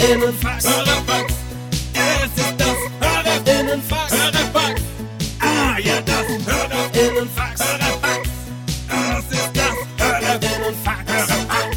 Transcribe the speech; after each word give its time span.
Hörerfax. 0.00 0.66
Hörerfax. 0.66 1.34
Es 1.92 2.42
ist 2.42 2.54
das 2.58 2.76
Hörerinnenfax. 3.00 4.12
Hörerfax. 4.12 4.82
Ah, 5.40 5.78
ja, 5.78 6.00
das 6.00 6.26
Hörerinnenfax. 6.46 7.60
Hörerfax. 7.62 8.30
Das 8.88 9.24
ist 9.30 9.50
das 9.54 9.76
Hörerinnenfax. 9.98 11.12
Hörerfax. 11.12 11.76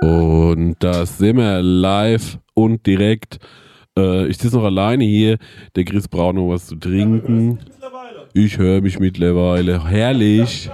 Und 0.00 0.76
da 0.78 1.04
sind 1.04 1.36
wir 1.36 1.60
live 1.60 2.38
und 2.54 2.86
direkt. 2.86 3.38
Äh, 3.98 4.26
ich 4.28 4.38
sitze 4.38 4.56
noch 4.56 4.64
alleine 4.64 5.04
hier. 5.04 5.36
Der 5.76 5.84
Chris 5.84 6.08
braucht 6.08 6.36
noch 6.36 6.48
was 6.48 6.66
zu 6.66 6.76
trinken. 6.76 7.58
Ich 8.32 8.56
höre 8.56 8.80
mich 8.80 8.98
mittlerweile. 8.98 9.86
Herrlich. 9.86 10.70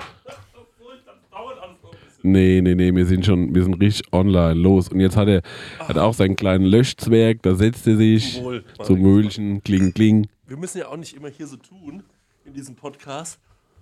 Nee, 2.23 2.61
nee, 2.63 2.75
nee, 2.75 2.95
wir 2.95 3.07
sind 3.07 3.25
schon, 3.25 3.55
wir 3.55 3.63
sind 3.63 3.75
richtig 3.75 4.13
online. 4.13 4.55
Los. 4.55 4.89
Und 4.89 5.01
jetzt 5.01 5.17
hat 5.17 5.29
er 5.29 5.43
hat 5.79 5.99
auch 5.99 6.15
seinen 6.15 6.37
kleinen 6.37 6.65
Löschzwerg, 6.65 7.43
da 7.43 7.55
setzt 7.55 7.87
er 7.87 7.97
sich 7.97 8.43
Wohl, 8.43 8.65
zum 8.83 9.01
Mühlchen, 9.01 9.63
kling, 9.63 9.93
kling. 9.95 10.29
Wir 10.47 10.57
müssen 10.57 10.79
ja 10.79 10.89
auch 10.89 10.97
nicht 10.97 11.17
immer 11.17 11.29
hier 11.29 11.47
so 11.47 11.57
tun 11.57 12.03
in 12.45 12.53
diesem 12.53 12.75
Podcast, 12.75 13.39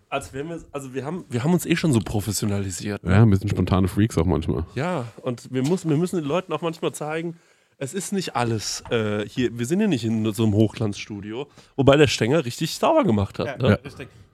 als 0.09 0.33
wären 0.33 0.49
wir, 0.49 0.61
also 0.73 0.95
wir 0.95 1.05
haben, 1.05 1.25
wir 1.29 1.43
haben 1.43 1.53
uns 1.53 1.67
eh 1.67 1.77
schon 1.77 1.93
so 1.93 2.01
professionalisiert. 2.01 3.03
Ja, 3.05 3.23
ein 3.23 3.31
bisschen 3.31 3.49
spontane 3.49 3.89
Freaks 3.89 4.17
auch 4.19 4.27
manchmal. 4.27 4.65
Ja, 4.75 5.07
und 5.23 5.53
wir 5.53 5.63
müssen, 5.67 5.91
wir 5.91 5.97
müssen 5.97 6.17
den 6.17 6.25
Leuten 6.25 6.53
auch 6.53 6.63
manchmal 6.63 6.93
zeigen, 6.93 7.37
es 7.79 7.95
ist 7.95 8.13
nicht 8.13 8.35
alles 8.37 8.83
äh, 8.91 9.27
hier, 9.29 9.57
wir 9.59 9.67
sind 9.67 9.81
ja 9.81 9.87
nicht 9.87 10.05
in 10.05 10.31
so 10.33 10.45
einem 10.45 10.55
Hochglanzstudio, 10.55 11.47
wobei 11.77 11.97
der 11.97 12.07
Stenger 12.09 12.45
richtig 12.45 12.75
sauber 12.77 13.05
gemacht 13.05 13.39
hat. 13.39 13.61
ne? 13.61 13.79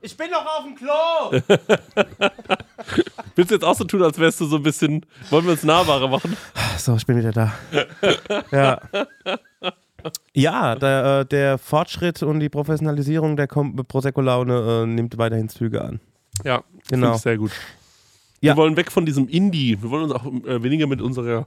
Ich 0.01 0.17
bin 0.17 0.31
noch 0.31 0.45
auf 0.45 0.65
dem 0.65 0.75
Klo! 0.75 1.57
Willst 3.37 3.51
du 3.51 3.55
jetzt 3.55 3.65
auch 3.65 3.75
so 3.75 3.85
tun, 3.85 4.03
als 4.03 4.19
wärst 4.19 4.41
du 4.41 4.47
so 4.47 4.57
ein 4.57 4.63
bisschen, 4.63 5.05
wollen 5.31 5.45
wir 5.45 5.53
uns 5.53 5.63
nahbarer 5.65 6.09
machen? 6.09 6.37
So, 6.79 6.95
ich 6.97 7.07
bin 7.07 7.17
wieder 7.19 7.33
da. 7.33 7.53
ja. 8.51 8.81
Ja, 10.35 10.75
der, 10.77 11.21
äh, 11.21 11.27
der 11.27 11.57
Fortschritt 11.57 12.23
und 12.23 12.41
die 12.41 12.51
Professionalisierung 12.51 13.37
der 13.37 13.47
Prosecco-Laune 13.47 14.83
äh, 14.83 14.87
nimmt 14.87 15.17
weiterhin 15.17 15.49
Züge 15.49 15.83
an. 15.83 16.01
Ja, 16.45 16.63
Genau. 16.89 17.17
sehr 17.17 17.39
gut. 17.39 17.53
Ja. 18.43 18.53
Wir 18.53 18.57
wollen 18.59 18.77
weg 18.77 18.93
von 18.93 19.07
diesem 19.07 19.27
Indie, 19.29 19.81
wir 19.81 19.89
wollen 19.89 20.05
uns 20.05 20.13
auch 20.13 20.27
äh, 20.27 20.63
weniger 20.63 20.87
mit 20.87 21.01
unserer, 21.01 21.47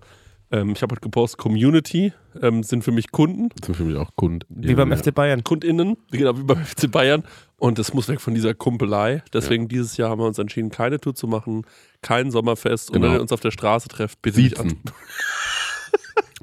ähm, 0.52 0.72
ich 0.72 0.82
habe 0.82 0.94
heute 0.94 1.02
gepostet, 1.02 1.40
Community, 1.40 2.14
ähm, 2.42 2.64
sind 2.64 2.84
für 2.84 2.92
mich 2.92 3.12
Kunden, 3.12 3.50
Das 3.56 3.66
sind 3.68 3.76
für 3.76 3.84
mich 3.84 3.98
auch 3.98 4.16
Kunden. 4.16 4.46
Wie 4.50 4.76
beim 4.76 4.96
FC 4.96 5.14
Bayern. 5.14 5.44
KundInnen, 5.44 5.98
genau 6.12 6.38
wie 6.38 6.44
beim 6.44 6.64
FC 6.66 6.90
Bayern. 6.92 7.24
Und 7.58 7.80
es 7.80 7.94
muss 7.94 8.08
weg 8.08 8.22
von 8.22 8.36
dieser 8.36 8.54
Kumpelei. 8.54 9.24
Deswegen 9.34 9.68
dieses 9.68 9.98
Jahr 9.98 10.10
haben 10.12 10.20
wir 10.22 10.26
uns 10.28 10.38
entschieden, 10.38 10.70
keine 10.70 11.00
Tour 11.00 11.16
zu 11.16 11.28
machen, 11.28 11.66
kein 12.02 12.30
Sommerfest. 12.32 12.90
Und 12.90 12.94
Genau. 12.96 13.08
wenn 13.08 13.14
ihr 13.18 13.22
uns 13.22 13.32
auf 13.32 13.40
der 13.40 13.52
Straße 13.52 13.88
trefft, 13.88 14.22
bitte 14.22 14.40
nicht 14.42 14.60
an. 14.60 14.76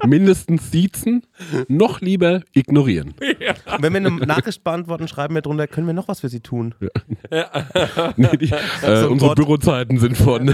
Mindestens 0.05 0.71
siezen, 0.71 1.23
noch 1.67 2.01
lieber 2.01 2.41
ignorieren. 2.53 3.13
Wenn 3.79 3.93
wir 3.93 3.97
eine 3.97 4.11
Nachricht 4.11 4.63
beantworten, 4.63 5.07
schreiben 5.07 5.35
wir 5.35 5.41
drunter, 5.41 5.67
können 5.67 5.87
wir 5.87 5.93
noch 5.93 6.07
was 6.09 6.19
für 6.19 6.29
Sie 6.29 6.41
tun? 6.41 6.75
Nee, 8.17 8.37
die, 8.37 8.51
äh, 8.51 9.01
So 9.01 9.09
unsere 9.09 9.29
Bot. 9.29 9.35
Bürozeiten 9.37 9.97
sind 9.99 10.17
von 10.17 10.47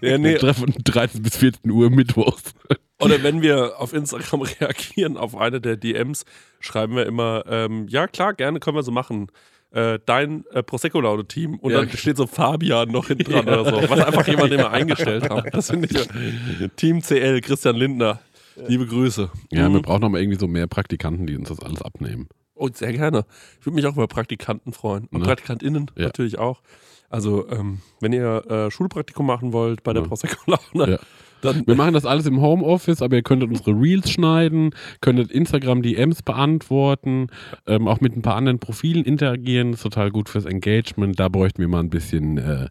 Ja, 0.00 0.18
nee. 0.18 0.30
wir 0.30 0.38
treffen 0.38 0.74
13 0.84 1.22
bis 1.22 1.36
14 1.36 1.70
Uhr 1.70 1.90
mittwochs. 1.90 2.54
Oder 3.00 3.22
wenn 3.22 3.42
wir 3.42 3.78
auf 3.80 3.92
Instagram 3.92 4.42
reagieren 4.60 5.16
auf 5.16 5.36
eine 5.36 5.60
der 5.60 5.76
DMs, 5.76 6.24
schreiben 6.60 6.96
wir 6.96 7.06
immer, 7.06 7.44
ähm, 7.48 7.86
ja 7.88 8.06
klar, 8.06 8.34
gerne 8.34 8.60
können 8.60 8.76
wir 8.76 8.82
so 8.82 8.92
machen. 8.92 9.28
Äh, 9.72 9.98
dein 10.06 10.44
äh, 10.52 10.62
Prosecco-Laune-Team. 10.62 11.58
Und 11.58 11.72
Ja. 11.72 11.80
dann 11.80 11.90
steht 11.90 12.16
so 12.16 12.26
Fabian 12.26 12.88
noch 12.90 13.08
hinten 13.08 13.24
dran 13.30 13.46
oder 13.48 13.64
so. 13.64 13.90
Was 13.90 14.00
einfach 14.00 14.26
jemand, 14.26 14.52
den 14.52 14.60
wir 14.60 14.70
eingestellt 14.70 15.28
haben. 15.28 15.50
Das 15.52 15.70
finde 15.70 15.88
ich. 15.90 16.70
Team 16.76 17.02
CL, 17.02 17.40
Christian 17.42 17.76
Lindner. 17.76 18.20
Liebe 18.66 18.86
Grüße. 18.86 19.30
Ja, 19.52 19.68
wir 19.70 19.78
Mhm. 19.78 19.82
brauchen 19.82 20.04
aber 20.04 20.20
irgendwie 20.20 20.38
so 20.38 20.46
mehr 20.48 20.66
Praktikanten, 20.66 21.26
die 21.26 21.36
uns 21.36 21.48
das 21.48 21.60
alles 21.60 21.82
abnehmen. 21.82 22.28
Oh, 22.54 22.68
sehr 22.72 22.92
gerne. 22.92 23.24
Ich 23.60 23.66
würde 23.66 23.74
mich 23.76 23.86
auch 23.86 23.92
über 23.94 24.06
Praktikanten 24.08 24.72
freuen. 24.72 25.08
Und 25.12 25.20
Ne? 25.20 25.26
PraktikantInnen 25.26 25.90
Ja. 25.96 26.06
natürlich 26.06 26.38
auch. 26.38 26.62
Also, 27.10 27.48
ähm, 27.50 27.78
wenn 28.00 28.12
ihr 28.12 28.44
äh, 28.50 28.70
Schulpraktikum 28.70 29.26
machen 29.26 29.52
wollt 29.52 29.82
bei 29.82 29.92
der 29.92 30.02
Ja. 30.02 30.08
Prosecco-Laune, 30.08 30.92
Ja. 30.92 30.98
dann 31.42 31.66
Wir 31.66 31.74
machen 31.76 31.92
das 31.92 32.06
alles 32.06 32.24
im 32.26 32.40
Homeoffice, 32.40 33.02
aber 33.02 33.16
ihr 33.16 33.22
könntet 33.22 33.50
unsere 33.50 33.72
Reels 33.72 34.10
schneiden, 34.10 34.70
könntet 35.02 35.30
Instagram 35.30 35.82
DMs 35.82 36.22
beantworten, 36.22 37.26
ähm, 37.66 37.86
auch 37.88 38.00
mit 38.00 38.16
ein 38.16 38.22
paar 38.22 38.36
anderen 38.36 38.58
Profilen 38.58 39.04
interagieren. 39.04 39.72
Das 39.72 39.80
ist 39.80 39.82
total 39.84 40.10
gut 40.10 40.28
fürs 40.30 40.46
Engagement. 40.46 41.20
Da 41.20 41.28
bräuchten 41.28 41.60
wir 41.60 41.68
mal 41.68 41.80
ein 41.80 41.90
bisschen 41.90 42.38
äh, 42.38 42.68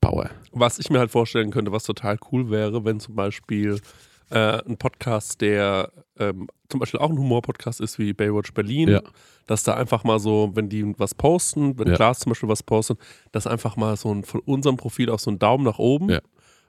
Power. 0.00 0.30
was 0.52 0.78
ich 0.78 0.90
mir 0.90 0.98
halt 0.98 1.10
vorstellen 1.10 1.50
könnte, 1.50 1.72
was 1.72 1.84
total 1.84 2.18
cool 2.32 2.50
wäre, 2.50 2.84
wenn 2.84 3.00
zum 3.00 3.14
Beispiel 3.14 3.78
äh, 4.32 4.62
ein 4.66 4.76
Podcast, 4.78 5.40
der 5.40 5.90
ähm, 6.18 6.48
zum 6.68 6.80
Beispiel 6.80 7.00
auch 7.00 7.10
ein 7.10 7.18
Humor-Podcast 7.18 7.80
ist 7.80 7.98
wie 7.98 8.12
Baywatch 8.12 8.52
Berlin, 8.54 8.88
Ja. 8.88 9.00
dass 9.46 9.62
da 9.62 9.74
einfach 9.74 10.04
mal 10.04 10.18
so, 10.18 10.50
wenn 10.54 10.68
die 10.68 10.94
was 10.98 11.14
posten, 11.14 11.78
wenn 11.78 11.88
Ja. 11.88 11.94
Klaas 11.94 12.20
zum 12.20 12.30
Beispiel 12.30 12.48
was 12.48 12.62
postet, 12.62 12.98
dass 13.32 13.46
einfach 13.46 13.76
mal 13.76 13.96
so 13.96 14.12
ein, 14.14 14.24
von 14.24 14.40
unserem 14.40 14.76
Profil 14.76 15.10
auch 15.10 15.18
so 15.18 15.30
ein 15.30 15.38
Daumen 15.38 15.64
nach 15.64 15.78
oben 15.78 16.08
Ja. 16.08 16.20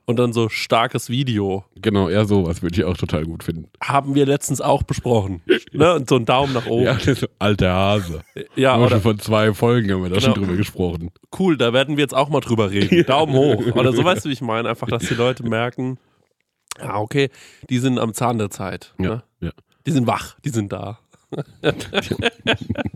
und 0.05 0.19
dann 0.19 0.33
so 0.33 0.49
starkes 0.49 1.09
Video. 1.09 1.63
Genau, 1.81 2.09
eher 2.09 2.25
sowas 2.25 2.61
würde 2.61 2.75
ich 2.75 2.83
auch 2.83 2.97
total 2.97 3.23
gut 3.25 3.43
finden. 3.43 3.69
Haben 3.81 4.13
wir 4.15 4.25
letztens 4.25 4.59
auch 4.59 4.83
besprochen. 4.83 5.41
ne? 5.71 5.95
Und 5.95 6.09
so 6.09 6.17
ein 6.17 6.25
Daumen 6.25 6.51
nach 6.53 6.65
oben. 6.67 6.83
Ja, 6.83 6.97
alter 7.39 7.71
Hase. 7.73 8.21
Ja, 8.57 8.77
oder 8.77 8.89
schon 8.89 9.01
von 9.01 9.19
zwei 9.19 9.53
Folgen 9.53 9.89
haben 9.91 10.03
wir 10.03 10.09
da 10.09 10.19
schon 10.19 10.33
Genau. 10.33 10.45
drüber 10.47 10.57
gesprochen. 10.57 11.11
cool, 11.39 11.55
da 11.57 11.71
werden 11.71 11.95
wir 11.95 12.01
jetzt 12.01 12.15
auch 12.15 12.27
mal 12.27 12.41
drüber 12.41 12.71
reden. 12.71 13.05
Daumen 13.07 13.33
hoch. 13.33 13.65
Oder 13.75 13.93
so 13.93 14.03
weißt 14.03 14.25
du, 14.25 14.29
wie 14.29 14.33
ich 14.33 14.41
meine. 14.41 14.67
Einfach, 14.67 14.87
dass 14.89 15.03
die 15.07 15.13
Leute 15.15 15.43
merken, 15.43 15.97
ah, 16.79 16.99
okay, 16.99 17.29
die 17.69 17.79
sind 17.79 17.99
am 17.99 18.13
Zahn 18.13 18.37
der 18.37 18.49
Zeit. 18.49 18.93
Ja, 18.97 19.03
Ne? 19.09 19.23
ja. 19.41 19.51
Die 19.85 19.91
sind 19.91 20.07
wach, 20.07 20.37
die 20.45 20.49
sind 20.49 20.71
da. 20.71 20.99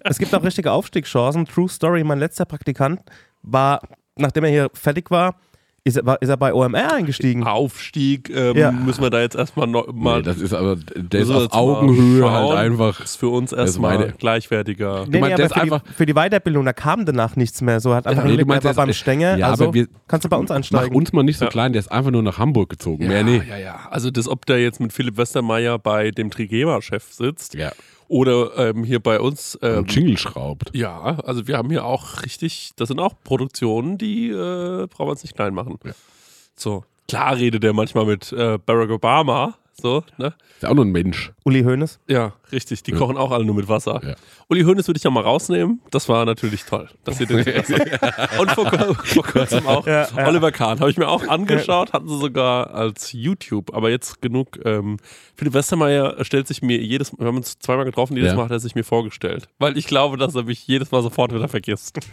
Es 0.04 0.20
gibt 0.20 0.34
auch 0.36 0.44
richtige 0.44 0.72
Aufstiegschancen. 0.72 1.46
True 1.46 1.68
Story, 1.70 2.04
mein 2.04 2.20
letzter 2.20 2.46
Praktikant 2.46 3.02
war, 3.42 3.82
nachdem 4.16 4.44
er 4.44 4.50
hier 4.52 4.70
fertig 4.74 5.10
war, 5.12 5.36
ist 5.88 5.98
er, 5.98 6.22
ist 6.22 6.30
er 6.30 6.38
bei 6.38 6.54
OMR 6.54 6.94
eingestiegen. 6.94 7.44
Aufstieg 7.44 8.30
ähm, 8.30 8.56
Ja. 8.58 8.72
müssen 8.72 9.02
wir 9.02 9.10
da 9.10 9.22
jetzt 9.22 9.36
erstmal 9.36 9.68
noch 9.68 9.92
mal. 9.94 10.18
Nee, 10.18 10.24
das 10.24 10.38
ist 10.38 10.54
aber, 10.54 10.76
der 10.96 11.22
ist 11.22 11.30
auf 11.32 11.54
Augenhöhe 11.54 12.30
halt 12.32 12.52
einfach. 12.58 13.00
ist 13.00 13.16
für 13.16 13.30
uns 13.30 13.52
erstmal 13.54 13.98
meine- 13.98 14.12
gleichwertiger. 14.14 15.06
Nee, 15.08 15.20
meinst, 15.20 15.22
nee, 15.22 15.36
der 15.36 15.36
aber 15.36 15.44
ist 15.46 15.54
für, 15.54 15.66
die, 15.66 15.72
einfach- 15.74 15.94
für 15.96 16.06
die 16.06 16.14
Weiterbildung, 16.14 16.66
da 16.66 16.74
kam 16.74 17.06
danach 17.06 17.36
nichts 17.36 17.62
mehr. 17.62 17.80
So 17.80 17.96
hat 17.96 18.06
einfach 18.08 18.24
nee, 18.24 18.30
nur 18.32 18.38
du 18.40 18.46
meinst, 18.46 18.66
er 18.66 18.74
der 18.74 18.82
beim 18.82 18.94
Stenger. 18.94 19.38
Ja, 19.38 19.50
also 19.50 19.66
aber 19.66 19.74
wir- 19.74 19.88
kannst 20.08 20.26
du 20.26 20.30
bei 20.30 20.38
uns 20.38 20.50
Mach 20.50 20.56
einsteigen. 20.58 20.96
uns 20.96 21.14
mal 21.14 21.24
nicht 21.24 21.38
so 21.40 21.46
Ja. 21.46 21.52
klein, 21.52 21.74
der 21.74 21.80
ist 21.80 21.92
einfach 21.92 22.12
nur 22.12 22.24
nach 22.24 22.38
Hamburg 22.38 22.70
gezogen. 22.70 23.08
Mehr 23.08 23.24
nee. 23.24 23.42
Ja, 23.50 23.58
ja. 23.58 23.80
Also 23.90 24.12
das, 24.12 24.28
ob 24.28 24.46
der 24.46 24.62
jetzt 24.62 24.80
mit 24.80 24.94
Philipp 24.94 25.18
Westermeier 25.18 25.80
bei 25.80 26.12
dem 26.12 26.30
Trigema-Chef 26.32 27.04
sitzt 27.12 27.54
Ja. 27.56 27.72
Oder 28.08 28.58
ähm, 28.58 28.84
hier 28.84 29.00
bei 29.00 29.20
uns. 29.20 29.58
Ähm, 29.62 29.80
Und 29.80 29.96
Jingle 29.96 30.18
schraubt. 30.18 30.72
ja, 30.74 31.20
also 31.20 31.48
wir 31.48 31.58
haben 31.58 31.70
hier 31.70 31.86
auch 31.86 32.24
richtig, 32.24 32.72
das 32.76 32.88
sind 32.90 33.00
auch 33.00 33.14
Produktionen, 33.24 33.98
die 33.98 34.30
äh, 34.30 34.88
brauchen 34.88 35.08
wir 35.08 35.12
uns 35.12 35.24
nicht 35.24 35.36
klein 35.36 35.54
machen. 35.54 35.78
Ja. 35.84 35.92
So, 36.56 36.84
klar 37.08 37.36
redet 37.38 37.64
der 37.64 37.74
manchmal 37.74 38.06
mit 38.06 38.32
äh, 38.32 38.58
Barack 38.66 38.90
Obama, 38.90 39.56
so, 39.80 40.04
ne? 40.18 40.34
Ist 40.56 40.64
ja 40.64 40.70
auch 40.70 40.74
nur 40.74 40.86
ein 40.86 40.92
Mensch. 40.92 41.32
Uli 41.44 41.64
Hoeneß. 41.64 42.00
Ja, 42.08 42.34
richtig. 42.52 42.82
Die 42.84 42.92
kochen 42.92 43.16
auch 43.16 43.32
alle 43.32 43.46
nur 43.46 43.54
mit 43.56 43.68
Wasser. 43.70 44.02
Ja. 44.04 44.16
Uli 44.50 44.64
Hoeneß 44.64 44.88
würde 44.88 44.98
ich 44.98 45.04
ja 45.04 45.12
mal 45.12 45.22
rausnehmen. 45.22 45.82
Das 45.92 46.10
war 46.10 46.26
natürlich 46.26 46.64
toll. 46.66 46.90
Dass 47.04 47.20
ihr 47.20 47.28
den 47.28 47.38
Und 48.40 48.52
vor, 48.52 48.72
vor 49.06 49.24
kurzem 49.24 49.68
auch 49.68 49.86
Ja, 49.86 50.08
ja. 50.08 50.28
Oliver 50.28 50.52
Kahn. 50.52 50.80
Habe 50.80 50.90
ich 50.90 50.98
mir 50.98 51.08
auch 51.08 51.28
angeschaut, 51.28 51.94
hatten 51.94 52.08
sie 52.08 52.18
sogar 52.20 52.74
als 52.74 53.12
YouTube. 53.14 53.74
Aber 53.76 53.90
jetzt 53.92 54.22
genug. 54.22 54.60
Ähm, 54.66 54.98
Philipp 55.36 55.54
Westermeier 55.54 56.24
stellt 56.26 56.48
sich 56.48 56.62
mir 56.64 56.82
jedes 56.82 57.14
Mal, 57.14 57.20
wir 57.20 57.28
haben 57.28 57.38
uns 57.38 57.60
zweimal 57.60 57.86
getroffen, 57.86 58.16
jedes 58.18 58.32
Ja. 58.32 58.36
Mal 58.36 58.46
hat 58.46 58.52
er 58.52 58.60
sich 58.60 58.74
mir 58.74 58.84
vorgestellt. 58.84 59.48
Weil 59.60 59.78
ich 59.78 59.86
glaube, 59.86 60.18
dass 60.18 60.34
er 60.34 60.44
mich 60.44 60.66
jedes 60.68 60.90
Mal 60.92 61.04
sofort 61.04 61.34
wieder 61.34 61.48
vergisst. 61.48 62.00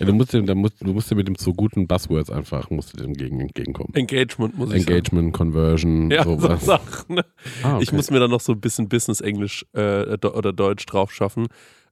Ja, 0.00 0.06
du, 0.06 0.12
musst 0.12 0.32
dem, 0.32 0.44
da 0.46 0.54
musst, 0.54 0.80
du 0.80 0.92
musst 0.92 1.10
dir 1.10 1.14
mit 1.14 1.28
dem 1.28 1.36
so 1.36 1.52
guten 1.52 1.86
Buzzwords 1.86 2.30
einfach 2.30 2.68
musst 2.70 2.92
du 2.92 2.96
dem 2.96 3.12
gegen, 3.14 3.40
entgegenkommen. 3.40 3.94
Engagement 3.94 4.58
muss 4.58 4.72
ich 4.72 4.86
Engagement, 4.88 5.32
Conversion. 5.32 6.10
Ja, 6.10 6.24
so 6.24 6.38
sowas. 6.38 6.64
Sachen. 6.66 7.14
Ne? 7.16 7.24
Ah, 7.62 7.74
okay. 7.76 7.82
Ich 7.84 7.92
muss 7.92 8.10
mir 8.10 8.18
dann 8.18 8.30
noch 8.30 8.40
so 8.40 8.52
ein 8.52 8.60
bisschen 8.60 8.88
Business-Englisch 8.88 9.64
äh, 9.72 10.16
oder 10.26 10.52
Deutsch 10.52 10.84
drauf 10.86 11.12
schaffen. 11.12 11.46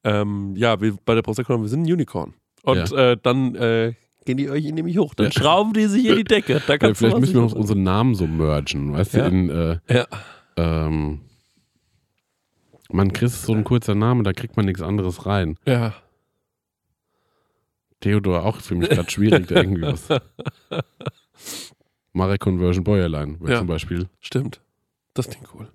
Ähm, 0.04 0.54
ja, 0.56 0.80
wir, 0.80 0.96
bei 1.04 1.14
der 1.14 1.22
Prosecco, 1.22 1.60
wir 1.60 1.68
sind 1.68 1.82
ein 1.86 1.92
Unicorn. 1.92 2.34
Und 2.64 2.90
äh, 2.92 3.16
dann 3.22 3.54
äh, 3.54 3.92
gehen 4.24 4.36
die 4.36 4.50
euch 4.50 4.64
nämlich 4.72 4.98
hoch. 4.98 5.14
Dann 5.14 5.26
Ja. 5.26 5.32
schrauben 5.32 5.72
die 5.72 5.86
sich 5.86 6.04
in 6.06 6.16
die 6.16 6.24
Decke. 6.24 6.60
Da 6.66 6.74
Ja, 6.74 6.94
vielleicht 6.94 7.16
du 7.16 7.20
müssen 7.20 7.34
wir 7.34 7.42
auch 7.42 7.52
unsere 7.52 7.78
Namen 7.78 8.14
so 8.16 8.26
mergen, 8.26 8.92
weißt 8.94 9.14
Ja. 9.14 9.28
du, 9.30 9.36
in 9.36 9.50
äh, 9.50 9.78
Ja. 9.88 10.06
ähm, 10.56 11.20
man 12.90 13.12
Chris 13.12 13.32
ist 13.34 13.46
so 13.46 13.54
ein 13.54 13.64
kurzer 13.64 13.94
Name, 13.94 14.22
da 14.22 14.32
kriegt 14.32 14.56
man 14.56 14.66
nichts 14.66 14.82
anderes 14.82 15.24
rein. 15.26 15.56
ja. 15.66 15.94
Theodor 18.02 18.44
auch 18.44 18.60
für 18.60 18.74
mich 18.74 18.90
gerade 18.90 19.10
schwierig, 19.10 19.48
da 19.48 19.56
irgendwie 19.56 19.82
was. 19.82 20.06
Marek 22.12 22.40
Conversion 22.40 22.84
Bäuerlein 22.84 23.38
Ja. 23.46 23.58
zum 23.58 23.66
Beispiel. 23.66 24.08
Stimmt. 24.20 24.60
Das 25.14 25.28
klingt 25.30 25.48
cool. 25.54 25.68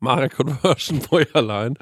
Marek 0.00 0.36
Conversion 0.36 1.00
Bäuerlein. 1.00 1.76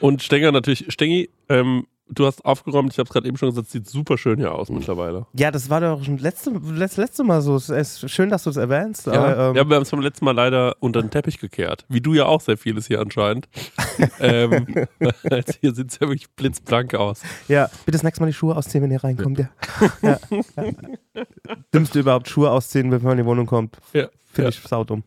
Und 0.00 0.22
Stenger 0.22 0.52
natürlich. 0.52 0.86
Stengi, 0.92 1.28
ähm, 1.48 1.86
du 2.10 2.26
hast 2.26 2.44
aufgeräumt, 2.44 2.92
ich 2.92 2.98
habe 2.98 3.06
es 3.06 3.12
gerade 3.12 3.28
eben 3.28 3.36
schon 3.36 3.50
gesagt, 3.50 3.66
es 3.66 3.72
sieht 3.72 3.88
super 3.88 4.18
schön 4.18 4.38
hier 4.38 4.54
aus 4.54 4.68
mittlerweile. 4.70 5.26
Ja, 5.34 5.50
das 5.50 5.70
war 5.70 5.80
doch 5.80 6.02
schon 6.04 6.18
letzte, 6.18 6.50
letzt, 6.50 6.96
letzte 6.96 7.24
Mal 7.24 7.40
so. 7.42 7.56
Es 7.56 7.68
ist 7.68 8.10
schön, 8.10 8.30
dass 8.30 8.44
du 8.44 8.50
es 8.50 8.56
erwähnst. 8.56 9.06
Ja, 9.06 9.12
aber, 9.12 9.30
ähm, 9.30 9.56
ja 9.56 9.68
wir 9.68 9.76
haben 9.76 9.82
es 9.82 9.90
beim 9.90 10.00
letzten 10.00 10.24
Mal 10.24 10.32
leider 10.34 10.76
unter 10.80 11.00
den 11.00 11.10
Teppich 11.10 11.38
gekehrt. 11.38 11.84
Wie 11.88 12.00
du 12.00 12.14
ja 12.14 12.26
auch 12.26 12.40
sehr 12.40 12.56
vieles 12.56 12.86
hier 12.86 13.00
anscheinend. 13.00 13.48
ähm, 14.20 14.66
hier 15.60 15.74
sieht 15.74 15.90
es 15.90 15.98
ja 16.00 16.08
wirklich 16.08 16.30
blitzblank 16.30 16.94
aus. 16.94 17.22
ja, 17.48 17.68
bitte 17.84 17.92
das 17.98 18.02
nächste 18.02 18.22
Mal 18.22 18.28
die 18.28 18.34
Schuhe 18.34 18.56
ausziehen, 18.56 18.82
wenn 18.82 18.90
ihr 18.90 19.02
reinkommt. 19.02 19.38
Ja. 19.38 19.48
ja. 20.02 20.18
ja. 20.56 20.64
Dümmste 21.74 22.00
überhaupt 22.00 22.28
Schuhe 22.28 22.50
ausziehen, 22.50 22.90
bevor 22.90 23.10
man 23.10 23.18
in 23.18 23.24
die 23.24 23.28
Wohnung 23.28 23.46
kommt. 23.46 23.76
Ja. 23.92 24.08
Finde 24.32 24.50
ich 24.50 24.60
saudumm. 24.60 25.04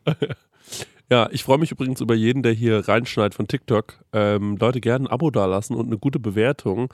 Ja, 1.11 1.27
ich 1.31 1.43
freue 1.43 1.57
mich 1.57 1.71
übrigens 1.71 1.99
über 1.99 2.15
jeden, 2.15 2.41
der 2.41 2.53
hier 2.53 2.87
reinschneidet 2.87 3.35
von 3.35 3.45
TikTok. 3.45 3.95
Ähm, 4.13 4.55
Leute, 4.55 4.79
gerne 4.79 5.05
ein 5.05 5.11
Abo 5.11 5.29
dalassen 5.29 5.75
und 5.75 5.87
eine 5.87 5.97
gute 5.97 6.19
Bewertung, 6.19 6.87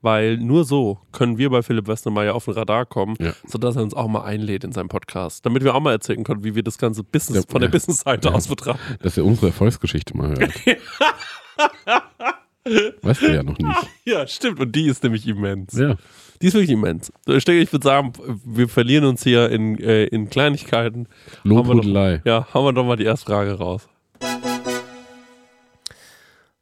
weil 0.00 0.36
nur 0.38 0.64
so 0.64 1.00
können 1.10 1.38
wir 1.38 1.50
bei 1.50 1.60
Philipp 1.62 1.88
Westermeier 1.88 2.36
auf 2.36 2.44
den 2.44 2.54
Radar 2.54 2.86
kommen, 2.86 3.16
Ja. 3.18 3.32
sodass 3.48 3.74
er 3.74 3.82
uns 3.82 3.92
auch 3.92 4.06
mal 4.06 4.22
einlädt 4.22 4.62
in 4.62 4.70
seinen 4.70 4.88
Podcast, 4.88 5.44
damit 5.44 5.64
wir 5.64 5.74
auch 5.74 5.80
mal 5.80 5.90
erzählen 5.90 6.22
können, 6.22 6.44
wie 6.44 6.54
wir 6.54 6.62
das 6.62 6.78
ganze 6.78 7.02
Business 7.02 7.46
Ja, 7.46 7.50
von 7.50 7.62
der 7.62 7.68
ja. 7.68 7.72
Business-Seite 7.72 8.32
aus 8.32 8.46
betrachten. 8.46 8.96
Dass 9.02 9.16
ihr 9.16 9.24
unsere 9.24 9.48
Erfolgsgeschichte 9.48 10.16
mal 10.16 10.28
hört. 10.28 10.54
weißt 13.02 13.22
du 13.22 13.34
ja 13.34 13.42
noch 13.42 13.58
nicht. 13.58 13.88
Ja, 14.04 14.24
stimmt. 14.28 14.60
Und 14.60 14.70
die 14.76 14.86
ist 14.86 15.02
nämlich 15.02 15.26
immens. 15.26 15.76
Ja. 15.76 15.96
Die 16.42 16.48
ist 16.48 16.54
wirklich 16.54 16.70
immens. 16.70 17.12
Ich 17.26 17.44
denke, 17.44 17.62
ich 17.62 17.72
würde 17.72 17.84
sagen, 17.84 18.12
wir 18.44 18.68
verlieren 18.68 19.04
uns 19.04 19.22
hier 19.22 19.50
in, 19.50 19.78
äh, 19.78 20.04
in 20.06 20.28
Kleinigkeiten. 20.28 21.08
Lobhudelei. 21.44 22.22
Ja, 22.24 22.46
haben 22.52 22.64
wir 22.64 22.72
doch 22.72 22.84
mal 22.84 22.96
die 22.96 23.04
erste 23.04 23.26
Frage 23.26 23.52
raus. 23.52 23.88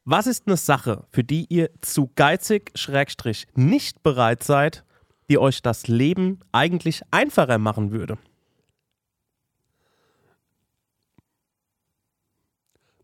Was 0.05 0.27
ist 0.27 0.47
eine 0.47 0.57
Sache, 0.57 1.05
für 1.11 1.23
die 1.23 1.47
ihr 1.49 1.71
zu 1.81 2.11
geizig, 2.17 2.73
schrägstrich, 2.75 3.47
nicht 3.55 4.03
bereit 4.03 4.43
seid, 4.43 4.85
die 5.31 5.39
euch 5.39 5.63
das 5.63 5.87
Leben 5.87 6.41
eigentlich 6.51 7.03
einfacher 7.13 7.59
machen 7.59 7.93
würde? 7.93 8.19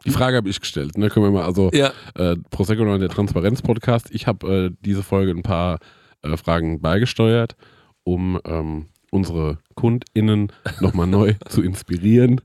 Die 0.05 0.11
Frage 0.11 0.37
habe 0.37 0.49
ich 0.49 0.61
gestellt. 0.61 0.97
Ne? 0.97 1.09
Können 1.09 1.26
wir 1.26 1.31
mal, 1.32 1.44
also 1.44 1.70
Ja, 1.73 1.93
äh, 2.15 2.37
Prosecco 2.50 2.82
und 2.82 3.00
der 3.00 3.09
Transparenz-Podcast. 3.09 4.09
Ich 4.11 4.26
habe 4.26 4.67
äh, 4.67 4.70
diese 4.85 5.03
Folge 5.03 5.32
ein 5.32 5.43
paar 5.43 5.79
äh, 6.23 6.37
Fragen 6.37 6.81
beigesteuert, 6.81 7.56
um 8.05 8.41
ähm, 8.44 8.87
unsere 9.11 9.59
KundInnen 9.75 10.53
nochmal 10.81 11.06
neu 11.06 11.35
zu 11.49 11.62
inspirieren. 11.62 12.41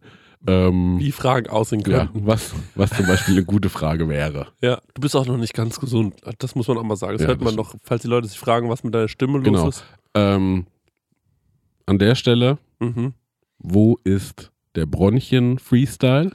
Ähm, 0.46 1.00
wie 1.00 1.14
Fragen 1.14 1.48
aussehen 1.50 1.81
ja, 1.88 2.00
könnten. 2.06 2.28
was, 2.28 2.54
was 2.75 2.90
zum 2.90 3.08
Beispiel 3.08 3.36
eine 3.36 3.46
gute 3.46 3.70
Frage 3.70 4.10
wäre. 4.10 4.48
Ja. 4.62 4.81
du 4.94 5.02
bist 5.02 5.16
auch 5.16 5.25
noch 5.25 5.38
nicht 5.38 5.54
ganz 5.54 5.80
gesund. 5.80 6.16
Das 6.40 6.54
muss 6.56 6.68
man 6.68 6.78
auch 6.78 6.84
mal 6.84 6.98
sagen. 6.98 7.14
Das 7.14 7.22
Ja, 7.22 7.28
hört 7.30 7.42
man 7.42 7.56
noch, 7.56 7.75
falls 7.84 8.02
die 8.02 8.10
Leute 8.10 8.28
sich 8.28 8.38
fragen, 8.40 8.70
was 8.70 8.84
mit 8.84 8.94
deiner 8.94 9.08
Stimme 9.08 9.42
Genau. 9.42 9.64
los 9.66 9.78
ist. 9.78 9.86
Ähm, 10.16 10.66
an 11.86 11.98
der 11.98 12.16
Stelle, 12.16 12.58
Mhm. 12.80 13.14
wo 13.58 13.98
ist 14.04 14.52
der 14.75 14.86
Bronchien-Freestyle? 14.86 16.31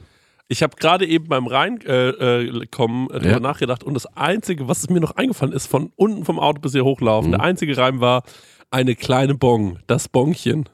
Ich 0.51 0.63
habe 0.63 0.75
gerade 0.75 1.05
eben 1.05 1.27
beim 1.27 1.45
Reinkommen 1.47 3.09
äh, 3.11 3.17
äh, 3.17 3.27
äh, 3.27 3.31
Ja. 3.31 3.39
nachgedacht 3.39 3.83
und 3.83 3.93
das 3.93 4.05
Einzige, 4.17 4.67
was 4.67 4.89
mir 4.89 4.99
noch 4.99 5.15
eingefallen 5.15 5.53
ist, 5.53 5.67
von 5.67 5.91
unten 5.95 6.25
vom 6.25 6.39
Auto 6.39 6.59
bis 6.59 6.71
hier 6.73 6.83
hochlaufen, 6.83 7.29
Mhm. 7.29 7.33
der 7.35 7.41
einzige 7.41 7.77
Reim 7.77 8.01
war 8.01 8.23
eine 8.71 8.95
kleine 8.95 9.35
Bong, 9.35 9.77
das 9.87 10.09
Bongchen. 10.09 10.67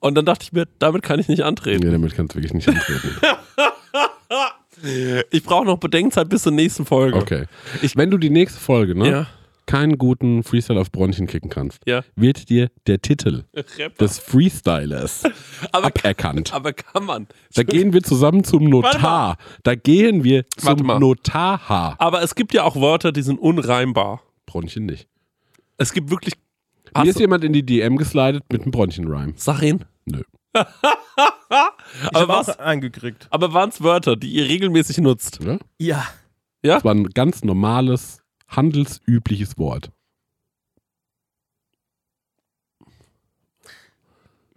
Und 0.00 0.14
dann 0.16 0.26
dachte 0.26 0.42
ich 0.44 0.52
mir, 0.52 0.66
damit 0.80 1.02
kann 1.02 1.18
ich 1.20 1.28
nicht 1.28 1.42
antreten. 1.42 1.84
Nee, 1.86 1.92
damit 1.92 2.14
kannst 2.14 2.34
du 2.34 2.38
wirklich 2.38 2.52
nicht 2.54 2.68
antreten. 2.68 3.16
Ich 5.30 5.42
brauche 5.42 5.64
noch 5.64 5.78
Bedenkzeit 5.78 6.28
bis 6.28 6.42
zur 6.42 6.52
nächsten 6.52 6.84
Folge. 6.84 7.16
Okay. 7.16 7.46
Wenn 7.94 8.10
du 8.10 8.18
die 8.18 8.28
nächste 8.28 8.60
Folge 8.60 8.94
ne, 8.94 9.08
Ja. 9.10 9.26
Keinen 9.66 9.98
guten 9.98 10.42
Freestyle 10.42 10.80
auf 10.80 10.90
Bronchien 10.92 11.26
kicken 11.26 11.50
kannst, 11.50 11.80
Ja. 11.86 12.02
wird 12.14 12.48
dir 12.48 12.70
der 12.86 13.00
Titel 13.02 13.44
Rapper. 13.54 14.04
des 14.04 14.18
Freestylers 14.18 15.24
aber, 15.72 15.86
aberkannt. 15.86 16.52
aber 16.54 16.72
kann 16.72 17.04
man. 17.04 17.26
Da 17.54 17.62
gehen 17.62 17.92
wir 17.92 18.02
zusammen 18.02 18.44
zum 18.44 18.64
Notar. 18.64 19.36
Da 19.62 19.74
gehen 19.74 20.24
wir 20.24 20.44
zum. 20.56 20.86
Notar. 20.86 21.96
Aber 21.98 22.22
es 22.22 22.34
gibt 22.34 22.54
ja 22.54 22.62
auch 22.64 22.76
Wörter, 22.76 23.12
die 23.12 23.22
sind 23.22 23.38
unreimbar. 23.38 24.22
Bronchien 24.46 24.86
nicht. 24.86 25.08
Es 25.76 25.92
gibt 25.92 26.10
wirklich. 26.10 26.34
Mir 26.94 27.00
Hast 27.02 27.08
ist 27.08 27.20
jemand 27.20 27.44
in 27.44 27.52
die 27.52 27.64
DM 27.66 27.96
geslidet 27.96 28.44
mit 28.50 28.62
einem 28.62 28.70
Bronchien-Rhyme. 28.70 29.34
Sag 29.36 29.60
ihn. 29.62 29.84
Nö. 30.06 30.22
Ich 31.18 32.16
Aber 32.16 32.20
habe 32.20 32.28
was? 32.28 32.48
auch 32.50 32.58
eingekriegt. 32.58 33.26
Aber 33.30 33.52
waren 33.52 33.68
es 33.70 33.82
Wörter, 33.82 34.16
die 34.16 34.28
ihr 34.30 34.44
regelmäßig 34.48 34.98
nutzt? 34.98 35.38
Ja? 35.42 35.58
Ja. 35.78 36.04
Ja? 36.62 36.74
Das 36.76 36.84
war 36.84 36.94
ein 36.94 37.08
ganz 37.10 37.44
normales, 37.44 38.22
handelsübliches 38.48 39.58
Wort. 39.58 39.90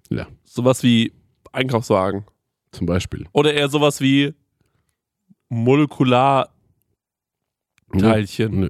Ja, 0.09 0.27
Sowas 0.43 0.81
wie 0.83 1.13
Einkaufswagen. 1.51 2.25
zum 2.71 2.85
Beispiel. 2.87 3.27
Oder 3.31 3.53
eher 3.53 3.69
sowas 3.69 4.01
wie 4.01 4.33
Molekularteilchen. 5.49 6.49
Nö. 8.51 8.69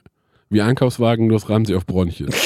Wie 0.50 0.62
Einkaufswagen, 0.62 1.28
nur 1.28 1.38
das 1.38 1.50
reimt 1.50 1.68
sie 1.68 1.76
auf 1.76 1.86
Bronchien. 1.86 2.34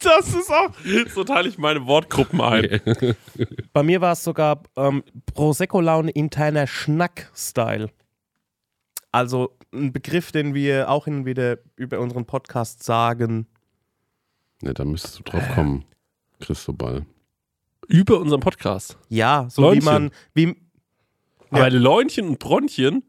Das 0.00 0.34
ist 0.34 0.50
auch. 0.50 0.70
So 1.14 1.24
teile 1.24 1.48
ich 1.48 1.56
meine 1.56 1.86
Wortgruppen 1.86 2.38
ein. 2.42 2.82
Bei 3.72 3.82
mir 3.82 4.02
war 4.02 4.12
es 4.12 4.22
sogar 4.22 4.62
ähm, 4.76 5.02
Prosecco-Laune 5.32 6.10
interner 6.10 6.66
Schnack-Style. 6.66 7.88
Also 9.12 9.56
ein 9.74 9.92
Begriff, 9.92 10.32
den 10.32 10.54
wir 10.54 10.88
auch 10.90 11.04
hin 11.04 11.18
und 11.18 11.26
wieder 11.26 11.58
über 11.76 12.00
unseren 12.00 12.24
Podcast 12.24 12.82
sagen. 12.82 13.46
Ne, 14.62 14.72
da 14.72 14.84
müsstest 14.84 15.18
du 15.18 15.22
drauf 15.24 15.42
kommen, 15.54 15.84
Christobal. 16.40 17.04
Über 17.88 18.18
unseren 18.20 18.40
Podcast. 18.40 18.96
Ja, 19.08 19.46
so 19.50 19.62
Leunchen. 19.62 19.82
wie 19.82 19.84
man, 19.84 20.10
wie, 20.34 20.56
Aber 21.50 21.70
Leunchen 21.70 22.28
und 22.28 22.38
Bronchien. 22.38 23.02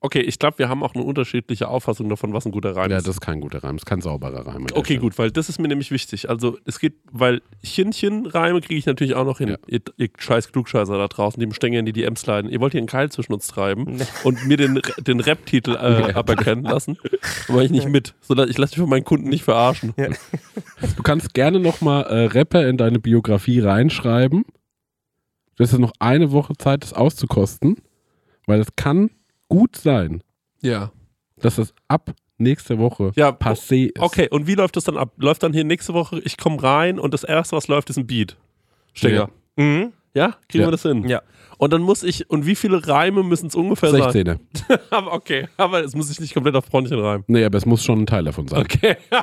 Okay, 0.00 0.20
ich 0.20 0.38
glaube, 0.38 0.58
wir 0.60 0.68
haben 0.68 0.84
auch 0.84 0.94
eine 0.94 1.02
unterschiedliche 1.02 1.66
Auffassung 1.66 2.08
davon, 2.08 2.32
was 2.32 2.46
ein 2.46 2.52
guter 2.52 2.76
Reim 2.76 2.88
Ja, 2.88 2.98
ist. 2.98 3.08
das 3.08 3.16
ist 3.16 3.20
kein 3.20 3.40
guter 3.40 3.64
Reim, 3.64 3.74
das 3.76 3.82
ist 3.82 3.86
kein 3.86 4.00
sauberer 4.00 4.46
Reim. 4.46 4.64
Okay, 4.72 4.84
Stelle. 4.84 5.00
gut, 5.00 5.18
weil 5.18 5.32
das 5.32 5.48
ist 5.48 5.58
mir 5.58 5.66
nämlich 5.66 5.90
wichtig. 5.90 6.30
Also 6.30 6.56
es 6.64 6.78
geht, 6.78 6.94
weil 7.10 7.42
Chinchen-Reime 7.64 8.60
kriege 8.60 8.76
ich 8.78 8.86
natürlich 8.86 9.14
auch 9.16 9.24
noch 9.24 9.38
hin. 9.38 9.48
Ja. 9.48 9.56
Ihr, 9.66 9.80
ihr 9.96 10.08
scheiß 10.16 10.52
Klugscheißer 10.52 10.96
da 10.96 11.08
draußen, 11.08 11.40
die 11.40 11.44
im 11.46 11.52
Stängel 11.52 11.80
in 11.80 11.86
die 11.86 11.92
DMs 11.92 12.24
leiden. 12.26 12.48
Ihr 12.48 12.60
wollt 12.60 12.72
hier 12.74 12.78
einen 12.80 12.86
Keil 12.86 13.10
zwischen 13.10 13.32
uns 13.32 13.48
treiben 13.48 13.98
und 14.22 14.46
mir 14.46 14.56
den, 14.56 14.80
den 14.98 15.18
Rap-Titel 15.18 15.72
äh, 15.72 16.12
aberkennen 16.12 16.62
lassen. 16.62 16.96
Aber 17.48 17.64
ich 17.64 17.72
nicht 17.72 17.88
mit. 17.88 18.14
Sondern 18.20 18.48
ich 18.48 18.56
lasse 18.56 18.74
mich 18.74 18.80
von 18.80 18.88
meinen 18.90 19.04
Kunden 19.04 19.28
nicht 19.28 19.42
verarschen. 19.42 19.94
Du 20.96 21.02
kannst 21.02 21.34
gerne 21.34 21.58
nochmal 21.58 22.04
äh, 22.04 22.24
Rapper 22.26 22.68
in 22.68 22.76
deine 22.76 23.00
Biografie 23.00 23.58
reinschreiben. 23.58 24.44
Du 25.56 25.64
hast 25.64 25.72
jetzt 25.72 25.80
noch 25.80 25.92
eine 25.98 26.30
Woche 26.30 26.52
Zeit, 26.56 26.84
das 26.84 26.92
auszukosten, 26.92 27.78
weil 28.46 28.60
es 28.60 28.68
kann 28.76 29.10
gut 29.48 29.76
sein, 29.76 30.22
Ja. 30.60 30.90
dass 31.36 31.56
das 31.56 31.74
ab 31.88 32.14
nächste 32.38 32.78
Woche 32.78 33.12
Ja, 33.16 33.30
passé 33.30 33.86
ist. 33.88 33.98
Okay, 34.00 34.28
und 34.30 34.46
wie 34.46 34.54
läuft 34.54 34.76
das 34.76 34.84
dann 34.84 34.96
ab? 34.96 35.12
Läuft 35.16 35.42
dann 35.42 35.52
hier 35.52 35.64
nächste 35.64 35.94
Woche, 35.94 36.20
ich 36.24 36.36
komme 36.36 36.62
rein 36.62 36.98
und 36.98 37.12
das 37.14 37.24
erste, 37.24 37.56
was 37.56 37.68
läuft, 37.68 37.90
ist 37.90 37.96
ein 37.98 38.06
Beat. 38.06 38.36
Stenger. 38.94 39.30
Mhm. 39.56 39.92
Ja? 40.14 40.36
Kriegen 40.48 40.62
Ja. 40.62 40.68
wir 40.68 40.72
das 40.72 40.82
hin? 40.82 41.08
Ja. 41.08 41.22
Und 41.58 41.72
dann 41.72 41.82
muss 41.82 42.04
ich, 42.04 42.30
und 42.30 42.46
wie 42.46 42.54
viele 42.54 42.86
Reime 42.86 43.24
müssen 43.24 43.48
es 43.48 43.54
ungefähr 43.56 43.90
sein? 43.90 44.02
16er. 44.02 44.38
aber 44.90 45.12
okay, 45.12 45.48
aber 45.56 45.82
es 45.84 45.94
muss 45.96 46.06
sich 46.08 46.20
nicht 46.20 46.32
komplett 46.34 46.54
auf 46.54 46.66
Bronchien 46.66 47.00
reimen. 47.00 47.24
Nee, 47.26 47.44
aber 47.44 47.58
es 47.58 47.66
muss 47.66 47.84
schon 47.84 48.00
ein 48.02 48.06
Teil 48.06 48.24
davon 48.24 48.46
sein. 48.46 48.60
Okay. 48.60 48.96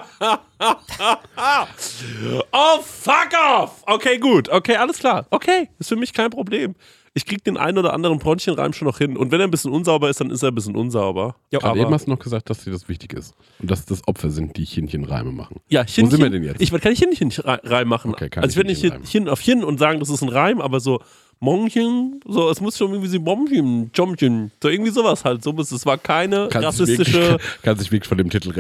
oh, 2.52 2.82
fuck 2.82 3.30
off! 3.58 3.84
Okay, 3.88 4.18
gut. 4.18 4.50
Okay, 4.50 4.76
alles 4.76 5.00
klar. 5.00 5.26
Okay, 5.30 5.70
ist 5.80 5.90
für 5.90 5.96
mich 5.96 6.12
kein 6.14 6.30
Problem. 6.30 6.76
Ich 7.18 7.26
krieg 7.26 7.46
den 7.46 7.56
einen 7.56 7.78
oder 7.78 7.94
anderen 7.94 8.20
Bronchienreim 8.20 8.74
schon 8.74 8.88
noch 8.88 8.98
hin. 8.98 9.16
Und 9.16 9.32
wenn 9.32 9.40
er 9.40 9.48
ein 9.48 9.52
bisschen 9.52 9.72
unsauber 9.72 10.10
ist, 10.10 10.20
dann 10.20 10.32
ist 10.32 10.44
er 10.44 10.52
ein 10.52 10.56
bisschen 10.56 10.76
unsauber. 10.76 11.38
Gerade 11.50 11.66
aber, 11.66 11.80
eben 11.80 11.94
hast 11.94 12.08
du 12.08 12.12
noch 12.12 12.20
gesagt, 12.20 12.50
dass 12.50 12.66
dir 12.66 12.72
das 12.72 12.90
wichtig 12.90 13.14
ist. 13.14 13.34
Und 13.60 13.72
dass 13.72 13.86
das 13.86 14.06
Opfer 14.06 14.30
sind, 14.30 14.58
die 14.58 14.66
Chinchen-Reime 14.66 15.32
machen. 15.32 15.62
ja, 15.70 15.86
Chinchen, 15.86 16.12
sind 16.12 16.22
wir 16.22 16.30
denn 16.30 16.44
jetzt? 16.44 16.62
Ich 16.62 16.74
werde 16.74 16.84
keine 16.84 16.96
Chinchen-Reim 16.96 17.88
machen. 17.88 18.12
Okay, 18.12 18.28
keine 18.28 18.44
also 18.44 18.60
ich 18.60 18.82
werde 18.82 19.00
nicht. 19.00 19.10
Chin 19.10 19.30
auf 19.30 19.40
Chin 19.40 19.64
und 19.64 19.80
sagen, 19.80 20.02
das 20.02 20.10
ist 20.10 20.24
ein 20.24 20.30
Reim, 20.30 20.60
aber 20.60 20.82
so 20.82 21.02
Monchen, 21.40 22.20
so, 22.26 22.50
es 22.50 22.62
muss 22.62 22.78
schon 22.78 22.92
irgendwie 22.92 23.10
so 23.10 23.20
Bomchen, 23.20 23.92
Jomchen, 23.94 24.52
so 24.62 24.70
irgendwie 24.70 24.92
sowas 24.92 25.26
halt. 25.26 25.44
So 25.44 25.54
muss 25.54 25.72
es 25.72 25.86
war 25.86 25.98
keine 25.98 26.48
dich 26.48 26.56
rassistische. 26.56 27.14
wirklich, 27.14 27.48
kannst 27.62 27.82
dich 27.84 27.92
wirklich 27.92 28.08
von 28.08 28.18
dem 28.18 28.30
Titel 28.30 28.52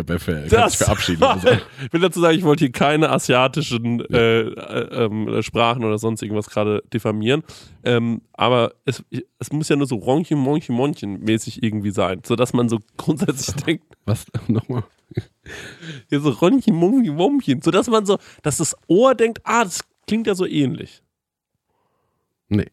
dich 0.71 0.77
verabschieden. 0.77 1.23
Also, 1.23 1.47
ich 1.85 1.93
will 1.93 2.01
dazu 2.01 2.19
sagen, 2.19 2.37
ich 2.37 2.43
wollte 2.43 2.65
hier 2.65 2.71
keine 2.71 3.09
asiatischen 3.09 4.01
äh, 4.13 4.41
äh, 4.41 5.05
ähm, 5.05 5.41
Sprachen 5.41 5.83
oder 5.83 5.97
sonst 5.97 6.21
irgendwas 6.21 6.49
gerade 6.49 6.83
diffamieren. 6.93 7.43
Ähm, 7.83 8.21
aber 8.33 8.73
es, 8.85 9.03
es 9.39 9.51
muss 9.51 9.69
ja 9.69 9.75
nur 9.75 9.87
so 9.87 9.95
Ronchen, 9.95 10.37
Monchen, 10.37 10.75
Monchen 10.75 11.21
mäßig 11.21 11.63
irgendwie 11.63 11.91
sein, 11.91 12.21
sodass 12.25 12.53
man 12.53 12.69
so 12.69 12.79
grundsätzlich 12.97 13.55
denkt, 13.63 13.85
was? 14.05 14.25
Nochmal? 14.47 14.83
hier 16.09 16.19
so 16.19 16.29
Ronchen, 16.29 16.75
Monchen, 16.75 17.15
Monchen, 17.15 17.61
sodass 17.61 17.87
man 17.87 18.05
so, 18.05 18.17
dass 18.43 18.57
das 18.57 18.75
Ohr 18.87 19.15
denkt, 19.15 19.39
ah, 19.43 19.63
das 19.63 19.81
klingt 20.07 20.27
ja 20.27 20.35
so 20.35 20.45
ähnlich. 20.45 21.01
Nee. 22.49 22.67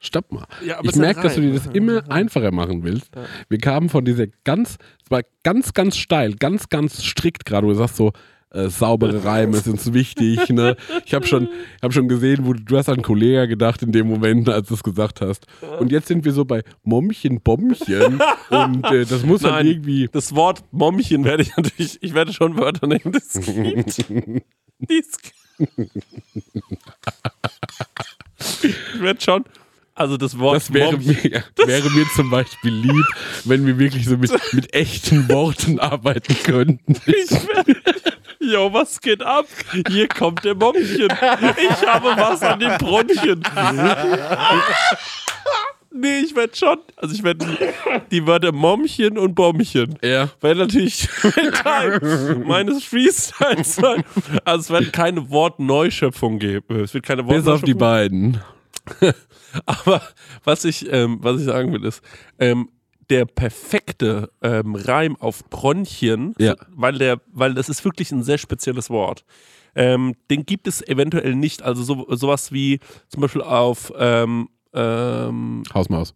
stopp 0.00 0.32
mal. 0.32 0.46
Ja, 0.64 0.80
ich 0.82 0.92
ja 0.92 1.00
merke, 1.00 1.22
dass 1.22 1.34
du 1.34 1.40
dir 1.42 1.52
das 1.52 1.66
immer 1.66 2.10
einfacher 2.10 2.52
machen 2.52 2.82
willst. 2.84 3.10
Wir 3.48 3.58
kamen 3.58 3.88
von 3.88 4.04
dieser 4.04 4.26
ganz, 4.44 4.76
es 5.04 5.10
war 5.10 5.22
ganz, 5.42 5.74
ganz 5.74 5.96
steil, 5.96 6.34
ganz, 6.34 6.68
ganz 6.68 7.04
strikt 7.04 7.44
gerade, 7.44 7.66
wo 7.66 7.70
du 7.70 7.76
sagst 7.76 7.96
so, 7.96 8.12
äh, 8.52 8.68
saubere 8.68 9.24
Reime 9.24 9.56
sind 9.58 9.92
wichtig. 9.94 10.48
Ne? 10.50 10.76
Ich 11.04 11.14
habe 11.14 11.26
schon, 11.26 11.48
hab 11.82 11.92
schon 11.92 12.08
gesehen, 12.08 12.46
wo 12.46 12.52
du, 12.52 12.76
hast 12.76 12.88
an 12.88 12.96
einen 12.96 13.02
Kollegen 13.02 13.48
gedacht 13.48 13.82
in 13.82 13.92
dem 13.92 14.08
Moment, 14.08 14.48
als 14.48 14.68
du 14.68 14.74
es 14.74 14.82
gesagt 14.82 15.20
hast. 15.20 15.46
Und 15.78 15.92
jetzt 15.92 16.08
sind 16.08 16.24
wir 16.24 16.32
so 16.32 16.44
bei 16.44 16.62
Mommchen, 16.82 17.40
Bommchen. 17.40 18.20
und 18.50 18.84
äh, 18.86 19.04
das 19.04 19.24
muss 19.24 19.42
dann 19.42 19.52
Nein. 19.52 19.66
irgendwie. 19.66 20.08
Das 20.10 20.34
Wort 20.34 20.64
Mommchen 20.72 21.24
werde 21.24 21.42
ich 21.44 21.56
natürlich, 21.56 22.02
ich 22.02 22.14
werde 22.14 22.32
schon 22.32 22.56
Wörter 22.56 22.86
nehmen, 22.86 23.12
das 23.12 23.32
gibt. 23.32 24.08
Die 24.08 24.98
es 24.98 25.12
ich 28.62 29.00
werde 29.00 29.20
schon, 29.20 29.44
also 29.94 30.16
das 30.16 30.38
Wort 30.38 30.56
Das 30.56 30.72
wäre 30.72 30.92
Mommchen. 30.92 31.16
mir, 31.22 31.44
wäre 31.66 31.90
mir 31.90 32.06
zum 32.14 32.30
Beispiel 32.30 32.72
lieb, 32.72 33.06
wenn 33.44 33.66
wir 33.66 33.78
wirklich 33.78 34.06
so 34.06 34.16
mit, 34.16 34.32
mit 34.52 34.72
echten 34.74 35.28
Worten 35.28 35.78
arbeiten 35.78 36.34
könnten. 36.42 36.96
Ich 37.06 37.30
werde, 37.30 37.76
Jo, 38.42 38.72
was 38.72 39.00
geht 39.00 39.22
ab? 39.22 39.46
Hier 39.88 40.08
kommt 40.08 40.44
der 40.44 40.54
Mommchen. 40.54 41.08
Ich 41.08 41.86
habe 41.86 42.08
was 42.16 42.42
an 42.42 42.58
den 42.58 42.76
Bronchien. 42.78 43.42
Nee, 45.92 46.20
ich 46.20 46.36
werde 46.36 46.56
schon. 46.56 46.78
Also 46.96 47.14
ich 47.14 47.22
werde 47.24 47.46
die, 47.46 47.56
die 48.10 48.26
Wörter 48.26 48.52
Mommchen 48.52 49.18
und 49.18 49.34
Bommchen. 49.34 49.98
Ja. 50.02 50.30
Weil 50.40 50.54
natürlich 50.54 51.08
Teil 51.62 51.98
meines 52.46 52.84
Freestyles 52.84 53.76
sein. 53.76 54.04
Also 54.44 54.60
es 54.74 54.80
wird 54.80 54.92
keine 54.92 55.30
Wortneuschöpfung 55.30 56.38
geben. 56.38 56.80
Es 56.80 56.94
wird 56.94 57.04
keine 57.04 57.24
Bis 57.24 57.46
auf 57.48 57.62
die 57.62 57.74
Wortneuschöpfung 57.78 57.78
beiden. 57.78 58.40
aber 59.66 60.02
was 60.44 60.64
ich, 60.64 60.90
ähm, 60.92 61.18
was 61.22 61.40
ich 61.40 61.46
sagen 61.46 61.72
will, 61.72 61.84
ist, 61.84 62.02
ähm, 62.38 62.68
der 63.10 63.24
perfekte 63.24 64.30
ähm, 64.40 64.76
Reim 64.76 65.16
auf 65.16 65.44
Bronchien, 65.50 66.34
Ja. 66.38 66.54
weil 66.70 66.98
der, 66.98 67.20
weil 67.32 67.54
das 67.54 67.68
ist 67.68 67.84
wirklich 67.84 68.12
ein 68.12 68.22
sehr 68.22 68.38
spezielles 68.38 68.88
Wort. 68.90 69.24
Ähm, 69.74 70.14
den 70.30 70.46
gibt 70.46 70.66
es 70.68 70.86
eventuell 70.86 71.34
nicht. 71.34 71.62
Also 71.62 71.82
so, 71.82 72.06
sowas 72.14 72.52
wie 72.52 72.78
zum 73.08 73.20
Beispiel 73.22 73.42
auf 73.42 73.92
ähm, 73.98 74.48
ähm, 74.74 75.62
Hausmaus. 75.72 76.14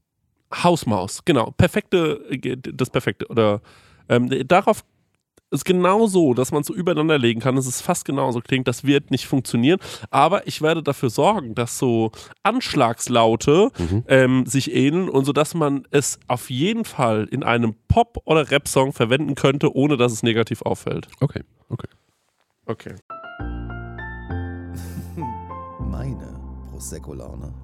Hausmaus, 0.53 1.25
genau. 1.25 1.53
Perfekte, 1.57 2.21
äh, 2.31 2.57
das 2.57 2.91
perfekte. 2.91 3.27
Oder 3.29 3.61
ähm, 4.09 4.31
darauf 4.47 4.85
ist 5.51 5.65
genau 5.65 6.07
so, 6.07 6.35
dass 6.35 6.53
man 6.53 6.63
es 6.63 6.67
so 6.67 6.75
übereinander 6.75 7.17
legen 7.17 7.41
kann, 7.41 7.57
dass 7.57 7.67
es 7.67 7.81
fast 7.81 8.05
genauso 8.05 8.41
klingt. 8.41 8.69
Das 8.69 8.85
wird 8.85 9.11
nicht 9.11 9.27
funktionieren. 9.27 9.79
Aber 10.11 10.47
ich 10.47 10.61
werde 10.63 10.83
dafür 10.83 11.11
sorgen, 11.11 11.55
dass 11.55 11.79
so 11.79 12.11
Anschlagslaute 12.43 13.71
ähm, 14.09 14.47
sich 14.47 14.75
ähneln 14.75 15.09
und 15.09 15.25
so, 15.25 15.33
dass 15.33 15.55
man 15.55 15.87
es 15.91 16.19
auf 16.27 16.51
jeden 16.51 16.85
Fall 16.85 17.29
in 17.31 17.43
einem 17.45 17.75
Pop- 17.89 18.21
oder 18.25 18.51
Rap-Song 18.51 18.93
verwenden 18.93 19.35
könnte, 19.37 19.75
ohne 19.75 19.97
dass 19.97 20.13
es 20.13 20.23
negativ 20.23 20.63
auffällt. 20.63 21.09
Okay, 21.21 21.43
okay. 21.69 21.89
Okay. 22.67 22.95
Meine 25.79 26.41
Prosecco-Laune. 26.71 27.64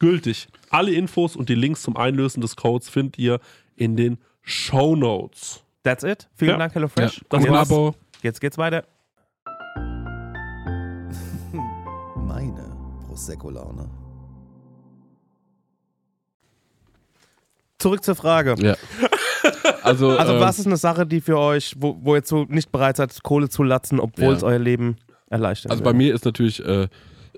gültig. 0.00 0.48
Alle 0.70 0.92
Infos 0.92 1.36
und 1.36 1.48
die 1.48 1.54
Links 1.54 1.82
zum 1.82 1.96
Einlösen 1.96 2.40
des 2.40 2.56
Codes 2.56 2.88
findet 2.88 3.18
ihr 3.18 3.38
in 3.76 3.96
den 3.96 4.18
Show 4.42 4.96
Notes. 4.96 5.62
That's 5.84 6.02
it. 6.02 6.28
Vielen 6.34 6.52
Ja. 6.52 6.56
Dank, 6.58 6.74
HelloFresh. 6.74 7.18
Ja, 7.18 7.22
das 7.28 7.44
jetzt, 7.44 7.54
Abo. 7.54 7.94
jetzt 8.22 8.40
geht's 8.40 8.58
weiter. 8.58 8.84
Meine 12.16 12.76
Prosecco-Laune. 13.06 13.88
Zurück 17.78 18.02
zur 18.04 18.14
Frage. 18.16 18.56
Ja. 18.58 18.76
Also, 19.82 20.10
Also, 20.10 20.34
ähm, 20.34 20.40
was 20.40 20.58
ist 20.58 20.66
eine 20.66 20.76
Sache, 20.76 21.06
die 21.06 21.22
für 21.22 21.38
euch, 21.38 21.74
wo, 21.78 21.96
wo 22.02 22.14
ihr 22.14 22.22
so 22.22 22.44
nicht 22.50 22.70
bereit 22.70 22.98
seid, 22.98 23.22
Kohle 23.22 23.48
zu 23.48 23.62
latzen, 23.62 23.98
obwohl 23.98 24.24
Ja. 24.26 24.32
es 24.32 24.42
euer 24.42 24.58
Leben 24.58 24.96
erleichtert? 25.30 25.72
Also 25.72 25.82
bei 25.82 25.94
mir 25.94 26.14
ist 26.14 26.26
natürlich 26.26 26.62
äh, 26.62 26.86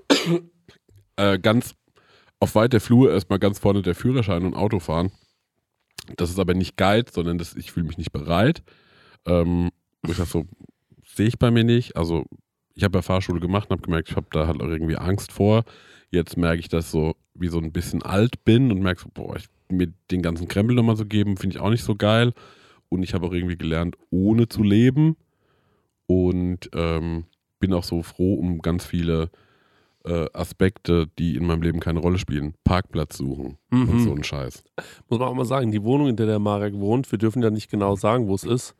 äh, 1.15 1.39
ganz 1.39 1.75
auf 2.43 2.55
weiter 2.55 2.81
Flur 2.81 3.09
erstmal 3.09 3.39
ganz 3.39 3.57
vorne 3.57 3.81
der 3.81 3.95
Führerschein 3.95 4.43
und 4.43 4.53
Autofahren. 4.53 5.11
Das 6.17 6.29
ist 6.29 6.39
aber 6.39 6.53
nicht 6.53 6.75
Geiz, 6.75 7.13
sondern 7.13 7.37
das, 7.37 7.55
ich 7.55 7.71
fühle 7.71 7.87
mich 7.87 7.97
nicht 7.97 8.11
bereit. 8.11 8.63
Ähm, 9.25 9.69
ich 10.05 10.17
sag 10.17 10.27
so, 10.27 10.43
sehe 11.05 11.27
ich 11.27 11.39
bei 11.39 11.51
mir 11.51 11.63
nicht. 11.63 11.95
Also 11.95 12.25
ich 12.75 12.83
habe 12.83 12.97
ja 12.97 13.01
Fahrschule 13.01 13.39
gemacht 13.39 13.69
und 13.69 13.77
habe 13.77 13.83
gemerkt, 13.83 14.09
ich 14.09 14.17
habe 14.17 14.27
da 14.31 14.45
halt 14.45 14.59
irgendwie 14.59 14.97
Angst 14.97 15.31
vor. 15.31 15.63
Jetzt 16.11 16.35
merke 16.35 16.59
ich, 16.59 16.67
dass 16.67 16.91
so 16.91 17.15
wie 17.33 17.47
so 17.47 17.59
ein 17.59 17.71
bisschen 17.71 18.03
alt 18.03 18.43
bin 18.43 18.73
und 18.73 18.81
merke 18.81 19.01
so, 19.01 19.09
boah, 19.13 19.37
ich, 19.37 19.45
mir 19.69 19.93
den 20.11 20.21
ganzen 20.21 20.49
Krempel 20.49 20.75
nochmal 20.75 20.97
so 20.97 21.05
geben, 21.05 21.37
finde 21.37 21.55
ich 21.55 21.61
auch 21.61 21.69
nicht 21.69 21.85
so 21.85 21.95
geil. 21.95 22.33
Und 22.89 23.03
ich 23.03 23.13
habe 23.13 23.25
auch 23.25 23.33
irgendwie 23.33 23.57
gelernt, 23.57 23.95
ohne 24.09 24.49
zu 24.49 24.63
leben. 24.63 25.15
Und 26.07 26.69
ähm, 26.75 27.23
bin 27.59 27.71
auch 27.71 27.85
so 27.85 28.03
froh 28.03 28.33
um 28.33 28.59
ganz 28.59 28.85
viele 28.85 29.31
äh, 30.05 30.27
Aspekte, 30.33 31.07
die 31.17 31.35
in 31.35 31.45
meinem 31.45 31.61
Leben 31.61 31.79
keine 31.79 31.99
Rolle 31.99 32.17
spielen. 32.17 32.53
Parkplatz 32.63 33.17
suchen 33.17 33.57
und 33.71 33.93
Mhm. 33.93 34.03
so 34.03 34.13
ein 34.13 34.23
Scheiß. 34.23 34.63
Muss 35.09 35.19
man 35.19 35.27
auch 35.29 35.33
mal 35.33 35.45
sagen, 35.45 35.71
die 35.71 35.83
Wohnung, 35.83 36.07
in 36.09 36.15
der 36.15 36.25
der 36.25 36.39
Marek 36.39 36.73
wohnt, 36.75 37.11
wir 37.11 37.19
dürfen 37.19 37.41
ja 37.41 37.49
nicht 37.49 37.69
genau 37.71 37.95
sagen, 37.95 38.27
wo 38.27 38.35
es 38.35 38.43
ist, 38.43 38.75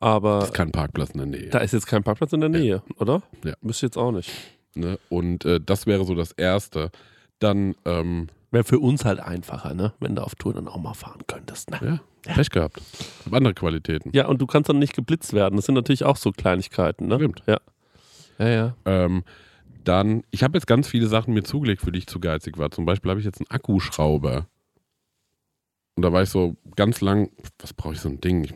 Das 0.00 0.08
aber 0.08 0.42
ist 0.44 0.54
kein 0.54 0.72
Parkplatz 0.72 1.10
in 1.10 1.18
der 1.18 1.26
Nähe. 1.26 1.48
da 1.50 1.58
ist 1.58 1.72
jetzt 1.72 1.86
kein 1.86 2.02
Parkplatz 2.02 2.32
in 2.32 2.40
der 2.40 2.48
Nähe, 2.48 2.82
oder? 2.98 3.22
Ja. 3.44 3.54
Müsste 3.60 3.86
jetzt 3.86 3.96
auch 3.96 4.10
nicht. 4.12 4.30
Ne? 4.74 4.98
Und 5.08 5.44
äh, 5.44 5.60
das 5.64 5.86
wäre 5.86 6.04
so 6.04 6.14
das 6.14 6.32
Erste. 6.32 6.90
Dann, 7.38 7.74
ähm, 7.84 8.28
Wäre 8.50 8.64
für 8.64 8.78
uns 8.78 9.04
halt 9.04 9.18
einfacher, 9.20 9.74
ne? 9.74 9.92
Wenn 10.00 10.14
du 10.14 10.22
auf 10.22 10.34
Tour 10.36 10.54
dann 10.54 10.68
auch 10.68 10.76
mal 10.80 10.94
fahren 10.94 11.22
könntest. 11.26 11.70
Ne? 11.72 12.00
ja, 12.26 12.34
Pech 12.34 12.50
gehabt. 12.50 12.80
Ich 13.20 13.26
hab 13.26 13.34
andere 13.34 13.52
Qualitäten. 13.54 14.10
Ja, 14.14 14.26
und 14.28 14.40
du 14.40 14.46
kannst 14.46 14.68
dann 14.68 14.78
nicht 14.78 14.94
geblitzt 14.94 15.32
werden. 15.32 15.56
Das 15.56 15.66
sind 15.66 15.74
natürlich 15.74 16.04
auch 16.04 16.16
so 16.16 16.30
Kleinigkeiten, 16.30 17.08
ne? 17.08 17.16
Stimmt. 17.16 17.42
Ja. 17.46 17.58
Ja, 18.38 18.48
ja. 18.48 18.76
Ähm, 18.84 19.24
dann, 19.84 20.22
ich 20.30 20.42
habe 20.42 20.56
jetzt 20.58 20.66
ganz 20.66 20.88
viele 20.88 21.06
Sachen 21.06 21.34
mir 21.34 21.42
zugelegt, 21.42 21.82
für 21.82 21.92
die 21.92 21.98
ich 22.00 22.06
zu 22.06 22.20
geizig 22.20 22.58
war. 22.58 22.70
Zum 22.70 22.84
Beispiel 22.86 23.10
habe 23.10 23.20
ich 23.20 23.26
jetzt 23.26 23.40
einen 23.40 23.50
Akkuschrauber. 23.50 24.46
Und 25.96 26.02
da 26.02 26.12
war 26.12 26.22
ich 26.22 26.30
so 26.30 26.56
ganz 26.76 27.00
lang, 27.00 27.30
was 27.58 27.72
brauche 27.72 27.94
ich 27.94 28.00
so 28.00 28.08
ein 28.08 28.20
Ding? 28.20 28.42
Ich, 28.44 28.54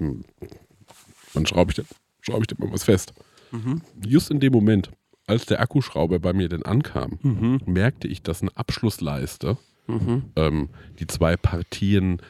wann 1.35 1.47
schraube 1.47 1.71
ich 1.71 1.77
denn, 1.77 1.87
schraube 2.21 2.41
ich 2.41 2.47
denn 2.49 2.59
mal 2.59 2.73
was 2.73 2.85
fest? 2.85 3.13
Mhm. 3.53 3.83
Just 4.05 4.31
in 4.31 4.41
dem 4.41 4.53
Moment, 4.53 4.91
als 5.27 5.47
der 5.47 5.61
Akkuschrauber 5.61 6.19
bei 6.19 6.33
mir 6.33 6.49
denn 6.49 6.65
ankam, 6.65 7.19
Mhm. 7.23 7.61
merkte 7.67 8.09
ich, 8.09 8.23
dass 8.23 8.43
eine 8.43 8.57
Abschlussleiste 8.57 9.57
Mhm. 9.87 10.25
ähm, 10.37 10.69
die 10.99 11.07
zwei 11.07 11.37
Partien 11.37 12.21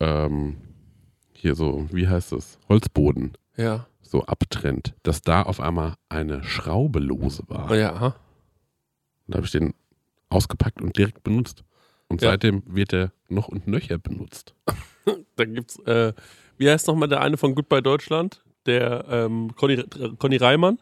ähm, 0.00 0.56
hier 1.32 1.54
so, 1.54 1.86
wie 1.92 2.08
heißt 2.08 2.32
das, 2.32 2.58
Holzboden 2.68 3.32
Ja. 3.56 3.86
so 4.02 4.24
abtrennt, 4.24 4.94
dass 5.02 5.20
da 5.22 5.42
auf 5.42 5.60
einmal 5.60 5.94
eine 6.08 6.42
Schraube 6.44 6.98
lose 6.98 7.42
war. 7.48 7.74
Ja. 7.76 7.92
aha. 7.94 8.16
Und 9.26 9.34
da 9.34 9.36
habe 9.38 9.46
ich 9.46 9.52
den 9.52 9.74
ausgepackt 10.28 10.80
und 10.82 10.96
direkt 10.96 11.22
benutzt. 11.22 11.64
Und 12.08 12.22
Ja. 12.22 12.30
seitdem 12.30 12.62
wird 12.66 12.92
er 12.92 13.12
noch 13.28 13.48
und 13.48 13.66
nöcher 13.66 13.98
benutzt. 13.98 14.54
Da 15.36 15.44
gibt's, 15.44 15.78
äh, 15.80 16.12
wie 16.56 16.68
heißt 16.68 16.88
nochmal 16.88 17.08
der 17.08 17.20
eine 17.20 17.36
von 17.36 17.54
Goodbye 17.54 17.80
Deutschland? 17.82 18.42
Der 18.64 19.04
ähm, 19.08 19.54
Conny, 19.54 19.84
Conny 20.18 20.36
Reimann? 20.38 20.78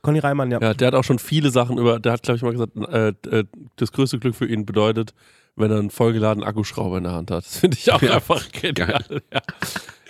Conny 0.00 0.20
Reimann, 0.20 0.50
ja. 0.50 0.58
Ja, 0.60 0.72
der 0.72 0.86
hat 0.88 0.94
auch 0.94 1.04
schon 1.04 1.18
viele 1.18 1.50
Sachen 1.50 1.76
über, 1.78 2.00
der 2.00 2.12
hat, 2.12 2.22
glaube 2.22 2.36
ich, 2.38 2.42
mal 2.42 2.52
gesagt, 2.52 2.72
äh, 2.76 3.08
äh, 3.40 3.44
das 3.76 3.92
größte 3.92 4.18
Glück 4.18 4.34
für 4.34 4.46
ihn 4.46 4.64
bedeutet, 4.64 5.12
wenn 5.56 5.70
er 5.70 5.78
einen 5.80 5.90
vollgeladenen 5.90 6.48
Akkuschrauber 6.48 6.96
in 6.96 7.04
der 7.04 7.12
Hand 7.12 7.30
hat. 7.30 7.44
Das 7.44 7.58
finde 7.58 7.76
ich 7.76 7.92
auch 7.92 8.00
Ja, 8.00 8.14
einfach 8.14 8.50
genial. 8.52 9.04
Ja. 9.32 9.42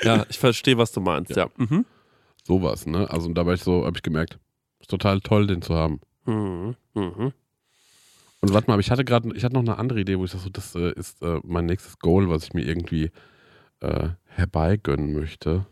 ja, 0.02 0.26
ich 0.28 0.38
verstehe, 0.38 0.78
was 0.78 0.92
du 0.92 1.00
meinst, 1.00 1.34
ja. 1.34 1.48
Mhm. 1.56 1.84
Sowas, 2.44 2.86
ne? 2.86 3.10
Also 3.10 3.26
und 3.28 3.34
da 3.34 3.44
war 3.44 3.54
ich 3.54 3.62
so, 3.64 3.84
habe 3.86 3.96
ich 3.96 4.02
gemerkt, 4.02 4.38
ist 4.80 4.90
total 4.90 5.20
toll, 5.20 5.48
den 5.48 5.62
zu 5.62 5.74
haben. 5.74 6.00
Mhm. 6.26 6.76
Mhm. 6.94 7.32
Und 8.42 8.52
warte 8.52 8.66
mal, 8.66 8.74
aber 8.74 8.80
ich 8.80 8.90
hatte 8.90 9.04
gerade, 9.04 9.32
ich 9.34 9.44
hatte 9.44 9.54
noch 9.54 9.62
eine 9.62 9.78
andere 9.78 10.00
Idee, 10.00 10.18
wo 10.18 10.24
ich 10.24 10.32
dachte, 10.32 10.44
so, 10.44 10.50
das 10.50 10.74
äh, 10.74 10.92
ist 10.92 11.22
äh, 11.22 11.40
mein 11.44 11.66
nächstes 11.66 11.98
Goal, 12.00 12.28
was 12.28 12.44
ich 12.44 12.54
mir 12.54 12.66
irgendwie 12.66 13.10
äh, 13.80 14.08
herbeigönnen 14.24 15.12
möchte. 15.12 15.64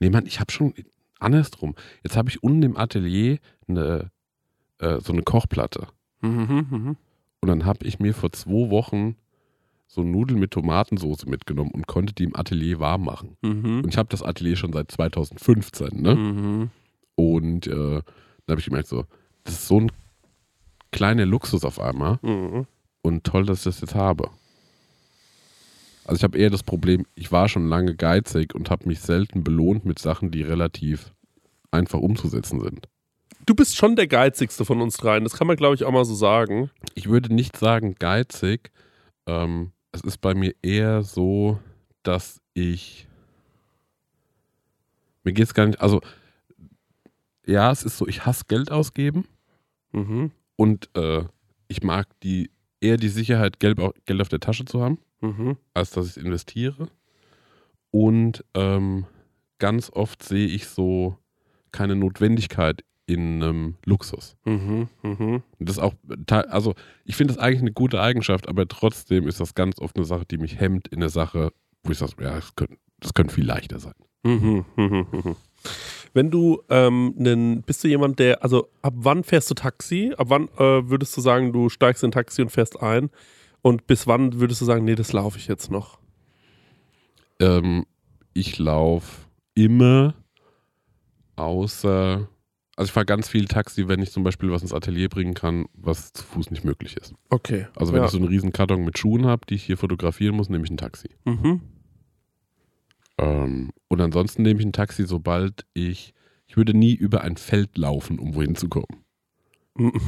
Nee, 0.00 0.10
Mann, 0.10 0.26
ich 0.26 0.40
habe 0.40 0.50
schon 0.50 0.74
andersrum. 1.20 1.76
Jetzt 2.02 2.16
habe 2.16 2.28
ich 2.28 2.42
unten 2.42 2.64
im 2.64 2.76
Atelier 2.76 3.38
eine, 3.68 4.10
äh, 4.78 5.00
so 5.00 5.12
eine 5.12 5.22
Kochplatte. 5.22 5.86
Mhm. 6.22 6.66
Mhm. 6.70 6.96
Und 7.40 7.48
dann 7.48 7.64
habe 7.64 7.86
ich 7.86 8.00
mir 8.00 8.14
vor 8.14 8.32
zwei 8.32 8.70
Wochen 8.70 9.16
so 9.86 10.02
Nudeln 10.02 10.40
mit 10.40 10.50
Tomatensauce 10.50 11.26
mitgenommen 11.26 11.70
und 11.70 11.86
konnte 11.86 12.12
die 12.12 12.24
im 12.24 12.36
Atelier 12.36 12.80
warm 12.80 13.04
machen. 13.04 13.36
Mhm. 13.42 13.82
Und 13.84 13.88
ich 13.88 13.96
habe 13.96 14.08
das 14.08 14.22
Atelier 14.22 14.56
schon 14.56 14.72
seit 14.72 14.90
2015, 14.90 16.02
ne? 16.02 16.14
Mhm. 16.16 16.70
Und 17.14 17.66
äh, 17.68 17.70
dann 17.70 18.02
habe 18.48 18.60
ich 18.60 18.66
gemerkt, 18.66 18.88
so, 18.88 19.04
das 19.44 19.54
ist 19.54 19.68
so 19.68 19.80
ein 19.80 19.92
kleiner 20.92 21.26
Luxus 21.26 21.64
auf 21.64 21.80
einmal 21.80 22.18
Mhm. 22.22 22.66
und 23.02 23.24
toll, 23.24 23.44
dass 23.46 23.58
ich 23.58 23.64
das 23.64 23.80
jetzt 23.80 23.94
habe. 23.94 24.30
Also 26.04 26.16
ich 26.20 26.24
habe 26.24 26.38
eher 26.38 26.48
das 26.50 26.62
Problem, 26.62 27.04
ich 27.14 27.30
war 27.32 27.48
schon 27.48 27.68
lange 27.68 27.94
geizig 27.94 28.54
und 28.54 28.70
habe 28.70 28.86
mich 28.88 29.00
selten 29.00 29.44
belohnt 29.44 29.84
mit 29.84 29.98
Sachen, 29.98 30.30
die 30.30 30.42
relativ 30.42 31.12
einfach 31.70 31.98
umzusetzen 31.98 32.60
sind. 32.60 32.88
Du 33.44 33.54
bist 33.54 33.76
schon 33.76 33.94
der 33.96 34.06
geizigste 34.06 34.64
von 34.64 34.80
uns 34.80 34.96
dreien, 34.96 35.24
das 35.24 35.34
kann 35.36 35.46
man, 35.46 35.56
glaube 35.56 35.74
ich, 35.74 35.84
auch 35.84 35.90
mal 35.92 36.04
so 36.06 36.14
sagen. 36.14 36.70
Ich 36.94 37.08
würde 37.08 37.34
nicht 37.34 37.56
sagen 37.58 37.94
geizig. 37.98 38.70
Ähm, 39.26 39.72
es 39.92 40.00
ist 40.00 40.18
bei 40.18 40.34
mir 40.34 40.54
eher 40.62 41.02
so, 41.02 41.58
dass 42.02 42.40
ich. 42.54 43.06
Mir 45.24 45.32
geht 45.32 45.44
es 45.44 45.54
gar 45.54 45.66
nicht. 45.66 45.80
Also, 45.80 46.00
ja, 47.46 47.70
es 47.70 47.82
ist 47.82 47.98
so, 47.98 48.06
ich 48.06 48.24
hasse 48.26 48.44
Geld 48.48 48.70
ausgeben 48.70 49.24
Mhm. 49.92 50.30
Und 50.58 50.90
äh, 50.96 51.24
ich 51.68 51.82
mag 51.82 52.08
die 52.22 52.50
eher 52.80 52.96
die 52.96 53.08
Sicherheit, 53.08 53.60
Geld, 53.60 53.78
Geld 54.06 54.20
auf 54.20 54.28
der 54.28 54.40
Tasche 54.40 54.64
zu 54.64 54.82
haben, 54.82 54.98
Mhm. 55.20 55.56
als 55.74 55.90
dass 55.90 56.06
ich 56.06 56.16
es 56.16 56.22
investiere. 56.22 56.88
Und 57.90 58.44
ähm, 58.54 59.06
ganz 59.58 59.90
oft 59.90 60.22
sehe 60.22 60.46
ich 60.46 60.66
so 60.66 61.16
keine 61.72 61.96
Notwendigkeit 61.96 62.84
in 63.06 63.42
einem 63.42 63.76
Luxus. 63.84 64.36
Mhm. 64.44 64.88
Und 65.02 65.42
Das 65.58 65.76
ist 65.76 65.82
auch, 65.82 65.94
also 66.50 66.74
ich 67.04 67.16
finde 67.16 67.34
das 67.34 67.42
eigentlich 67.42 67.62
eine 67.62 67.72
gute 67.72 68.00
Eigenschaft, 68.00 68.48
aber 68.48 68.68
trotzdem 68.68 69.26
ist 69.26 69.40
das 69.40 69.54
ganz 69.54 69.80
oft 69.80 69.96
eine 69.96 70.04
Sache, 70.04 70.26
die 70.26 70.38
mich 70.38 70.60
hemmt 70.60 70.88
in 70.88 71.00
der 71.00 71.08
Sache, 71.08 71.52
wo 71.82 71.90
ich 71.92 71.98
sage, 71.98 72.12
ja, 72.22 72.34
das 72.36 72.54
könnte, 72.54 72.76
das 73.00 73.14
könnte 73.14 73.34
viel 73.34 73.46
leichter 73.46 73.78
sein. 73.80 73.94
Mhm, 74.24 74.64
mhm, 74.76 75.06
mhm. 75.10 75.36
Wenn 76.14 76.30
du 76.30 76.62
ähm, 76.68 77.14
nen, 77.16 77.62
bist 77.62 77.84
du 77.84 77.88
jemand, 77.88 78.18
der, 78.18 78.42
also 78.42 78.68
ab 78.82 78.94
wann 78.96 79.24
fährst 79.24 79.50
du 79.50 79.54
Taxi? 79.54 80.12
Ab 80.16 80.28
wann 80.30 80.48
äh, 80.58 80.88
würdest 80.88 81.16
du 81.16 81.20
sagen, 81.20 81.52
du 81.52 81.68
steigst 81.68 82.02
in 82.02 82.08
ein 82.08 82.12
Taxi 82.12 82.42
und 82.42 82.50
fährst 82.50 82.82
ein? 82.82 83.10
Und 83.62 83.86
bis 83.86 84.06
wann 84.06 84.40
würdest 84.40 84.60
du 84.60 84.64
sagen, 84.64 84.84
nee, 84.84 84.94
das 84.94 85.12
laufe 85.12 85.38
ich 85.38 85.48
jetzt 85.48 85.70
noch? 85.70 85.98
Ähm, 87.40 87.86
ich 88.34 88.58
laufe 88.58 89.26
immer 89.54 90.14
außer, 91.36 92.28
also 92.76 92.88
ich 92.88 92.92
fahre 92.92 93.06
ganz 93.06 93.28
viel 93.28 93.46
Taxi, 93.46 93.88
wenn 93.88 94.00
ich 94.02 94.10
zum 94.10 94.24
Beispiel 94.24 94.50
was 94.50 94.62
ins 94.62 94.72
Atelier 94.72 95.08
bringen 95.08 95.34
kann, 95.34 95.66
was 95.74 96.12
zu 96.12 96.24
Fuß 96.24 96.50
nicht 96.50 96.64
möglich 96.64 96.96
ist. 96.96 97.14
Okay. 97.30 97.66
Also 97.74 97.92
wenn 97.92 98.00
ja. 98.00 98.06
ich 98.06 98.12
so 98.12 98.18
einen 98.18 98.28
riesen 98.28 98.52
Karton 98.52 98.84
mit 98.84 98.98
Schuhen 98.98 99.26
habe, 99.26 99.46
die 99.48 99.54
ich 99.54 99.64
hier 99.64 99.76
fotografieren 99.76 100.36
muss, 100.36 100.48
nehme 100.48 100.64
ich 100.64 100.70
ein 100.70 100.76
Taxi. 100.76 101.08
mhm. 101.24 101.60
Ähm, 103.18 103.70
und 103.88 104.00
ansonsten 104.00 104.42
nehme 104.42 104.60
ich 104.60 104.66
ein 104.66 104.72
Taxi, 104.72 105.04
sobald 105.06 105.66
ich, 105.74 106.14
ich 106.46 106.56
würde 106.56 106.72
nie 106.74 106.94
über 106.94 107.22
ein 107.22 107.36
Feld 107.36 107.76
laufen, 107.76 108.18
um 108.18 108.34
wohin 108.34 108.54
zu 108.56 108.68
kommen. 108.68 109.04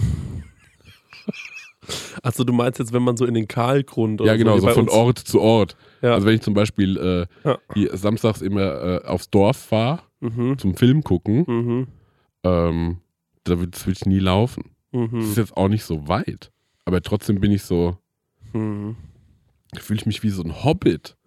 Also 2.23 2.45
du 2.45 2.53
meinst 2.53 2.79
jetzt, 2.79 2.93
wenn 2.93 3.03
man 3.03 3.17
so 3.17 3.25
in 3.25 3.33
den 3.35 3.49
Kahlgrund 3.49 4.21
oder 4.21 4.31
Ja, 4.31 4.37
genau, 4.37 4.59
so 4.59 4.67
bei 4.67 4.75
von 4.75 4.89
Ort 4.91 5.19
zu 5.19 5.41
Ort. 5.41 5.77
Ja. 6.03 6.13
Also 6.13 6.27
wenn 6.27 6.35
ich 6.35 6.43
zum 6.43 6.53
Beispiel 6.55 6.97
äh, 7.45 7.49
Ja. 7.49 7.59
hier 7.75 7.97
samstags 7.97 8.43
immer 8.43 9.01
äh, 9.03 9.07
aufs 9.07 9.31
Dorf 9.31 9.57
fahre, 9.57 10.03
Mhm. 10.21 10.59
zum 10.59 10.77
Film 10.77 11.03
gucken, 11.03 11.45
Mhm. 11.49 11.87
ähm, 12.45 12.99
da 13.45 13.59
würde 13.59 13.77
würd 13.87 13.97
ich 13.97 14.05
nie 14.07 14.19
laufen. 14.19 14.71
Das 14.93 15.03
ist 15.25 15.37
Mhm. 15.37 15.43
jetzt 15.43 15.57
auch 15.57 15.69
nicht 15.69 15.85
so 15.85 16.07
weit. 16.07 16.53
Aber 16.85 17.01
trotzdem 17.01 17.41
bin 17.41 17.51
ich 17.51 17.63
so, 17.63 17.97
Mhm. 18.53 18.97
fühle 19.79 19.99
ich 20.01 20.07
mich 20.07 20.23
wie 20.23 20.31
so 20.31 20.43
ein 20.43 20.63
Hobbit. 20.63 21.17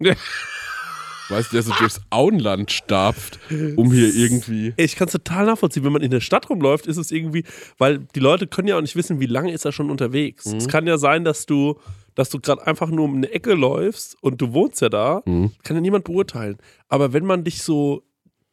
weißt 1.28 1.52
du, 1.52 1.56
der 1.56 1.62
so 1.62 1.72
durchs 1.78 2.00
Auenland 2.10 2.70
stapft, 2.70 3.38
um 3.76 3.92
hier 3.92 4.14
irgendwie. 4.14 4.74
Ich 4.76 4.96
kann 4.96 5.06
es 5.06 5.12
total 5.12 5.46
nachvollziehen. 5.46 5.84
Wenn 5.84 5.92
man 5.92 6.02
in 6.02 6.10
der 6.10 6.20
Stadt 6.20 6.50
rumläuft, 6.50 6.86
ist 6.86 6.96
es 6.96 7.10
irgendwie, 7.10 7.44
weil 7.78 8.00
die 8.14 8.20
Leute 8.20 8.46
können 8.46 8.68
ja 8.68 8.76
auch 8.76 8.82
nicht 8.82 8.96
wissen, 8.96 9.20
wie 9.20 9.26
lange 9.26 9.52
ist 9.52 9.64
er 9.64 9.72
schon 9.72 9.90
unterwegs. 9.90 10.44
Es 10.46 10.68
kann 10.68 10.86
ja 10.86 10.98
sein, 10.98 11.24
dass 11.24 11.46
du, 11.46 11.78
dass 12.14 12.30
du 12.30 12.38
gerade 12.40 12.66
einfach 12.66 12.88
nur 12.90 13.04
um 13.06 13.16
eine 13.16 13.30
Ecke 13.30 13.54
läufst 13.54 14.16
und 14.22 14.40
du 14.40 14.52
wohnst 14.52 14.80
ja 14.80 14.88
da, 14.88 15.22
kann 15.62 15.76
ja 15.76 15.80
niemand 15.80 16.04
beurteilen. 16.04 16.58
Aber 16.88 17.12
wenn 17.12 17.24
man 17.24 17.44
dich 17.44 17.62
so 17.62 18.02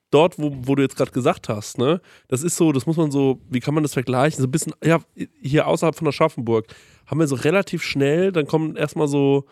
dort, 0.09 0.37
wo, 0.39 0.51
wo 0.63 0.75
du 0.75 0.81
jetzt 0.81 0.95
gerade 0.97 1.11
gesagt 1.11 1.49
hast, 1.49 1.77
ne, 1.77 2.01
das 2.27 2.43
ist 2.43 2.57
so, 2.57 2.71
das 2.71 2.85
muss 2.85 2.97
man 2.97 3.11
so, 3.11 3.39
wie 3.49 3.59
kann 3.59 3.73
man 3.73 3.83
das 3.83 3.93
vergleichen? 3.93 4.41
So 4.41 4.47
ein 4.47 4.51
bisschen, 4.51 4.73
ja, 4.83 4.99
hier 5.41 5.67
außerhalb 5.67 5.95
von 5.95 6.05
der 6.05 6.11
Schaffenburg 6.11 6.67
haben 7.05 7.19
wir 7.19 7.27
so 7.27 7.35
relativ 7.35 7.83
schnell, 7.83 8.31
dann 8.31 8.47
kommen 8.47 8.75
erstmal 8.75 9.07
so. 9.07 9.45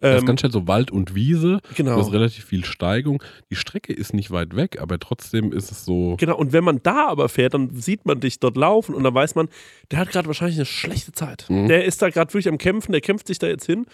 Das 0.00 0.16
ist 0.16 0.20
Ähm, 0.22 0.26
ganz 0.26 0.40
schnell 0.40 0.52
so 0.52 0.66
Wald 0.66 0.90
und 0.90 1.14
Wiese. 1.14 1.60
Genau. 1.76 1.94
Du 1.94 2.00
hast 2.00 2.12
relativ 2.12 2.44
viel 2.44 2.64
Steigung. 2.64 3.22
Die 3.50 3.56
Strecke 3.56 3.92
ist 3.92 4.14
nicht 4.14 4.30
weit 4.30 4.56
weg, 4.56 4.80
aber 4.80 4.98
trotzdem 4.98 5.52
ist 5.52 5.70
es 5.70 5.84
so. 5.84 6.16
Genau, 6.18 6.36
und 6.36 6.52
wenn 6.52 6.64
man 6.64 6.82
da 6.82 7.08
aber 7.08 7.28
fährt, 7.28 7.54
dann 7.54 7.70
sieht 7.74 8.06
man 8.06 8.20
dich 8.20 8.40
dort 8.40 8.56
laufen 8.56 8.94
und 8.94 9.04
dann 9.04 9.14
weiß 9.14 9.34
man, 9.34 9.48
der 9.90 9.98
hat 9.98 10.10
gerade 10.10 10.26
wahrscheinlich 10.26 10.56
eine 10.56 10.66
schlechte 10.66 11.12
Zeit. 11.12 11.46
Der 11.48 11.84
ist 11.84 12.00
da 12.02 12.10
gerade 12.10 12.32
wirklich 12.32 12.48
am 12.48 12.58
Kämpfen, 12.58 12.92
der 12.92 13.00
kämpft 13.00 13.26
sich 13.26 13.38
da 13.38 13.46
jetzt 13.46 13.66
hin, 13.66 13.86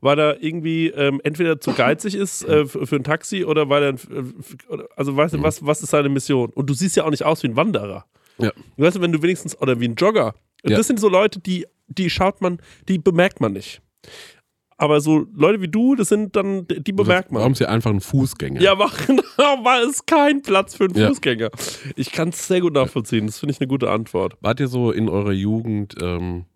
weil 0.00 0.18
er 0.18 0.42
irgendwie 0.42 0.88
ähm, 0.88 1.20
entweder 1.24 1.60
zu 1.60 1.72
geizig 1.72 2.14
ist 2.14 2.44
äh, 2.44 2.66
für, 2.66 2.96
ein 2.96 3.04
Taxi 3.04 3.44
oder 3.44 3.68
weil 3.68 3.82
er, 3.82 3.90
äh, 3.90 4.82
also 4.96 5.16
weißt 5.16 5.34
du, 5.34 5.42
was, 5.42 5.64
was 5.64 5.82
ist 5.82 5.90
seine 5.90 6.08
Mission? 6.08 6.50
Und 6.50 6.68
du 6.68 6.74
siehst 6.74 6.96
ja 6.96 7.04
auch 7.04 7.10
nicht 7.10 7.24
aus 7.24 7.42
wie 7.42 7.48
ein 7.48 7.56
Wanderer. 7.56 8.04
Ja. 8.38 8.52
Weißt 8.76 8.96
du, 8.96 9.00
wenn 9.00 9.12
du 9.12 9.22
wenigstens, 9.22 9.60
oder 9.60 9.78
wie 9.78 9.88
ein 9.88 9.94
Jogger. 9.94 10.34
Ja. 10.64 10.76
Das 10.76 10.86
sind 10.86 10.98
so 11.00 11.08
Leute, 11.08 11.40
die, 11.40 11.66
die 11.88 12.08
schaut 12.10 12.40
man, 12.40 12.58
die 12.88 12.98
bemerkt 12.98 13.40
man 13.40 13.52
nicht. 13.52 13.82
Aber 14.82 15.00
so 15.00 15.26
Leute 15.32 15.60
wie 15.62 15.68
du, 15.68 15.94
das 15.94 16.08
sind 16.08 16.34
dann, 16.34 16.66
die 16.66 16.90
bemerkt 16.92 17.30
man. 17.30 17.38
Warum 17.40 17.52
ist 17.52 17.58
hier 17.58 17.70
einfach 17.70 17.90
ein 17.90 18.00
Fußgänger? 18.00 18.60
Ja, 18.60 18.72
aber 18.72 18.90
genau, 19.06 19.22
war 19.64 19.80
es 19.88 20.04
kein 20.06 20.42
Platz 20.42 20.74
für 20.74 20.84
einen 20.86 20.96
Ja. 20.96 21.06
Fußgänger. 21.06 21.50
Ich 21.94 22.10
kann 22.10 22.30
es 22.30 22.48
sehr 22.48 22.60
gut 22.60 22.72
nachvollziehen. 22.74 23.26
Das 23.26 23.38
finde 23.38 23.52
ich 23.54 23.60
eine 23.60 23.68
gute 23.68 23.90
Antwort. 23.90 24.36
Wart 24.40 24.58
ihr 24.58 24.66
so 24.66 24.90
in 24.90 25.08
eurer 25.08 25.30
Jugend, 25.30 25.94
ähm, 26.02 26.46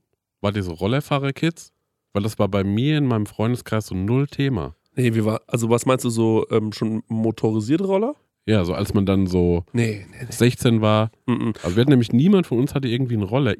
wart 0.40 0.56
ihr 0.56 0.64
so 0.64 0.72
Rollerfahrer-Kids? 0.72 1.72
Weil 2.14 2.24
das 2.24 2.36
war 2.40 2.48
bei 2.48 2.64
mir 2.64 2.98
in 2.98 3.06
meinem 3.06 3.26
Freundeskreis 3.26 3.86
so 3.86 3.94
null 3.94 4.26
Thema. 4.26 4.74
Nee, 4.96 5.14
wie 5.14 5.24
war, 5.24 5.42
also 5.46 5.70
was 5.70 5.86
meinst 5.86 6.04
du 6.04 6.10
so, 6.10 6.46
ähm, 6.50 6.72
schon 6.72 7.04
motorisierte 7.06 7.84
Roller? 7.84 8.16
Ja, 8.44 8.64
so 8.64 8.74
als 8.74 8.92
man 8.92 9.06
dann 9.06 9.28
so 9.28 9.64
Nee, 9.72 10.04
nee, 10.10 10.26
16 10.30 10.80
war. 10.80 11.12
nee. 11.26 11.34
Mm 11.34 11.52
Also 11.62 11.76
wir 11.76 11.80
hatten 11.82 11.90
nämlich 11.90 12.12
niemand 12.12 12.48
von 12.48 12.58
uns 12.58 12.74
hatte 12.74 12.88
irgendwie 12.88 13.14
einen 13.14 13.22
Roller. 13.22 13.54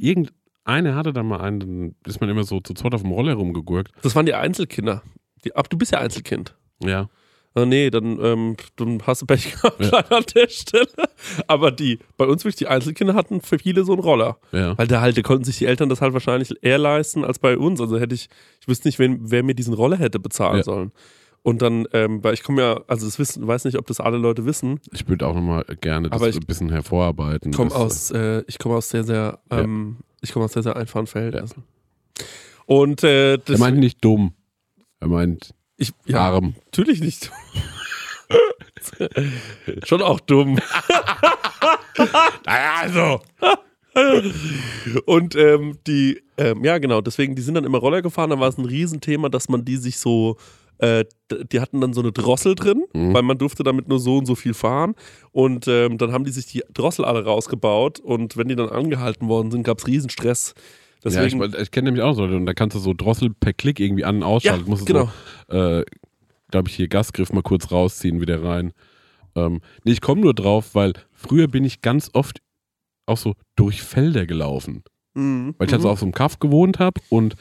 Irgendeiner 0.66 0.96
hatte 0.96 1.12
dann 1.12 1.26
mal 1.26 1.40
einen, 1.40 1.60
dann 1.60 1.94
ist 2.06 2.20
man 2.20 2.28
immer 2.30 2.44
so 2.44 2.60
zu 2.60 2.74
zweit 2.74 2.94
auf 2.94 3.02
dem 3.02 3.12
Roller 3.12 3.34
rumgegurkt. 3.34 3.92
Das 4.02 4.14
waren 4.16 4.26
die 4.26 4.34
Einzelkinder. 4.34 5.02
Die, 5.44 5.54
ab, 5.54 5.70
du 5.70 5.78
bist 5.78 5.92
ja 5.92 5.98
Einzelkind. 6.00 6.54
Ja. 6.82 7.08
Ah, 7.54 7.64
nee, 7.64 7.88
dann, 7.88 8.18
ähm, 8.20 8.56
dann 8.76 9.00
hast 9.06 9.22
du 9.22 9.26
Pech 9.26 9.52
gehabt 9.62 9.80
Ja. 9.80 9.98
an 10.14 10.24
der 10.34 10.48
Stelle. 10.48 10.88
Aber 11.46 11.70
die, 11.70 12.00
bei 12.18 12.26
uns 12.26 12.44
wirklich, 12.44 12.56
die 12.56 12.66
Einzelkinder 12.66 13.14
hatten 13.14 13.40
für 13.40 13.58
viele 13.58 13.84
so 13.84 13.92
einen 13.92 14.02
Roller. 14.02 14.36
Ja. 14.52 14.76
Weil 14.76 14.86
da 14.88 15.00
halt, 15.00 15.16
da 15.16 15.22
konnten 15.22 15.44
sich 15.44 15.56
die 15.56 15.64
Eltern 15.66 15.88
das 15.88 16.02
halt 16.02 16.12
wahrscheinlich 16.12 16.52
eher 16.62 16.76
leisten 16.78 17.24
als 17.24 17.38
bei 17.38 17.56
uns. 17.56 17.80
Also 17.80 17.98
hätte 17.98 18.14
ich, 18.14 18.28
ich 18.60 18.68
wüsste 18.68 18.88
nicht, 18.88 18.98
wen, 18.98 19.20
wer 19.30 19.42
mir 19.42 19.54
diesen 19.54 19.72
Roller 19.72 19.96
hätte 19.98 20.18
bezahlen 20.18 20.58
Ja. 20.58 20.62
sollen. 20.64 20.92
Und 21.42 21.62
dann, 21.62 21.86
ähm, 21.92 22.22
weil 22.24 22.34
ich 22.34 22.42
komme 22.42 22.60
ja, 22.60 22.80
also 22.88 23.06
das 23.06 23.18
wissen, 23.20 23.46
weiß 23.46 23.64
nicht, 23.66 23.78
ob 23.78 23.86
das 23.86 24.00
alle 24.00 24.18
Leute 24.18 24.44
wissen. 24.44 24.80
Ich 24.92 25.08
würde 25.08 25.26
auch 25.26 25.34
nochmal 25.34 25.64
gerne 25.80 26.10
das 26.10 26.20
ich 26.20 26.36
ein 26.36 26.44
bisschen 26.46 26.70
hervorarbeiten. 26.70 27.52
Ich 27.52 27.56
komme 27.56 27.70
Das, 27.70 27.78
aus, 27.78 28.10
äh, 28.10 28.42
ich 28.48 28.58
komme 28.58 28.74
aus 28.74 28.90
sehr, 28.90 29.04
sehr, 29.04 29.38
ähm, 29.50 29.98
ich 30.20 30.32
komme 30.32 30.44
aus 30.46 30.52
sehr, 30.52 30.62
sehr 30.62 30.76
einfachen 30.76 31.06
Verhältnissen. 31.06 31.64
Und 32.66 33.04
äh, 33.04 33.34
Er 33.34 33.58
meint 33.58 33.78
nicht 33.78 34.04
dumm. 34.04 34.34
Er 35.00 35.08
meint 35.08 35.54
ich, 35.76 35.92
ja, 36.06 36.20
arm. 36.20 36.54
natürlich 36.64 37.00
nicht. 37.00 37.30
Schon 39.84 40.02
auch 40.02 40.20
dumm. 40.20 40.58
Naja, 42.46 42.74
also. 42.80 43.20
Und 45.06 45.34
ähm, 45.36 45.78
die, 45.86 46.22
ähm, 46.36 46.64
ja 46.64 46.78
genau, 46.78 47.00
deswegen, 47.00 47.34
die 47.34 47.42
sind 47.42 47.54
dann 47.54 47.64
immer 47.64 47.78
Roller 47.78 48.02
gefahren, 48.02 48.30
da 48.30 48.38
war 48.38 48.48
es 48.48 48.58
ein 48.58 48.64
Riesenthema, 48.66 49.28
dass 49.28 49.48
man 49.48 49.64
die 49.64 49.76
sich 49.76 49.98
so, 49.98 50.36
äh, 50.78 51.04
die 51.52 51.60
hatten 51.60 51.80
dann 51.80 51.92
so 51.92 52.00
eine 52.00 52.12
Drossel 52.12 52.54
drin, 52.54 52.84
Mhm. 52.92 53.14
weil 53.14 53.22
man 53.22 53.38
durfte 53.38 53.62
damit 53.62 53.88
nur 53.88 53.98
so 53.98 54.18
und 54.18 54.26
so 54.26 54.34
viel 54.34 54.54
fahren. 54.54 54.94
Und 55.32 55.66
ähm, 55.68 55.98
dann 55.98 56.12
haben 56.12 56.24
die 56.24 56.30
sich 56.30 56.46
die 56.46 56.62
Drossel 56.72 57.04
alle 57.04 57.24
rausgebaut 57.24 57.98
und 58.00 58.36
wenn 58.36 58.48
die 58.48 58.56
dann 58.56 58.68
angehalten 58.68 59.28
worden 59.28 59.50
sind, 59.50 59.62
gab 59.62 59.78
es 59.78 59.86
Riesenstress. 59.86 60.54
Ja, 61.04 61.24
ich, 61.24 61.32
Deswegen, 61.34 61.54
ich 61.62 61.70
kenne 61.70 61.86
nämlich 61.86 62.02
auch 62.02 62.14
so 62.14 62.22
Leute 62.24 62.36
und 62.36 62.46
da 62.46 62.54
kannst 62.54 62.74
du 62.74 62.80
so 62.80 62.92
Drossel 62.92 63.30
per 63.38 63.52
Klick 63.52 63.78
irgendwie 63.80 64.04
an- 64.04 64.16
und 64.16 64.22
ausschalten. 64.24 64.64
Ja, 64.64 64.70
Musst 64.70 64.86
genau. 64.86 65.08
so, 65.48 65.56
äh, 65.56 65.84
glaube 66.50 66.68
ich, 66.68 66.74
hier 66.74 66.88
Gasgriff 66.88 67.32
mal 67.32 67.42
kurz 67.42 67.70
rausziehen, 67.70 68.20
wieder 68.20 68.42
rein. 68.42 68.72
Ähm, 69.36 69.60
nee, 69.84 69.92
ich 69.92 70.00
komme 70.00 70.20
nur 70.22 70.34
drauf, 70.34 70.74
weil 70.74 70.94
früher 71.12 71.46
bin 71.48 71.64
ich 71.64 71.80
ganz 71.82 72.10
oft 72.12 72.40
auch 73.06 73.18
so 73.18 73.34
durch 73.54 73.82
Felder 73.82 74.26
gelaufen. 74.26 74.82
Mhm. 75.14 75.54
Weil 75.58 75.68
ich 75.68 75.72
halt 75.72 75.82
so 75.82 75.90
auf 75.90 76.00
so 76.00 76.06
einem 76.06 76.12
Kaff 76.12 76.38
gewohnt 76.40 76.78
habe 76.80 77.00
und 77.08 77.36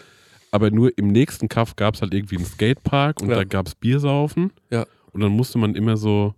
aber 0.56 0.72
nur 0.72 0.98
im 0.98 1.08
nächsten 1.08 1.48
Kaff 1.50 1.76
gab 1.76 1.96
es 1.96 2.02
halt 2.02 2.14
irgendwie 2.14 2.38
einen 2.38 2.46
Skatepark 2.46 3.22
und 3.22 3.30
Ja. 3.30 3.36
da 3.36 3.44
gab 3.44 3.68
es 3.68 3.76
Biersaufen. 3.76 4.52
Ja. 4.72 4.86
Und 5.12 5.22
dann 5.22 5.32
musste 5.32 5.58
man 5.58 5.76
immer 5.76 5.98
so, 5.98 6.34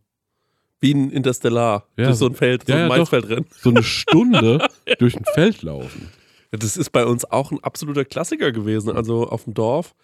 Wie 0.82 0.94
ein 0.94 1.10
Interstellar. 1.10 1.88
Ja, 1.98 2.06
durch 2.06 2.18
so 2.18 2.28
ein 2.28 2.36
Feld, 2.36 2.66
so 2.68 2.74
ja, 2.74 2.78
ein 2.78 2.82
ja, 2.84 2.88
doch. 2.90 2.98
Maisfeld 2.98 3.30
rennen. 3.30 3.46
so 3.62 3.70
eine 3.70 3.82
Stunde 3.98 4.68
durch 5.00 5.16
ein 5.16 5.26
Feld 5.34 5.62
laufen. 5.64 6.10
Das 6.52 6.78
ist 6.78 6.92
bei 6.92 7.06
uns 7.06 7.26
auch 7.26 7.52
ein 7.52 7.64
absoluter 7.64 8.06
Klassiker 8.06 8.52
gewesen. 8.52 8.92
Also 8.96 9.28
auf 9.28 9.46
dem 9.46 9.54
Dorf, 9.54 9.96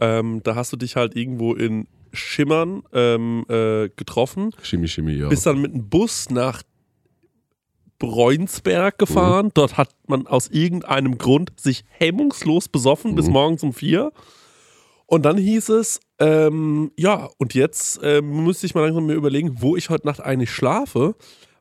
ähm, 0.00 0.42
da 0.42 0.54
hast 0.54 0.72
du 0.72 0.76
dich 0.76 0.96
halt 0.96 1.16
irgendwo 1.16 1.54
in 1.54 1.86
Schimmern 2.14 2.82
ähm, 2.92 3.44
äh, 3.48 3.88
getroffen, 3.96 4.50
Chemie, 4.62 4.88
Chemie, 4.88 5.14
ja. 5.14 5.28
bist 5.28 5.46
dann 5.46 5.60
mit 5.60 5.72
einem 5.72 5.88
Bus 5.88 6.28
nach 6.30 6.62
Breunsberg 8.02 8.98
gefahren. 8.98 9.50
Dort 9.54 9.76
hat 9.76 9.90
man 10.08 10.26
aus 10.26 10.48
irgendeinem 10.48 11.18
Grund 11.18 11.52
sich 11.56 11.84
hemmungslos 11.88 12.68
besoffen 12.68 13.14
bis 13.14 13.26
Mhm. 13.28 13.32
morgens 13.32 13.62
um 13.62 13.72
vier. 13.72 14.10
Und 15.06 15.22
dann 15.24 15.36
hieß 15.38 15.68
es, 15.68 16.00
ähm, 16.18 16.90
ja, 16.98 17.28
und 17.38 17.54
jetzt 17.54 18.00
ähm, 18.02 18.44
müsste 18.44 18.66
ich 18.66 18.74
mal 18.74 18.84
langsam 18.84 19.06
mir 19.06 19.14
überlegen, 19.14 19.58
wo 19.60 19.76
ich 19.76 19.88
heute 19.88 20.06
Nacht 20.06 20.20
eigentlich 20.20 20.50
schlafe. 20.50 21.14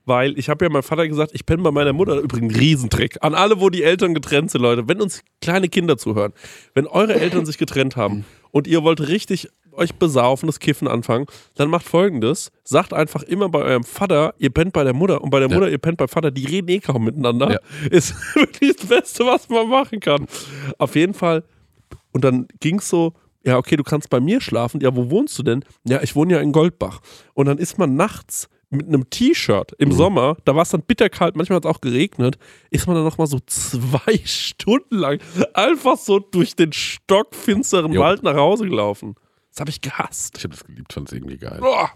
Weil 0.03 0.35
ich 0.39 0.49
habe 0.49 0.65
ja 0.65 0.71
meinem 0.71 0.81
Vater 0.81 1.07
gesagt, 1.07 1.29
ich 1.35 1.45
penne 1.45 1.61
bei 1.61 1.69
meiner 1.69 1.93
Mutter. 1.93 2.17
Übrigens, 2.19 2.57
Riesentrick. 2.59 3.17
An 3.21 3.35
alle, 3.35 3.59
wo 3.61 3.69
die 3.69 3.83
Eltern 3.83 4.15
getrennt 4.15 4.49
sind, 4.49 4.61
Leute. 4.61 4.87
Wenn 4.87 4.99
uns 4.99 5.21
kleine 5.41 5.69
Kinder 5.69 5.95
zuhören, 5.95 6.33
wenn 6.73 6.87
eure 6.87 7.13
Eltern 7.13 7.45
sich 7.45 7.59
getrennt 7.59 7.95
haben 7.97 8.25
und 8.49 8.65
ihr 8.65 8.81
wollt 8.81 9.07
richtig 9.07 9.49
euch 9.73 9.95
besaufen, 9.95 10.47
das 10.47 10.59
Kiffen 10.59 10.87
anfangen, 10.87 11.25
dann 11.55 11.69
macht 11.69 11.85
folgendes. 11.85 12.51
Sagt 12.63 12.93
einfach 12.93 13.23
immer 13.23 13.49
bei 13.49 13.59
eurem 13.59 13.83
Vater, 13.83 14.33
ihr 14.37 14.49
pennt 14.49 14.73
bei 14.73 14.83
der 14.83 14.93
Mutter 14.93 15.21
und 15.21 15.29
bei 15.29 15.39
der 15.39 15.49
Ja. 15.49 15.55
Mutter, 15.55 15.69
ihr 15.69 15.77
pennt 15.77 15.97
beim 15.97 16.07
Vater. 16.07 16.31
Die 16.31 16.45
reden 16.45 16.67
eh 16.69 16.79
kaum 16.79 17.03
miteinander. 17.05 17.51
Ja. 17.51 17.59
Ist 17.91 18.13
wirklich 18.35 18.75
das 18.75 18.85
Beste, 18.85 19.25
was 19.25 19.49
man 19.49 19.67
machen 19.69 19.99
kann. 19.99 20.27
Auf 20.77 20.95
jeden 20.95 21.13
Fall. 21.13 21.43
Und 22.11 22.23
dann 22.23 22.47
ging 22.59 22.79
es 22.79 22.89
so, 22.89 23.13
ja, 23.43 23.57
okay, 23.57 23.75
du 23.75 23.83
kannst 23.83 24.09
bei 24.09 24.19
mir 24.19 24.41
schlafen. 24.41 24.81
Ja, 24.81 24.95
wo 24.95 25.09
wohnst 25.09 25.37
du 25.39 25.43
denn? 25.43 25.63
Ja, 25.83 26.01
ich 26.01 26.15
wohne 26.15 26.33
ja 26.33 26.39
in 26.41 26.51
Goldbach. 26.51 26.99
Und 27.33 27.47
dann 27.47 27.57
ist 27.57 27.77
man 27.77 27.95
nachts 27.95 28.49
mit 28.73 28.87
einem 28.87 29.09
T-Shirt 29.09 29.73
im 29.79 29.91
Sommer, 29.91 30.37
da 30.45 30.55
war 30.55 30.61
es 30.61 30.69
dann 30.69 30.81
bitterkalt, 30.83 31.35
manchmal 31.35 31.57
hat 31.57 31.65
es 31.65 31.69
auch 31.69 31.81
geregnet, 31.81 32.37
ist 32.69 32.87
man 32.87 32.95
dann 32.95 33.03
nochmal 33.03 33.27
so 33.27 33.37
zwei 33.45 34.17
Stunden 34.23 34.95
lang 34.95 35.19
einfach 35.53 35.97
so 35.97 36.19
durch 36.19 36.55
den 36.55 36.71
stockfinsteren 36.71 37.91
Jo. 37.91 37.99
Wald 37.99 38.23
nach 38.23 38.35
Hause 38.35 38.69
gelaufen. 38.69 39.15
Das 39.51 39.59
habe 39.61 39.69
ich 39.69 39.81
gehasst. 39.81 40.37
Ich 40.37 40.43
habe 40.43 40.53
das 40.55 40.63
geliebt, 40.63 40.93
fand 40.93 41.07
es 41.09 41.13
irgendwie 41.13 41.37
geil. 41.37 41.57
Boah. 41.59 41.91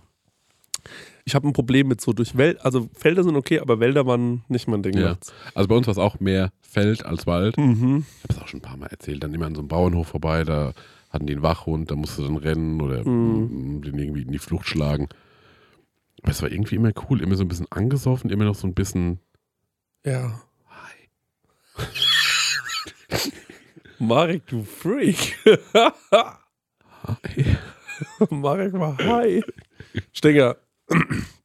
Ich 1.24 1.34
habe 1.34 1.48
ein 1.48 1.54
Problem 1.54 1.88
mit 1.88 2.00
so 2.02 2.14
durch 2.14 2.38
Wälder, 2.38 2.64
also 2.64 2.90
Felder 2.94 3.24
sind 3.24 3.36
okay, 3.36 3.60
aber 3.60 3.80
Wälder 3.80 4.06
waren 4.06 4.44
nicht 4.50 4.68
mein 4.68 4.84
Ding. 4.84 4.96
Ja. 4.96 5.18
Also 5.56 5.68
bei 5.68 5.76
uns 5.76 5.88
war 5.88 5.94
es 5.94 5.98
auch 5.98 6.20
mehr 6.20 6.52
Feld 6.62 7.04
als 7.06 7.26
Wald. 7.26 7.58
Mhm. 7.58 8.06
Ich 8.18 8.24
habe 8.24 8.34
es 8.34 8.40
auch 8.44 8.48
schon 8.48 8.60
ein 8.60 8.64
paar 8.64 8.78
Mal 8.78 8.88
erzählt. 8.88 9.24
Dann 9.24 9.34
immer 9.34 9.48
an 9.48 9.56
so 9.56 9.62
einem 9.62 9.68
Bauernhof 9.70 10.10
vorbei, 10.10 10.44
da 10.44 10.74
hatten 11.10 11.26
die 11.26 11.34
einen 11.34 11.42
Wachhund, 11.42 11.90
da 11.90 11.96
musste 11.96 12.22
dann 12.22 12.38
rennen 12.38 12.80
oder 12.82 13.04
Mhm. 13.08 13.78
mm, 13.78 13.82
den 13.82 13.98
irgendwie 13.98 14.22
in 14.24 14.32
die 14.32 14.38
Flucht 14.38 14.68
schlagen. 14.68 15.08
Aber 16.22 16.32
es 16.32 16.42
war 16.44 16.52
irgendwie 16.52 16.76
immer 16.76 16.92
cool, 17.10 17.22
immer 17.22 17.36
so 17.36 17.44
ein 17.44 17.48
bisschen 17.48 17.72
angesoffen, 17.72 18.30
immer 18.30 18.46
noch 18.46 18.56
so 18.56 18.68
ein 18.68 18.74
bisschen. 18.76 19.20
Ja. 20.06 20.40
Marek, 24.00 24.46
du 24.48 24.64
Freak. 24.64 25.38
Marek 28.30 28.74
war 28.74 28.98
hi. 28.98 29.44
Stenger, 30.12 30.58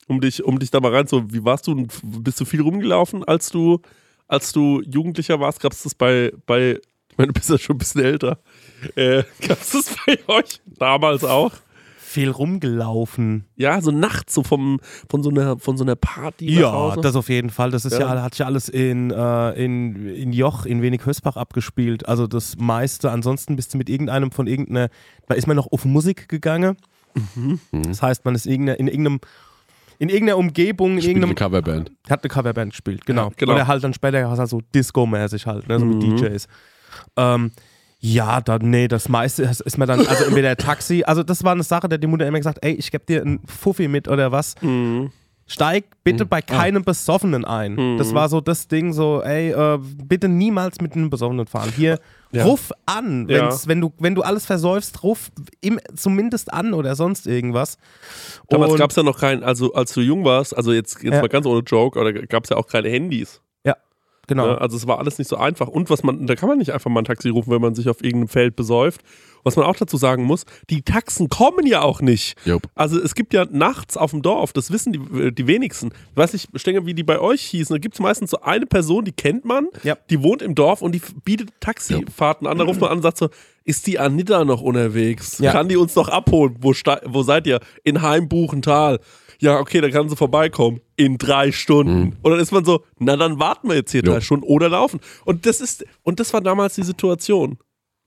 um 0.09 0.20
dich, 0.20 0.42
um 0.44 0.59
dich 0.59 0.70
da 0.70 0.81
mal 0.81 0.94
rein 0.94 1.07
zu, 1.07 1.33
wie 1.33 1.44
warst 1.44 1.66
du, 1.66 1.87
bist 2.03 2.40
du 2.40 2.44
viel 2.44 2.61
rumgelaufen, 2.61 3.25
als 3.25 3.51
du, 3.51 3.81
als 4.27 4.53
du 4.53 4.83
Jugendlicher 4.83 5.40
warst? 5.40 5.61
Gab 5.61 5.73
es 5.73 5.83
das 5.83 5.94
bei, 5.94 6.33
bei, 6.46 6.81
ich 7.11 7.18
meine, 7.18 7.29
du 7.29 7.35
bist 7.35 7.51
ja 7.51 7.59
schon 7.59 7.77
ein 7.77 7.79
bisschen 7.79 8.03
älter. 8.03 8.38
Äh, 8.96 9.23
Gab 9.46 9.61
es 9.61 9.70
das 9.70 9.94
bei 10.07 10.18
euch 10.27 10.61
damals 10.66 11.25
auch? 11.25 11.53
Viel 12.12 12.31
rumgelaufen. 12.31 13.44
Ja, 13.55 13.81
so 13.81 13.92
nachts, 13.92 14.35
so 14.35 14.42
vom, 14.42 14.81
von, 15.09 15.23
so 15.23 15.31
einer, 15.31 15.59
von 15.61 15.77
so 15.77 15.85
einer 15.85 15.94
Party. 15.94 16.46
nach 16.55 16.61
Ja, 16.61 16.73
Hause. 16.73 17.01
das 17.03 17.14
auf 17.14 17.29
jeden 17.29 17.51
Fall. 17.51 17.70
Das 17.70 17.85
ist 17.85 17.92
Ja. 17.92 18.14
ja, 18.16 18.23
hat 18.23 18.37
ja 18.37 18.46
alles 18.46 18.68
in, 18.68 19.12
äh, 19.12 19.51
in, 19.64 20.09
in 20.09 20.33
Joch, 20.33 20.66
in 20.66 20.83
Wenig-Hösbach 20.83 21.37
abgespielt. 21.37 22.09
Also 22.09 22.27
das 22.27 22.57
meiste. 22.57 23.12
Ansonsten 23.12 23.55
bist 23.55 23.73
du 23.75 23.79
mit 23.79 23.88
irgendeinem 23.88 24.33
von 24.33 24.49
irgendeiner, 24.49 24.88
da 25.29 25.35
ist 25.35 25.46
man 25.46 25.55
noch 25.57 25.70
auf 25.70 25.85
Musik 25.85 26.29
gegangen. 26.29 26.77
Das 27.70 28.03
heißt, 28.03 28.25
man 28.25 28.35
ist 28.35 28.46
irgendeine, 28.46 28.79
in 28.79 28.88
irgendeinem 28.88 29.20
in 30.01 30.09
irgendeiner 30.09 30.38
Umgebung, 30.38 30.92
in 30.94 31.03
Spielt 31.03 31.16
eine 31.18 31.27
irgendeinem 31.27 31.51
Coverband. 31.51 31.92
hat 32.09 32.25
eine 32.25 32.29
Coverband 32.31 32.70
gespielt, 32.73 33.05
genau. 33.07 33.27
Ja, 33.29 33.33
genau. 33.37 33.53
Oder 33.53 33.66
halt 33.68 33.85
dann 33.85 33.92
später 33.94 34.29
halt 34.29 34.49
so 34.49 34.62
Disco-mäßig 34.75 35.46
halt, 35.46 35.68
ne, 35.68 35.79
so 35.79 35.85
mit 35.85 36.03
Mhm. 36.03 36.16
DJs. 36.16 36.49
Ähm, 37.16 37.51
ja, 38.03 38.41
dann, 38.41 38.63
nee, 38.71 38.89
das 38.89 39.09
meiste 39.11 39.43
ist, 39.43 39.77
mir 39.79 39.85
dann, 39.87 40.07
also 40.07 40.25
entweder 40.25 40.57
Taxi, 40.57 41.05
also 41.07 41.23
das 41.23 41.45
war 41.45 41.53
eine 41.53 41.63
Sache, 41.63 41.89
hat 41.93 42.03
die 42.03 42.07
Mutter 42.07 42.27
immer 42.27 42.39
gesagt, 42.39 42.59
ey, 42.63 42.73
ich 42.73 42.91
geb 42.91 43.07
dir 43.07 43.21
einen 43.21 43.41
Fuffi 43.47 43.89
mit 43.89 44.09
oder 44.09 44.33
was. 44.33 44.55
Mhm. 44.63 45.11
Steig 45.47 45.85
bitte 46.05 46.25
bei 46.27 46.41
keinem 46.43 46.85
Besoffenen 46.85 47.45
ein. 47.45 47.99
Das 47.99 48.15
war 48.15 48.29
so 48.29 48.41
das 48.41 48.69
Ding, 48.69 48.93
so, 48.93 49.21
ey, 49.21 49.51
äh, 49.51 49.79
bitte 50.05 50.29
niemals 50.29 50.81
mit 50.81 50.95
einem 50.95 51.11
Besoffenen 51.11 51.47
fahren. 51.47 51.73
Hier, 51.77 51.99
Ja. 52.31 52.45
ruf 52.45 52.71
an, 52.87 53.27
Ja. 53.29 53.53
wenn, 53.67 53.81
du, 53.81 53.93
wenn 53.99 54.15
du 54.15 54.23
alles 54.23 54.47
versäufst, 54.47 55.03
ruf 55.03 55.33
im, 55.61 55.81
zumindest 55.97 56.53
an 56.53 56.73
oder 56.73 56.95
sonst 56.95 57.27
irgendwas. 57.27 57.79
Damals 58.49 58.77
gab 58.77 58.91
es 58.91 58.97
ja 58.97 59.03
noch 59.03 59.19
kein, 59.19 59.43
also 59.43 59.75
als 59.75 59.93
du 59.93 60.01
jung 60.01 60.25
warst, 60.25 60.57
also 60.57 60.73
jetzt, 60.73 61.03
jetzt 61.03 61.15
Ja. 61.15 61.21
mal 61.21 61.29
ganz 61.29 61.45
ohne 61.47 61.63
Joke, 61.67 61.99
oder 61.99 62.13
gab 62.13 62.45
es 62.45 62.51
ja 62.51 62.57
auch 62.57 62.69
keine 62.69 62.89
Handys. 62.89 63.41
Genau. 64.31 64.47
Ne? 64.47 64.61
Also 64.61 64.77
es 64.77 64.87
war 64.87 64.99
alles 64.99 65.19
nicht 65.19 65.29
so 65.29 65.37
einfach. 65.37 65.69
Und 65.69 65.90
was 65.90 66.03
man, 66.03 66.27
da 66.27 66.35
kann 66.37 66.49
man 66.49 66.59
nicht 66.59 66.71
einfach 66.73 66.90
mal 66.90 67.01
ein 67.03 67.05
Taxi 67.05 67.29
rufen, 67.29 67.51
wenn 67.53 67.61
man 67.61 67.75
sich 67.75 67.88
auf 67.88 68.03
irgendeinem 68.03 68.29
Feld 68.29 68.57
besäuft. 68.57 69.03
Was 69.43 69.57
man 69.57 69.64
auch 69.64 69.77
dazu 69.77 69.97
sagen 69.97 70.25
muss, 70.25 70.45
die 70.69 70.83
Taxen 70.83 71.29
kommen 71.31 71.66
ja 71.66 71.81
auch 71.81 72.01
nicht. 72.03 72.37
Jupp. 72.45 72.62
Also 72.75 73.01
es 73.01 73.14
gibt 73.14 73.33
ja 73.33 73.47
nachts 73.51 73.97
auf 73.97 74.11
dem 74.11 74.21
Dorf, 74.21 74.53
das 74.53 74.71
wissen 74.71 74.93
die, 74.93 75.33
die 75.33 75.47
wenigsten. 75.47 75.93
Ich 76.11 76.16
weiß 76.16 76.35
nicht, 76.35 76.49
Stenger, 76.57 76.85
wie 76.85 76.93
die 76.93 77.03
bei 77.05 77.19
euch 77.19 77.40
hießen. 77.43 77.73
Da 77.75 77.79
gibt 77.79 77.95
es 77.95 78.01
meistens 78.01 78.31
so 78.33 78.43
eine 78.43 78.66
Person, 78.66 79.05
die 79.07 79.12
kennt 79.12 79.47
man, 79.47 79.69
Ja. 79.83 79.97
die 80.11 80.23
wohnt 80.23 80.43
im 80.43 80.55
Dorf 80.55 80.83
und 80.83 80.95
die 80.95 81.01
bietet 81.25 81.51
Taxifahrten 81.61 82.47
an. 82.47 82.59
Da 82.59 82.64
ruft 82.64 82.81
man 82.83 82.90
an 82.90 82.99
und 82.99 83.03
sagt 83.03 83.16
so, 83.16 83.31
ist 83.64 83.87
die 83.87 83.99
Anita 83.99 84.45
noch 84.45 84.61
unterwegs? 84.61 85.38
Ja. 85.38 85.53
Kann 85.53 85.69
die 85.69 85.77
uns 85.79 85.95
noch 85.97 86.09
abholen? 86.09 86.57
Wo, 86.61 86.73
wo 87.07 87.23
seid 87.23 87.47
ihr? 87.47 87.61
In 87.83 88.03
Heimbuchental. 88.03 89.01
Ja, 89.40 89.59
okay, 89.59 89.81
dann 89.81 89.90
kann 89.90 90.09
sie 90.09 90.16
vorbeikommen. 90.16 90.81
In 90.96 91.18
drei 91.18 91.50
Stunden. 91.50 92.16
Und 92.22 92.31
dann 92.31 92.40
ist 92.40 92.53
man 92.53 92.64
so, 92.64 92.85
na 92.98 93.16
dann 93.16 93.38
warten 93.40 93.68
wir 93.68 93.76
jetzt 93.76 93.90
hier 93.90 94.03
Jo. 94.03 94.12
drei 94.12 94.20
Stunden 94.20 94.44
oder 94.44 94.68
laufen. 94.68 95.00
Und 95.24 95.46
das 95.46 95.61
ist, 95.61 95.85
und 96.03 96.20
das 96.20 96.33
war 96.33 96.40
damals 96.40 96.74
die 96.74 96.83
Situation. 96.83 97.59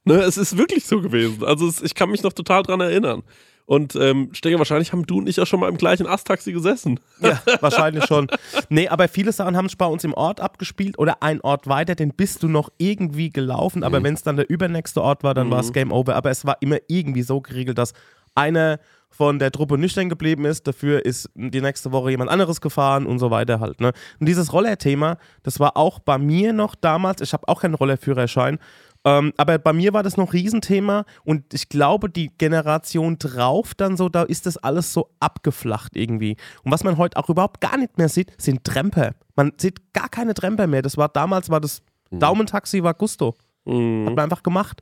Ne, 0.05 0.15
es 0.15 0.37
ist 0.37 0.57
wirklich 0.57 0.85
so 0.85 1.01
gewesen. 1.01 1.43
Also 1.43 1.67
es, 1.67 1.81
ich 1.81 1.95
kann 1.95 2.09
mich 2.11 2.23
noch 2.23 2.33
total 2.33 2.63
dran 2.63 2.81
erinnern. 2.81 3.23
Und 3.65 3.95
ähm, 3.95 4.29
Stenger, 4.33 4.57
wahrscheinlich 4.57 4.91
haben 4.91 5.05
du 5.05 5.19
und 5.19 5.29
ich 5.29 5.37
ja 5.37 5.45
schon 5.45 5.61
mal 5.61 5.69
im 5.69 5.77
gleichen 5.77 6.05
Asttaxi 6.05 6.51
gesessen. 6.51 6.99
Ja, 7.21 7.41
wahrscheinlich 7.61 8.03
schon. 8.05 8.27
Nee, 8.67 8.89
aber 8.89 9.07
viele 9.07 9.31
Sachen 9.31 9.55
haben 9.55 9.69
sich 9.69 9.77
bei 9.77 9.85
uns 9.85 10.03
im 10.03 10.13
Ort 10.13 10.41
abgespielt 10.41 10.99
oder 10.99 11.23
ein 11.23 11.39
Ort 11.39 11.67
weiter, 11.67 11.95
den 11.95 12.09
bist 12.13 12.43
du 12.43 12.49
noch 12.49 12.69
irgendwie 12.77 13.29
gelaufen, 13.29 13.83
aber 13.83 14.03
wenn 14.03 14.13
es 14.15 14.23
dann 14.23 14.35
der 14.35 14.49
übernächste 14.49 15.01
Ort 15.01 15.23
war, 15.23 15.33
dann 15.33 15.49
war 15.49 15.61
es 15.61 15.71
Game 15.71 15.93
Over. 15.93 16.15
Aber 16.15 16.29
es 16.29 16.45
war 16.45 16.57
immer 16.59 16.77
irgendwie 16.89 17.21
so 17.23 17.39
geregelt, 17.39 17.77
dass 17.77 17.93
einer 18.35 18.79
von 19.13 19.39
der 19.39 19.51
Truppe 19.51 19.77
nüchtern 19.77 20.09
geblieben 20.09 20.45
ist, 20.45 20.67
dafür 20.67 21.05
ist 21.05 21.29
die 21.35 21.61
nächste 21.61 21.91
Woche 21.91 22.11
jemand 22.11 22.31
anderes 22.31 22.61
gefahren 22.61 23.05
und 23.05 23.19
so 23.19 23.29
weiter 23.31 23.59
halt. 23.59 23.79
Ne? 23.79 23.93
Und 24.19 24.27
dieses 24.27 24.51
Rollerthema, 24.51 25.17
das 25.43 25.59
war 25.59 25.77
auch 25.77 25.99
bei 25.99 26.17
mir 26.17 26.51
noch 26.51 26.75
damals, 26.75 27.21
ich 27.21 27.33
habe 27.33 27.47
auch 27.47 27.61
keinen 27.61 27.75
Rollerführerschein, 27.75 28.57
ähm, 29.05 29.33
aber 29.37 29.57
bei 29.59 29.73
mir 29.73 29.93
war 29.93 30.01
das 30.01 30.17
noch 30.17 30.33
Riesenthema 30.33 31.05
und 31.25 31.53
ich 31.53 31.69
glaube, 31.69 32.09
die 32.09 32.31
Generation 32.37 33.17
drauf 33.19 33.73
dann 33.75 33.97
so, 33.97 34.09
da 34.09 34.23
ist 34.23 34.45
das 34.45 34.57
alles 34.57 34.93
so 34.93 35.09
abgeflacht 35.19 35.95
irgendwie. 35.95 36.37
Und 36.63 36.71
was 36.71 36.83
man 36.83 36.97
heute 36.97 37.17
auch 37.17 37.29
überhaupt 37.29 37.59
gar 37.61 37.77
nicht 37.77 37.97
mehr 37.97 38.09
sieht, 38.09 38.31
sind 38.41 38.63
Tremper. 38.63 39.11
Man 39.35 39.51
sieht 39.57 39.93
gar 39.93 40.09
keine 40.09 40.33
Tremper 40.33 40.67
mehr. 40.67 40.81
Das 40.81 40.95
war 40.97 41.09
damals, 41.09 41.49
war 41.49 41.59
das 41.59 41.81
Daumentaxi, 42.11 42.81
war 42.81 42.93
Gusto. 42.93 43.35
Hat 43.65 44.15
man 44.15 44.19
einfach 44.19 44.43
gemacht. 44.43 44.81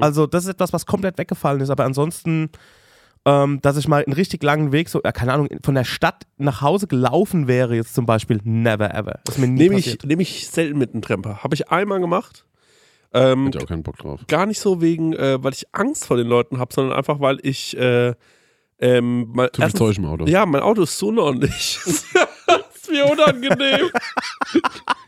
Also 0.00 0.26
das 0.26 0.44
ist 0.44 0.50
etwas, 0.50 0.72
was 0.72 0.86
komplett 0.86 1.18
weggefallen 1.18 1.60
ist. 1.60 1.70
Aber 1.70 1.84
ansonsten, 1.84 2.50
ähm, 3.26 3.60
dass 3.60 3.76
ich 3.76 3.88
mal 3.88 4.02
einen 4.04 4.12
richtig 4.14 4.42
langen 4.42 4.70
Weg, 4.72 4.88
so, 4.88 5.00
ja, 5.04 5.12
keine 5.12 5.32
Ahnung, 5.34 5.48
von 5.62 5.74
der 5.74 5.84
Stadt 5.84 6.22
nach 6.38 6.62
Hause 6.62 6.86
gelaufen 6.86 7.48
wäre 7.48 7.74
jetzt 7.74 7.94
zum 7.94 8.06
Beispiel, 8.06 8.40
never 8.44 8.94
ever. 8.94 9.18
Das 9.24 9.34
ist 9.34 9.40
mir 9.40 9.48
nie 9.48 9.58
Nehme 9.64 9.78
ich, 9.78 9.84
passiert. 9.86 10.04
nehm 10.06 10.20
ich 10.20 10.48
selten 10.48 10.78
mit 10.78 10.92
einem 10.94 11.02
Tremper. 11.02 11.42
Habe 11.42 11.54
ich 11.54 11.68
einmal 11.70 12.00
gemacht. 12.00 12.44
Ähm, 13.12 13.46
Hätte 13.46 13.58
auch 13.62 13.66
keinen 13.66 13.82
Bock 13.82 13.96
drauf. 13.98 14.20
gar 14.28 14.46
nicht 14.46 14.60
so 14.60 14.80
wegen, 14.80 15.12
äh, 15.14 15.42
weil 15.42 15.52
ich 15.52 15.64
Angst 15.72 16.06
vor 16.06 16.16
den 16.16 16.26
Leuten 16.26 16.58
habe, 16.58 16.72
sondern 16.72 16.96
einfach, 16.96 17.18
weil 17.20 17.38
ich 17.42 17.76
äh, 17.76 18.14
ähm, 18.78 19.30
mein, 19.32 19.48
Zu 19.48 19.54
viel 19.56 19.62
erstens- 19.64 19.78
Zeug 19.78 19.98
im 19.98 20.04
Auto. 20.06 20.26
Ja, 20.26 20.44
mein 20.46 20.60
Auto 20.62 20.82
ist 20.82 20.98
so 20.98 21.08
unordentlich. 21.08 21.78
das 22.46 22.66
ist 22.76 22.90
mir 22.90 23.06
unangenehm. 23.10 23.90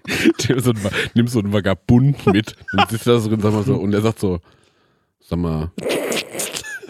Nimm 0.49 0.61
so, 0.61 0.71
einen, 0.71 0.81
nimm 1.15 1.29
so 1.29 1.39
einen 1.41 1.53
Vagabund 1.53 2.27
mit 2.27 2.57
und 2.73 2.89
sitzt 2.91 3.07
da 3.07 3.19
so 3.19 3.29
drin, 3.29 3.41
sag 3.41 3.53
mal 3.53 3.63
so, 3.63 3.75
und 3.77 3.93
er 3.93 4.01
sagt 4.01 4.19
so, 4.21 4.41
sag 5.21 5.39
mal, 5.39 5.71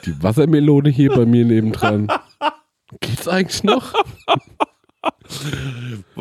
die 0.09 0.23
Wassermelone 0.23 0.88
hier 0.90 1.11
bei 1.12 1.25
mir 1.27 1.44
nebendran, 1.44 2.09
geht's 3.01 3.29
eigentlich 3.29 3.62
noch? 3.64 3.92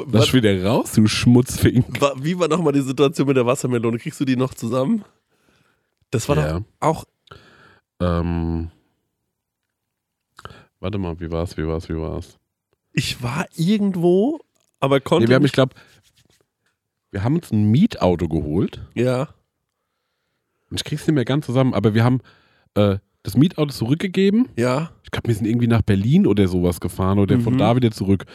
Lass 0.08 0.34
wieder 0.34 0.64
raus, 0.64 0.92
du 0.94 1.08
Schmutzfink. 1.08 2.00
Wa- 2.02 2.14
Wie 2.18 2.38
war 2.38 2.48
nochmal 2.48 2.74
die 2.74 2.82
Situation 2.82 3.28
mit 3.28 3.38
der 3.38 3.46
Wassermelone? 3.46 3.98
Kriegst 3.98 4.20
du 4.20 4.26
die 4.26 4.36
noch 4.36 4.54
zusammen? 4.54 5.04
Das 6.12 6.28
war 6.30 6.38
Ja. 6.38 6.60
doch 6.60 6.64
auch. 6.80 7.06
Ähm, 8.00 8.70
warte 10.80 10.98
mal, 10.98 11.20
wie 11.20 11.32
war's, 11.32 11.58
wie 11.58 11.68
war's, 11.68 11.90
wie 11.90 11.98
war's? 11.98 12.38
Ich 12.94 13.22
war 13.24 13.46
irgendwo, 13.56 14.40
aber 14.80 15.00
konnte. 15.02 15.26
Nee, 15.26 15.30
wir 15.30 15.36
haben, 15.36 15.46
ich 15.46 15.52
glaube, 15.52 15.76
wir 17.12 17.24
haben 17.24 17.36
uns 17.36 17.52
ein 17.52 17.70
Mietauto 17.72 18.28
geholt. 18.28 18.82
ja. 18.96 19.30
Und 20.70 20.76
ich 20.76 20.84
krieg's 20.84 21.08
nicht 21.08 21.16
mehr 21.16 21.24
ganz 21.24 21.46
zusammen, 21.46 21.74
aber 21.74 21.94
wir 21.94 22.04
haben 22.04 22.20
äh, 22.76 22.98
das 23.28 23.36
Mietauto 23.38 23.72
zurückgegeben. 23.74 24.48
Ja. 24.58 24.92
Ich 25.04 25.12
glaube, 25.12 25.28
wir 25.28 25.36
sind 25.36 25.46
irgendwie 25.46 25.68
nach 25.68 25.82
Berlin 25.82 26.26
oder 26.26 26.48
sowas 26.48 26.80
gefahren 26.80 27.20
oder 27.20 27.40
von 27.40 27.54
Mhm. 27.54 27.58
da 27.58 27.76
wieder 27.76 27.92
zurück 27.92 28.26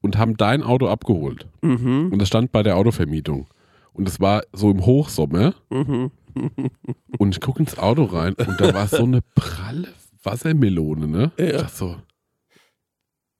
und 0.00 0.16
haben 0.16 0.36
dein 0.36 0.62
Auto 0.62 0.86
abgeholt. 0.88 1.46
Mhm. 1.62 2.10
Und 2.12 2.18
das 2.20 2.28
stand 2.28 2.52
bei 2.52 2.62
der 2.62 2.76
Autovermietung. 2.76 3.48
Und 3.92 4.08
es 4.08 4.20
war 4.20 4.42
so 4.52 4.70
im 4.70 4.86
Hochsommer. 4.86 5.54
Mhm. 5.70 6.10
Und 7.18 7.34
ich 7.34 7.40
gucke 7.40 7.60
ins 7.60 7.78
Auto 7.78 8.04
rein 8.04 8.34
und 8.34 8.60
da 8.60 8.74
war 8.74 8.86
so 8.88 9.04
eine 9.04 9.20
pralle 9.34 9.88
Wassermelone, 10.22 11.08
ne? 11.08 11.32
Ja. 11.38 11.44
Ich 11.46 11.52
dachte 11.52 11.74
so. 11.74 11.96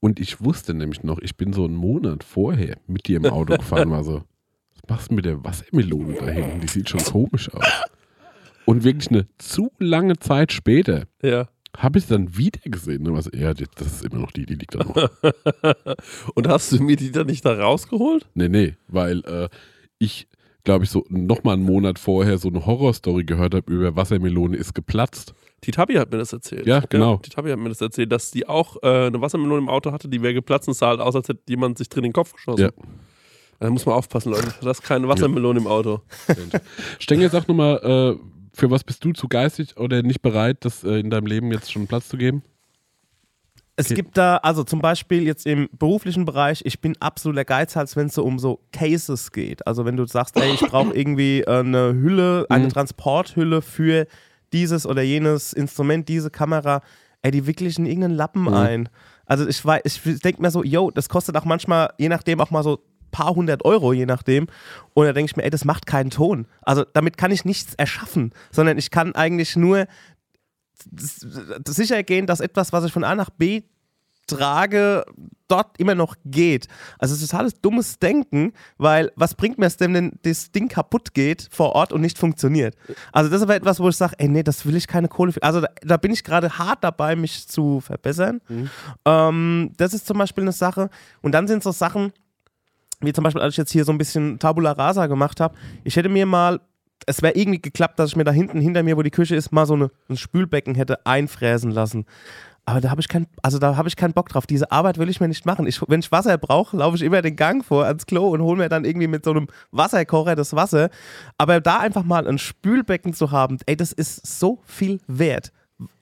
Und 0.00 0.20
ich 0.20 0.40
wusste 0.44 0.72
nämlich 0.74 1.02
noch, 1.02 1.18
ich 1.20 1.36
bin 1.36 1.52
so 1.52 1.64
einen 1.64 1.74
Monat 1.74 2.22
vorher 2.22 2.76
mit 2.86 3.08
dir 3.08 3.16
im 3.16 3.26
Auto 3.26 3.56
gefahren, 3.56 3.90
war 3.90 4.04
so, 4.04 4.22
was 4.74 4.82
machst 4.88 5.10
du 5.10 5.14
mit 5.16 5.24
der 5.24 5.42
Wassermelone 5.44 6.14
da 6.14 6.26
hinten? 6.28 6.60
Die 6.60 6.68
sieht 6.68 6.88
schon 6.88 7.02
komisch 7.02 7.52
aus. 7.52 7.64
Und 8.64 8.84
wirklich 8.84 9.10
eine 9.10 9.26
zu 9.38 9.70
lange 9.78 10.18
Zeit 10.18 10.52
später 10.52 11.04
Ja. 11.22 11.48
habe 11.76 11.98
ich 11.98 12.06
dann 12.06 12.36
wieder 12.36 12.60
gesehen. 12.64 13.02
Ne? 13.02 13.12
Was, 13.12 13.30
ja, 13.34 13.52
das 13.54 13.86
ist 13.86 14.04
immer 14.04 14.18
noch 14.20 14.30
die, 14.30 14.46
die 14.46 14.54
liegt 14.54 14.74
da 14.74 14.84
noch. 14.84 14.94
Und 16.34 16.48
hast 16.48 16.72
du 16.72 16.82
mir 16.82 16.96
die 16.96 17.10
dann 17.12 17.26
nicht 17.26 17.44
da 17.44 17.54
rausgeholt? 17.54 18.26
Nee, 18.34 18.48
nee, 18.48 18.74
weil 18.88 19.20
äh, 19.24 19.48
ich, 19.98 20.28
glaube 20.64 20.84
ich, 20.84 20.90
so 20.90 21.04
nochmal 21.08 21.54
einen 21.54 21.64
Monat 21.64 21.98
vorher 21.98 22.38
so 22.38 22.48
eine 22.48 22.64
Horrorstory 22.66 23.24
gehört 23.24 23.54
habe 23.54 23.72
über 23.72 23.96
Wassermelone 23.96 24.56
ist 24.56 24.74
geplatzt. 24.74 25.34
Die 25.64 25.70
Tabi 25.70 25.94
hat 25.94 26.10
mir 26.10 26.18
das 26.18 26.32
erzählt. 26.32 26.66
Ja, 26.66 26.80
genau. 26.80 27.18
Die 27.24 27.30
Tabi 27.30 27.50
hat 27.50 27.58
mir 27.58 27.68
das 27.68 27.80
erzählt, 27.80 28.10
dass 28.10 28.30
die 28.32 28.48
auch 28.48 28.82
äh, 28.82 29.06
eine 29.06 29.20
Wassermelone 29.20 29.62
im 29.62 29.68
Auto 29.68 29.92
hatte, 29.92 30.08
die 30.08 30.20
wäre 30.22 30.34
geplatzt 30.34 30.66
und 30.68 30.74
sah 30.74 30.88
halt 30.88 31.00
aus, 31.00 31.14
als 31.14 31.28
hätte 31.28 31.40
jemand 31.48 31.78
sich 31.78 31.88
drin 31.88 32.02
in 32.04 32.08
den 32.10 32.14
Kopf 32.14 32.32
geschossen. 32.32 32.62
Ja. 32.62 32.70
Da 33.60 33.70
muss 33.70 33.86
man 33.86 33.94
aufpassen, 33.94 34.32
Leute. 34.32 34.52
Das 34.60 34.80
ist 34.80 34.82
keine 34.84 35.06
Wassermelone 35.06 35.60
im 35.60 35.68
Auto. 35.68 36.00
Stengel, 36.98 37.30
sag 37.30 37.46
nochmal, 37.46 38.16
äh, 38.18 38.18
für 38.54 38.70
was 38.70 38.84
bist 38.84 39.04
du 39.04 39.12
zu 39.12 39.28
geistig 39.28 39.76
oder 39.76 40.02
nicht 40.02 40.22
bereit, 40.22 40.58
das 40.60 40.84
äh, 40.84 41.00
in 41.00 41.10
deinem 41.10 41.26
Leben 41.26 41.52
jetzt 41.52 41.72
schon 41.72 41.86
Platz 41.86 42.08
zu 42.08 42.16
geben? 42.16 42.42
Es 43.74 43.88
gibt 43.88 44.18
da, 44.18 44.36
also 44.36 44.64
zum 44.64 44.80
Beispiel 44.80 45.22
jetzt 45.22 45.46
im 45.46 45.68
beruflichen 45.78 46.26
Bereich, 46.26 46.60
ich 46.64 46.80
bin 46.80 46.94
absoluter 47.00 47.44
Geizhals, 47.44 47.96
wenn 47.96 48.08
es 48.08 48.14
so 48.14 48.22
um 48.22 48.38
so 48.38 48.60
Cases 48.70 49.32
geht. 49.32 49.66
Also 49.66 49.84
wenn 49.86 49.96
du 49.96 50.06
sagst, 50.06 50.36
ey, 50.36 50.52
ich 50.52 50.60
brauche 50.60 50.94
irgendwie 50.94 51.40
äh, 51.40 51.60
eine 51.60 51.94
Hülle, 51.94 52.46
eine 52.50 52.68
Transporthülle 52.68 53.62
für 53.62 54.06
dieses 54.52 54.86
oder 54.86 55.02
jenes 55.02 55.54
Instrument, 55.54 56.08
diese 56.08 56.30
Kamera, 56.30 56.82
ey, 57.22 57.30
die 57.30 57.46
wickel 57.46 57.66
ich 57.66 57.78
in 57.78 57.86
irgendeinen 57.86 58.14
Lappen 58.14 58.52
ein. 58.52 58.88
Also 59.24 59.48
ich 59.48 59.64
weiß, 59.64 59.82
ich 59.84 60.20
denke 60.20 60.42
mir 60.42 60.50
so, 60.50 60.62
yo, 60.62 60.90
das 60.90 61.08
kostet 61.08 61.36
auch 61.36 61.46
manchmal, 61.46 61.94
je 61.96 62.10
nachdem, 62.10 62.40
auch 62.40 62.50
mal 62.50 62.62
so 62.62 62.80
paar 63.12 63.36
hundert 63.36 63.64
Euro, 63.64 63.92
je 63.92 64.06
nachdem. 64.06 64.48
Und 64.94 65.06
da 65.06 65.12
denke 65.12 65.30
ich 65.30 65.36
mir, 65.36 65.44
ey, 65.44 65.50
das 65.50 65.64
macht 65.64 65.86
keinen 65.86 66.10
Ton. 66.10 66.46
Also 66.62 66.84
damit 66.92 67.16
kann 67.16 67.30
ich 67.30 67.44
nichts 67.44 67.74
erschaffen, 67.74 68.32
sondern 68.50 68.76
ich 68.78 68.90
kann 68.90 69.14
eigentlich 69.14 69.54
nur 69.54 69.86
sicher 71.64 72.02
gehen, 72.02 72.26
dass 72.26 72.40
etwas, 72.40 72.72
was 72.72 72.84
ich 72.84 72.92
von 72.92 73.04
A 73.04 73.14
nach 73.14 73.30
B 73.30 73.62
trage, 74.26 75.04
dort 75.48 75.78
immer 75.78 75.94
noch 75.94 76.16
geht. 76.24 76.68
Also 76.98 77.14
es 77.14 77.22
ist 77.22 77.30
totales 77.30 77.60
dummes 77.60 77.98
Denken, 77.98 78.52
weil 78.78 79.12
was 79.16 79.34
bringt 79.34 79.58
mir 79.58 79.66
es 79.66 79.76
denn, 79.76 79.92
wenn 79.92 80.18
das 80.22 80.50
Ding 80.50 80.68
kaputt 80.68 81.12
geht 81.12 81.48
vor 81.50 81.74
Ort 81.74 81.92
und 81.92 82.00
nicht 82.00 82.18
funktioniert? 82.18 82.76
Also 83.12 83.28
das 83.30 83.38
ist 83.38 83.42
aber 83.42 83.56
etwas, 83.56 83.80
wo 83.80 83.88
ich 83.88 83.96
sage, 83.96 84.14
ey 84.18 84.28
nee, 84.28 84.42
das 84.42 84.64
will 84.64 84.76
ich 84.76 84.86
keine 84.86 85.08
Kohle 85.08 85.32
für. 85.32 85.42
Also 85.42 85.60
da, 85.60 85.68
da 85.82 85.96
bin 85.96 86.12
ich 86.12 86.24
gerade 86.24 86.56
hart 86.58 86.82
dabei, 86.82 87.16
mich 87.16 87.48
zu 87.48 87.80
verbessern. 87.80 88.40
Ähm, 89.04 89.72
das 89.76 89.92
ist 89.92 90.06
zum 90.06 90.18
Beispiel 90.18 90.42
eine 90.42 90.52
Sache. 90.52 90.88
Und 91.20 91.32
dann 91.32 91.48
sind 91.48 91.62
so 91.62 91.72
Sachen, 91.72 92.12
wie 93.02 93.12
zum 93.12 93.24
Beispiel, 93.24 93.42
als 93.42 93.54
ich 93.54 93.58
jetzt 93.58 93.72
hier 93.72 93.84
so 93.84 93.92
ein 93.92 93.98
bisschen 93.98 94.38
Tabula 94.38 94.72
Rasa 94.72 95.06
gemacht 95.06 95.40
habe, 95.40 95.54
ich 95.84 95.96
hätte 95.96 96.08
mir 96.08 96.26
mal 96.26 96.60
es 97.06 97.22
wäre 97.22 97.34
irgendwie 97.34 97.60
geklappt, 97.60 97.98
dass 97.98 98.10
ich 98.10 98.16
mir 98.16 98.24
da 98.24 98.30
hinten 98.30 98.60
hinter 98.60 98.82
mir, 98.82 98.96
wo 98.96 99.02
die 99.02 99.10
Küche 99.10 99.34
ist, 99.34 99.52
mal 99.52 99.66
so 99.66 99.74
eine, 99.74 99.90
ein 100.08 100.16
Spülbecken 100.16 100.74
hätte 100.74 101.04
einfräsen 101.06 101.70
lassen. 101.70 102.06
Aber 102.64 102.80
da 102.80 102.90
habe 102.90 103.00
ich 103.00 103.08
keinen, 103.08 103.26
also 103.42 103.58
da 103.58 103.76
habe 103.76 103.88
ich 103.88 103.96
keinen 103.96 104.12
Bock 104.12 104.28
drauf. 104.28 104.46
Diese 104.46 104.70
Arbeit 104.70 104.98
will 104.98 105.08
ich 105.08 105.20
mir 105.20 105.26
nicht 105.26 105.46
machen. 105.46 105.66
Ich, 105.66 105.80
wenn 105.88 105.98
ich 105.98 106.12
Wasser 106.12 106.38
brauche, 106.38 106.76
laufe 106.76 106.96
ich 106.96 107.02
immer 107.02 107.20
den 107.20 107.34
Gang 107.34 107.64
vor 107.64 107.86
ans 107.86 108.06
Klo 108.06 108.28
und 108.28 108.40
hole 108.40 108.56
mir 108.56 108.68
dann 108.68 108.84
irgendwie 108.84 109.08
mit 109.08 109.24
so 109.24 109.32
einem 109.32 109.48
Wasserkocher 109.72 110.36
das 110.36 110.54
Wasser. 110.54 110.90
Aber 111.38 111.60
da 111.60 111.78
einfach 111.78 112.04
mal 112.04 112.26
ein 112.28 112.38
Spülbecken 112.38 113.14
zu 113.14 113.32
haben, 113.32 113.58
ey, 113.66 113.76
das 113.76 113.90
ist 113.90 114.24
so 114.38 114.60
viel 114.64 115.00
wert. 115.08 115.52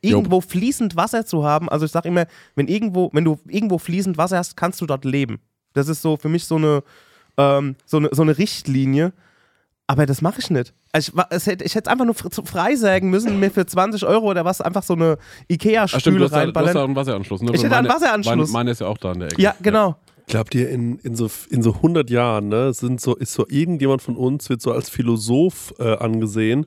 Irgendwo 0.02 0.42
fließend 0.42 0.96
Wasser 0.96 1.24
zu 1.24 1.42
haben, 1.44 1.70
also 1.70 1.86
ich 1.86 1.92
sage 1.92 2.08
immer, 2.08 2.26
wenn 2.54 2.68
irgendwo, 2.68 3.08
wenn 3.14 3.24
du 3.24 3.38
irgendwo 3.48 3.78
fließend 3.78 4.18
Wasser 4.18 4.36
hast, 4.36 4.54
kannst 4.54 4.78
du 4.82 4.86
dort 4.86 5.06
leben. 5.06 5.40
Das 5.74 5.88
ist 5.88 6.02
so 6.02 6.16
für 6.16 6.28
mich 6.28 6.44
so 6.46 6.56
eine, 6.56 6.83
ähm, 7.37 7.76
so 7.87 7.96
eine, 7.98 8.09
so 8.12 8.22
eine 8.22 8.37
Richtlinie. 8.38 9.12
Aber 9.87 10.06
das 10.06 10.22
mache 10.22 10.38
ich 10.38 10.50
nicht. 10.50 10.72
Also 10.92 11.12
ich, 11.35 11.46
hätte, 11.46 11.64
ich 11.64 11.74
hätte 11.74 11.88
es 11.88 11.92
einfach 11.92 12.04
nur 12.04 12.14
fr- 12.14 12.30
zu- 12.30 12.44
frei 12.44 12.76
sagen 12.76 13.11
müssen, 13.11 13.40
mir 13.40 13.50
für 13.50 13.66
20 13.66 14.06
Euro 14.06 14.30
oder 14.30 14.44
was 14.44 14.61
einfach 14.61 14.85
so 14.85 14.94
eine 14.94 15.18
Ah, 15.18 15.44
Ikea-Stühle 15.48 15.96
hast, 15.96 16.06
ja, 16.06 16.11
du 16.12 16.24
hast 16.24 16.33
ja 16.33 16.38
reinballern. 16.38 16.76
einen 16.76 16.96
Wasseranschluss. 16.96 17.42
Ne? 17.42 17.50
Ich 17.54 17.62
hätte 17.64 17.76
einen 17.76 17.87
Meine- 17.88 18.00
Wasseranschluss. 18.00 18.37
Meine, 18.37 18.52
meine 18.52 18.70
ist 18.70 18.80
ja 18.80 18.87
auch 18.87 18.98
da 18.98 19.12
in 19.12 19.18
der 19.20 19.28
Ecke. 19.33 19.42
Ja, 19.42 19.54
genau. 19.61 19.96
Glaubt 20.28 20.54
ihr, 20.54 20.70
in, 20.70 21.00
in, 21.00 21.16
so, 21.16 21.28
in 21.50 21.61
so 21.62 21.74
100 21.74 22.09
Jahren, 22.09 22.48
ne, 22.50 22.72
sind 22.72 23.00
so, 23.00 23.16
ist 23.16 23.33
so 23.35 23.46
irgendjemand 23.48 24.00
von 24.00 24.14
uns, 24.16 24.48
wird 24.48 24.62
so 24.62 24.70
als 24.70 24.88
Philosoph 24.88 25.74
äh, 25.80 25.96
angesehen 25.96 26.66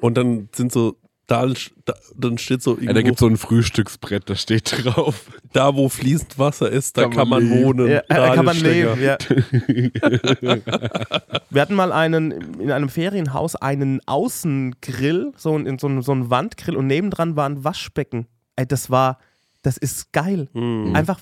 und 0.00 0.16
dann 0.16 0.48
sind 0.52 0.72
so, 0.72 0.96
da, 1.26 1.46
da 1.84 1.94
dann 2.16 2.36
steht 2.38 2.62
so 2.62 2.72
irgendwo, 2.72 2.88
Ja, 2.88 2.92
da 2.94 3.02
gibt 3.02 3.14
es 3.14 3.20
so 3.20 3.26
ein 3.26 3.36
Frühstücksbrett, 3.36 4.28
da 4.28 4.34
steht 4.36 4.84
drauf. 4.84 5.26
da 5.52 5.74
wo 5.74 5.88
fließend 5.88 6.38
Wasser 6.38 6.70
ist, 6.70 6.96
da 6.98 7.02
kann, 7.04 7.12
Kann 7.12 7.28
man 7.28 7.42
man 7.48 7.52
leben. 7.52 7.64
wohnen. 7.64 7.88
Ja, 7.90 8.02
da 8.08 8.34
kann 8.34 8.44
man 8.44 8.56
leben. 8.58 9.02
Ja. 9.02 9.16
Wir 11.50 11.62
hatten 11.62 11.74
mal 11.74 11.92
einen 11.92 12.30
in 12.60 12.70
einem 12.70 12.88
Ferienhaus 12.88 13.56
einen 13.56 14.00
Außengrill, 14.06 15.32
so 15.36 15.56
ein, 15.56 15.78
so, 15.78 15.88
ein, 15.88 16.02
so 16.02 16.12
ein 16.12 16.30
Wandgrill 16.30 16.76
und 16.76 16.86
nebendran 16.86 17.36
war 17.36 17.48
ein 17.48 17.64
Waschbecken. 17.64 18.26
Ey, 18.56 18.66
das 18.66 18.90
war, 18.90 19.18
das 19.62 19.76
ist 19.76 20.12
geil. 20.12 20.48
Mhm. 20.52 20.94
Einfach 20.94 21.20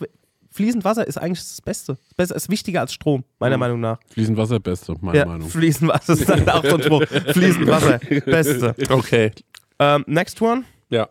fließend 0.50 0.84
Wasser 0.84 1.06
ist 1.06 1.16
eigentlich 1.18 1.38
das 1.40 1.60
Beste. 1.62 1.96
Das 2.08 2.14
Beste 2.14 2.34
ist 2.34 2.48
wichtiger 2.50 2.80
als 2.80 2.92
Strom, 2.92 3.24
meiner 3.38 3.56
Meinung 3.56 3.80
nach. 3.80 3.98
Fließend 4.10 4.36
Wasser, 4.36 4.60
beste, 4.60 4.94
meine 5.00 5.18
Ja, 5.18 5.26
Meinung. 5.26 5.48
fließend 5.48 5.88
Wasser 5.90 6.12
ist 6.14 6.28
dann 6.28 6.48
auch 6.48 6.64
so 6.64 6.76
ein 6.76 6.82
Spruch. 6.82 7.04
Fließend 7.06 7.66
Wasser, 7.68 7.98
Beste. 8.26 8.74
Okay, 8.90 9.30
Ähm, 9.82 10.04
next 10.06 10.40
one. 10.40 10.62
ja. 10.90 11.08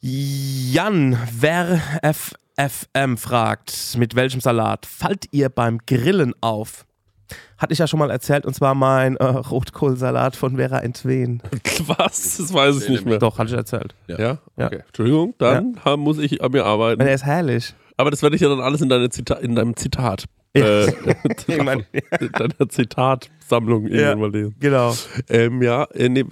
Jan, 0.00 1.18
wer 1.32 1.80
FFM 2.02 3.16
fragt, 3.16 3.96
mit 3.96 4.14
welchem 4.14 4.40
Salat 4.40 4.84
fallt 4.84 5.26
ihr 5.30 5.48
beim 5.48 5.78
Grillen 5.86 6.34
auf? 6.42 6.84
Hatte 7.56 7.72
ich 7.72 7.78
ja 7.78 7.86
schon 7.86 7.98
mal 8.00 8.10
erzählt, 8.10 8.44
und 8.44 8.52
zwar 8.54 8.74
mein 8.74 9.16
äh, 9.16 9.24
Rotkohlsalat 9.24 10.36
von 10.36 10.56
Vera 10.56 10.80
Entwen. 10.80 11.40
Was? 11.86 12.36
Das 12.36 12.52
weiß 12.52 12.82
ich 12.82 12.88
nicht 12.90 13.06
mehr. 13.06 13.18
Doch, 13.18 13.38
hatte 13.38 13.48
ich 13.50 13.56
erzählt. 13.56 13.94
Ja? 14.08 14.18
Ja. 14.18 14.38
Okay. 14.66 14.82
Entschuldigung, 14.86 15.34
dann 15.38 15.80
ha- 15.84 15.96
muss 15.96 16.18
ich 16.18 16.42
an 16.42 16.52
mir 16.52 16.66
arbeiten. 16.66 17.00
Und 17.00 17.08
er 17.08 17.14
ist 17.14 17.24
herrlich. 17.24 17.74
Aber 17.96 18.10
das 18.10 18.20
werde 18.22 18.36
ich 18.36 18.42
ja 18.42 18.50
dann 18.50 18.60
alles 18.60 18.82
in, 18.82 18.90
deine 18.90 19.08
Zita 19.08 19.34
in 19.36 19.54
deinem 19.54 19.74
Zitat. 19.74 20.24
Ja. 20.56 20.84
Äh, 20.86 20.92
Irgendwann- 21.48 21.84
in 22.20 22.32
deiner 22.32 22.68
Zitatsammlung 22.68 23.88
Ja. 23.88 23.94
irgendwann 23.94 24.18
mal 24.20 24.30
lesen. 24.38 24.54
Genau. 24.60 24.94
Ähm, 25.28 25.62
ja, 25.62 25.84
äh, 25.94 26.08
nee, 26.08 26.24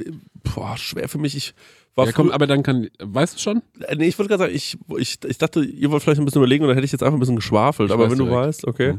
boah, 0.55 0.77
schwer 0.77 1.09
für 1.09 1.19
mich. 1.19 1.37
Ich 1.37 1.55
war 1.95 2.07
Ja, 2.07 2.13
komm, 2.13 2.31
aber 2.31 2.47
dann 2.47 2.63
kann, 2.63 2.89
weißt 3.01 3.35
du 3.35 3.39
schon? 3.39 3.63
Äh, 3.81 3.97
Nee, 3.97 4.07
ich 4.09 4.19
wollte 4.19 4.29
gerade 4.31 4.45
sagen, 4.45 4.55
ich, 4.55 4.79
ich, 4.99 5.19
ich 5.27 5.39
dachte, 5.39 5.63
ihr 5.65 5.91
wollt 5.91 6.03
vielleicht 6.03 6.21
ein 6.21 6.25
bisschen 6.25 6.41
überlegen 6.41 6.63
und 6.65 6.69
dann 6.69 6.77
hätte 6.77 6.85
ich 6.87 6.93
jetzt 6.93 7.03
einfach 7.03 7.17
ein 7.17 7.21
bisschen 7.21 7.37
geschwafelt. 7.37 7.91
Ich 7.91 7.95
aber 7.95 8.11
wenn 8.11 8.19
du 8.19 8.25
direkt. 8.25 8.47
weißt, 8.47 8.67
okay. 8.67 8.99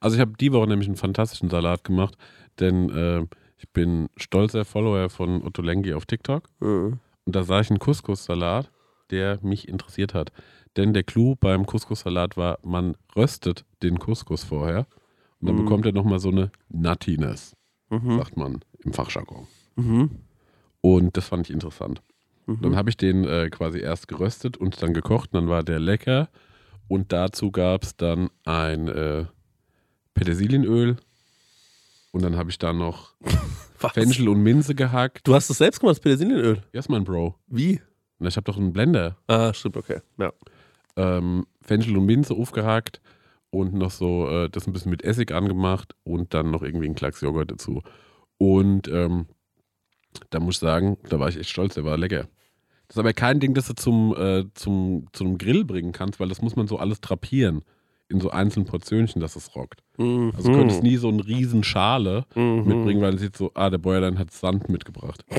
Also 0.00 0.16
ich 0.16 0.20
habe 0.20 0.32
die 0.40 0.52
Woche 0.52 0.66
nämlich 0.68 0.88
einen 0.88 0.96
fantastischen 0.96 1.50
Salat 1.50 1.84
gemacht, 1.84 2.16
denn 2.58 2.90
äh, 2.90 3.22
ich 3.58 3.68
bin 3.72 4.08
stolzer 4.16 4.64
Follower 4.64 5.08
von 5.08 5.42
Otto 5.44 5.62
Lengi 5.62 5.92
auf 5.94 6.06
TikTok 6.06 6.44
Mhm. 6.60 6.98
und 7.26 7.36
da 7.36 7.44
sah 7.44 7.60
ich 7.60 7.70
einen 7.70 7.78
Couscous-Salat, 7.78 8.70
der 9.10 9.38
mich 9.42 9.68
interessiert 9.68 10.14
hat. 10.14 10.32
Denn 10.76 10.94
der 10.94 11.02
Clou 11.04 11.36
beim 11.38 11.66
Couscous-Salat 11.66 12.36
war, 12.38 12.58
man 12.64 12.96
röstet 13.14 13.64
den 13.82 13.98
Couscous 13.98 14.44
vorher 14.44 14.86
und 15.40 15.48
dann 15.48 15.56
Mhm. 15.56 15.64
bekommt 15.64 15.86
er 15.86 15.92
nochmal 15.92 16.18
so 16.18 16.30
eine 16.30 16.50
Nuttiness, 16.68 17.54
Mhm. 17.90 18.18
sagt 18.18 18.36
man 18.36 18.64
im 18.84 18.92
Fachjargon. 18.92 19.46
Mhm. 19.76 20.10
Und 20.80 21.16
das 21.16 21.28
fand 21.28 21.48
ich 21.48 21.52
interessant. 21.54 22.02
Mhm. 22.46 22.58
Dann 22.62 22.76
habe 22.76 22.90
ich 22.90 22.96
den 22.96 23.24
äh, 23.24 23.48
quasi 23.50 23.78
erst 23.80 24.08
geröstet 24.08 24.56
und 24.56 24.82
dann 24.82 24.94
gekocht. 24.94 25.30
Dann 25.32 25.48
war 25.48 25.62
der 25.62 25.78
lecker. 25.78 26.28
Und 26.88 27.12
dazu 27.12 27.50
gab 27.52 27.84
es 27.84 27.96
dann 27.96 28.28
ein 28.44 28.88
äh, 28.88 29.26
Petersilienöl. 30.14 30.96
Und 32.10 32.22
dann 32.22 32.36
habe 32.36 32.50
ich 32.50 32.58
da 32.58 32.72
noch? 32.72 33.14
Fenchel 33.76 34.28
und 34.28 34.42
Minze 34.42 34.74
gehackt. 34.74 35.26
Du 35.26 35.34
hast 35.34 35.50
das 35.50 35.58
selbst 35.58 35.80
gemacht, 35.80 35.96
das 35.96 36.00
Petersilienöl. 36.00 36.62
Ja, 36.72 36.80
ist 36.80 36.88
mein 36.88 37.04
Bro. 37.04 37.36
Wie? 37.48 37.80
Und 38.18 38.26
ich 38.28 38.36
habe 38.36 38.44
doch 38.44 38.56
einen 38.56 38.72
Blender. 38.72 39.16
Ah, 39.26 39.52
stimmt, 39.54 39.76
okay. 39.76 40.00
Ja. 40.18 40.32
Ähm, 40.96 41.46
Fenchel 41.62 41.96
und 41.96 42.06
Minze 42.06 42.34
aufgehackt 42.34 43.00
und 43.52 43.74
noch 43.74 43.90
so 43.92 44.28
äh, 44.28 44.48
das 44.50 44.66
ein 44.66 44.72
bisschen 44.72 44.90
mit 44.90 45.04
Essig 45.04 45.30
angemacht 45.30 45.94
und 46.04 46.34
dann 46.34 46.50
noch 46.50 46.62
irgendwie 46.62 46.86
einen 46.86 46.94
Klacks 46.96 47.20
Joghurt 47.20 47.50
dazu. 47.52 47.82
Und 48.38 48.88
ähm, 48.88 49.26
da 50.30 50.40
muss 50.40 50.56
ich 50.56 50.60
sagen, 50.60 50.98
da 51.08 51.20
war 51.20 51.28
ich 51.28 51.38
echt 51.38 51.50
stolz, 51.50 51.74
der 51.74 51.84
war 51.84 51.96
lecker. 51.96 52.26
Das 52.88 52.96
ist 52.96 52.98
aber 52.98 53.12
kein 53.12 53.38
Ding, 53.40 53.54
das 53.54 53.68
du 53.68 53.74
zum, 53.74 54.14
äh, 54.18 54.44
zum, 54.54 55.06
zum 55.12 55.38
Grill 55.38 55.64
bringen 55.64 55.92
kannst, 55.92 56.18
weil 56.18 56.28
das 56.28 56.42
muss 56.42 56.56
man 56.56 56.66
so 56.66 56.78
alles 56.78 57.00
drapieren 57.00 57.62
in 58.08 58.20
so 58.20 58.30
einzelnen 58.30 58.66
Portionchen, 58.66 59.20
dass 59.22 59.36
es 59.36 59.54
rockt. 59.54 59.80
Mhm. 59.96 60.32
Also 60.36 60.50
du 60.50 60.58
könntest 60.58 60.82
nie 60.82 60.96
so 60.96 61.08
eine 61.08 61.24
riesen 61.26 61.62
Schale 61.64 62.26
Mhm. 62.34 62.64
mitbringen, 62.66 63.00
weil 63.00 63.14
es 63.14 63.20
sieht 63.22 63.36
so, 63.36 63.50
ah, 63.54 63.70
der 63.70 63.78
Bäuerlein 63.78 64.18
hat 64.18 64.30
Sand 64.32 64.68
mitgebracht. 64.68 65.24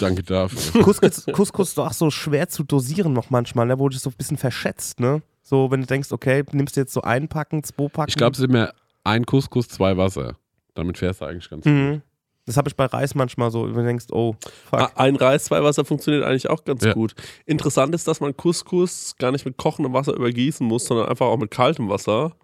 Danke 0.00 0.22
dafür. 0.22 0.82
Couscous, 0.82 1.26
Couscous 1.32 1.68
ist 1.68 1.78
doch 1.78 1.86
auch 1.88 1.92
so 1.92 2.10
schwer 2.10 2.48
zu 2.48 2.64
dosieren 2.64 3.12
noch 3.12 3.30
manchmal, 3.30 3.66
ne? 3.66 3.78
wo 3.78 3.88
du 3.88 3.98
so 3.98 4.10
ein 4.10 4.16
bisschen 4.16 4.36
verschätzt. 4.38 5.00
Ne? 5.00 5.22
So, 5.50 5.68
wenn 5.72 5.80
du 5.80 5.86
denkst, 5.88 6.12
okay, 6.12 6.44
nimmst 6.52 6.76
du 6.76 6.80
jetzt 6.80 6.92
so 6.92 7.02
ein 7.02 7.26
Packen, 7.26 7.64
zwei 7.64 7.88
Packen. 7.88 8.08
Ich 8.08 8.14
glaube, 8.14 8.34
es 8.34 8.38
sind 8.38 8.52
mehr 8.52 8.72
ein 9.02 9.26
Couscous, 9.26 9.66
zwei 9.66 9.96
Wasser. 9.96 10.36
Damit 10.74 10.96
fährst 10.96 11.20
du 11.22 11.24
eigentlich 11.24 11.50
ganz 11.50 11.64
gut. 11.64 11.72
Mhm. 11.72 12.02
Das 12.46 12.56
habe 12.56 12.68
ich 12.68 12.76
bei 12.76 12.86
Reis 12.86 13.16
manchmal 13.16 13.50
so, 13.50 13.64
wenn 13.66 13.74
du 13.74 13.84
denkst, 13.84 14.06
oh, 14.12 14.36
fuck. 14.70 14.78
Ah, 14.80 14.90
Ein 14.94 15.16
Reis, 15.16 15.46
zwei 15.46 15.60
Wasser 15.64 15.84
funktioniert 15.84 16.22
eigentlich 16.22 16.48
auch 16.48 16.62
ganz 16.64 16.84
Ja. 16.84 16.92
gut. 16.92 17.16
Interessant 17.46 17.92
ist, 17.96 18.06
dass 18.06 18.20
man 18.20 18.36
Couscous 18.36 19.16
gar 19.18 19.32
nicht 19.32 19.44
mit 19.44 19.56
kochendem 19.56 19.92
Wasser 19.92 20.14
übergießen 20.14 20.64
muss, 20.64 20.84
sondern 20.84 21.08
einfach 21.08 21.26
auch 21.26 21.36
mit 21.36 21.50
kaltem 21.50 21.88
Wasser. 21.88 22.36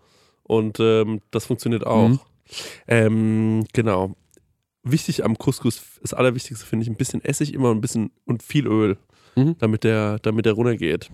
Und 0.42 0.80
ähm, 0.80 1.20
das 1.30 1.46
funktioniert 1.46 1.86
auch. 1.86 2.08
Mhm. 2.08 2.18
Ähm, 2.88 3.64
genau. 3.72 4.16
Wichtig 4.88 5.24
am 5.24 5.36
Couscous, 5.36 5.80
das 6.02 6.14
Allerwichtigste 6.14 6.64
finde 6.64 6.84
ich, 6.84 6.88
ein 6.90 6.96
bisschen 6.96 7.24
Essig 7.24 7.52
immer 7.54 7.70
und 7.70 7.78
ein 7.78 7.80
bisschen 7.80 8.10
und 8.24 8.42
viel 8.42 8.66
Öl, 8.66 8.96
Mhm. 9.36 9.56
damit 9.58 9.84
der, 9.84 10.18
damit 10.20 10.46
der 10.46 10.54
runtergeht. 10.54 11.10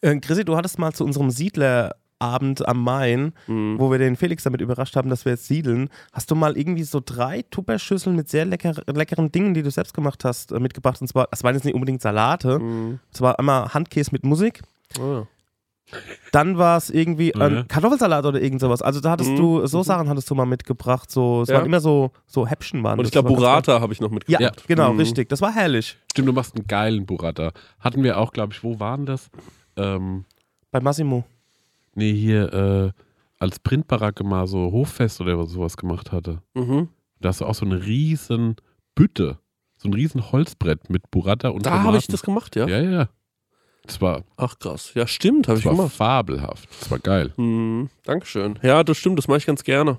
Äh, 0.00 0.16
Chrissy, 0.20 0.44
du 0.44 0.56
hattest 0.56 0.78
mal 0.78 0.92
zu 0.92 1.04
unserem 1.04 1.30
Siedlerabend 1.30 2.66
am 2.66 2.82
Main, 2.82 3.32
Mhm. 3.46 3.78
wo 3.78 3.90
wir 3.90 3.98
den 3.98 4.16
Felix 4.16 4.42
damit 4.42 4.60
überrascht 4.60 4.96
haben, 4.96 5.08
dass 5.10 5.24
wir 5.24 5.32
jetzt 5.32 5.46
siedeln, 5.46 5.88
hast 6.12 6.30
du 6.30 6.34
mal 6.34 6.56
irgendwie 6.56 6.82
so 6.82 7.00
drei 7.04 7.42
Tupperschüsseln 7.50 8.16
mit 8.16 8.28
sehr 8.28 8.44
lecker, 8.44 8.74
leckeren 8.86 9.30
Dingen, 9.32 9.54
die 9.54 9.62
du 9.62 9.70
selbst 9.70 9.94
gemacht 9.94 10.24
hast, 10.24 10.52
äh, 10.52 10.60
mitgebracht. 10.60 11.00
Und 11.00 11.06
zwar, 11.08 11.28
das 11.30 11.44
waren 11.44 11.54
jetzt 11.54 11.64
nicht 11.64 11.74
unbedingt 11.74 12.02
Salate, 12.02 12.58
Mhm. 12.58 12.98
es 13.12 13.20
war 13.20 13.38
einmal 13.38 13.72
Handkäse 13.72 14.10
mit 14.12 14.24
Musik. 14.24 14.62
Oh 14.98 15.02
ja. 15.12 15.26
Dann 16.32 16.58
war 16.58 16.76
es 16.76 16.90
irgendwie 16.90 17.34
ein 17.34 17.66
Kartoffelsalat 17.68 18.24
oder 18.24 18.40
irgend 18.40 18.60
sowas. 18.60 18.82
Also 18.82 19.00
da 19.00 19.10
hattest 19.10 19.30
Mhm. 19.32 19.36
du, 19.36 19.66
so 19.66 19.82
Sachen 19.82 20.08
hattest 20.08 20.30
du 20.30 20.34
mal 20.34 20.46
mitgebracht. 20.46 21.10
So, 21.10 21.42
es 21.42 21.48
Ja. 21.48 21.56
waren 21.56 21.66
immer 21.66 21.80
so, 21.80 22.12
so 22.26 22.46
Häppchen 22.46 22.82
waren 22.84 22.98
Und 22.98 23.04
ich 23.04 23.10
glaube, 23.12 23.28
Burrata 23.28 23.80
habe 23.80 23.92
ich 23.92 24.00
noch 24.00 24.10
mitgebracht. 24.10 24.40
Ja, 24.40 24.50
genau, 24.68 24.92
Mhm. 24.92 24.98
richtig. 25.00 25.28
Das 25.28 25.40
war 25.40 25.52
herrlich. 25.52 25.96
Stimmt, 26.12 26.28
du 26.28 26.32
machst 26.32 26.54
einen 26.54 26.66
geilen 26.66 27.06
Burrata. 27.06 27.52
Hatten 27.80 28.02
wir 28.04 28.18
auch, 28.18 28.32
glaube 28.32 28.52
ich, 28.52 28.62
wo 28.62 28.78
waren 28.78 29.06
das? 29.06 29.28
Ähm, 29.76 30.24
Bei 30.70 30.80
Massimo. 30.80 31.24
nee, 31.94 32.12
hier, 32.12 32.52
äh, 32.52 32.92
als 33.38 33.58
Printbaracke 33.58 34.22
mal 34.22 34.46
so 34.46 34.70
Hoffest 34.72 35.20
oder 35.20 35.44
sowas 35.46 35.76
gemacht 35.76 36.12
hatte. 36.12 36.42
Mhm. 36.54 36.88
Da 37.20 37.30
hast 37.30 37.40
du 37.40 37.46
auch 37.46 37.54
so 37.54 37.64
eine 37.66 37.84
riesen 37.84 38.56
Bütte. 38.94 39.38
So 39.78 39.88
ein 39.88 39.94
riesen 39.94 40.30
Holzbrett 40.30 40.90
mit 40.90 41.10
Burrata 41.10 41.48
und 41.48 41.64
Da 41.64 41.82
habe 41.82 41.96
ich 41.96 42.06
das 42.06 42.22
gemacht, 42.22 42.54
ja? 42.54 42.66
Ja, 42.68 42.80
ja, 42.80 42.90
ja. 42.90 43.08
Das 43.86 44.00
war, 44.00 44.22
Ach 44.36 44.58
krass. 44.58 44.92
Ja, 44.94 45.06
stimmt, 45.06 45.48
habe 45.48 45.58
ich 45.58 45.64
war 45.64 45.74
gemacht. 45.74 45.92
fabelhaft. 45.94 46.68
Das 46.80 46.90
war 46.90 46.98
geil. 46.98 47.32
Hm, 47.36 47.88
Dankeschön. 48.04 48.58
Ja, 48.62 48.84
das 48.84 48.98
stimmt, 48.98 49.18
das 49.18 49.26
mache 49.26 49.38
ich 49.38 49.46
ganz 49.46 49.64
gerne. 49.64 49.98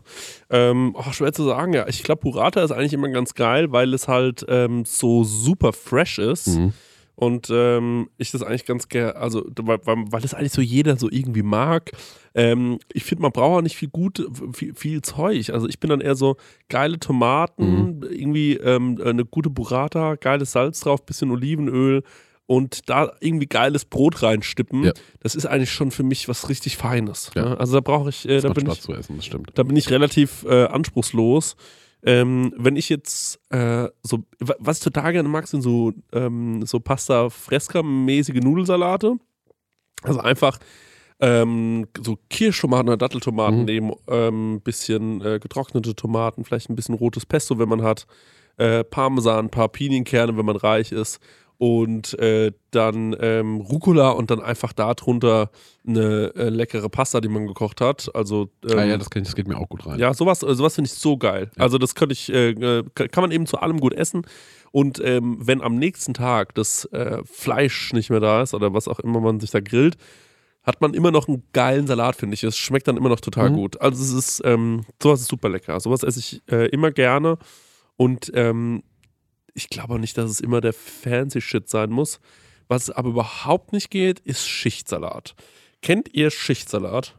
Ähm, 0.49 0.95
oh, 0.97 1.11
schwer 1.11 1.33
zu 1.33 1.43
sagen, 1.43 1.73
ja. 1.73 1.87
Ich 1.87 2.03
glaube, 2.03 2.21
Burrata 2.21 2.63
ist 2.63 2.71
eigentlich 2.71 2.93
immer 2.93 3.09
ganz 3.09 3.33
geil, 3.33 3.71
weil 3.71 3.93
es 3.93 4.07
halt 4.07 4.45
ähm, 4.47 4.86
so 4.86 5.23
super 5.23 5.73
fresh 5.73 6.19
ist. 6.19 6.47
Mhm. 6.47 6.73
Und 7.15 7.49
ähm, 7.51 8.09
ich 8.17 8.32
das 8.32 8.41
eigentlich 8.41 8.65
ganz 8.65 8.88
gerne, 8.88 9.15
also 9.15 9.45
weil, 9.61 9.79
weil, 9.86 9.97
weil 10.09 10.21
das 10.21 10.34
eigentlich 10.34 10.53
so 10.53 10.61
jeder 10.61 10.97
so 10.97 11.07
irgendwie 11.11 11.43
mag. 11.43 11.91
Ähm, 12.34 12.79
ich 12.93 13.03
finde, 13.03 13.23
man 13.23 13.32
braucht 13.32 13.59
auch 13.59 13.61
nicht 13.61 13.75
viel 13.75 13.89
gut, 13.89 14.25
viel, 14.53 14.73
viel 14.73 15.01
Zeug. 15.01 15.51
Also 15.51 15.67
ich 15.67 15.79
bin 15.79 15.89
dann 15.89 16.01
eher 16.01 16.15
so 16.15 16.38
geile 16.69 16.97
Tomaten, 16.97 18.01
irgendwie 18.09 18.53
ähm, 18.53 18.99
eine 19.03 19.25
gute 19.25 19.49
Burrata, 19.51 20.15
geiles 20.15 20.53
Salz 20.53 20.79
drauf, 20.79 21.05
bisschen 21.05 21.29
Olivenöl 21.29 22.03
und 22.52 22.89
da 22.89 23.14
irgendwie 23.22 23.47
geiles 23.47 23.86
Brot 23.86 24.22
reinstippen, 24.24 24.84
Ja. 24.84 24.91
das 25.22 25.36
ist 25.36 25.45
eigentlich 25.45 25.72
schon 25.72 25.91
für 25.91 26.04
mich 26.04 26.28
was 26.28 26.49
richtig 26.49 26.76
Feines. 26.76 27.32
Ja. 27.36 27.45
Ne? 27.49 27.60
Also 27.60 27.74
da 27.76 27.80
brauche 27.80 28.10
ich, 28.10 28.28
äh, 28.28 28.41
da 28.41 28.49
bin 28.49 28.66
Spaß 28.66 28.78
ich, 28.78 28.82
zu 28.84 28.93
essen, 28.93 29.16
das 29.16 29.26
stimmt. 29.26 29.52
da 29.56 29.64
bin 29.64 29.76
ich 29.78 29.89
relativ 29.89 30.43
äh, 30.43 30.66
anspruchslos. 30.66 31.56
Ähm, 32.04 32.54
wenn 32.58 32.76
ich 32.76 32.89
jetzt 32.89 33.39
äh, 33.52 33.88
so, 34.04 34.24
wa- 34.39 34.56
was 34.60 34.80
ich 34.80 34.84
total 34.84 35.14
gerne 35.14 35.30
mag, 35.30 35.47
sind 35.47 35.62
so, 35.62 35.93
ähm, 36.12 36.66
so 36.66 36.80
Pasta 36.80 37.30
Fresca-mäßige 37.30 38.41
Nudelsalate. 38.41 39.16
Also 40.04 40.20
einfach 40.20 40.58
ähm, 41.20 41.88
so 42.04 42.18
Kirschtomaten 42.30 42.89
oder 42.89 42.97
Datteltomaten 42.97 43.60
Mhm. 43.60 43.66
nehmen, 43.66 43.93
ähm, 44.08 44.62
bisschen 44.64 45.22
äh, 45.22 45.39
getrocknete 45.39 45.95
Tomaten, 45.95 46.43
vielleicht 46.43 46.70
ein 46.72 46.76
bisschen 46.76 46.95
rotes 46.95 47.26
Pesto, 47.28 47.60
wenn 47.60 47.70
man 47.70 47.84
hat, 47.84 48.08
äh, 48.58 48.84
Parmesan, 48.84 49.45
ein 49.45 49.49
paar 49.52 49.70
Pinienkerne, 49.70 50.36
wenn 50.36 50.45
man 50.45 50.56
reich 50.56 50.91
ist 50.91 51.20
und 51.62 52.18
äh, 52.18 52.53
dann 52.72 53.16
ähm, 53.20 53.57
Rucola 53.57 54.09
und 54.09 54.32
dann 54.32 54.41
einfach 54.41 54.74
darunter 54.74 55.51
eine 55.88 56.34
äh, 56.36 56.49
leckere 56.49 56.89
Pasta, 56.89 57.22
die 57.22 57.28
man 57.28 57.45
gekocht 57.45 57.82
hat. 57.82 58.09
Also 58.16 58.49
ähm, 58.68 58.80
ah 58.80 58.84
ja, 58.84 58.97
das, 58.97 59.12
kann 59.12 59.22
ich, 59.22 59.28
das 59.28 59.36
geht 59.36 59.47
mir 59.47 59.59
auch 59.59 59.70
gut 59.70 59.86
rein. 59.86 59.99
ja, 59.99 60.12
sowas, 60.16 60.41
äh, 60.41 60.55
sowas 60.55 60.74
finde 60.74 60.88
ich 60.88 60.95
so 60.95 61.18
geil. 61.18 61.51
Ja. 61.55 61.62
Also 61.62 61.78
das 61.78 61.93
könnte 61.93 62.14
ich, 62.14 62.34
äh, 62.34 62.49
äh, 62.53 62.84
kann 62.93 63.22
man 63.22 63.30
eben 63.30 63.45
zu 63.45 63.59
allem 63.59 63.80
gut 63.80 63.93
essen. 63.93 64.24
Und 64.72 64.99
ähm, 65.05 65.38
wenn 65.39 65.62
am 65.62 65.76
nächsten 65.76 66.16
Tag 66.16 66.55
das 66.55 66.86
äh, 66.86 67.20
Fleisch 67.26 67.93
nicht 67.93 68.09
mehr 68.09 68.22
da 68.22 68.41
ist 68.41 68.55
oder 68.55 68.74
was 68.74 68.88
auch 68.88 68.99
immer 68.99 69.20
man 69.22 69.39
sich 69.39 69.51
da 69.51 69.59
grillt, 69.59 69.97
hat 70.64 70.82
man 70.82 70.95
immer 70.95 71.12
noch 71.12 71.28
einen 71.28 71.43
geilen 71.53 71.86
Salat, 71.86 72.16
finde 72.16 72.34
ich. 72.34 72.43
Es 72.43 72.57
schmeckt 72.57 72.88
dann 72.88 72.97
immer 72.97 73.09
noch 73.09 73.20
total 73.20 73.51
Mhm. 73.51 73.55
gut. 73.55 73.80
Also 73.82 74.01
es 74.03 74.12
ist, 74.14 74.41
ähm, 74.45 74.82
sowas 74.99 75.22
ist 75.22 75.28
super 75.28 75.49
lecker. 75.49 75.80
Sowas 75.80 76.01
esse 76.01 76.18
ich 76.22 76.41
immer 76.47 76.89
gerne. 76.89 77.38
Und 77.97 78.32
ähm, 78.34 78.82
ich 79.54 79.70
glaube 79.70 79.93
auch 79.93 79.97
nicht, 79.97 80.18
dass 80.18 80.30
es 80.30 80.39
immer 80.39 80.62
der 80.62 80.74
fancy 80.74 81.41
Shit 81.41 81.70
sein 81.70 81.91
muss. 81.91 82.20
Was 82.68 82.89
aber 82.89 83.10
überhaupt 83.10 83.74
nicht 83.74 83.89
geht, 83.89 84.20
ist 84.20 84.47
Schichtsalat. 84.47 85.36
Kennt 85.82 86.14
ihr 86.14 86.32
Schichtsalat? 86.32 87.16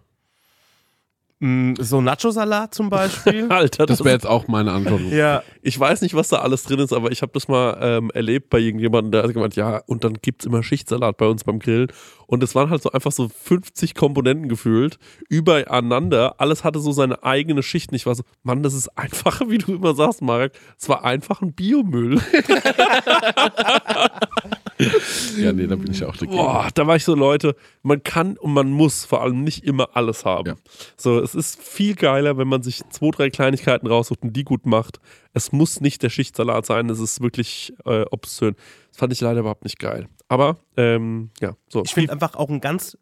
Mm, 1.44 1.74
So 1.80 2.00
Nacho-Salat 2.00 2.72
zum 2.72 2.88
Beispiel. 2.88 3.46
Alter, 3.50 3.86
Das 3.86 4.04
wäre 4.04 4.14
jetzt 4.14 4.26
auch 4.28 4.46
meine 4.46 4.70
Antwort. 4.70 5.00
ja. 5.10 5.42
Ich 5.64 5.78
weiß 5.78 6.02
nicht, 6.02 6.14
was 6.14 6.28
da 6.28 6.38
alles 6.38 6.64
drin 6.64 6.78
ist, 6.80 6.92
aber 6.92 7.10
ich 7.12 7.22
habe 7.22 7.32
das 7.34 7.46
mal 7.48 7.78
ähm, 7.80 8.10
erlebt 8.14 8.48
bei 8.50 8.58
irgendjemandem, 8.58 9.12
der 9.12 9.22
hat 9.24 9.32
gemeint, 9.32 9.54
ja, 9.56 9.78
und 9.86 10.04
dann 10.04 10.14
gibt 10.22 10.42
es 10.42 10.46
immer 10.46 10.62
Schichtsalat 10.62 11.16
bei 11.16 11.26
uns 11.26 11.42
beim 11.44 11.58
Grillen. 11.58 11.88
Und 12.26 12.42
es 12.42 12.54
waren 12.54 12.70
halt 12.70 12.82
so 12.82 12.90
einfach 12.92 13.12
so 13.12 13.28
50 13.28 13.94
Komponenten 13.94 14.48
gefühlt, 14.48 14.98
übereinander. 15.28 16.36
Alles 16.40 16.64
hatte 16.64 16.78
so 16.78 16.92
seine 16.92 17.22
eigene 17.24 17.62
Schicht. 17.62 17.90
Und 17.90 17.96
ich 17.96 18.06
war 18.06 18.14
so, 18.14 18.22
Mann, 18.44 18.62
das 18.62 18.72
ist 18.74 18.88
einfacher, 18.96 19.50
wie 19.50 19.58
du 19.58 19.74
immer 19.74 19.94
sagst, 19.94 20.22
Marek. 20.22 20.52
Es 20.78 20.88
war 20.88 21.04
einfach 21.04 21.42
ein 21.42 21.52
Biomüll. 21.52 22.20
Ja, 25.38 25.52
nee, 25.52 25.66
da 25.66 25.76
bin 25.76 25.90
ich 25.90 26.04
auch 26.04 26.16
dagegen. 26.16 26.36
Boah, 26.36 26.68
da 26.74 26.86
war 26.86 26.96
ich 26.96 27.04
so, 27.04 27.14
Leute, 27.14 27.54
man 27.82 28.02
kann 28.02 28.36
und 28.36 28.52
man 28.52 28.70
muss 28.70 29.04
vor 29.04 29.22
allem 29.22 29.42
nicht 29.44 29.64
immer 29.64 29.90
alles 29.96 30.24
haben. 30.24 30.46
Ja. 30.48 30.54
So, 30.96 31.20
es 31.20 31.34
ist 31.34 31.60
viel 31.62 31.94
geiler, 31.94 32.36
wenn 32.38 32.48
man 32.48 32.62
sich 32.62 32.82
zwei, 32.90 33.10
drei 33.10 33.30
Kleinigkeiten 33.30 33.86
raussucht 33.86 34.22
und 34.22 34.32
die 34.34 34.44
gut 34.44 34.66
macht. 34.66 35.00
Es 35.32 35.52
muss 35.52 35.80
nicht 35.80 36.02
der 36.02 36.10
Schichtsalat 36.10 36.66
sein, 36.66 36.88
es 36.90 36.98
ist 37.00 37.20
wirklich 37.20 37.72
äh, 37.84 38.02
obszön. 38.10 38.54
Das 38.90 38.98
fand 38.98 39.12
ich 39.12 39.20
leider 39.20 39.40
überhaupt 39.40 39.64
nicht 39.64 39.78
geil. 39.78 40.08
Aber, 40.28 40.56
ähm, 40.76 41.30
ja, 41.40 41.54
so. 41.68 41.82
Ich 41.84 41.94
finde 41.94 42.12
einfach 42.12 42.34
auch 42.36 42.48
einen 42.48 42.60
ganz 42.60 42.96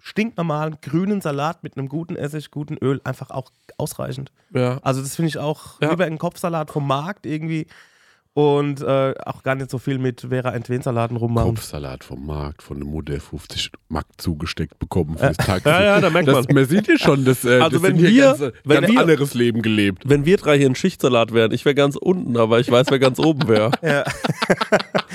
stinknormalen 0.00 0.76
grünen 0.82 1.20
Salat 1.22 1.62
mit 1.62 1.76
einem 1.78 1.88
guten 1.88 2.14
Essig, 2.14 2.50
guten 2.50 2.76
Öl 2.76 3.00
einfach 3.04 3.30
auch 3.30 3.50
ausreichend. 3.78 4.32
ja. 4.52 4.78
Also 4.82 5.00
das 5.00 5.16
finde 5.16 5.28
ich 5.30 5.38
auch 5.38 5.80
Ja. 5.80 5.90
lieber 5.90 6.04
einen 6.04 6.18
Kopfsalat 6.18 6.70
vom 6.70 6.86
Markt 6.86 7.24
irgendwie 7.26 7.66
und 8.34 8.80
äh, 8.82 9.14
auch 9.24 9.44
gar 9.44 9.54
nicht 9.54 9.70
so 9.70 9.78
viel 9.78 9.98
mit 9.98 10.22
Vera 10.28 10.50
Entwen-Salaten 10.52 11.16
rummachen. 11.16 11.50
Kopfsalat 11.54 12.02
vom 12.02 12.26
Markt 12.26 12.62
von 12.64 12.78
der 12.80 12.86
Mutter 12.88 13.20
50 13.20 13.70
Mark 13.88 14.06
zugesteckt 14.16 14.76
bekommen 14.80 15.16
fürs 15.16 15.36
Taxi. 15.36 15.68
Ja, 15.68 15.82
ja, 15.84 16.00
da 16.00 16.10
merkt 16.10 16.26
das, 16.26 16.46
man. 16.48 16.54
man 16.56 16.64
sieht 16.66 16.88
ja 16.88 16.98
schon, 16.98 17.24
das, 17.24 17.44
äh, 17.44 17.60
Also 17.60 17.78
das 17.78 17.82
wenn 17.82 17.96
wir- 18.02 18.12
ganz, 18.24 18.40
äh, 18.40 18.52
wenn 18.64 18.80
ganz 18.80 18.92
wir- 18.92 19.00
anderes 19.00 19.34
Leben 19.34 19.62
gelebt. 19.62 20.02
Wenn 20.04 20.24
wir 20.26 20.36
drei 20.36 20.58
hier 20.58 20.68
ein 20.68 20.74
Schichtsalat 20.74 21.32
wären, 21.32 21.52
ich 21.52 21.64
wäre 21.64 21.76
ganz 21.76 21.94
unten, 21.94 22.36
aber 22.36 22.58
ich 22.58 22.68
weiß, 22.70 22.88
wer 22.90 22.98
ganz 22.98 23.18
oben 23.20 23.46
wäre. 23.48 23.70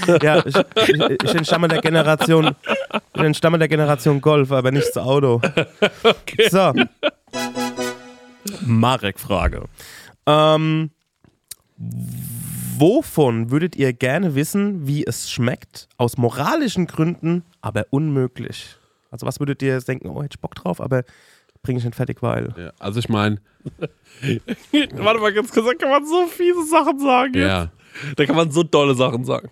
Ja, 0.08 0.18
ja 0.24 0.44
ich, 0.46 0.56
ich, 0.56 1.24
ich 1.24 1.36
entstamme 1.36 1.68
der 1.68 1.82
Generation, 1.82 2.56
ich 3.16 3.22
entstamme 3.22 3.60
der 3.60 3.68
Generation 3.68 4.22
Golf, 4.22 4.52
aber 4.52 4.72
nicht 4.72 4.92
zu 4.94 5.02
Auto. 5.02 5.42
So. 6.50 6.74
Marek-Frage. 8.66 9.66
Ähm, 10.26 10.92
wovon 12.80 13.52
würdet 13.52 13.76
ihr 13.76 13.94
gerne 13.94 14.36
wissen, 14.36 14.88
wie 14.88 15.06
es 15.06 15.30
schmeckt? 15.30 15.88
Aus 15.98 16.18
moralischen 16.18 16.88
Gründen, 16.88 17.44
aber 17.62 17.86
unmöglich. 17.92 18.76
Also 19.12 19.26
was 19.26 19.40
würdet 19.40 19.62
ihr 19.62 19.74
jetzt 19.74 19.88
denken, 19.88 20.08
oh, 20.10 20.22
hätte 20.24 20.36
ich 20.38 20.42
Bock 20.42 20.56
drauf, 20.56 20.80
aber 20.82 21.04
bringe 21.62 21.80
ich 21.80 21.86
nicht 21.86 21.96
fertig, 21.96 22.22
weil. 22.22 22.54
Ja, 22.58 22.72
also 22.80 23.00
ich 23.00 23.10
meine, 23.10 23.40
Warte 24.94 25.20
mal 25.20 25.34
ganz 25.34 25.52
kurz, 25.52 25.66
da 25.66 25.74
kann 25.74 25.90
man 25.90 26.06
so 26.06 26.28
fiese 26.28 26.66
Sachen 26.66 27.00
sagen. 27.00 27.34
jetzt. 27.34 27.48
ja, 27.48 27.72
Da 28.16 28.26
kann 28.26 28.36
man 28.36 28.52
so 28.52 28.64
dolle 28.64 28.96
Sachen 28.96 29.24
sagen. 29.26 29.50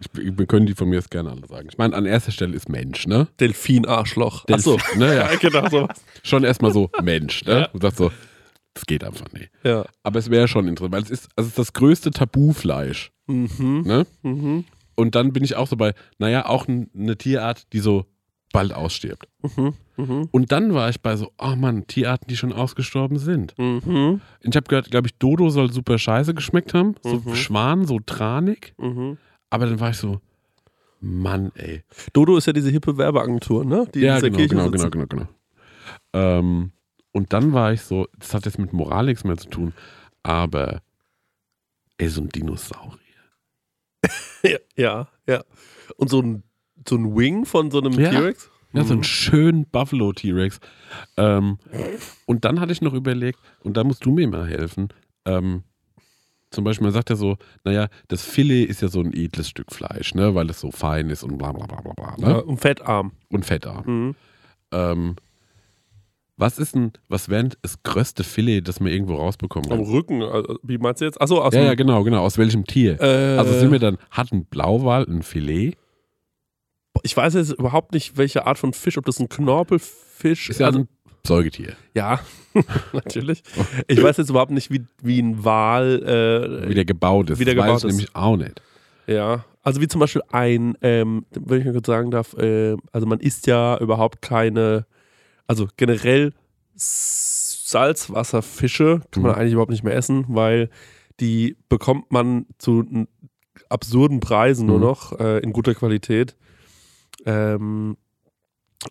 ich, 0.00 0.08
wir 0.38 0.46
können 0.46 0.66
die 0.66 0.74
von 0.74 0.88
mir 0.88 0.96
jetzt 0.96 1.10
gerne 1.10 1.30
alle 1.30 1.46
sagen. 1.46 1.68
Ich 1.70 1.78
meine, 1.78 1.94
an 1.94 2.06
erster 2.06 2.32
Stelle 2.32 2.54
ist 2.54 2.68
Mensch, 2.68 3.06
ne? 3.06 3.28
Delfin-Arschloch. 3.40 4.46
Achso. 4.50 4.76
Delfin, 4.76 4.98
ne, 4.98 5.14
ja. 5.14 5.30
Ja, 5.32 5.36
genau 5.40 5.68
sowas. 5.68 6.02
Schon 6.22 6.44
erstmal 6.44 6.72
so 6.72 6.90
Mensch, 7.02 7.44
ne? 7.44 7.60
Ja. 7.60 7.68
Und 7.72 7.82
sagt 7.82 7.96
so, 7.96 8.10
das 8.74 8.84
geht 8.86 9.04
einfach 9.04 9.32
nicht. 9.32 9.50
Ja. 9.62 9.84
Aber 10.02 10.18
es 10.18 10.30
wäre 10.30 10.48
schon 10.48 10.68
interessant, 10.68 10.92
weil 10.94 11.02
es 11.02 11.10
ist, 11.10 11.28
also 11.36 11.46
es 11.46 11.52
ist 11.52 11.58
das 11.58 11.72
größte 11.72 12.10
Tabufleisch, 12.10 13.10
Mhm. 13.26 13.82
ne? 13.86 14.06
Mhm. 14.22 14.64
Und 14.96 15.14
dann 15.14 15.32
bin 15.32 15.42
ich 15.42 15.56
auch 15.56 15.66
so 15.66 15.76
bei, 15.76 15.94
naja, 16.18 16.46
auch 16.46 16.68
eine 16.68 17.16
Tierart, 17.16 17.72
die 17.72 17.80
so 17.80 18.04
bald 18.52 18.72
ausstirbt. 18.72 19.26
Mhm. 19.42 19.72
Mhm. 19.96 20.28
Und 20.30 20.52
dann 20.52 20.74
war 20.74 20.88
ich 20.88 21.00
bei 21.00 21.16
so, 21.16 21.32
oh 21.38 21.56
Mann, 21.56 21.86
Tierarten, 21.88 22.28
die 22.28 22.36
schon 22.36 22.52
ausgestorben 22.52 23.18
sind. 23.18 23.54
Mhm. 23.58 24.20
Ich 24.40 24.54
habe 24.54 24.66
gehört, 24.68 24.90
glaube 24.92 25.08
ich, 25.08 25.18
Dodo 25.18 25.50
soll 25.50 25.72
super 25.72 25.98
scheiße 25.98 26.34
geschmeckt 26.34 26.74
haben. 26.74 26.94
So 27.02 27.22
Mhm. 27.24 27.34
Schwan, 27.34 27.86
so 27.86 27.98
tranig. 27.98 28.74
Mhm. 28.78 29.18
Aber 29.50 29.66
dann 29.66 29.80
war 29.80 29.90
ich 29.90 29.96
so, 29.96 30.20
Mann, 31.00 31.50
ey. 31.56 31.82
Dodo 32.12 32.36
ist 32.36 32.46
ja 32.46 32.52
diese 32.52 32.70
hippe 32.70 32.96
Werbeagentur, 32.96 33.64
ne? 33.64 33.86
Die 33.94 34.00
ja, 34.00 34.20
genau, 34.20 34.38
genau, 34.38 34.70
genau, 34.70 34.90
genau, 34.90 35.06
genau. 35.06 35.26
Ähm, 36.12 36.70
und 37.14 37.32
dann 37.32 37.52
war 37.54 37.72
ich 37.72 37.80
so, 37.80 38.06
das 38.18 38.34
hat 38.34 38.44
jetzt 38.44 38.58
mit 38.58 38.72
Moral 38.74 39.06
nichts 39.06 39.24
mehr 39.24 39.36
zu 39.38 39.48
tun, 39.48 39.72
aber 40.22 40.82
ey, 41.96 42.08
so 42.08 42.20
ein 42.20 42.28
Dinosaurier. 42.28 42.98
Ja, 44.42 44.58
ja, 44.76 45.08
ja. 45.26 45.44
Und 45.96 46.10
so 46.10 46.20
ein, 46.20 46.42
so 46.86 46.96
ein 46.96 47.16
Wing 47.16 47.46
von 47.46 47.70
so 47.70 47.78
einem 47.80 47.92
Ja. 47.98 48.10
T-Rex? 48.10 48.50
Ja, 48.74 48.82
so 48.82 48.88
Mhm. 48.92 48.98
einen 48.98 49.04
schönen 49.04 49.66
Buffalo 49.70 50.12
T-Rex. 50.12 50.58
Ähm, 51.16 51.58
und 52.26 52.44
dann 52.44 52.60
hatte 52.60 52.72
ich 52.72 52.82
noch 52.82 52.92
überlegt, 52.92 53.38
und 53.60 53.76
da 53.78 53.84
musst 53.84 54.04
du 54.04 54.10
mir 54.10 54.28
mal 54.28 54.46
helfen, 54.46 54.88
ähm, 55.24 55.62
zum 56.50 56.62
Beispiel, 56.64 56.84
man 56.84 56.92
sagt 56.92 57.08
ja 57.10 57.16
so, 57.16 57.36
naja, 57.64 57.88
das 58.08 58.22
Filet 58.24 58.64
ist 58.64 58.82
ja 58.82 58.88
so 58.88 59.00
ein 59.00 59.12
edles 59.14 59.48
Stück 59.48 59.72
Fleisch, 59.72 60.14
ne, 60.14 60.34
weil 60.34 60.50
es 60.50 60.60
so 60.60 60.70
fein 60.70 61.08
ist 61.10 61.22
und 61.24 61.38
bla 61.38 61.52
bla 61.52 61.66
bla 61.66 61.80
bla 61.80 61.92
bla, 61.94 62.16
ne? 62.18 62.34
Ja, 62.34 62.38
und 62.40 62.58
fettarm. 62.58 63.12
Und 63.30 63.44
fettarm. 63.46 63.84
Mhm. 63.86 64.14
Ähm, 64.72 65.16
was 66.36 66.58
ist 66.58 66.74
denn, 66.74 66.92
was 67.08 67.28
wäre 67.28 67.50
das 67.62 67.82
größte 67.82 68.24
Filet, 68.24 68.62
das 68.62 68.80
man 68.80 68.90
irgendwo 68.92 69.14
rausbekommen 69.16 69.70
Am 69.70 69.78
kann? 69.84 69.86
Rücken. 69.92 70.22
also, 70.22 70.58
Wie 70.62 70.78
meinst 70.78 71.00
du 71.00 71.04
jetzt? 71.04 71.20
Achso, 71.20 71.40
aus 71.40 71.54
Ja, 71.54 71.62
ja, 71.62 71.74
genau, 71.74 72.02
genau. 72.04 72.22
Aus 72.22 72.38
welchem 72.38 72.64
Tier? 72.64 73.00
äh, 73.00 73.38
also 73.38 73.58
sind 73.58 73.70
wir 73.72 73.78
dann, 73.78 73.98
hat 74.10 74.32
ein 74.32 74.44
Blauwal 74.46 75.04
ein 75.08 75.22
Filet? 75.22 75.76
Ich 77.02 77.16
weiß 77.16 77.34
jetzt 77.34 77.52
überhaupt 77.52 77.92
nicht, 77.92 78.16
welche 78.16 78.46
Art 78.46 78.58
von 78.58 78.72
Fisch, 78.72 78.96
ob 78.98 79.04
das 79.04 79.18
ein 79.20 79.28
Knorpelfisch 79.28 80.50
Ist 80.50 80.60
ja 80.60 80.66
also, 80.66 80.80
ein 80.80 80.88
Säugetier. 81.26 81.74
Ja, 81.94 82.20
natürlich. 82.92 83.42
Ich 83.88 84.02
weiß 84.02 84.16
jetzt 84.18 84.30
überhaupt 84.30 84.50
nicht, 84.52 84.70
wie, 84.70 84.84
wie 85.02 85.20
ein 85.20 85.44
Wal. 85.44 86.62
Äh, 86.64 86.68
Wie 86.68 86.74
der 86.74 86.84
gebaut 86.84 87.30
ist. 87.30 87.38
wie 87.40 87.44
der 87.44 87.54
das 87.54 87.64
gebaut 87.64 87.74
weiß 87.76 87.84
ich 87.84 87.88
ist. 87.90 87.96
nämlich 87.96 88.16
auch 88.16 88.36
nicht. 88.36 88.62
Ja, 89.06 89.44
also 89.62 89.80
wie 89.80 89.88
zum 89.88 90.00
Beispiel 90.00 90.22
ein, 90.32 90.76
ähm, 90.82 91.26
wenn 91.32 91.58
ich 91.60 91.64
mal 91.66 91.72
kurz 91.72 91.86
sagen 91.86 92.10
darf, 92.10 92.34
äh, 92.34 92.76
also 92.92 93.06
man 93.06 93.20
isst 93.20 93.46
ja 93.46 93.78
überhaupt 93.78 94.22
keine, 94.22 94.86
also 95.46 95.68
generell 95.76 96.32
Salzwasserfische 96.76 99.00
kann 99.10 99.22
man 99.22 99.32
Mhm. 99.32 99.38
eigentlich 99.38 99.52
überhaupt 99.52 99.70
nicht 99.70 99.84
mehr 99.84 99.94
essen, 99.96 100.24
weil 100.28 100.70
die 101.20 101.56
bekommt 101.68 102.10
man 102.12 102.46
zu 102.58 102.84
absurden 103.68 104.20
Preisen 104.20 104.66
nur 104.66 104.78
Mhm. 104.78 104.84
noch 104.84 105.18
äh, 105.18 105.38
in 105.38 105.52
guter 105.52 105.74
Qualität. 105.74 106.36
Ähm, 107.24 107.96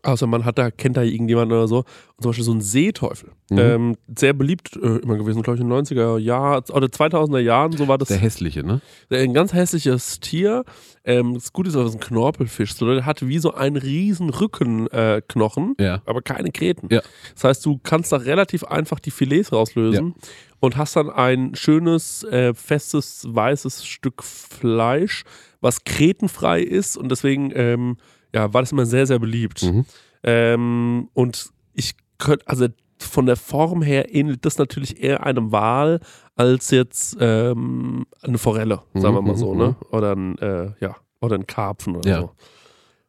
Außer 0.01 0.25
man 0.25 0.43
hat 0.43 0.57
da, 0.57 0.71
kennt 0.71 0.97
da 0.97 1.03
irgendjemanden 1.03 1.55
oder 1.55 1.67
so. 1.67 1.77
Und 1.79 1.86
zum 2.23 2.29
Beispiel 2.31 2.43
so 2.45 2.53
ein 2.53 2.61
Seeteufel. 2.61 3.29
Mhm. 3.51 3.57
Ähm, 3.59 3.95
sehr 4.17 4.34
beliebt 4.34 4.75
äh, 4.75 4.97
immer 4.97 5.17
gewesen, 5.17 5.43
glaube 5.43 5.57
ich, 5.57 5.61
in 5.61 5.69
den 5.69 5.86
90er 5.86 6.17
Jahren 6.17 6.63
oder 6.71 6.88
2000er 6.88 7.39
Jahren, 7.39 7.73
so 7.73 7.88
war 7.88 7.99
das. 7.99 8.07
Der 8.07 8.17
hässliche, 8.17 8.63
ne? 8.63 8.81
Ein 9.11 9.34
ganz 9.36 9.53
hässliches 9.53 10.19
Tier. 10.19 10.63
Ähm, 11.05 11.36
das 11.36 11.53
Gute 11.53 11.69
ist, 11.69 11.75
aber 11.75 11.86
es 11.86 11.91
ist 11.91 12.01
ein 12.01 12.07
Knorpelfisch. 12.07 12.73
So, 12.73 12.91
der 12.91 13.05
hat 13.05 13.27
wie 13.27 13.38
so 13.38 13.53
einen 13.53 13.75
riesen 13.77 14.31
Rückenknochen, 14.31 15.75
äh, 15.77 15.84
Ja. 15.84 16.01
aber 16.05 16.21
keine 16.21 16.49
Gräten. 16.51 16.88
Ja. 16.91 17.01
Das 17.36 17.43
heißt, 17.43 17.65
du 17.65 17.79
kannst 17.84 18.11
da 18.11 18.17
relativ 18.17 18.63
einfach 18.63 18.99
die 18.99 19.11
Filets 19.11 19.51
rauslösen 19.51 20.15
und 20.59 20.77
hast 20.77 20.95
dann 20.95 21.09
ein 21.11 21.55
schönes, 21.55 22.23
äh, 22.23 22.53
festes, 22.53 23.27
weißes 23.29 23.86
Stück 23.86 24.23
Fleisch, 24.23 25.23
was 25.61 25.84
kretenfrei 25.84 26.61
ist 26.61 26.97
und 26.97 27.09
deswegen 27.09 27.51
ähm, 27.53 27.97
ja, 28.34 28.53
war 28.53 28.61
das 28.61 28.71
immer 28.71 28.86
sehr, 28.86 29.05
sehr 29.07 29.19
beliebt. 29.19 29.63
Mhm. 29.63 29.86
Ähm, 30.23 31.09
und 31.13 31.49
ich 31.73 31.95
könnte, 32.17 32.47
also 32.47 32.67
von 32.99 33.25
der 33.25 33.36
Form 33.36 33.81
her 33.81 34.13
ähnelt 34.15 34.45
das 34.45 34.57
natürlich 34.57 35.01
eher 35.03 35.25
einem 35.25 35.51
Wal 35.51 35.99
als 36.36 36.71
jetzt 36.71 37.17
ähm, 37.19 38.05
eine 38.21 38.38
Forelle, 38.38 38.81
sagen 38.93 39.15
wir 39.15 39.21
mal 39.21 39.34
Mhm, 39.34 39.38
so, 39.38 39.53
mhm, 39.53 39.59
ne? 39.59 39.75
Oder 39.91 40.15
ein, 40.15 40.38
äh, 40.39 40.71
ja, 40.79 40.95
oder 41.19 41.36
ein 41.36 41.45
Karpfen 41.45 41.95
oder 41.97 42.09
Ja. 42.09 42.19
so. 42.21 42.31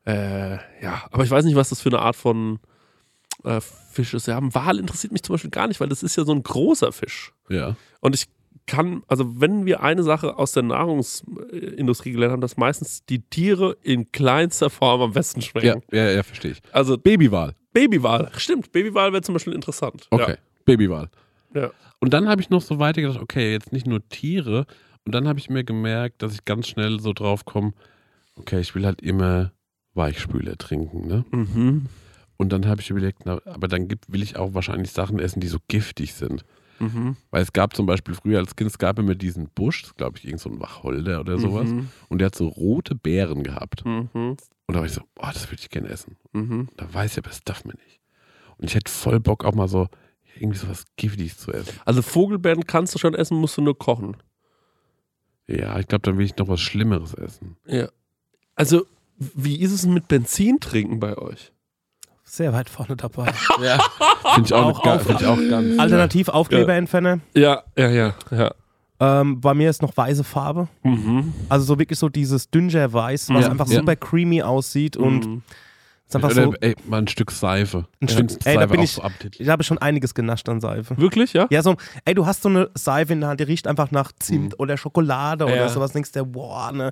Äh, 0.06 0.56
ja, 0.82 1.04
aber 1.10 1.24
ich 1.24 1.30
weiß 1.30 1.44
nicht, 1.44 1.54
was 1.56 1.70
das 1.70 1.80
für 1.80 1.88
eine 1.88 2.00
Art 2.00 2.16
von 2.16 2.58
äh, 3.44 3.60
Fisch 3.60 4.12
ist. 4.14 4.26
Ja, 4.26 4.36
ein 4.36 4.54
Wal 4.54 4.78
interessiert 4.78 5.12
mich 5.12 5.22
zum 5.22 5.34
Beispiel 5.34 5.50
gar 5.50 5.66
nicht, 5.68 5.80
weil 5.80 5.88
das 5.88 6.02
ist 6.02 6.16
ja 6.16 6.24
so 6.24 6.32
ein 6.32 6.42
großer 6.42 6.92
Fisch. 6.92 7.32
Ja. 7.48 7.76
Und 8.00 8.14
ich 8.14 8.26
kann, 8.66 9.02
also 9.08 9.40
wenn 9.40 9.66
wir 9.66 9.82
eine 9.82 10.02
Sache 10.02 10.38
aus 10.38 10.52
der 10.52 10.62
Nahrungsindustrie 10.62 12.12
gelernt 12.12 12.32
haben, 12.32 12.40
dass 12.40 12.56
meistens 12.56 13.04
die 13.04 13.20
Tiere 13.20 13.76
in 13.82 14.10
kleinster 14.12 14.70
Form 14.70 15.00
am 15.02 15.12
besten 15.12 15.40
Ja, 15.40 15.46
schmecken. 15.46 15.82
ja, 15.92 16.10
ja, 16.10 16.22
verstehe 16.22 16.52
ich. 16.52 16.62
Also 16.72 16.96
Babywal. 16.96 17.54
Babywal, 17.72 18.30
stimmt, 18.36 18.72
Babywal 18.72 19.12
wäre 19.12 19.22
zum 19.22 19.34
Beispiel 19.34 19.52
interessant. 19.52 20.06
Okay. 20.10 20.36
Babywal. 20.64 21.08
Ja. 21.54 21.70
Und 22.00 22.12
dann 22.14 22.28
habe 22.28 22.40
ich 22.40 22.50
noch 22.50 22.62
so 22.62 22.78
weitergedacht, 22.78 23.20
okay, 23.20 23.52
jetzt 23.52 23.72
nicht 23.72 23.86
nur 23.86 24.06
Tiere. 24.08 24.66
Und 25.04 25.14
dann 25.14 25.28
habe 25.28 25.38
ich 25.38 25.50
mir 25.50 25.64
gemerkt, 25.64 26.22
dass 26.22 26.32
ich 26.34 26.44
ganz 26.44 26.66
schnell 26.68 27.00
so 27.00 27.12
drauf 27.12 27.44
komme, 27.44 27.72
okay, 28.36 28.60
ich 28.60 28.74
will 28.74 28.86
halt 28.86 29.02
immer 29.02 29.52
Weichspüler 29.94 30.56
trinken, 30.56 31.06
ne? 31.06 31.24
Ja. 31.32 31.38
Mhm. 31.38 31.86
Und 32.36 32.52
dann 32.52 32.66
habe 32.66 32.80
ich 32.80 32.90
überlegt, 32.90 33.20
na, 33.26 33.40
aber 33.44 33.68
dann 33.68 33.86
gibt, 33.86 34.10
will 34.12 34.22
ich 34.22 34.36
auch 34.36 34.54
wahrscheinlich 34.54 34.90
Sachen 34.90 35.18
essen, 35.20 35.40
die 35.40 35.46
so 35.46 35.58
giftig 35.68 36.14
sind. 36.14 36.44
Mhm. 36.78 37.16
Weil 37.30 37.42
es 37.42 37.52
gab 37.52 37.76
zum 37.76 37.86
Beispiel 37.86 38.14
früher 38.14 38.38
als 38.38 38.56
Kind, 38.56 38.70
es 38.70 38.78
gab 38.78 38.98
immer 38.98 39.14
diesen 39.14 39.48
Busch, 39.48 39.94
glaube 39.96 40.18
ich, 40.18 40.24
irgend 40.24 40.40
so 40.40 40.50
ein 40.50 40.60
Wacholder 40.60 41.20
oder 41.20 41.38
sowas. 41.38 41.68
Mhm. 41.68 41.88
Und 42.08 42.18
der 42.18 42.26
hat 42.26 42.34
so 42.34 42.48
rote 42.48 42.94
Beeren 42.94 43.42
gehabt. 43.42 43.84
Mhm. 43.84 44.08
Und 44.12 44.38
da 44.66 44.74
war 44.76 44.86
ich 44.86 44.92
so, 44.92 45.02
oh, 45.18 45.28
das 45.32 45.50
würde 45.50 45.60
ich 45.60 45.70
gerne 45.70 45.88
essen. 45.88 46.16
Mhm. 46.32 46.68
Da 46.76 46.92
weiß 46.92 47.12
ich 47.12 47.18
aber, 47.18 47.28
das 47.28 47.44
darf 47.44 47.64
man 47.64 47.76
nicht. 47.84 48.00
Und 48.56 48.66
ich 48.66 48.74
hätte 48.74 48.90
voll 48.90 49.20
Bock 49.20 49.44
auch 49.44 49.54
mal 49.54 49.68
so, 49.68 49.88
irgendwie 50.38 50.58
sowas 50.58 50.84
Giftiges 50.96 51.38
zu 51.38 51.52
essen. 51.52 51.78
Also 51.84 52.02
Vogelbeeren 52.02 52.66
kannst 52.66 52.94
du 52.94 52.98
schon 52.98 53.14
essen, 53.14 53.38
musst 53.38 53.56
du 53.56 53.62
nur 53.62 53.78
kochen. 53.78 54.16
Ja, 55.46 55.78
ich 55.78 55.86
glaube, 55.86 56.02
dann 56.02 56.18
will 56.18 56.24
ich 56.24 56.36
noch 56.36 56.48
was 56.48 56.60
Schlimmeres 56.60 57.14
essen. 57.14 57.56
Ja. 57.66 57.88
Also, 58.54 58.86
wie 59.16 59.60
ist 59.60 59.72
es 59.72 59.86
mit 59.86 60.08
Benzin 60.08 60.58
trinken 60.60 61.00
bei 61.00 61.16
euch? 61.18 61.52
Sehr 62.36 62.52
weit 62.52 62.68
vorne 62.68 62.96
dabei. 62.96 63.32
Ja. 63.62 63.78
Finde 64.34 64.46
ich 64.46 64.52
auch, 64.52 64.64
Auch 64.78 64.82
ga- 64.82 64.94
auf- 64.96 65.02
find 65.02 65.20
ich 65.20 65.26
auch 65.26 65.38
ganz. 65.48 65.78
Alternativ 65.78 66.28
Aufkleberentferner. 66.28 67.20
Ja, 67.34 67.62
ja, 67.78 67.88
ja, 67.88 68.14
ja. 68.32 68.50
Ähm, 68.98 69.40
bei 69.40 69.54
mir 69.54 69.70
ist 69.70 69.82
noch 69.82 69.96
weiße 69.96 70.24
Farbe. 70.24 70.66
Mhm. 70.82 71.32
Also 71.48 71.64
so 71.64 71.78
wirklich 71.78 71.98
so 71.98 72.08
dieses 72.08 72.50
Dünnger-Weiß, 72.50 73.28
was 73.30 73.44
Ja, 73.44 73.50
einfach 73.52 73.68
ja. 73.68 73.78
super 73.78 73.94
creamy 73.94 74.42
aussieht 74.42 74.96
und 74.96 75.26
Mhm. 75.26 75.42
ist 76.08 76.16
einfach 76.16 76.30
Oder, 76.32 76.44
so. 76.46 76.54
ey, 76.60 76.74
mal 76.88 76.98
ein 77.02 77.06
Stück 77.08 77.30
Seife. 77.30 77.86
Ein 78.00 78.08
Stück- 78.08 78.30
find 78.32 78.46
ey, 78.46 78.54
da 78.54 78.60
Seife 78.62 78.72
bin 78.72 78.82
ich-. 78.82 79.00
Ich 79.38 79.48
habe 79.48 79.62
schon 79.62 79.78
einiges 79.78 80.12
genascht 80.14 80.48
an 80.48 80.60
Seife. 80.60 80.96
Wirklich, 80.98 81.34
ja? 81.34 81.46
Ja, 81.50 81.62
so, 81.62 81.76
ey, 82.04 82.14
du 82.14 82.26
hast 82.26 82.42
so 82.42 82.48
eine 82.48 82.68
Seife 82.74 83.12
in 83.12 83.20
der 83.20 83.28
Hand, 83.30 83.38
die 83.40 83.44
riecht 83.44 83.68
einfach 83.68 83.92
nach 83.92 84.10
Zimt 84.18 84.58
oder 84.58 84.76
Schokolade 84.76 85.46
Ja. 85.46 85.52
oder 85.52 85.68
sowas. 85.68 85.92
Denkst 85.92 86.10
du, 86.12 86.24
boah, 86.26 86.72
ne. 86.72 86.90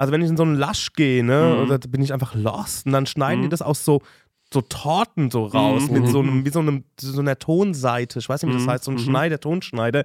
Also, 0.00 0.12
wenn 0.12 0.22
ich 0.22 0.28
in 0.28 0.36
so 0.36 0.42
einen 0.42 0.56
Lasch 0.56 0.92
gehe, 0.92 1.22
ne, 1.24 1.54
Mhm. 1.56 1.62
oder 1.64 1.78
bin 1.78 2.02
ich 2.02 2.12
einfach 2.12 2.34
lost. 2.34 2.86
Und 2.86 2.92
dann 2.92 3.06
schneiden 3.06 3.42
die 3.42 3.46
Mhm. 3.46 3.50
das 3.50 3.62
aus 3.62 3.84
so, 3.84 4.00
so 4.52 4.60
Torten 4.62 5.30
so 5.30 5.44
raus, 5.44 5.88
Mhm. 5.88 5.92
mit 5.92 6.08
so 6.08 6.20
einem, 6.20 6.44
wie 6.44 6.50
so 6.50 6.60
einem, 6.60 6.84
so 7.00 7.20
einer 7.20 7.38
Tonseite. 7.38 8.18
Ich 8.20 8.28
weiß 8.28 8.42
nicht, 8.42 8.50
wie 8.52 8.56
das 8.56 8.66
Mhm. 8.66 8.70
heißt, 8.70 8.84
so 8.84 8.90
ein 8.92 8.94
Mhm. 8.94 9.00
Schneider, 9.00 9.40
Tonschneider. 9.40 10.04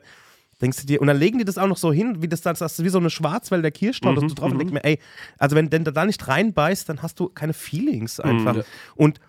Denkst 0.62 0.80
du 0.82 0.86
dir, 0.88 1.02
und 1.02 1.08
dann 1.08 1.18
legen 1.18 1.40
die 1.40 1.46
das 1.46 1.58
auch 1.58 1.68
noch 1.68 1.78
so 1.78 1.92
hin, 1.92 2.22
wie 2.22 2.28
das, 2.28 2.42
das, 2.42 2.60
das 2.60 2.78
ist 2.78 2.86
wie 2.86 2.90
so 2.90 3.00
eine 3.00 3.10
Schwarzwälder 3.10 3.72
Kirschtorte 3.72 4.22
Mhm, 4.22 4.30
so 4.30 4.36
drauf. 4.36 4.48
Und 4.52 4.56
mhm. 4.56 4.60
denk 4.60 4.74
mir, 4.74 4.84
ey, 4.84 5.00
also 5.40 5.56
wenn, 5.56 5.70
du 5.70 5.92
da 5.92 6.06
nicht 6.06 6.28
reinbeißt, 6.28 6.88
dann 6.90 7.02
hast 7.02 7.20
du 7.20 7.30
keine 7.30 7.54
Feelings 7.54 8.20
einfach. 8.20 8.58
Ja. 8.58 8.64
Und 8.96 9.20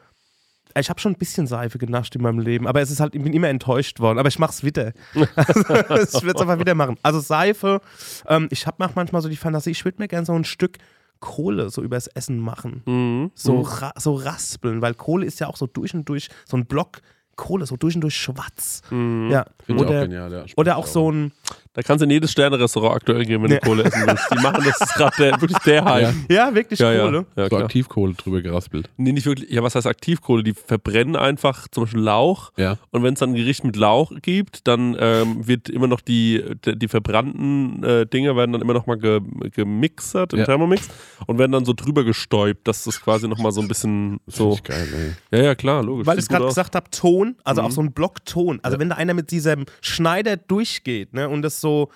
ich 0.78 0.88
habe 0.88 1.00
schon 1.00 1.12
ein 1.12 1.18
bisschen 1.18 1.46
Seife 1.46 1.76
genascht 1.78 2.14
in 2.16 2.22
meinem 2.22 2.38
Leben, 2.38 2.66
aber 2.66 2.80
es 2.80 2.90
ist 2.90 3.00
halt, 3.00 3.14
ich 3.14 3.22
bin 3.22 3.34
immer 3.34 3.48
enttäuscht 3.48 4.00
worden. 4.00 4.18
Aber 4.18 4.28
ich 4.28 4.38
mach's 4.38 4.62
wieder. 4.64 4.92
Also, 5.36 6.18
ich 6.18 6.24
würde 6.24 6.36
es 6.36 6.40
einfach 6.40 6.58
wieder 6.58 6.74
machen. 6.74 6.96
Also 7.02 7.20
Seife, 7.20 7.80
ähm, 8.26 8.48
ich 8.50 8.66
habe 8.66 8.88
manchmal 8.94 9.20
so 9.22 9.28
die 9.28 9.36
Fantasie, 9.36 9.70
ich 9.70 9.84
würde 9.84 10.00
mir 10.00 10.08
gerne 10.08 10.24
so 10.26 10.32
ein 10.34 10.44
Stück 10.44 10.78
Kohle 11.22 11.70
so 11.70 11.82
übers 11.82 12.08
Essen 12.08 12.38
machen. 12.38 12.82
Mhm. 12.84 13.30
So, 13.34 13.62
ra 13.62 13.94
so 13.96 14.14
raspeln, 14.14 14.82
weil 14.82 14.92
Kohle 14.92 15.24
ist 15.24 15.40
ja 15.40 15.46
auch 15.46 15.56
so 15.56 15.66
durch 15.66 15.94
und 15.94 16.06
durch, 16.06 16.28
so 16.44 16.58
ein 16.58 16.66
Block 16.66 17.00
Kohle, 17.36 17.64
so 17.64 17.76
durch 17.76 17.94
und 17.94 18.02
durch 18.02 18.16
schwarz. 18.16 18.82
Mhm. 18.90 19.30
Ja. 19.30 19.46
Finde 19.64 19.82
ich 19.82 19.86
auch 19.86 19.90
Oder, 19.90 20.02
genial, 20.02 20.32
ja. 20.32 20.44
Oder 20.56 20.76
auch 20.76 20.86
so 20.86 21.10
ein, 21.10 21.32
Da 21.74 21.80
kannst 21.82 22.02
du 22.02 22.04
in 22.04 22.10
jedes 22.10 22.30
Sterne-Restaurant 22.32 22.96
aktuell 22.96 23.24
gehen, 23.24 23.42
wenn 23.42 23.48
du 23.48 23.54
Ja. 23.54 23.60
Kohle 23.60 23.84
essen 23.84 24.02
willst. 24.06 24.26
Die 24.30 24.38
machen 24.42 24.62
das 24.64 24.78
ist 24.80 24.94
gerade 24.94 25.16
der, 25.18 25.40
wirklich 25.40 25.58
der 25.64 25.84
Hype. 25.84 26.14
ja, 26.30 26.54
wirklich 26.54 26.78
Ja, 26.80 26.92
ja. 26.92 27.04
Kohle. 27.04 27.26
ja 27.34 27.48
so. 27.48 27.56
Aktivkohle 27.56 28.12
drüber 28.14 28.42
geraspelt. 28.42 28.90
Nee, 28.98 29.12
nicht 29.12 29.24
wirklich. 29.26 29.50
Ja, 29.50 29.62
was 29.62 29.74
heißt 29.74 29.86
Aktivkohle? 29.86 30.42
Die 30.42 30.52
verbrennen 30.52 31.16
einfach 31.16 31.68
zum 31.68 31.84
Beispiel 31.84 32.00
Lauch. 32.02 32.52
Ja. 32.58 32.76
Und 32.90 33.02
wenn 33.02 33.14
es 33.14 33.20
dann 33.20 33.30
ein 33.30 33.34
Gericht 33.36 33.64
mit 33.64 33.76
Lauch 33.76 34.12
gibt, 34.20 34.68
dann 34.68 34.96
ähm, 35.00 35.46
wird 35.46 35.68
immer 35.70 35.86
noch 35.86 36.00
die, 36.02 36.44
die, 36.66 36.88
verbrannten 36.88 37.82
äh, 37.84 38.06
Dinge 38.06 38.36
werden 38.36 38.52
dann 38.52 38.60
immer 38.60 38.74
noch 38.74 38.86
mal 38.86 38.98
ge, 38.98 39.20
gemixert 39.54 40.32
im 40.32 40.40
Ja. 40.40 40.44
Thermomix 40.44 40.88
und 41.26 41.38
werden 41.38 41.52
dann 41.52 41.64
so 41.64 41.72
drüber 41.72 42.04
gestäubt, 42.04 42.66
dass 42.68 42.84
das 42.84 43.00
quasi 43.00 43.28
noch 43.28 43.38
mal 43.38 43.52
so 43.52 43.60
ein 43.60 43.68
bisschen 43.68 44.20
so. 44.26 44.52
Ich 44.54 44.62
geil, 44.62 44.88
ey. 45.30 45.38
Ja, 45.38 45.44
ja, 45.46 45.54
klar, 45.54 45.82
logisch. 45.82 46.06
Weil 46.06 46.18
ich 46.18 46.28
gerade 46.28 46.46
gesagt 46.46 46.74
habe, 46.74 46.90
Ton, 46.90 47.36
also 47.44 47.62
Mhm. 47.62 47.66
auch 47.68 47.70
so 47.72 47.80
ein 47.80 47.92
Block 47.92 48.24
Ton. 48.24 48.60
Also 48.62 48.78
wenn 48.78 48.88
da 48.88 48.96
einer 48.96 49.14
mit 49.14 49.30
diesem 49.30 49.64
Schneider 49.80 50.36
durchgeht, 50.36 51.12
ne, 51.14 51.28
und 51.28 51.42
das 51.42 51.60
so, 51.62 51.88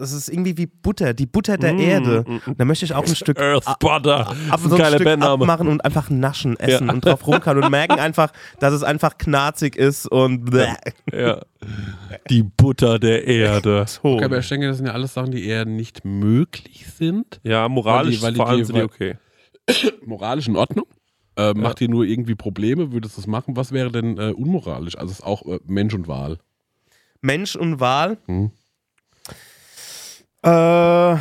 es 0.00 0.12
ist 0.12 0.28
irgendwie 0.28 0.56
wie 0.56 0.66
Butter, 0.66 1.12
die 1.14 1.26
Butter 1.26 1.58
der 1.58 1.72
Mm, 1.74 1.80
Erde. 1.80 2.24
mm, 2.24 2.32
mm. 2.52 2.56
Da 2.58 2.64
möchte 2.64 2.84
ich 2.84 2.94
auch 2.94 3.04
ein 3.04 3.16
Stück 3.16 3.40
Earth 3.40 3.66
ab, 3.66 3.80
Butter. 3.80 4.28
ab, 4.28 4.36
ist 4.62 4.70
so 4.70 4.76
ein 4.76 4.84
Stück 4.94 5.04
Bandname. 5.04 5.42
abmachen 5.42 5.66
und 5.66 5.84
einfach 5.84 6.08
naschen, 6.10 6.56
essen 6.60 6.86
Ja. 6.86 6.92
und 6.94 7.04
drauf 7.04 7.26
rumkauen 7.26 7.60
und 7.64 7.70
merken 7.72 7.98
einfach, 7.98 8.30
dass 8.60 8.72
es 8.72 8.84
einfach 8.84 9.18
knarzig 9.18 9.74
ist 9.74 10.06
und. 10.06 10.54
Ja. 11.12 11.40
Die 12.30 12.44
Butter 12.44 13.00
der 13.00 13.26
Erde. 13.26 13.84
Okay, 14.02 14.24
aber 14.24 14.38
ich 14.38 14.48
denke, 14.48 14.68
das 14.68 14.76
sind 14.76 14.86
ja 14.86 14.92
alles 14.92 15.12
Sachen, 15.14 15.32
die 15.32 15.44
eher 15.44 15.64
nicht 15.64 16.04
möglich 16.04 16.86
sind. 16.96 17.40
Ja, 17.42 17.68
moralisch 17.68 18.22
Weil 18.22 18.32
die- 18.32 18.32
weil 18.32 18.32
die- 18.32 18.36
vor 18.36 18.48
allem 18.48 18.58
die- 18.60 18.64
sind 18.64 18.76
die 18.76 18.82
okay. 18.82 19.14
Moralisch 20.06 20.46
in 20.46 20.54
Ordnung. 20.56 20.86
Äh, 21.36 21.52
Macht 21.54 21.80
dir 21.80 21.88
nur 21.88 22.04
irgendwie 22.04 22.36
Probleme, 22.36 22.92
würdest 22.92 23.16
du 23.16 23.22
es 23.22 23.26
machen? 23.26 23.56
Was 23.56 23.72
wäre 23.72 23.90
denn 23.90 24.18
äh, 24.18 24.32
unmoralisch? 24.32 24.96
Also 24.96 25.10
es 25.10 25.18
ist 25.18 25.24
auch 25.26 25.44
äh, 25.46 25.58
Mensch 25.66 25.94
und 25.94 26.06
Wahl. 26.06 26.38
Mensch 27.22 27.56
und 27.56 27.80
Wahl. 27.80 28.18
Hm. 28.26 28.50
Äh, 30.42 31.16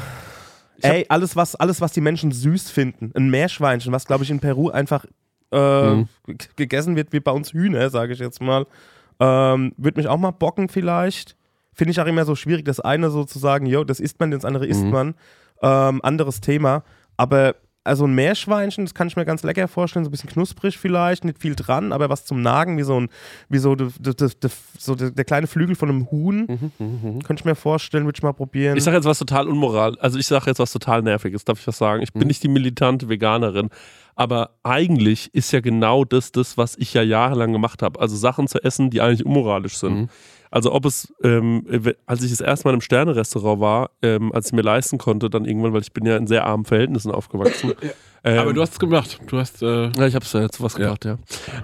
ey, 0.81 1.05
alles 1.09 1.35
was, 1.35 1.55
alles, 1.55 1.81
was 1.81 1.91
die 1.91 2.01
Menschen 2.01 2.31
süß 2.31 2.69
finden. 2.71 3.11
Ein 3.15 3.29
Meerschweinchen, 3.29 3.91
was 3.91 4.05
glaube 4.05 4.23
ich 4.23 4.31
in 4.31 4.39
Peru 4.39 4.69
einfach 4.69 5.05
äh, 5.51 5.95
Mhm. 5.95 6.07
gegessen 6.55 6.95
wird 6.95 7.11
wie 7.11 7.19
bei 7.19 7.31
uns 7.31 7.53
Hühner, 7.53 7.89
sage 7.89 8.13
ich 8.13 8.19
jetzt 8.19 8.41
mal. 8.41 8.65
Ähm, 9.19 9.73
Würde 9.77 9.99
mich 9.99 10.07
auch 10.07 10.17
mal 10.17 10.31
bocken 10.31 10.69
vielleicht. 10.69 11.35
Finde 11.73 11.91
ich 11.91 11.99
auch 11.99 12.05
immer 12.05 12.25
so 12.25 12.35
schwierig, 12.35 12.65
das 12.65 12.79
eine 12.79 13.09
so 13.09 13.23
zu 13.23 13.39
sagen, 13.39 13.65
jo, 13.65 13.83
das 13.83 13.99
isst 13.99 14.19
man, 14.19 14.31
das 14.31 14.45
andere 14.45 14.65
isst 14.67 14.83
Mhm. 14.85 14.91
man. 14.91 15.15
Ähm, 15.61 16.01
anderes 16.03 16.39
Thema. 16.39 16.83
Aber 17.17 17.55
also 17.89 18.05
ein 18.05 18.13
Meerschweinchen, 18.13 18.85
das 18.85 18.93
kann 18.93 19.07
ich 19.07 19.15
mir 19.17 19.25
ganz 19.25 19.43
lecker 19.43 19.67
vorstellen, 19.67 20.05
so 20.05 20.09
ein 20.09 20.11
bisschen 20.11 20.29
knusprig 20.29 20.77
vielleicht, 20.77 21.25
nicht 21.25 21.39
viel 21.39 21.55
dran, 21.55 21.91
aber 21.91 22.09
was 22.09 22.23
zum 22.23 22.41
Nagen, 22.41 22.77
wie 22.77 22.83
so 22.83 22.99
ein, 22.99 23.09
wie 23.49 23.57
so, 23.57 23.75
de, 23.75 23.89
de, 23.99 24.13
de, 24.13 24.49
so 24.77 24.95
de, 24.95 25.11
der 25.11 25.25
kleine 25.25 25.47
Flügel 25.47 25.75
von 25.75 25.89
einem 25.89 26.09
Huhn. 26.11 26.47
Könnte 27.25 27.41
ich 27.41 27.45
mir 27.45 27.55
vorstellen, 27.55 28.05
würde 28.05 28.17
ich 28.17 28.23
mal 28.23 28.33
probieren. 28.33 28.77
Ich 28.77 28.83
sage 28.83 28.95
jetzt 28.97 29.05
was 29.05 29.19
total 29.19 29.47
unmoral. 29.47 29.97
Also 29.99 30.17
ich 30.17 30.27
sage 30.27 30.45
jetzt 30.47 30.59
was 30.59 30.71
total 30.71 31.01
nerviges. 31.01 31.43
Darf 31.43 31.59
ich 31.59 31.67
was 31.67 31.77
sagen? 31.77 32.01
Ich 32.03 32.13
bin 32.13 32.21
Mhm. 32.21 32.27
nicht 32.27 32.43
die 32.43 32.47
militante 32.47 33.09
Veganerin, 33.09 33.69
aber 34.15 34.51
eigentlich 34.63 35.33
ist 35.33 35.51
ja 35.51 35.59
genau 35.59 36.05
das 36.05 36.31
das, 36.31 36.57
was 36.57 36.75
ich 36.77 36.93
ja 36.93 37.01
jahrelang 37.01 37.51
gemacht 37.51 37.81
habe. 37.81 37.99
Also 37.99 38.15
Sachen 38.15 38.47
zu 38.47 38.63
essen, 38.63 38.89
die 38.89 39.01
eigentlich 39.01 39.25
unmoralisch 39.25 39.77
sind. 39.77 39.93
Mhm. 39.95 40.09
Also 40.51 40.73
ob 40.73 40.85
es, 40.85 41.13
ähm, 41.23 41.63
als 42.05 42.23
ich 42.23 42.31
das 42.31 42.41
erste 42.41 42.67
Mal 42.67 42.73
im 42.73 42.81
Sterne-Restaurant 42.81 43.61
war, 43.61 43.89
ähm, 44.01 44.31
als 44.33 44.47
ich 44.47 44.53
mir 44.53 44.61
leisten 44.63 44.97
konnte, 44.97 45.29
dann 45.29 45.45
irgendwann, 45.45 45.73
weil 45.73 45.81
ich 45.81 45.93
bin 45.93 46.05
ja 46.05 46.17
in 46.17 46.27
sehr 46.27 46.45
armen 46.45 46.65
Verhältnissen 46.65 47.11
aufgewachsen. 47.11 47.73
Ähm, 48.21 48.37
Aber 48.39 48.51
du 48.53 48.61
hast 48.61 48.73
es 48.73 48.79
gemacht. 48.79 49.17
Du 49.27 49.37
hast. 49.37 49.61
Äh, 49.63 49.91
ja, 49.97 50.05
ich 50.05 50.13
habe 50.13 50.25
es 50.25 50.33
ja 50.33 50.49
zu 50.49 50.61
was 50.61 50.75
gebracht, 50.75 51.05
ja. 51.05 51.17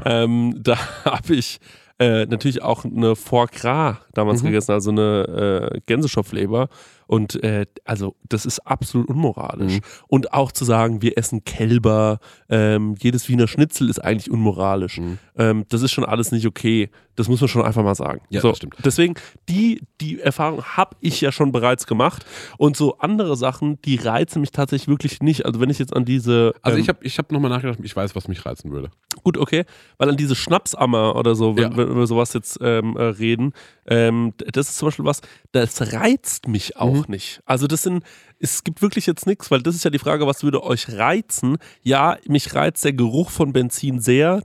Ähm, 0.05 0.55
da 0.57 0.77
habe 1.03 1.36
ich 1.36 1.59
äh, 1.99 2.25
natürlich 2.27 2.61
auch 2.61 2.86
eine 2.86 3.17
Foie 3.17 3.47
Gras 3.47 3.97
damals 4.13 4.41
Mhm. 4.41 4.45
gegessen, 4.47 4.71
also 4.71 4.89
eine 4.91 5.71
äh, 5.73 5.79
Gänseschopfleber. 5.86 6.69
Und 7.07 7.43
äh, 7.43 7.65
also 7.83 8.15
das 8.27 8.45
ist 8.45 8.59
absolut 8.59 9.09
unmoralisch. 9.09 9.73
Mhm. 9.73 9.81
Und 10.07 10.33
auch 10.33 10.51
zu 10.51 10.65
sagen, 10.65 11.01
wir 11.01 11.17
essen 11.17 11.43
Kälber, 11.43 12.19
ähm, 12.49 12.95
jedes 12.99 13.29
Wiener 13.29 13.47
Schnitzel 13.47 13.89
ist 13.89 13.99
eigentlich 13.99 14.31
unmoralisch. 14.31 14.99
Mhm. 14.99 15.17
Ähm, 15.37 15.65
das 15.69 15.81
ist 15.81 15.91
schon 15.91 16.05
alles 16.05 16.31
nicht 16.31 16.45
okay. 16.45 16.89
Das 17.15 17.29
muss 17.29 17.39
man 17.39 17.47
schon 17.47 17.63
einfach 17.63 17.83
mal 17.83 17.95
sagen. 17.95 18.21
Ja, 18.29 18.41
so, 18.41 18.49
das 18.49 18.57
stimmt. 18.57 18.75
Deswegen, 18.83 19.13
die, 19.47 19.81
die 20.01 20.19
Erfahrung 20.19 20.63
habe 20.63 20.97
ich 20.99 21.21
ja 21.21 21.31
schon 21.31 21.51
bereits 21.51 21.87
gemacht. 21.87 22.25
Und 22.57 22.75
so 22.75 22.97
andere 22.97 23.37
Sachen, 23.37 23.81
die 23.83 23.95
reizen 23.95 24.41
mich 24.41 24.51
tatsächlich 24.51 24.87
wirklich 24.89 25.21
nicht. 25.21 25.45
Also 25.45 25.59
wenn 25.61 25.69
ich 25.69 25.79
jetzt 25.79 25.95
an 25.95 26.03
diese. 26.05 26.53
Also 26.61 26.77
ähm, 26.77 26.83
ich 26.83 26.89
habe 26.89 26.99
ich 27.03 27.17
hab 27.17 27.31
nochmal 27.31 27.51
nachgedacht, 27.51 27.79
ich 27.81 27.95
weiß, 27.95 28.15
was 28.15 28.27
mich 28.27 28.45
reizen 28.45 28.71
würde. 28.71 28.89
Gut, 29.23 29.37
okay, 29.37 29.63
weil 29.97 30.09
an 30.09 30.17
diese 30.17 30.35
Schnapsammer 30.35 31.15
oder 31.15 31.35
so, 31.35 31.55
wenn, 31.55 31.63
Ja. 31.63 31.69
wenn 31.71 31.77
wir 31.77 31.85
über 31.85 32.07
sowas 32.07 32.33
jetzt 32.33 32.59
ähm, 32.61 32.97
äh, 32.97 33.03
reden, 33.03 33.53
ähm, 33.88 34.33
das 34.38 34.69
ist 34.69 34.77
zum 34.77 34.88
Beispiel 34.88 35.05
was, 35.05 35.21
das 35.51 35.93
reizt 35.93 36.47
mich 36.47 36.77
auch 36.77 36.93
Mhm. 36.93 37.05
nicht. 37.07 37.41
Also 37.45 37.67
das 37.67 37.83
sind, 37.83 38.03
es 38.39 38.63
gibt 38.63 38.81
wirklich 38.81 39.05
jetzt 39.05 39.27
nichts, 39.27 39.51
weil 39.51 39.61
das 39.61 39.75
ist 39.75 39.83
ja 39.86 39.91
die 39.91 39.99
Frage, 39.99 40.25
was 40.27 40.43
würde 40.43 40.63
euch 40.63 40.89
reizen? 40.89 41.57
Ja, 41.83 42.17
mich 42.27 42.53
reizt 42.55 42.83
der 42.83 42.93
Geruch 42.93 43.29
von 43.29 43.53
Benzin 43.53 43.99
sehr, 43.99 44.43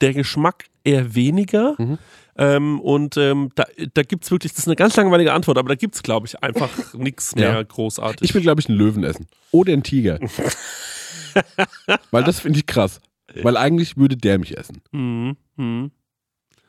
der 0.00 0.12
Geschmack 0.14 0.66
eher 0.84 1.14
weniger. 1.14 1.74
Mhm. 1.78 1.98
Ähm, 2.38 2.80
und 2.80 3.16
ähm, 3.16 3.50
da, 3.54 3.64
da 3.94 4.02
gibt 4.02 4.24
es 4.24 4.30
wirklich, 4.30 4.52
das 4.52 4.60
ist 4.60 4.66
eine 4.68 4.76
ganz 4.76 4.94
langweilige 4.94 5.32
Antwort, 5.32 5.56
aber 5.58 5.70
da 5.70 5.74
gibt 5.74 5.94
es, 5.94 6.02
glaube 6.02 6.26
ich, 6.26 6.42
einfach 6.42 6.68
nichts 6.94 7.34
mehr 7.34 7.54
Ja. 7.54 7.62
großartig. 7.62 8.28
Ich 8.28 8.34
will, 8.34 8.42
glaube 8.42 8.60
ich, 8.60 8.68
einen 8.68 8.76
Löwen 8.78 9.02
essen. 9.04 9.26
Oder 9.52 9.72
einen 9.72 9.82
Tiger. 9.82 10.18
Weil 12.10 12.24
das 12.24 12.40
finde 12.40 12.58
ich 12.58 12.66
krass. 12.66 13.00
Weil 13.42 13.56
eigentlich 13.56 13.96
würde 13.96 14.16
der 14.16 14.38
mich 14.38 14.56
essen. 14.56 14.80
Mhm. 14.92 15.36
Mhm. 15.56 15.90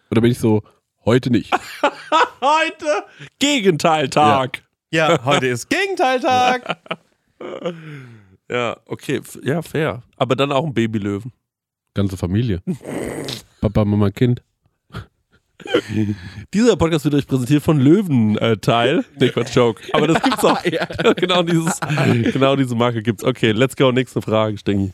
Oder 0.09 0.21
bin 0.21 0.31
ich 0.31 0.39
so, 0.39 0.63
heute 1.07 1.31
nicht. 1.31 1.51
Heute 2.41 3.03
Gegenteiltag. 3.39 4.61
Ja, 4.91 5.25
heute 5.25 5.47
ist 5.47 5.69
Gegenteiltag. 5.69 6.77
Ja, 8.49 8.77
okay, 8.85 9.19
ja, 9.43 9.61
fair. 9.61 10.03
Aber 10.15 10.37
dann 10.37 10.53
auch 10.53 10.65
ein 10.65 10.73
Babylöwen. 10.73 11.33
Ganze 11.93 12.15
Familie. 12.15 12.61
Papa, 13.59 13.83
Mama, 13.83 14.09
Kind. 14.09 14.41
Dieser 16.53 16.77
Podcast 16.77 17.03
wird 17.03 17.15
euch 17.15 17.27
präsentiert 17.27 17.61
von 17.61 17.77
Löwenteil. 17.77 19.03
nee, 19.19 19.27
Quatsch, 19.27 19.53
Joke. 19.53 19.81
Aber 19.91 20.07
das 20.07 20.23
gibt's 20.23 20.45
auch. 20.45 20.63
genau, 21.17 21.43
dieses, 21.43 21.77
genau 22.31 22.55
diese 22.55 22.75
Marke 22.75 23.03
gibt's. 23.03 23.25
Okay, 23.25 23.51
let's 23.51 23.75
go. 23.75 23.91
Nächste 23.91 24.21
Frage, 24.21 24.57
Stengi. 24.57 24.93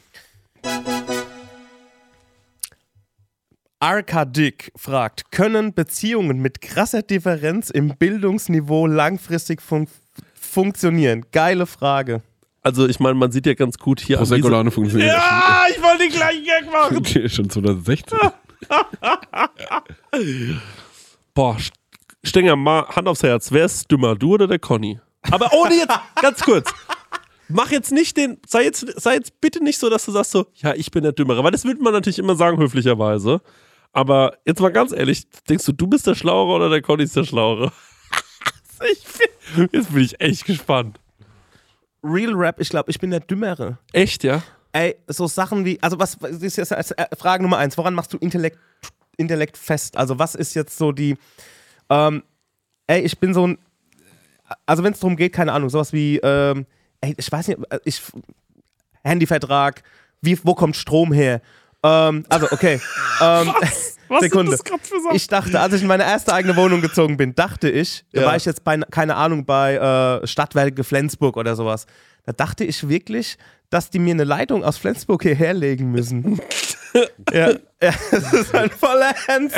Arkadik 3.84 4.72
fragt, 4.78 5.30
können 5.32 5.74
Beziehungen 5.74 6.40
mit 6.40 6.62
krasser 6.62 7.02
Differenz 7.02 7.70
im 7.70 7.98
Bildungsniveau 7.98 8.88
langfristig 8.88 9.62
fun 9.62 9.90
funktionieren? 10.34 11.26
Geile 11.34 11.66
Frage. 11.66 12.22
Also, 12.62 12.88
ich 12.88 13.02
meine, 13.02 13.16
man 13.16 13.34
sieht 13.34 13.46
ja 13.46 13.56
ganz 13.56 13.78
gut 13.78 14.00
hier 14.00 14.22
Laune 14.22 14.72
funktioniert. 14.72 15.10
Ja, 15.12 15.66
ich 15.70 15.84
wollte 15.84 16.04
den 16.04 16.12
gleichen 16.14 16.46
Gag 16.46 16.72
machen. 16.72 16.96
Okay, 17.04 17.28
schon 17.28 17.50
2016. 17.50 18.18
Boah, 21.34 21.58
St- 21.58 21.74
Stenger, 22.24 22.56
mal 22.56 22.88
Hand 22.88 23.10
aufs 23.10 23.22
Herz. 23.24 23.52
Wer 23.52 23.66
ist 23.66 23.92
dümmer, 23.92 24.16
du 24.16 24.36
oder 24.36 24.48
der 24.48 24.60
Conny? 24.60 24.98
Aber 25.30 25.52
ohne 25.52 25.76
jetzt, 25.76 26.00
ganz 26.22 26.40
kurz. 26.40 26.72
Mach 27.50 27.70
jetzt 27.70 27.92
nicht 27.92 28.16
den, 28.16 28.38
sei 28.48 28.64
jetzt, 28.64 28.86
sei 29.02 29.16
jetzt 29.16 29.42
bitte 29.42 29.62
nicht 29.62 29.78
so, 29.78 29.90
dass 29.90 30.06
du 30.06 30.12
sagst 30.14 30.32
so, 30.32 30.46
ja, 30.56 30.74
ich 30.74 30.90
bin 30.90 31.04
der 31.04 31.12
Dümmere. 31.12 31.44
Weil 31.44 31.52
das 31.52 31.66
würde 31.66 31.82
man 31.84 31.92
natürlich 31.92 32.20
immer 32.20 32.38
sagen, 32.38 32.58
höflicherweise. 32.60 33.42
Aber 33.94 34.38
jetzt 34.44 34.60
mal 34.60 34.72
ganz 34.72 34.92
ehrlich, 34.92 35.30
denkst 35.48 35.66
du, 35.66 35.72
du 35.72 35.88
bist 35.88 36.08
der 36.08 36.16
Schlauere 36.16 36.52
oder 36.56 36.70
der 36.70 36.82
Conny 36.82 37.04
ist 37.04 37.16
der 37.16 37.24
Schlauere? 37.24 37.72
bin, 39.56 39.70
jetzt 39.72 39.94
bin 39.94 40.04
ich 40.04 40.20
echt 40.20 40.46
gespannt. 40.46 41.00
Real 42.04 42.34
Rap, 42.34 42.60
ich 42.60 42.70
glaube, 42.70 42.90
ich 42.90 43.00
bin 43.00 43.12
der 43.12 43.22
Dümmere. 43.22 43.78
Echt, 43.94 44.24
ja? 44.24 44.44
Ey, 44.74 44.96
so 45.08 45.28
Sachen 45.28 45.64
wie, 45.64 45.82
also 45.82 46.00
was 46.00 46.20
was 46.20 46.32
ist 46.32 46.58
jetzt 46.58 46.72
äh, 46.72 47.16
Frage 47.16 47.44
Nummer 47.44 47.60
eins, 47.60 47.78
woran 47.78 47.94
machst 47.94 48.12
du 48.12 48.18
Intellekt, 48.18 48.58
Intellekt 49.16 49.56
fest? 49.56 49.96
Also 49.96 50.18
was 50.18 50.34
ist 50.34 50.56
jetzt 50.56 50.76
so 50.76 50.92
die, 50.92 51.16
ähm, 51.90 52.24
ey, 52.88 53.02
ich 53.02 53.20
bin 53.20 53.36
so 53.36 53.48
ein, 53.48 53.60
also 54.66 54.84
wenn 54.84 54.94
es 54.94 55.00
darum 55.00 55.16
geht, 55.16 55.34
keine 55.34 55.54
Ahnung, 55.54 55.70
sowas 55.70 55.94
wie, 55.94 56.18
ähm, 56.18 56.66
ey, 57.02 57.14
ich 57.16 57.32
weiß 57.32 57.48
nicht, 57.50 57.60
äh, 57.70 57.80
ich, 57.86 58.02
Handyvertrag, 59.04 59.84
wie, 60.22 60.40
wo 60.44 60.56
kommt 60.56 60.76
Strom 60.76 61.14
her? 61.14 61.42
Ähm, 61.84 62.26
also, 62.30 62.48
okay. 62.52 62.80
Ähm, 63.22 63.54
Was 64.08 64.22
Sekunde. 64.22 64.52
sind 64.52 64.60
das 64.60 64.64
gerade 64.64 64.84
für 64.84 65.02
Sachen? 65.02 65.16
Ich 65.16 65.28
dachte, 65.28 65.60
als 65.60 65.74
ich 65.74 65.82
in 65.82 65.88
meine 65.88 66.04
erste 66.04 66.34
eigene 66.34 66.56
Wohnung 66.56 66.82
gezogen 66.82 67.18
bin, 67.18 67.36
dachte 67.36 67.70
ich, 67.70 68.06
da 68.14 68.22
Ja. 68.22 68.28
war 68.28 68.36
ich 68.36 68.46
jetzt 68.46 68.64
bei, 68.64 68.78
keine 68.92 69.16
Ahnung, 69.16 69.46
bei 69.46 69.76
äh, 70.24 70.28
Stadtwerke 70.28 70.84
Flensburg 70.84 71.36
oder 71.38 71.56
sowas. 71.56 71.86
Da 72.26 72.32
dachte 72.32 72.64
ich 72.64 72.88
wirklich, 72.88 73.38
dass 73.70 73.90
die 73.90 74.00
mir 74.00 74.14
eine 74.14 74.24
Leitung 74.24 74.64
aus 74.64 74.78
Flensburg 74.78 75.24
hierher 75.24 75.54
legen 75.54 75.92
müssen. 75.92 76.40
ja, 77.34 77.50
ja, 77.82 77.94
das 78.12 78.34
ist 78.34 78.56
ein 78.56 78.70
voller 78.70 79.14
Ernst. 79.28 79.58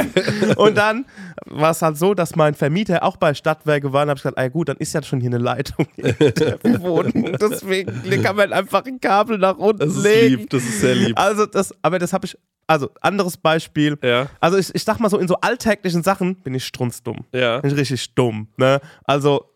Und 0.58 0.76
dann 0.78 1.06
war 1.46 1.72
es 1.72 1.82
halt 1.82 1.98
so, 1.98 2.14
dass 2.14 2.36
mein 2.36 2.54
Vermieter 2.56 3.04
auch 3.04 3.18
bei 3.18 3.34
Stadtwerke 3.34 3.92
war. 3.94 4.04
Und 4.04 4.10
habe 4.10 4.18
ich 4.18 4.24
gesagt, 4.24 4.38
ah 4.38 4.48
gut, 4.48 4.70
dann 4.70 4.78
ist 4.78 4.94
ja 4.94 5.04
schon 5.04 5.20
hier 5.20 5.30
eine 5.30 5.38
Leitung 5.38 5.86
in 5.96 6.82
Wohnung. 6.82 7.36
Deswegen 7.40 8.24
kann 8.24 8.36
man 8.36 8.52
einfach 8.54 8.84
ein 8.86 9.00
Kabel 9.00 9.38
nach 9.38 9.58
unten 9.58 9.80
Das 9.80 9.96
ist 9.96 10.04
legen. 10.04 10.38
lieb, 10.42 10.50
das 10.50 10.64
ist 10.64 10.82
sehr 10.82 10.96
lieb. 10.96 11.20
Also 11.20 11.46
das, 11.46 11.74
aber 11.82 12.00
das 12.00 12.14
habe 12.14 12.26
ich, 12.26 12.38
also 12.68 12.90
anderes 13.02 13.38
Beispiel. 13.38 13.98
Ja, 14.02 14.28
Also 14.40 14.58
ich, 14.58 14.74
ich 14.74 14.84
sag 14.84 15.00
mal 15.00 15.10
so, 15.10 15.18
in 15.20 15.28
so 15.28 15.36
alltäglichen 15.42 16.02
Sachen 16.04 16.36
bin 16.38 16.56
ich 16.56 16.66
strunzdumm. 16.66 17.26
ja. 17.32 17.60
Bin 17.60 17.72
ich 17.72 17.78
richtig 17.78 18.16
dumm, 18.16 18.48
ne? 18.58 18.82
Also, 19.04 19.52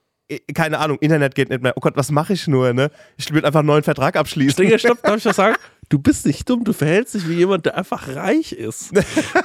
keine 0.54 0.78
Ahnung, 0.78 1.00
Internet 1.00 1.34
geht 1.34 1.50
nicht 1.50 1.64
mehr. 1.64 1.74
Oh 1.76 1.80
Gott, 1.80 1.94
was 1.98 2.12
mache 2.12 2.34
ich 2.34 2.48
nur, 2.48 2.72
ne? 2.72 2.92
Ich 3.18 3.34
will 3.34 3.44
einfach 3.44 3.62
einen 3.62 3.68
neuen 3.68 3.82
Vertrag 3.82 4.16
abschließen. 4.16 4.52
Stenger, 4.52 4.78
stopp, 4.78 5.02
darf 5.02 5.18
ich 5.18 5.26
was 5.26 5.36
sagen? 5.38 5.56
Du 5.90 5.98
bist 5.98 6.28
nicht 6.28 6.48
dumm, 6.48 6.64
du 6.64 6.72
verhältst 6.72 7.16
dich 7.16 7.28
wie 7.28 7.34
jemand, 7.34 7.66
der 7.66 7.76
einfach 7.76 8.08
reich 8.16 8.52
ist. 8.52 8.92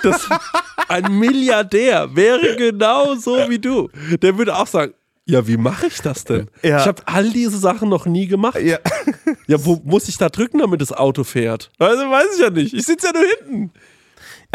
Das, 0.03 0.29
ein 0.89 1.19
Milliardär 1.19 2.15
wäre 2.15 2.55
genau 2.57 3.15
so 3.15 3.49
wie 3.49 3.59
du. 3.59 3.89
Der 4.21 4.37
würde 4.37 4.55
auch 4.55 4.67
sagen, 4.67 4.93
ja, 5.27 5.47
wie 5.47 5.57
mache 5.57 5.87
ich 5.87 6.03
das 6.03 6.25
denn? 6.25 6.51
Ja. 6.63 6.81
Ich 6.81 6.87
habe 6.87 7.03
all 7.07 7.31
diese 7.31 7.57
Sachen 7.59 7.89
noch 7.89 8.05
nie 8.05 8.27
gemacht. 8.27 8.61
Ja. 8.61 8.79
Ja, 9.47 9.65
wo 9.65 9.81
muss 9.85 10.09
ich 10.09 10.19
da 10.19 10.29
drücken, 10.29 10.59
damit 10.59 10.83
das 10.83 10.93
Auto 10.93 11.25
fährt? 11.25 11.71
Also 11.79 12.03
weiß 12.11 12.35
ich 12.35 12.41
ja 12.41 12.51
nicht. 12.51 12.75
Ich 12.75 12.85
sitze 12.85 13.07
ja 13.07 13.13
nur 13.13 13.25
hinten. 13.39 13.73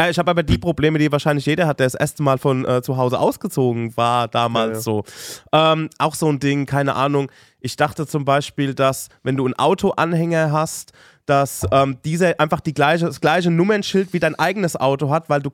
Ja, 0.00 0.08
ich 0.08 0.18
habe 0.18 0.30
aber 0.30 0.42
die 0.42 0.56
Probleme, 0.56 0.98
die 0.98 1.12
wahrscheinlich 1.12 1.44
jeder 1.44 1.66
hat, 1.66 1.78
der 1.78 1.84
das 1.84 1.94
erste 1.94 2.22
Mal 2.22 2.38
von 2.38 2.64
äh, 2.64 2.80
zu 2.80 2.96
Hause 2.96 3.18
ausgezogen 3.18 3.94
war, 3.98 4.28
damals 4.28 4.86
Ja, 4.86 4.92
ja. 4.92 5.02
so. 5.02 5.04
Ähm, 5.52 5.90
auch 5.98 6.14
so 6.14 6.26
ein 6.26 6.38
Ding, 6.38 6.64
keine 6.64 6.94
Ahnung. 6.94 7.30
Ich 7.60 7.76
dachte 7.76 8.06
zum 8.06 8.24
Beispiel, 8.24 8.72
dass 8.74 9.10
wenn 9.22 9.36
du 9.36 9.44
einen 9.44 9.58
Autoanhänger 9.58 10.52
hast, 10.52 10.92
dass 11.26 11.66
ähm, 11.70 11.98
dieser 12.02 12.40
einfach 12.40 12.60
die 12.60 12.72
gleiche, 12.72 13.04
das 13.04 13.20
gleiche 13.20 13.50
Nummernschild 13.50 14.14
wie 14.14 14.20
dein 14.20 14.38
eigenes 14.38 14.74
Auto 14.74 15.10
hat, 15.10 15.28
weil 15.28 15.42
du. 15.42 15.50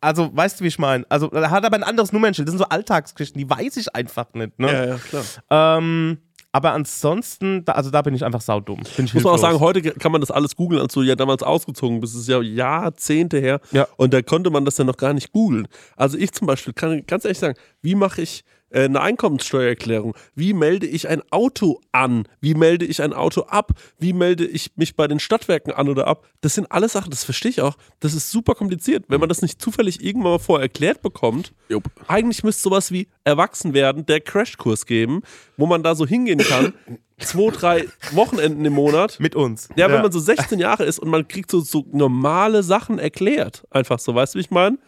Also, 0.00 0.34
weißt 0.34 0.58
du, 0.58 0.64
wie 0.64 0.68
ich 0.68 0.80
meine? 0.80 1.06
Also, 1.08 1.30
er 1.30 1.50
hat 1.50 1.64
aber 1.64 1.76
ein 1.76 1.84
anderes 1.84 2.12
Nummernschild. 2.12 2.48
Das 2.48 2.54
sind 2.54 2.58
so 2.58 2.68
Alltagsgeschichten, 2.68 3.38
die 3.38 3.48
weiß 3.48 3.76
ich 3.76 3.94
einfach 3.94 4.26
nicht. 4.34 4.58
Ne? 4.58 4.88
ja, 4.88 4.96
klar. 4.96 5.78
Ähm, 5.78 6.18
aber 6.52 6.72
ansonsten, 6.72 7.64
da, 7.64 7.72
also 7.72 7.90
da 7.90 8.02
bin 8.02 8.14
ich 8.14 8.24
einfach 8.24 8.42
saudumm. 8.42 8.82
Bin 8.96 9.06
ich 9.06 9.14
Muss 9.14 9.24
man 9.24 9.32
auch 9.32 9.36
hilflos. 9.36 9.40
sagen, 9.40 9.60
heute 9.60 9.82
kann 9.92 10.12
man 10.12 10.20
das 10.20 10.30
alles 10.30 10.54
googeln, 10.54 10.80
als 10.82 10.92
du 10.92 11.02
ja 11.02 11.16
damals 11.16 11.42
ausgezogen 11.42 12.00
bist. 12.00 12.14
Das 12.14 12.20
ist 12.22 12.28
ja 12.28 12.42
Jahrzehnte 12.42 13.38
her. 13.40 13.60
Ja. 13.70 13.88
Und 13.96 14.12
da 14.12 14.20
konnte 14.20 14.50
man 14.50 14.66
das 14.66 14.76
ja 14.76 14.84
noch 14.84 14.98
gar 14.98 15.14
nicht 15.14 15.32
googeln. 15.32 15.66
Also 15.96 16.18
ich 16.18 16.32
zum 16.32 16.46
Beispiel 16.46 16.74
kann 16.74 17.04
ganz 17.06 17.24
ehrlich 17.24 17.38
sagen, 17.38 17.54
wie 17.80 17.94
mache 17.94 18.20
ich 18.20 18.44
eine 18.72 19.00
Einkommenssteuererklärung? 19.00 20.14
Wie 20.34 20.52
melde 20.52 20.86
ich 20.86 21.08
ein 21.08 21.22
Auto 21.30 21.80
an? 21.92 22.26
Wie 22.40 22.54
melde 22.54 22.84
ich 22.84 23.02
ein 23.02 23.12
Auto 23.12 23.42
ab? 23.42 23.72
Wie 23.98 24.12
melde 24.12 24.46
ich 24.46 24.72
mich 24.76 24.96
bei 24.96 25.06
den 25.06 25.20
Stadtwerken 25.20 25.72
an 25.72 25.88
oder 25.88 26.06
ab? 26.06 26.26
Das 26.40 26.54
sind 26.54 26.70
alles 26.70 26.92
Sachen, 26.92 27.10
das 27.10 27.24
verstehe 27.24 27.50
ich 27.50 27.60
auch. 27.60 27.76
Das 28.00 28.14
ist 28.14 28.30
super 28.30 28.54
kompliziert. 28.54 29.04
Wenn 29.08 29.20
man 29.20 29.28
das 29.28 29.42
nicht 29.42 29.60
zufällig 29.60 30.02
irgendwann 30.02 30.32
mal 30.32 30.38
vorher 30.38 30.64
erklärt 30.64 31.02
bekommt, 31.02 31.52
Jupp. 31.68 31.84
eigentlich 32.08 32.44
müsste 32.44 32.62
sowas 32.62 32.92
wie 32.92 33.08
Erwachsenwerden 33.24 34.06
der 34.06 34.20
Crashkurs 34.20 34.86
geben, 34.86 35.22
wo 35.56 35.66
man 35.66 35.82
da 35.82 35.94
so 35.94 36.06
hingehen 36.06 36.38
kann, 36.38 36.74
zwei, 37.18 37.50
drei 37.50 37.88
Wochenenden 38.12 38.64
im 38.64 38.72
Monat. 38.72 39.18
Mit 39.20 39.34
uns. 39.34 39.68
Ja, 39.76 39.90
wenn 39.90 40.02
man 40.02 40.12
so 40.12 40.18
16 40.18 40.58
Jahre 40.58 40.84
ist 40.84 40.98
und 40.98 41.08
man 41.08 41.26
kriegt 41.28 41.50
so, 41.50 41.60
so 41.60 41.84
normale 41.92 42.62
Sachen 42.62 42.98
erklärt. 42.98 43.64
Einfach 43.70 43.98
so, 43.98 44.14
weißt 44.14 44.34
du, 44.34 44.38
wie 44.38 44.42
ich 44.42 44.50
meine? 44.50 44.78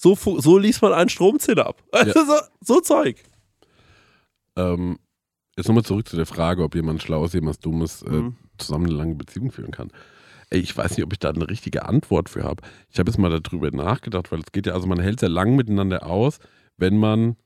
So, 0.00 0.14
so 0.14 0.58
liest 0.58 0.80
man 0.80 0.92
einen 0.92 1.08
Stromzähler 1.08 1.66
ab. 1.66 1.82
Also 1.92 2.24
so, 2.24 2.34
so 2.60 2.80
Zeug. 2.80 3.20
Ähm, 4.56 4.98
jetzt 5.56 5.66
nochmal 5.66 5.84
zurück 5.84 6.08
zu 6.08 6.14
der 6.14 6.24
Frage, 6.26 6.62
ob 6.62 6.76
jemand 6.76 7.02
Schlaues, 7.02 7.32
jemand 7.32 7.64
Dummes 7.66 8.02
äh, 8.02 8.10
Mhm. 8.10 8.36
zusammen 8.58 8.86
eine 8.86 8.94
lange 8.94 9.14
Beziehung 9.16 9.50
führen 9.50 9.72
kann. 9.72 9.90
Ey, 10.50 10.60
ich 10.60 10.76
weiß 10.76 10.96
nicht, 10.96 11.04
ob 11.04 11.12
ich 11.12 11.18
da 11.18 11.30
eine 11.30 11.48
richtige 11.50 11.84
Antwort 11.86 12.28
für 12.28 12.44
habe. 12.44 12.62
Ich 12.90 12.98
habe 13.00 13.10
jetzt 13.10 13.18
mal 13.18 13.40
darüber 13.40 13.70
nachgedacht, 13.72 14.30
weil 14.30 14.38
es 14.38 14.52
geht 14.52 14.66
ja, 14.66 14.72
also 14.74 14.86
man 14.86 15.00
hält 15.00 15.18
sehr 15.20 15.28
lang 15.28 15.56
miteinander 15.56 16.06
aus, 16.06 16.38
wenn 16.76 16.96
man 16.96 17.36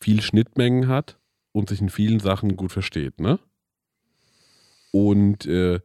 viel 0.00 0.22
Schnittmengen 0.22 0.88
hat 0.88 1.18
und 1.52 1.68
sich 1.68 1.80
in 1.82 1.90
vielen 1.90 2.18
Sachen 2.18 2.56
gut 2.56 2.72
versteht, 2.72 3.20
ne? 3.20 3.38
Und 4.90 5.46
äh, 5.46 5.80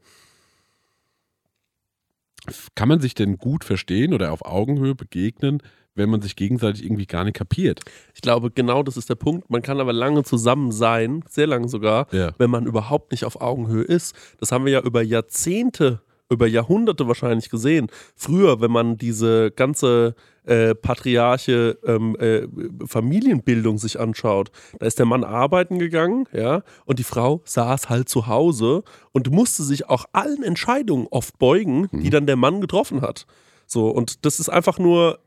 kann 2.75 2.87
man 2.89 2.99
sich 2.99 3.13
denn 3.15 3.37
gut 3.37 3.63
verstehen 3.63 4.13
oder 4.13 4.31
auf 4.31 4.45
Augenhöhe 4.45 4.95
begegnen, 4.95 5.61
wenn 5.95 6.09
man 6.09 6.21
sich 6.21 6.35
gegenseitig 6.35 6.83
irgendwie 6.83 7.07
gar 7.07 7.23
nicht 7.23 7.35
kapiert. 7.35 7.79
Ich 8.13 8.21
glaube, 8.21 8.51
genau 8.51 8.83
das 8.83 8.97
ist 8.97 9.09
der 9.09 9.15
Punkt. 9.15 9.49
Man 9.49 9.61
kann 9.63 9.79
aber 9.79 9.93
lange 9.93 10.23
zusammen 10.23 10.71
sein, 10.71 11.23
sehr 11.27 11.47
lange 11.47 11.67
sogar, 11.67 12.07
Ja. 12.13 12.33
wenn 12.37 12.51
man 12.51 12.65
überhaupt 12.67 13.11
nicht 13.11 13.25
auf 13.25 13.41
Augenhöhe 13.41 13.83
ist. 13.83 14.15
Das 14.39 14.51
haben 14.51 14.65
wir 14.65 14.73
ja 14.73 14.81
über 14.81 15.01
Jahrzehnte, 15.01 16.01
über 16.29 16.45
Jahrhunderte 16.47 17.07
wahrscheinlich 17.07 17.49
gesehen. 17.49 17.87
Früher, 18.15 18.61
wenn 18.61 18.71
man 18.71 18.97
diese 18.97 19.49
ganze 19.51 20.13
äh, 20.47 20.75
patriarche 20.75 21.77
ähm, 21.85 22.15
äh, 22.19 22.47
Familienbildung 22.85 23.77
sich 23.77 23.99
anschaut, 23.99 24.51
da 24.79 24.85
ist 24.85 24.99
der 24.99 25.05
Mann 25.05 25.23
arbeiten 25.23 25.79
gegangen, 25.79 26.25
ja, 26.31 26.63
und 26.85 26.99
die 26.99 27.03
Frau 27.03 27.41
saß 27.45 27.89
halt 27.89 28.09
zu 28.09 28.27
Hause 28.27 28.83
und 29.11 29.31
musste 29.31 29.63
sich 29.63 29.89
auch 29.89 30.05
allen 30.13 30.43
Entscheidungen 30.43 31.07
oft 31.11 31.37
beugen, 31.37 31.89
die 31.91 32.09
dann 32.09 32.25
der 32.25 32.35
Mann 32.35 32.61
getroffen 32.61 33.01
hat. 33.01 33.25
So, 33.65 33.89
und 33.89 34.25
das 34.25 34.39
ist 34.39 34.49
einfach 34.49 34.79
nur 34.79 35.19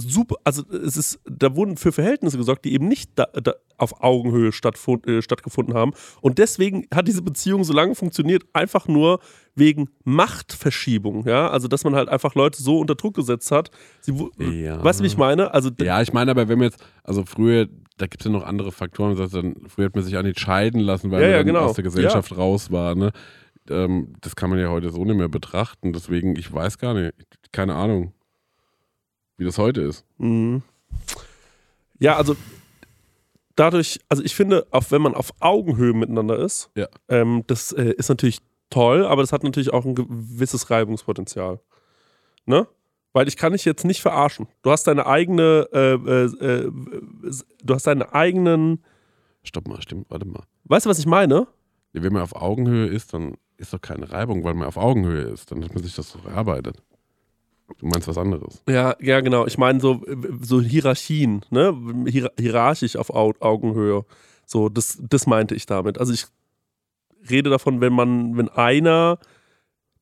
super, 0.00 0.36
also 0.44 0.62
es 0.70 0.96
ist, 0.96 1.18
da 1.28 1.56
wurden 1.56 1.76
für 1.76 1.90
Verhältnisse 1.90 2.38
gesorgt, 2.38 2.64
die 2.64 2.72
eben 2.72 2.86
nicht 2.86 3.10
da, 3.16 3.24
da 3.42 3.54
auf 3.76 4.00
Augenhöhe 4.02 4.52
stattfund, 4.52 5.06
äh, 5.08 5.22
stattgefunden 5.22 5.74
haben. 5.74 5.92
Und 6.20 6.38
deswegen 6.38 6.86
hat 6.94 7.08
diese 7.08 7.20
Beziehung 7.22 7.64
so 7.64 7.72
lange 7.72 7.94
funktioniert, 7.96 8.44
einfach 8.52 8.86
nur 8.86 9.18
wegen 9.56 9.88
Machtverschiebung, 10.04 11.26
ja. 11.26 11.48
Also 11.50 11.68
dass 11.68 11.84
man 11.84 11.94
halt 11.94 12.08
einfach 12.08 12.34
Leute 12.34 12.62
so 12.62 12.78
unter 12.78 12.94
Druck 12.94 13.14
gesetzt 13.14 13.50
hat. 13.50 13.70
Sie, 14.00 14.18
wu- 14.18 14.30
Ja. 14.38 14.82
Weißt 14.82 15.00
du, 15.00 15.04
wie 15.04 15.08
ich 15.08 15.16
meine? 15.16 15.52
Also 15.52 15.70
Ja, 15.80 16.00
ich 16.00 16.12
meine 16.12 16.30
aber, 16.30 16.48
wenn 16.48 16.58
man 16.58 16.68
jetzt, 16.68 16.82
also 17.02 17.24
früher, 17.24 17.66
da 17.96 18.06
gibt 18.06 18.20
es 18.20 18.26
ja 18.26 18.30
noch 18.30 18.44
andere 18.44 18.70
Faktoren, 18.72 19.12
das 19.16 19.20
heißt, 19.24 19.34
dann, 19.34 19.56
früher 19.66 19.86
hat 19.86 19.94
man 19.96 20.04
sich 20.04 20.16
auch 20.16 20.22
nicht 20.22 20.38
scheiden 20.38 20.80
lassen, 20.80 21.10
weil 21.10 21.22
Ja, 21.22 21.26
man 21.28 21.36
ja, 21.36 21.42
genau. 21.42 21.60
aus 21.66 21.74
der 21.74 21.84
Gesellschaft 21.84 22.36
raus 22.36 22.70
war. 22.70 22.94
Ne? 22.94 23.10
Ähm, 23.68 24.14
das 24.20 24.36
kann 24.36 24.48
man 24.50 24.58
ja 24.60 24.68
heute 24.68 24.90
so 24.90 25.04
nicht 25.04 25.16
mehr 25.16 25.28
betrachten. 25.28 25.92
Deswegen, 25.92 26.36
ich 26.36 26.52
weiß 26.52 26.78
gar 26.78 26.94
nicht, 26.94 27.12
keine 27.52 27.74
Ahnung, 27.74 28.12
wie 29.38 29.44
das 29.44 29.56
heute 29.58 29.80
ist. 29.80 30.04
Mhm. 30.18 30.62
Ja, 31.98 32.16
also 32.16 32.36
dadurch, 33.56 34.00
also 34.08 34.22
ich 34.22 34.34
finde, 34.34 34.66
auch 34.70 34.84
wenn 34.90 35.02
man 35.02 35.14
auf 35.14 35.32
Augenhöhe 35.40 35.92
miteinander 35.94 36.38
ist, 36.38 36.70
Ja. 36.76 36.86
ähm, 37.08 37.44
das 37.46 37.72
äh, 37.72 37.92
ist 37.96 38.08
natürlich 38.08 38.40
toll, 38.70 39.04
aber 39.06 39.22
das 39.22 39.32
hat 39.32 39.42
natürlich 39.42 39.72
auch 39.72 39.84
ein 39.84 39.94
gewisses 39.94 40.70
Reibungspotenzial. 40.70 41.60
Ne? 42.46 42.66
Weil 43.12 43.26
ich 43.26 43.36
kann 43.36 43.52
dich 43.52 43.64
jetzt 43.64 43.84
nicht 43.84 44.00
verarschen. 44.02 44.46
Du 44.62 44.70
hast 44.70 44.84
deine 44.86 45.06
eigene, 45.06 45.68
äh, 45.72 45.94
äh, 45.94 46.24
äh, 46.44 46.70
du 47.64 47.74
hast 47.74 47.86
deine 47.86 48.12
eigenen, 48.14 48.84
Stopp 49.42 49.66
mal, 49.66 49.80
stimmt, 49.80 50.06
warte 50.10 50.26
mal. 50.26 50.42
weißt 50.64 50.86
du, 50.86 50.90
was 50.90 50.98
ich 50.98 51.06
meine? 51.06 51.46
Wenn 51.94 52.12
man 52.12 52.22
auf 52.22 52.36
Augenhöhe 52.36 52.86
ist, 52.86 53.14
dann 53.14 53.36
ist 53.56 53.72
doch 53.72 53.80
keine 53.80 54.10
Reibung, 54.12 54.44
weil 54.44 54.54
man 54.54 54.68
auf 54.68 54.76
Augenhöhe 54.76 55.22
ist. 55.22 55.50
Dann 55.50 55.64
hat 55.64 55.74
man 55.74 55.82
sich 55.82 55.94
das 55.96 56.10
so 56.10 56.18
erarbeitet. 56.28 56.82
Du 57.76 57.86
meinst 57.86 58.08
was 58.08 58.18
anderes. 58.18 58.62
Ja, 58.68 58.96
ja, 59.00 59.20
genau. 59.20 59.46
Ich 59.46 59.58
meine 59.58 59.80
so, 59.80 60.02
so 60.40 60.60
Hierarchien, 60.60 61.44
ne? 61.50 61.76
Hier, 62.08 62.32
hierarchisch 62.38 62.96
auf 62.96 63.10
Au 63.10 63.34
Augenhöhe. 63.40 64.04
So, 64.46 64.68
das, 64.68 64.98
das 65.00 65.26
meinte 65.26 65.54
ich 65.54 65.66
damit. 65.66 65.98
Also 65.98 66.12
ich 66.12 66.26
rede 67.28 67.50
davon, 67.50 67.80
wenn 67.80 67.92
man, 67.92 68.36
wenn 68.36 68.48
einer 68.48 69.18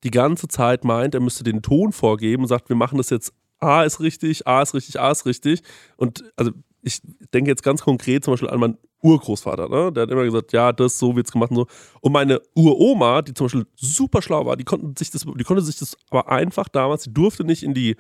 die 0.05 0.11
ganze 0.11 0.47
Zeit 0.47 0.85
meint, 0.85 1.15
er 1.15 1.21
müsste 1.21 1.43
den 1.43 1.63
Ton 1.63 1.93
vorgeben 1.93 2.45
und 2.45 2.49
sagt, 2.49 2.69
wir 2.69 2.77
machen 2.77 2.99
das 2.99 3.11
jetzt, 3.11 3.33
A 3.59 3.83
ist 3.83 4.01
richtig, 4.01 4.47
A 4.47 4.63
ist 4.63 4.75
richtig, 4.75 5.01
A 5.01 5.11
ist 5.11 5.27
richtig. 5.27 5.63
Und 5.97 6.25
also 6.37 6.53
ich 6.87 7.01
denke 7.35 7.51
jetzt 7.51 7.65
ganz 7.65 7.83
konkret 7.83 8.25
zum 8.25 8.33
Beispiel 8.33 8.49
an 8.49 8.61
meinen 8.61 8.79
Urgroßvater, 9.03 9.69
ne? 9.69 9.93
Der 9.93 10.05
hat 10.05 10.11
immer 10.11 10.23
gesagt, 10.23 10.53
ja, 10.53 10.73
das, 10.73 11.01
so 11.01 11.17
wird's 11.17 11.33
gemacht 11.33 11.51
und 11.51 11.57
so. 11.57 11.67
Und 12.01 12.13
meine 12.13 12.41
Uroma, 12.55 13.23
die 13.23 13.35
zum 13.35 13.47
Beispiel 13.47 13.67
super 13.75 14.23
schlau 14.23 14.47
war, 14.47 14.57
die 14.57 14.63
konnten 14.63 14.95
sich 14.95 15.11
das, 15.11 15.23
die 15.25 15.45
konnte 15.45 15.63
sich 15.63 15.77
das 15.77 15.97
aber 16.11 16.31
einfach 16.31 16.69
damals, 16.69 17.03
die 17.03 17.13
durfte 17.13 17.43
nicht 17.45 17.65
in 17.65 17.75
die 17.75 17.97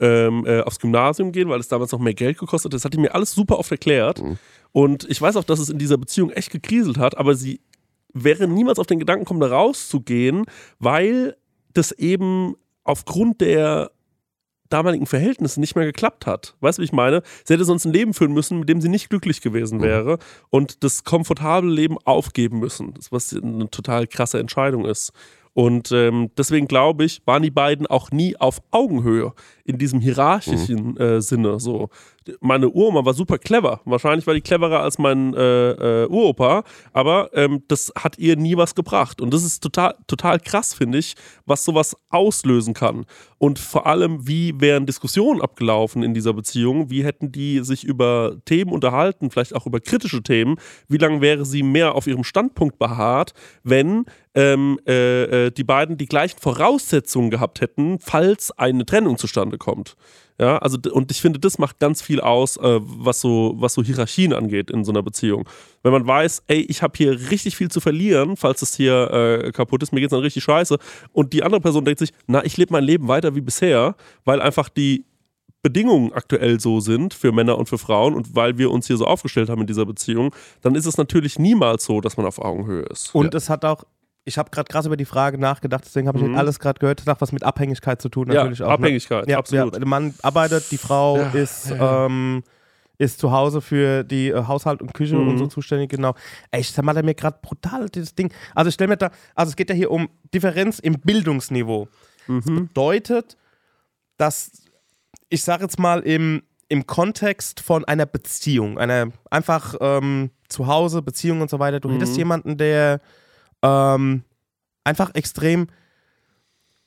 ähm, 0.00 0.44
äh, 0.44 0.60
aufs 0.60 0.78
Gymnasium 0.78 1.32
gehen, 1.32 1.48
weil 1.48 1.60
es 1.60 1.68
damals 1.68 1.92
noch 1.92 1.98
mehr 1.98 2.12
Geld 2.12 2.36
gekostet 2.36 2.70
hat. 2.70 2.74
Das 2.74 2.84
hat 2.84 2.92
die 2.92 2.98
mir 2.98 3.14
alles 3.14 3.32
super 3.32 3.58
oft 3.58 3.70
erklärt. 3.70 4.20
Und 4.72 5.08
ich 5.08 5.20
weiß 5.20 5.36
auch, 5.36 5.44
dass 5.44 5.58
es 5.58 5.70
in 5.70 5.78
dieser 5.78 5.96
Beziehung 5.96 6.30
echt 6.30 6.52
gekriselt 6.52 6.98
hat, 6.98 7.16
aber 7.16 7.34
sie 7.34 7.62
wäre 8.12 8.46
niemals 8.46 8.78
auf 8.78 8.86
den 8.86 8.98
Gedanken 8.98 9.24
gekommen, 9.24 9.40
da 9.40 9.48
rauszugehen, 9.48 10.44
weil 10.78 11.36
das 11.72 11.92
eben 11.92 12.54
aufgrund 12.84 13.40
der 13.40 13.92
damaligen 14.68 15.06
Verhältnisse 15.06 15.60
nicht 15.60 15.76
mehr 15.76 15.84
geklappt 15.84 16.26
hat. 16.26 16.54
Weißt 16.60 16.78
du, 16.78 16.82
wie 16.82 16.86
ich 16.86 16.92
meine? 16.92 17.22
Sie 17.44 17.54
hätte 17.54 17.64
sonst 17.64 17.84
ein 17.84 17.92
Leben 17.92 18.14
führen 18.14 18.32
müssen, 18.32 18.60
mit 18.60 18.68
dem 18.68 18.80
sie 18.80 18.88
nicht 18.88 19.10
glücklich 19.10 19.40
gewesen 19.40 19.82
wäre 19.82 20.18
und 20.50 20.82
das 20.84 21.04
komfortable 21.04 21.70
Leben 21.70 21.96
aufgeben 22.04 22.58
müssen. 22.58 22.94
Das, 22.94 23.12
was 23.12 23.34
eine 23.34 23.70
total 23.70 24.06
krasse 24.06 24.38
Entscheidung 24.38 24.84
ist. 24.84 25.12
Und 25.56 25.90
ähm, 25.90 26.30
deswegen 26.36 26.68
glaube 26.68 27.04
ich, 27.04 27.22
waren 27.24 27.42
die 27.42 27.50
beiden 27.50 27.86
auch 27.86 28.10
nie 28.10 28.36
auf 28.36 28.60
Augenhöhe 28.72 29.32
in 29.66 29.78
diesem 29.78 30.00
hierarchischen 30.00 30.96
äh, 30.96 31.20
Sinne. 31.20 31.58
So, 31.58 31.88
meine 32.40 32.68
Uroma 32.68 33.04
war 33.04 33.14
super 33.14 33.38
clever. 33.38 33.80
Wahrscheinlich 33.84 34.26
war 34.26 34.34
die 34.34 34.40
cleverer 34.40 34.80
als 34.80 34.98
mein 34.98 35.34
äh, 35.34 35.70
äh, 36.04 36.06
Uropa, 36.06 36.62
aber 36.92 37.30
ähm, 37.34 37.62
das 37.66 37.92
hat 37.98 38.18
ihr 38.18 38.36
nie 38.36 38.56
was 38.56 38.74
gebracht. 38.74 39.20
Und 39.20 39.34
das 39.34 39.42
ist 39.42 39.62
total, 39.62 39.94
total 40.06 40.38
krass, 40.38 40.72
finde 40.72 40.98
ich, 40.98 41.14
was 41.46 41.64
sowas 41.64 41.96
auslösen 42.10 42.74
kann. 42.74 43.06
Und 43.38 43.58
vor 43.58 43.86
allem, 43.86 44.26
wie 44.26 44.58
wären 44.60 44.86
Diskussionen 44.86 45.42
abgelaufen 45.42 46.02
in 46.02 46.14
dieser 46.14 46.32
Beziehung? 46.32 46.88
Wie 46.88 47.04
hätten 47.04 47.32
die 47.32 47.60
sich 47.64 47.84
über 47.84 48.36
Themen 48.44 48.72
unterhalten, 48.72 49.30
vielleicht 49.30 49.54
auch 49.54 49.66
über 49.66 49.80
kritische 49.80 50.22
Themen? 50.22 50.56
Wie 50.88 50.98
lange 50.98 51.20
wäre 51.20 51.44
sie 51.44 51.62
mehr 51.62 51.96
auf 51.96 52.06
ihrem 52.06 52.24
Standpunkt 52.24 52.78
beharrt, 52.78 53.34
wenn 53.64 54.06
ähm, 54.36 54.78
äh, 54.86 55.46
äh, 55.46 55.50
die 55.50 55.64
beiden 55.64 55.96
die 55.96 56.06
gleichen 56.06 56.38
Voraussetzungen 56.38 57.30
gehabt 57.30 57.60
hätten, 57.60 57.98
falls 58.00 58.52
eine 58.52 58.84
Trennung 58.84 59.16
zustande 59.16 59.55
kommt? 59.58 59.96
Ja, 60.38 60.58
also 60.58 60.78
und 60.92 61.10
ich 61.10 61.20
finde, 61.20 61.38
das 61.38 61.58
macht 61.58 61.78
ganz 61.78 62.02
viel 62.02 62.20
aus, 62.20 62.56
äh, 62.58 62.80
was 62.82 63.20
so 63.20 63.54
was 63.56 63.74
so 63.74 63.82
Hierarchien 63.82 64.32
angeht 64.32 64.70
in 64.70 64.84
so 64.84 64.92
einer 64.92 65.02
Beziehung. 65.02 65.48
Wenn 65.82 65.92
man 65.92 66.06
weiß, 66.06 66.42
ey, 66.46 66.60
ich 66.60 66.82
habe 66.82 66.92
hier 66.96 67.12
richtig 67.30 67.56
viel 67.56 67.70
zu 67.70 67.80
verlieren, 67.80 68.36
falls 68.36 68.60
es 68.62 68.76
hier 68.76 69.10
äh, 69.10 69.52
kaputt 69.52 69.82
ist, 69.82 69.92
mir 69.92 70.00
geht's 70.00 70.10
dann 70.10 70.20
richtig 70.20 70.44
scheiße 70.44 70.78
und 71.12 71.32
die 71.32 71.42
andere 71.42 71.60
Person 71.60 71.84
denkt 71.84 72.00
sich, 72.00 72.12
na, 72.26 72.44
ich 72.44 72.56
lebe 72.56 72.72
mein 72.72 72.84
Leben 72.84 73.08
weiter 73.08 73.34
wie 73.34 73.40
bisher, 73.40 73.96
weil 74.24 74.42
einfach 74.42 74.68
die 74.68 75.06
Bedingungen 75.66 76.12
aktuell 76.12 76.60
so 76.60 76.78
sind 76.78 77.12
für 77.12 77.32
Männer 77.32 77.58
und 77.58 77.68
für 77.68 77.76
Frauen 77.76 78.14
und 78.14 78.36
weil 78.36 78.56
wir 78.56 78.70
uns 78.70 78.86
hier 78.86 78.96
so 78.96 79.04
aufgestellt 79.04 79.48
haben 79.48 79.62
in 79.62 79.66
dieser 79.66 79.84
Beziehung, 79.84 80.32
dann 80.62 80.76
ist 80.76 80.86
es 80.86 80.96
natürlich 80.96 81.40
niemals 81.40 81.84
so, 81.84 82.00
dass 82.00 82.16
man 82.16 82.24
auf 82.24 82.38
Augenhöhe 82.38 82.84
ist. 82.84 83.12
Und 83.12 83.34
es 83.34 83.50
hat 83.50 83.64
auch, 83.64 83.82
ich 84.28 84.38
habe 84.38 84.50
gerade 84.50 84.66
krass 84.68 84.86
über 84.86 84.96
die 84.96 85.04
Frage 85.04 85.38
nachgedacht, 85.38 85.84
deswegen 85.86 86.08
habe 86.08 86.18
ich 86.18 86.24
Mhm. 86.24 86.34
alles 86.34 86.58
gerade 86.58 86.80
gehört, 86.80 86.98
das 87.00 87.06
hat 87.06 87.20
was 87.20 87.30
mit 87.32 87.44
Abhängigkeit 87.44 88.02
zu 88.02 88.08
tun, 88.08 88.26
ja, 88.28 88.34
natürlich 88.42 88.60
auch. 88.62 88.68
ne? 88.68 88.74
Abhängigkeit, 88.74 89.28
Ja, 89.28 89.38
absolut. 89.38 89.72
Ja, 89.74 89.78
der 89.78 89.88
Mann 89.88 90.14
arbeitet, 90.22 90.70
die 90.72 90.78
Frau 90.78 91.16
Ja, 91.22 91.30
ist, 91.30 91.70
ja. 91.70 92.06
Ähm, 92.06 92.42
ist 92.98 93.20
zu 93.20 93.30
Hause 93.30 93.60
für 93.60 94.02
die 94.04 94.30
äh, 94.30 94.44
Haushalt 94.46 94.82
und 94.82 94.94
Küche 94.94 95.16
Mhm. 95.16 95.28
und 95.28 95.38
so 95.38 95.46
zuständig, 95.46 95.90
genau. 95.90 96.14
Ey, 96.50 96.60
ich 96.60 96.76
mal, 96.82 97.00
mir 97.02 97.14
gerade 97.14 97.38
brutal 97.40 97.88
dieses 97.88 98.14
Ding. 98.14 98.32
Also 98.54 98.68
ich 98.68 98.74
stelle 98.74 98.88
mir 98.88 98.96
da, 98.96 99.10
also 99.36 99.50
es 99.50 99.56
geht 99.56 99.68
ja 99.70 99.76
hier 99.76 99.90
um 99.92 100.08
Differenz 100.34 100.80
im 100.80 100.94
Bildungsniveau. 101.00 101.88
Das 102.26 102.46
Mhm. 102.46 102.66
bedeutet, 102.68 103.36
dass, 104.16 104.50
ich 105.28 105.42
sage 105.44 105.62
jetzt 105.64 105.78
mal, 105.78 106.00
im, 106.00 106.42
im 106.68 106.86
Kontext 106.86 107.60
von 107.60 107.84
einer 107.84 108.06
Beziehung, 108.06 108.78
einer 108.78 109.12
einfach 109.30 109.76
ähm, 109.80 110.30
zu 110.48 110.66
Hause, 110.66 111.02
Beziehung 111.02 111.42
und 111.42 111.50
so 111.50 111.58
weiter, 111.60 111.78
du 111.80 111.90
hättest 111.92 112.14
Mhm. 112.14 112.18
jemanden, 112.18 112.56
der 112.56 113.00
ähm, 113.62 114.22
einfach 114.84 115.14
extrem 115.14 115.68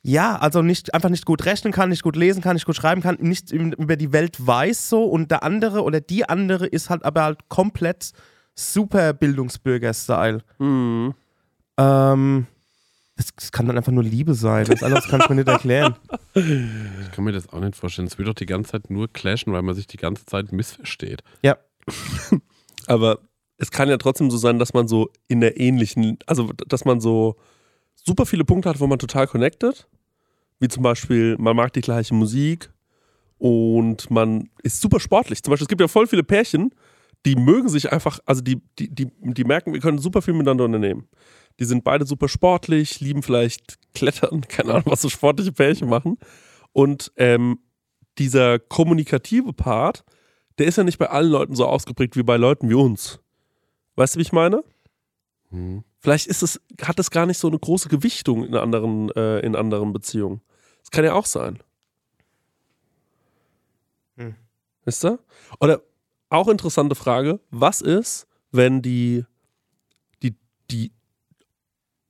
ja, 0.01 0.37
also 0.37 0.61
nicht, 0.61 0.93
einfach 0.93 1.09
nicht 1.09 1.25
gut 1.25 1.45
rechnen 1.45 1.73
kann, 1.73 1.89
nicht 1.89 2.03
gut 2.03 2.15
lesen 2.15 2.41
kann, 2.41 2.55
nicht 2.55 2.65
gut 2.65 2.75
schreiben 2.75 3.01
kann, 3.01 3.17
nicht 3.19 3.51
über 3.51 3.97
die 3.97 4.13
Welt 4.13 4.37
weiß 4.45 4.89
so 4.89 5.03
und 5.03 5.29
der 5.29 5.43
andere 5.43 5.83
oder 5.83 5.99
die 5.99 6.27
andere 6.27 6.67
ist 6.67 6.89
halt 6.89 7.03
aber 7.03 7.23
halt 7.23 7.49
komplett 7.49 8.11
super 8.55 9.13
Bildungsbürger-Style. 9.13 10.41
Mhm. 10.57 11.15
Ähm, 11.77 12.47
das, 13.17 13.27
das 13.35 13.51
kann 13.51 13.67
dann 13.67 13.77
einfach 13.77 13.91
nur 13.91 14.03
Liebe 14.03 14.33
sein. 14.33 14.65
Das 14.65 14.83
alles 14.83 15.07
kann 15.07 15.19
ich 15.21 15.29
mir 15.29 15.35
nicht 15.35 15.47
erklären. 15.47 15.95
Ich 16.35 17.11
kann 17.11 17.25
mir 17.25 17.31
das 17.31 17.51
auch 17.51 17.59
nicht 17.59 17.75
vorstellen. 17.75 18.07
Es 18.07 18.17
wird 18.17 18.29
doch 18.29 18.35
die 18.35 18.45
ganze 18.45 18.71
Zeit 18.71 18.89
nur 18.91 19.11
clashen, 19.11 19.51
weil 19.51 19.63
man 19.63 19.73
sich 19.73 19.87
die 19.87 19.97
ganze 19.97 20.25
Zeit 20.25 20.51
missversteht. 20.51 21.23
Ja. 21.41 21.57
Aber 22.87 23.19
es 23.59 23.71
kann 23.71 23.89
ja 23.89 23.97
trotzdem 23.97 24.31
so 24.31 24.37
sein, 24.37 24.57
dass 24.57 24.73
man 24.73 24.87
so 24.87 25.11
in 25.27 25.41
der 25.41 25.59
ähnlichen, 25.59 26.17
also 26.25 26.51
dass 26.67 26.85
man 26.85 27.01
so 27.01 27.35
super 27.93 28.25
viele 28.25 28.45
Punkte 28.45 28.69
hat, 28.69 28.79
wo 28.79 28.87
man 28.87 28.99
total 28.99 29.27
connected. 29.27 29.87
Wie 30.59 30.69
zum 30.69 30.81
Beispiel, 30.81 31.37
man 31.37 31.55
mag 31.55 31.73
die 31.73 31.81
gleiche 31.81 32.13
Musik 32.13 32.71
und 33.37 34.09
man 34.09 34.49
ist 34.63 34.79
super 34.81 34.99
sportlich. 34.99 35.43
Zum 35.43 35.51
Beispiel, 35.51 35.65
es 35.65 35.69
gibt 35.69 35.81
ja 35.81 35.89
voll 35.89 36.07
viele 36.07 36.23
Pärchen, 36.23 36.73
die 37.25 37.35
mögen 37.35 37.67
sich 37.67 37.91
einfach, 37.91 38.19
also 38.25 38.41
die, 38.41 38.61
die, 38.79 38.89
die, 38.93 39.11
die 39.21 39.43
merken, 39.43 39.73
wir 39.73 39.81
können 39.81 39.99
super 39.99 40.21
viel 40.21 40.33
miteinander 40.33 40.63
unternehmen. 40.63 41.07
Die 41.59 41.65
sind 41.65 41.83
beide 41.83 42.05
super 42.05 42.29
sportlich, 42.29 43.01
lieben 43.01 43.23
vielleicht 43.23 43.77
Klettern, 43.93 44.41
keine 44.47 44.71
Ahnung, 44.71 44.85
was 44.85 45.01
so 45.01 45.09
sportliche 45.09 45.51
Pärchen 45.51 45.89
machen. 45.89 46.17
Und 46.71 47.11
ähm, 47.17 47.59
dieser 48.17 48.57
kommunikative 48.57 49.51
Part, 49.51 50.05
der 50.59 50.67
ist 50.67 50.77
ja 50.77 50.85
nicht 50.85 50.97
bei 50.97 51.09
allen 51.09 51.31
Leuten 51.31 51.55
so 51.55 51.65
ausgeprägt 51.65 52.15
wie 52.15 52.23
bei 52.23 52.37
Leuten 52.37 52.69
wie 52.69 52.75
uns. 52.75 53.19
Weißt 53.99 54.15
du, 54.15 54.19
wie 54.19 54.23
ich 54.23 54.31
meine? 54.31 54.63
Hm. 55.49 55.83
Vielleicht 55.97 56.27
ist 56.27 56.41
es, 56.41 56.61
hat 56.81 56.97
es 56.99 57.11
gar 57.11 57.25
nicht 57.25 57.37
so 57.37 57.49
eine 57.49 57.59
große 57.59 57.89
Gewichtung 57.89 58.45
in 58.45 58.55
anderen, 58.55 59.09
äh, 59.11 59.39
in 59.39 59.57
anderen 59.57 59.91
Beziehungen. 59.91 60.39
Das 60.79 60.89
kann 60.89 61.03
ja 61.03 61.13
auch 61.13 61.25
sein. 61.25 61.59
Wisst 64.85 65.03
ihr? 65.03 65.19
Oder 65.59 65.81
auch 66.29 66.47
interessante 66.47 66.95
Frage, 66.95 67.41
was 67.51 67.81
ist, 67.81 68.25
wenn 68.51 68.81
die, 68.81 69.25
die, 70.23 70.33
die 70.71 70.93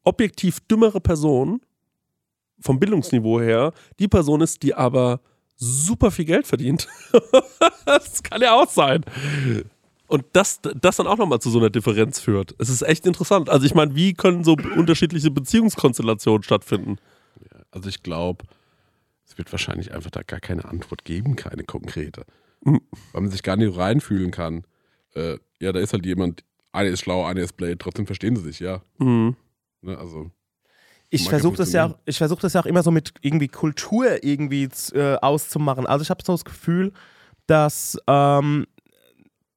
objektiv 0.04 0.60
dümmere 0.62 1.02
Person 1.02 1.60
vom 2.60 2.80
Bildungsniveau 2.80 3.42
her 3.42 3.74
die 3.98 4.08
Person 4.08 4.42
ist, 4.42 4.62
die 4.62 4.76
aber 4.76 5.22
super 5.56 6.12
viel 6.12 6.26
Geld 6.26 6.46
verdient. 6.46 6.88
das 7.86 8.22
kann 8.22 8.42
ja 8.42 8.54
auch 8.54 8.70
sein. 8.70 9.04
Und 10.10 10.26
das, 10.34 10.60
das 10.62 10.98
dann 10.98 11.06
auch 11.08 11.18
nochmal 11.18 11.40
zu 11.40 11.50
so 11.52 11.60
einer 11.60 11.70
Differenz 11.70 12.20
führt. 12.20 12.56
Es 12.58 12.68
ist 12.70 12.82
echt 12.82 13.06
interessant. 13.06 13.48
Also 13.50 13.66
ich 13.66 13.76
meine, 13.76 13.96
wie 13.96 14.14
können 14.16 14.44
so 14.44 14.58
unterschiedliche 14.76 15.30
Beziehungskonstellationen 15.32 16.42
stattfinden? 16.44 16.98
Also 17.72 17.88
ich 17.90 18.02
glaube, 18.02 18.44
es 19.28 19.38
wird 19.38 19.52
wahrscheinlich 19.52 19.94
einfach 19.94 20.10
da 20.10 20.24
gar 20.24 20.40
keine 20.40 20.66
Antwort 20.66 21.06
geben, 21.06 21.36
keine 21.36 21.64
konkrete. 21.64 22.26
Mhm. 22.66 22.82
Weil 23.14 23.22
man 23.22 23.30
sich 23.32 23.44
gar 23.44 23.56
nicht 23.56 23.78
reinfühlen 23.78 24.32
kann. 24.32 24.64
Äh, 25.14 25.38
ja, 25.62 25.72
da 25.72 25.80
ist 25.80 25.94
halt 25.94 26.06
jemand, 26.08 26.44
eine 26.72 26.90
ist 26.90 27.02
schlau, 27.02 27.24
eine 27.26 27.42
ist 27.42 27.56
blöd, 27.56 27.80
trotzdem 27.80 28.08
verstehen 28.08 28.36
sie 28.36 28.42
sich, 28.44 28.60
ja. 28.60 28.82
Mhm. 28.98 29.36
Ne, 29.82 29.96
also, 29.98 30.32
Ich 31.12 31.24
ja 31.26 31.30
versuche 31.30 31.58
das 31.58 31.72
ja, 31.72 31.84
auch- 31.84 31.90
funktionieren. 31.90 32.04
ich 32.10 32.18
versuche 32.18 32.42
das 32.42 32.54
ja 32.54 32.62
auch 32.62 32.66
immer 32.66 32.82
so 32.82 32.90
mit 32.90 33.14
irgendwie 33.22 33.48
Kultur 33.48 34.24
irgendwie 34.24 34.68
äh, 34.94 35.16
auszumachen. 35.22 35.86
Also 35.86 36.02
ich 36.02 36.10
habe 36.10 36.24
so 36.26 36.34
das 36.34 36.44
Gefühl, 36.46 36.94
dass, 37.46 37.98
ähm, 38.08 38.66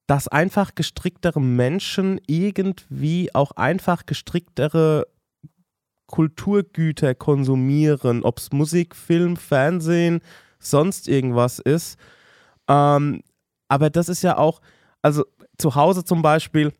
dass 0.07 0.27
einfach 0.27 0.75
gestricktere 0.75 1.39
Menschen 1.41 2.19
irgendwie 2.27 3.33
auch 3.33 3.51
einfach 3.51 4.05
gestricktere 4.05 5.07
Kulturgüter 6.07 7.15
konsumieren, 7.15 8.23
ob 8.23 8.37
es 8.37 8.51
Musik, 8.51 8.95
Film, 8.95 9.37
Fernsehen, 9.37 10.21
sonst 10.59 11.07
irgendwas 11.07 11.59
ist. 11.59 11.97
Ähm, 12.67 13.21
aber 13.67 13.89
das 13.89 14.09
ist 14.09 14.21
ja 14.21 14.37
auch, 14.37 14.61
also 15.01 15.25
zu 15.57 15.75
Hause 15.75 16.03
zum 16.03 16.21
Beispiel, 16.21 16.73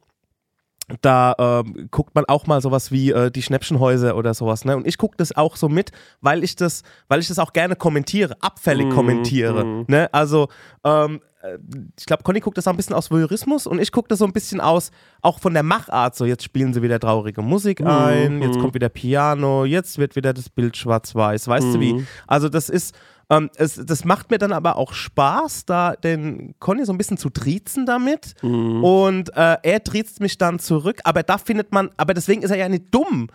da 1.02 1.36
ähm, 1.40 1.88
guckt 1.92 2.14
man 2.14 2.26
auch 2.26 2.46
mal 2.46 2.62
sowas 2.62 2.92
wie 2.92 3.12
äh, 3.12 3.32
die 3.32 3.42
Schnäppchenhäuser 3.42 4.18
oder 4.18 4.34
sowas. 4.34 4.66
Ne? 4.66 4.76
Und 4.76 4.86
ich 4.86 4.98
gucke 4.98 5.16
das 5.18 5.36
auch 5.36 5.56
so 5.56 5.70
mit, 5.70 5.92
weil 6.22 6.44
ich 6.44 6.56
das, 6.56 6.84
weil 7.08 7.20
ich 7.22 7.28
das 7.30 7.40
auch 7.40 7.54
gerne 7.54 7.76
kommentiere, 7.76 8.36
abfällig 8.42 8.88
Mhm, 8.88 8.92
kommentiere. 8.92 9.64
mhm. 9.66 9.86
Ne? 9.88 10.14
Also 10.14 10.50
ähm, 10.84 11.22
äh, 11.42 11.58
ich 11.98 12.06
glaube, 12.06 12.24
Conny 12.24 12.42
guckt 12.42 12.58
das 12.58 12.68
auch 12.68 12.74
ein 12.74 12.78
bisschen 12.78 12.96
aus 12.96 13.10
Voyeurismus 13.12 13.66
und 13.66 13.80
ich 13.80 13.94
gucke 13.94 14.10
das 14.10 14.20
so 14.20 14.26
ein 14.26 14.34
bisschen 14.34 14.60
aus, 14.60 14.92
auch 15.22 15.40
von 15.40 15.54
der 15.54 15.64
Machart. 15.64 16.16
So, 16.16 16.26
jetzt 16.26 16.44
spielen 16.44 16.74
sie 16.74 16.82
wieder 16.82 17.00
traurige 17.00 17.42
Musik 17.42 17.80
Mhm, 17.80 17.88
ein, 17.88 18.42
jetzt 18.42 18.58
mhm. 18.58 18.62
kommt 18.62 18.74
wieder 18.74 18.90
Piano, 18.90 19.64
jetzt 19.64 19.98
wird 20.00 20.18
wieder 20.18 20.34
das 20.34 20.50
Bild 20.50 20.76
schwarz-weiß. 20.76 21.48
Weißt 21.48 21.76
du 21.76 21.80
wie? 21.80 21.94
Mhm. 21.94 22.08
Also 22.28 22.50
das 22.50 22.68
ist, 22.68 22.94
ähm, 23.30 23.50
es, 23.56 23.76
das 23.84 24.06
macht 24.06 24.30
mir 24.32 24.38
dann 24.38 24.52
aber 24.52 24.76
auch 24.76 24.94
Spaß, 24.94 25.66
da 25.66 25.96
den 25.96 26.56
Conny 26.60 26.86
so 26.86 26.92
ein 26.94 26.98
bisschen 26.98 27.18
zu 27.18 27.30
triezen 27.30 27.86
damit. 27.86 28.36
Mhm. 28.42 28.84
Und 28.84 29.36
äh, 29.36 29.58
er 29.64 29.84
triezt 29.84 30.20
mich 30.20 30.38
dann 30.38 30.60
zurück, 30.60 31.00
aber 31.04 31.24
da 31.24 31.38
findet 31.38 31.72
man, 31.72 31.90
aber 31.98 32.14
deswegen 32.14 32.42
ist 32.42 32.52
er 32.52 32.58
ja 32.58 32.70
nicht 32.70 32.86
dumm. 32.92 33.28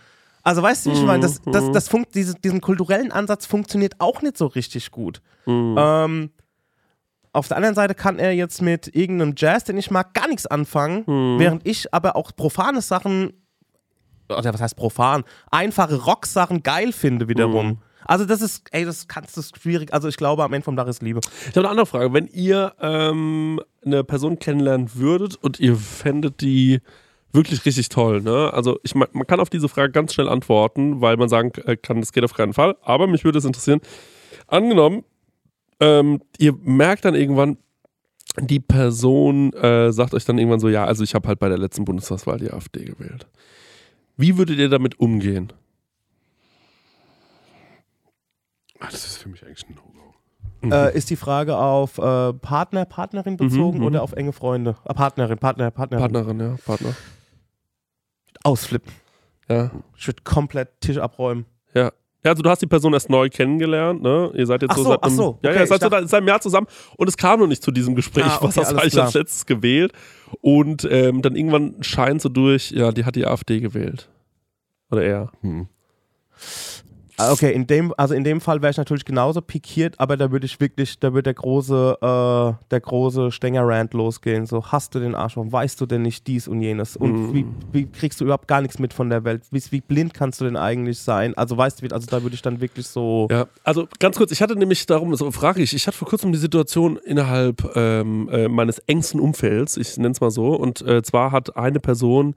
Also 0.43 0.63
weißt 0.63 0.87
du, 0.87 0.91
wie 0.91 0.95
ich 0.95 1.03
meine, 1.05 1.21
das, 1.23 1.45
Mhm. 1.45 1.53
das, 1.53 1.71
das 1.73 1.89
funkt, 1.89 2.15
diese, 2.15 2.35
diesen 2.35 2.61
kulturellen 2.61 3.13
Ansatz 3.13 3.45
funktioniert 3.47 3.95
auch 3.99 4.23
nicht 4.23 4.37
so 4.39 4.47
richtig 4.47 4.91
gut. 4.91 5.21
Mhm. 5.47 5.75
Ähm, 5.79 6.31
auf 7.33 7.49
der 7.49 7.57
anderen 7.59 7.75
Seite 7.75 7.95
kann 7.95 8.19
er 8.19 8.33
jetzt 8.33 8.63
mit 8.63 8.95
irgendeinem 8.97 9.35
Jazz, 9.37 9.65
den 9.65 9.77
ich 9.77 9.91
mag, 9.91 10.15
gar 10.15 10.27
nichts 10.29 10.47
anfangen, 10.47 11.05
Mhm. 11.07 11.39
während 11.39 11.67
ich 11.69 11.93
aber 11.93 12.17
auch 12.17 12.33
profane 12.35 12.81
Sachen, 12.81 13.33
oder 14.29 14.53
was 14.55 14.61
heißt 14.61 14.77
profan, 14.77 15.25
einfache 15.51 15.97
Rock-Sachen 16.03 16.63
geil 16.63 16.93
finde 16.93 17.29
wiederum. 17.29 17.67
Mhm. 17.67 17.79
Also 18.09 18.25
das 18.25 18.41
ist, 18.41 18.67
ey, 18.73 18.87
das 18.87 19.07
kannst 19.07 19.37
du 19.37 19.43
schwierig, 19.43 19.93
also 19.93 20.09
ich 20.09 20.17
glaube 20.17 20.43
am 20.43 20.53
Ende 20.55 20.65
vom 20.65 20.77
Tag 20.77 20.89
ist 20.89 21.03
Liebe. 21.03 21.21
Ich 21.43 21.49
habe 21.49 21.61
eine 21.61 21.69
andere 21.69 21.87
Frage. 21.87 22.13
Wenn 22.15 22.27
ihr 22.27 22.73
ähm, 22.81 23.61
eine 23.85 24.03
Person 24.03 24.39
kennenlernen 24.39 24.95
würdet 24.95 25.37
und 25.37 25.61
ihr 25.61 25.77
fändet 25.77 26.41
die 26.41 26.81
wirklich 27.33 27.67
richtig 27.67 27.91
toll, 27.91 28.23
ne? 28.23 28.51
Also 28.55 28.79
ich 28.83 28.95
man 28.95 29.27
kann 29.27 29.41
auf 29.41 29.51
diese 29.51 29.69
Frage 29.69 29.93
ganz 29.93 30.15
schnell 30.15 30.29
antworten, 30.29 31.03
weil 31.03 31.19
man 31.19 31.29
sagen 31.29 31.53
äh, 31.67 31.77
kann, 31.77 32.01
das 32.01 32.13
geht 32.13 32.25
auf 32.25 32.33
keinen 32.33 32.55
Fall. 32.55 32.77
Aber 32.81 33.07
mich 33.07 33.25
würde 33.25 33.39
es 33.41 33.45
interessieren. 33.45 33.81
Angenommen, 34.47 35.05
ähm, 35.79 36.23
ihr 36.39 36.55
merkt 36.63 37.05
dann 37.05 37.15
irgendwann, 37.15 37.59
die 38.41 38.61
Person 38.61 39.53
äh, 39.53 39.93
sagt 39.93 40.15
euch 40.15 40.25
dann 40.25 40.39
irgendwann 40.39 40.61
so, 40.61 40.71
ja, 40.71 40.87
also 40.87 41.05
ich 41.05 41.15
habe 41.15 41.29
halt 41.29 41.41
bei 41.41 41.51
der 41.51 41.59
letzten 41.59 41.85
Bundestagswahl 41.85 42.39
die 42.39 42.51
AfD 42.51 42.85
gewählt. 42.85 43.27
Wie 44.17 44.39
würdet 44.39 44.59
ihr 44.59 44.71
damit 44.71 44.99
umgehen? 44.99 45.53
Ah, 48.81 48.87
das 48.91 49.07
ist 49.07 49.17
für 49.19 49.29
mich 49.29 49.45
eigentlich 49.45 49.67
ein 49.69 49.75
No-Go. 49.75 50.75
Äh, 50.75 50.97
ist 50.97 51.09
die 51.11 51.17
Frage 51.17 51.57
auf 51.57 51.99
äh, 51.99 52.33
Partner, 52.33 52.85
Partnerin 52.85 53.37
bezogen 53.37 53.79
Mhm, 53.79 53.85
oder 53.85 53.99
mhm. 54.01 54.03
auf 54.05 54.13
enge 54.13 54.33
Freunde? 54.33 54.77
Äh, 54.85 54.95
Partnerin, 54.95 55.39
Partner, 55.39 55.71
Partnerin. 55.71 56.01
Partnerin, 56.13 56.41
ja, 56.41 56.57
Partner. 56.65 56.95
Ausflippen. 58.43 58.93
Ja. 59.49 59.71
Ich 59.97 60.07
würde 60.07 60.23
komplett 60.25 60.81
Tisch 60.81 60.99
abräumen. 60.99 61.47
Ja. 61.75 61.93
Ja, 62.25 62.33
also 62.33 62.43
du 62.43 62.51
hast 62.51 62.61
die 62.61 62.67
Person 62.67 62.93
erst 62.95 63.09
neu 63.11 63.29
kennengelernt, 63.29 64.03
ne? 64.03 64.33
Ihr 64.35 64.45
seid 64.47 64.61
jetzt 64.63 64.73
Ach 64.73 64.77
so, 64.77 64.83
so, 64.83 64.89
seit 64.91 64.99
ach 65.03 65.07
einem, 65.07 65.17
so, 65.17 65.39
Ja, 65.41 65.51
okay, 65.51 65.59
ja, 65.59 65.63
ich 65.63 65.69
so 65.69 65.79
dachte- 65.79 66.09
seit 66.09 66.19
einem 66.19 66.27
Jahr 66.29 66.41
zusammen 66.41 66.67
und 66.97 67.09
es 67.09 67.17
kam 67.17 67.39
noch 67.39 67.47
nicht 67.47 67.63
zu 67.63 67.71
diesem 67.71 67.95
Gespräch. 67.95 68.25
Ah, 68.27 68.37
okay, 68.39 68.47
was 68.49 68.57
hast 68.57 68.73
du 68.73 68.77
eigentlich 68.77 69.01
als 69.01 69.15
letztes 69.15 69.47
gewählt? 69.47 69.93
Und 70.41 70.87
ähm, 70.91 71.23
dann 71.23 71.37
irgendwann 71.37 71.81
scheint 71.83 72.21
so 72.21 72.29
durch, 72.29 72.73
ja, 72.73 72.91
die 72.91 73.05
hat 73.05 73.15
die 73.15 73.25
AfD 73.25 73.61
gewählt. 73.61 74.09
Oder 74.91 75.05
er. 75.05 75.33
Hm. 75.43 75.69
Ah, 77.19 77.33
Okay, 77.33 77.53
in 77.53 77.67
dem, 77.67 77.93
also 77.97 78.15
in 78.15 78.23
dem 78.25 78.41
Fall 78.41 78.63
wäre 78.63 78.71
ich 78.71 78.77
natürlich 78.77 79.05
genauso 79.05 79.41
pikiert, 79.41 79.95
aber 79.99 80.17
da 80.17 80.31
würde 80.31 80.47
ich 80.47 80.61
wirklich, 80.61 80.99
da 81.01 81.13
würde 81.13 81.25
der 81.25 81.35
große, 81.35 81.99
äh, 82.01 82.65
der 82.71 82.81
große 82.81 83.33
Stenger-Rant 83.33 83.93
losgehen. 83.93 84.47
So, 84.47 84.65
hast 84.67 84.95
du 84.95 85.01
den 85.01 85.15
Arsch, 85.15 85.37
warum 85.37 85.51
weißt 85.53 85.81
du 85.81 85.87
denn 85.87 86.03
nicht 86.03 86.27
dies 86.29 86.47
und 86.47 86.63
jenes? 86.63 86.97
Und 86.97 87.13
Mhm. 87.13 87.35
wie, 87.35 87.47
wie 87.73 87.87
kriegst 87.87 88.21
du 88.21 88.25
überhaupt 88.25 88.47
gar 88.47 88.61
nichts 88.61 88.79
mit 88.79 88.95
von 88.95 89.11
der 89.11 89.25
Welt? 89.25 89.43
Wie, 89.51 89.61
wie 89.71 89.81
blind 89.81 90.15
kannst 90.15 90.41
du 90.41 90.45
denn 90.45 90.57
eigentlich 90.57 91.01
sein? 91.01 91.37
Also 91.37 91.57
weißt 91.57 91.83
du, 91.83 91.89
also 91.95 92.07
da 92.09 92.23
würde 92.23 92.35
ich 92.35 92.43
dann 92.43 92.61
wirklich 92.61 92.87
so. 92.87 93.27
Ja, 93.31 93.47
also 93.65 93.89
ganz 93.99 94.17
kurz, 94.17 94.31
ich 94.31 94.41
hatte 94.41 94.55
nämlich 94.57 94.87
darum, 94.87 95.15
so 95.17 95.31
frage 95.33 95.61
ich, 95.63 95.75
ich 95.75 95.87
hatte 95.87 95.97
vor 95.97 96.09
kurzem 96.09 96.31
die 96.33 96.39
Situation 96.39 96.99
innerhalb 97.05 97.69
ähm, 97.77 98.29
äh, 98.31 98.47
meines 98.49 98.79
engsten 98.87 99.19
Umfelds, 99.21 99.77
ich 99.77 99.97
nenne 99.97 100.13
es 100.13 100.21
mal 100.21 100.31
so, 100.31 100.55
und 100.55 100.83
äh, 100.83 101.03
zwar 101.03 101.33
hat 101.33 101.57
eine 101.57 101.81
Person, 101.81 102.35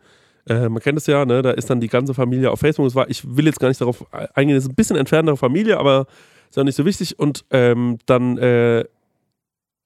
äh, 0.47 0.69
man 0.69 0.81
kennt 0.81 0.97
es 0.97 1.07
ja, 1.07 1.25
ne, 1.25 1.41
da 1.41 1.51
ist 1.51 1.69
dann 1.69 1.79
die 1.79 1.87
ganze 1.87 2.13
Familie 2.13 2.51
auf 2.51 2.59
Facebook, 2.59 2.87
es 2.87 2.95
war, 2.95 3.09
ich 3.09 3.35
will 3.35 3.45
jetzt 3.45 3.59
gar 3.59 3.67
nicht 3.67 3.81
darauf 3.81 4.05
eingehen, 4.33 4.57
es 4.57 4.65
ist 4.65 4.71
ein 4.71 4.75
bisschen 4.75 4.95
entferntere 4.95 5.37
Familie, 5.37 5.77
aber 5.77 6.07
ist 6.49 6.57
ja 6.57 6.63
nicht 6.63 6.75
so 6.75 6.85
wichtig 6.85 7.17
und 7.19 7.45
ähm, 7.51 7.97
dann 8.05 8.37
äh, 8.37 8.85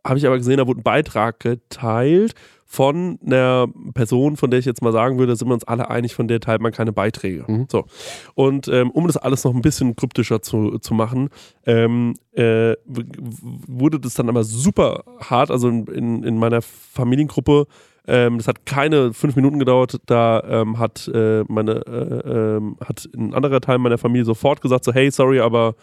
habe 0.05 0.19
ich 0.19 0.27
aber 0.27 0.37
gesehen, 0.37 0.57
da 0.57 0.67
wurde 0.67 0.81
ein 0.81 0.83
Beitrag 0.83 1.39
geteilt 1.39 2.35
von 2.65 3.19
einer 3.25 3.67
Person, 3.93 4.37
von 4.37 4.51
der 4.51 4.59
ich 4.59 4.65
jetzt 4.65 4.81
mal 4.81 4.91
sagen 4.91 5.17
würde, 5.17 5.35
sind 5.35 5.47
wir 5.47 5.53
uns 5.53 5.63
alle 5.63 5.89
einig, 5.89 6.13
von 6.13 6.27
der 6.27 6.39
teilt 6.39 6.61
man 6.61 6.71
keine 6.71 6.91
Beiträge. 6.91 7.45
Mhm. 7.47 7.67
So. 7.71 7.85
Und 8.33 8.67
ähm, 8.67 8.91
um 8.91 9.07
das 9.07 9.17
alles 9.17 9.43
noch 9.43 9.53
ein 9.53 9.61
bisschen 9.61 9.95
kryptischer 9.95 10.41
zu, 10.41 10.79
zu 10.79 10.93
machen, 10.93 11.29
ähm, 11.65 12.15
äh, 12.33 12.75
wurde 12.85 13.99
das 13.99 14.15
dann 14.15 14.29
aber 14.29 14.43
super 14.43 15.03
hart. 15.19 15.51
Also 15.51 15.69
in, 15.69 16.23
in 16.23 16.37
meiner 16.37 16.61
Familiengruppe, 16.61 17.67
ähm, 18.07 18.37
das 18.37 18.47
hat 18.47 18.65
keine 18.65 19.13
fünf 19.13 19.35
Minuten 19.35 19.59
gedauert, 19.59 19.99
da 20.05 20.43
ähm, 20.47 20.77
hat 20.77 21.09
äh, 21.13 21.43
meine, 21.47 21.85
äh, 21.87 22.29
ähm, 22.57 22.77
hat 22.85 23.09
ein 23.15 23.33
anderer 23.33 23.61
Teil 23.61 23.79
meiner 23.79 23.97
Familie 23.97 24.25
sofort 24.25 24.61
gesagt: 24.61 24.83
so, 24.85 24.93
hey, 24.93 25.09
sorry, 25.09 25.39
aber 25.39 25.75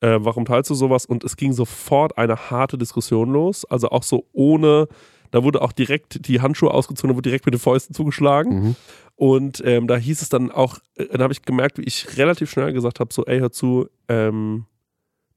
äh, 0.00 0.18
warum 0.20 0.44
teilst 0.44 0.70
du 0.70 0.74
sowas? 0.74 1.06
Und 1.06 1.24
es 1.24 1.36
ging 1.36 1.52
sofort 1.52 2.18
eine 2.18 2.50
harte 2.50 2.78
Diskussion 2.78 3.30
los. 3.30 3.64
Also 3.64 3.90
auch 3.90 4.02
so 4.02 4.26
ohne, 4.32 4.88
da 5.30 5.44
wurde 5.44 5.62
auch 5.62 5.72
direkt 5.72 6.26
die 6.26 6.40
Handschuhe 6.40 6.72
ausgezogen, 6.72 7.10
da 7.10 7.16
wurde 7.16 7.28
direkt 7.28 7.46
mit 7.46 7.54
den 7.54 7.60
Fäusten 7.60 7.94
zugeschlagen. 7.94 8.60
Mhm. 8.60 8.76
Und 9.16 9.62
ähm, 9.64 9.88
da 9.88 9.96
hieß 9.96 10.22
es 10.22 10.28
dann 10.28 10.50
auch, 10.50 10.78
äh, 10.96 11.06
dann 11.06 11.22
habe 11.22 11.32
ich 11.32 11.42
gemerkt, 11.42 11.78
wie 11.78 11.82
ich 11.84 12.16
relativ 12.16 12.50
schnell 12.50 12.72
gesagt 12.72 12.98
habe: 13.00 13.12
so, 13.12 13.24
ey, 13.24 13.38
hör 13.38 13.52
zu, 13.52 13.88
ähm, 14.08 14.66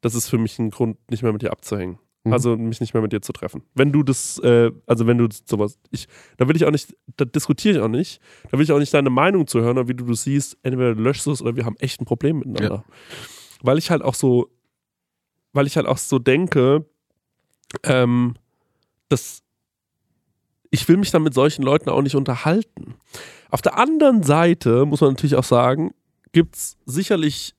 das 0.01 0.15
ist 0.15 0.29
für 0.29 0.37
mich 0.37 0.57
ein 0.57 0.71
Grund, 0.71 0.97
nicht 1.09 1.21
mehr 1.21 1.33
mit 1.33 1.43
dir 1.43 1.51
abzuhängen. 1.51 1.99
Mhm. 2.23 2.33
Also 2.33 2.55
mich 2.55 2.79
nicht 2.79 2.93
mehr 2.93 3.01
mit 3.01 3.11
dir 3.11 3.21
zu 3.21 3.33
treffen. 3.33 3.63
Wenn 3.73 3.91
du 3.91 4.03
das, 4.03 4.37
äh, 4.39 4.71
also 4.85 5.07
wenn 5.07 5.17
du 5.17 5.27
sowas, 5.45 5.79
ich, 5.89 6.07
da 6.37 6.47
will 6.47 6.55
ich 6.55 6.65
auch 6.65 6.71
nicht, 6.71 6.95
da 7.17 7.25
diskutiere 7.25 7.77
ich 7.77 7.81
auch 7.81 7.87
nicht, 7.87 8.21
da 8.49 8.57
will 8.57 8.63
ich 8.63 8.71
auch 8.71 8.79
nicht 8.79 8.93
deine 8.93 9.09
Meinung 9.09 9.47
zu 9.47 9.61
hören, 9.61 9.77
oder 9.77 9.87
wie 9.87 9.95
du 9.95 10.05
das 10.05 10.23
siehst, 10.23 10.57
entweder 10.61 10.93
du 10.95 11.01
löschst 11.01 11.25
es 11.27 11.41
oder 11.41 11.55
wir 11.55 11.65
haben 11.65 11.77
echt 11.77 11.99
ein 11.99 12.05
Problem 12.05 12.39
miteinander. 12.39 12.83
Weil 13.61 13.77
ich 13.77 13.89
halt 13.89 14.03
auch 14.03 14.15
so, 14.15 14.49
weil 15.53 15.67
ich 15.67 15.77
halt 15.77 15.87
auch 15.87 15.97
so 15.97 16.19
denke, 16.19 16.85
ähm, 17.83 18.35
dass 19.09 19.41
ich 20.69 20.87
will 20.87 20.97
mich 20.97 21.11
dann 21.11 21.23
mit 21.23 21.33
solchen 21.33 21.63
Leuten 21.63 21.89
auch 21.89 22.01
nicht 22.01 22.15
unterhalten. 22.15 22.95
Auf 23.49 23.61
der 23.61 23.77
anderen 23.77 24.23
Seite 24.23 24.85
muss 24.85 25.01
man 25.01 25.11
natürlich 25.11 25.35
auch 25.35 25.43
sagen, 25.43 25.91
gibt 26.31 26.55
es 26.55 26.77
sicherlich 26.85 27.55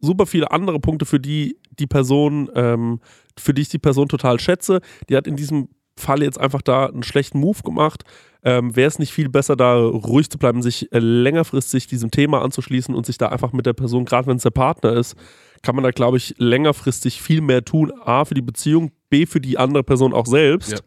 super 0.00 0.26
viele 0.26 0.50
andere 0.50 0.80
Punkte, 0.80 1.06
für 1.06 1.20
die 1.20 1.58
die 1.78 1.86
Person, 1.86 2.50
ähm, 2.54 3.00
für 3.38 3.54
die 3.54 3.62
ich 3.62 3.68
die 3.68 3.78
Person 3.78 4.08
total 4.08 4.40
schätze. 4.40 4.80
Die 5.08 5.16
hat 5.16 5.26
in 5.26 5.36
diesem 5.36 5.68
Fall 5.98 6.22
jetzt 6.22 6.38
einfach 6.38 6.62
da 6.62 6.86
einen 6.86 7.02
schlechten 7.02 7.38
Move 7.40 7.62
gemacht. 7.62 8.04
Ähm, 8.42 8.76
Wäre 8.76 8.88
es 8.88 8.98
nicht 8.98 9.12
viel 9.12 9.28
besser, 9.28 9.56
da 9.56 9.76
ruhig 9.76 10.30
zu 10.30 10.38
bleiben, 10.38 10.62
sich 10.62 10.92
äh, 10.92 10.98
längerfristig 10.98 11.86
diesem 11.86 12.10
Thema 12.10 12.42
anzuschließen 12.42 12.94
und 12.94 13.06
sich 13.06 13.18
da 13.18 13.28
einfach 13.28 13.52
mit 13.52 13.66
der 13.66 13.72
Person, 13.72 14.04
gerade 14.04 14.26
wenn 14.28 14.36
es 14.36 14.42
der 14.42 14.50
Partner 14.50 14.92
ist, 14.92 15.16
kann 15.62 15.74
man 15.74 15.82
da, 15.84 15.90
glaube 15.90 16.18
ich, 16.18 16.34
längerfristig 16.38 17.20
viel 17.22 17.40
mehr 17.40 17.64
tun. 17.64 17.92
A, 18.04 18.24
für 18.24 18.34
die 18.34 18.42
Beziehung, 18.42 18.92
B, 19.08 19.26
für 19.26 19.40
die 19.40 19.58
andere 19.58 19.82
Person 19.82 20.12
auch 20.12 20.26
selbst, 20.26 20.72
Ja. 20.72 20.78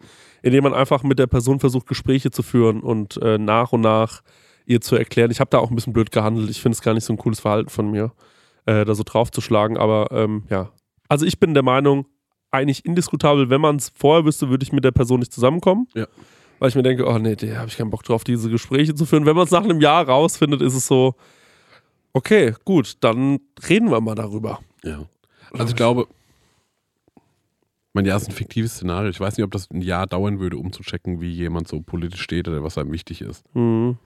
indem 0.43 0.64
man 0.64 0.74
einfach 0.74 1.04
mit 1.04 1.18
der 1.20 1.28
Person 1.28 1.60
versucht, 1.60 1.88
Gespräche 1.88 2.32
zu 2.32 2.43
führen 2.43 2.82
und 2.82 3.18
äh, 3.22 3.38
nach 3.38 3.74
und 3.74 3.82
nach 3.82 4.22
ihr 4.66 4.80
zu 4.80 4.95
erklären. 4.95 5.32
Ich 5.32 5.39
habe 5.39 5.50
da 5.50 5.58
auch 5.58 5.70
ein 5.72 5.76
bisschen 5.76 5.93
blöd 5.93 6.12
gehandelt. 6.12 6.50
Ich 6.52 6.62
finde 6.62 6.76
es 6.76 6.82
gar 6.82 6.93
nicht 6.93 7.04
so 7.04 7.12
ein 7.14 7.18
cooles 7.18 7.39
Verhalten 7.39 7.70
von 7.70 7.89
mir, 7.89 8.14
äh, 8.68 8.86
da 8.86 8.93
so 8.93 9.02
draufzuschlagen. 9.04 9.76
Aber 9.78 10.10
ähm, 10.12 10.43
ja, 10.50 10.70
also 11.10 11.26
ich 11.26 11.39
bin 11.39 11.56
der 11.56 11.64
Meinung, 11.64 12.06
eigentlich 12.52 12.86
indiskutabel, 12.86 13.50
wenn 13.50 13.62
man 13.62 13.78
es 13.78 13.91
vorher 13.95 14.26
wüsste, 14.26 14.50
würde 14.50 14.64
ich 14.64 14.72
mit 14.72 14.84
der 14.84 14.91
Person 14.91 15.20
nicht 15.20 15.34
zusammenkommen. 15.34 15.88
Ja. 15.93 16.08
Weil 16.60 16.70
ich 16.70 16.76
mir 16.76 16.84
denke, 16.84 17.08
oh 17.08 17.18
nee, 17.18 17.36
da 17.36 17.58
habe 17.58 17.68
ich 17.68 17.78
keinen 17.78 17.89
Bock 17.89 18.04
drauf, 18.04 18.24
diese 18.24 18.50
Gespräche 18.50 18.93
zu 18.93 19.06
führen. 19.06 19.26
Wenn 19.26 19.36
man 19.36 19.45
es 19.45 19.52
nach 19.52 19.64
einem 19.64 19.80
Jahr 19.80 20.08
rausfindet, 20.08 20.62
ist 20.62 20.74
es 20.74 20.88
so, 20.88 21.16
okay, 22.14 22.54
gut, 22.66 22.97
dann 23.02 23.39
reden 23.68 23.91
wir 23.91 24.02
mal 24.02 24.16
darüber. 24.16 24.60
Ja. 24.84 25.06
Also 25.52 25.70
ich 25.70 25.76
glaube, 25.76 26.08
mein 27.93 28.06
ja, 28.06 28.16
ist 28.16 28.28
ein 28.28 28.34
fiktives 28.34 28.76
Szenario. 28.76 29.10
Ich 29.10 29.20
weiß 29.20 29.38
nicht, 29.38 29.43
ob 29.43 29.52
das 29.52 29.70
ein 29.72 29.82
Jahr 29.82 30.06
dauern 30.06 30.39
würde, 30.39 30.58
um 30.58 30.72
zu 30.72 30.84
checken, 30.84 31.22
wie 31.22 31.32
jemand 31.32 31.68
so 31.68 31.82
politisch 31.82 32.22
steht 32.22 32.47
oder 32.47 32.64
was 32.64 32.78
einem 32.78 32.91
wichtig 32.91 33.22
ist. 33.22 33.43
Mhm. 33.56 33.97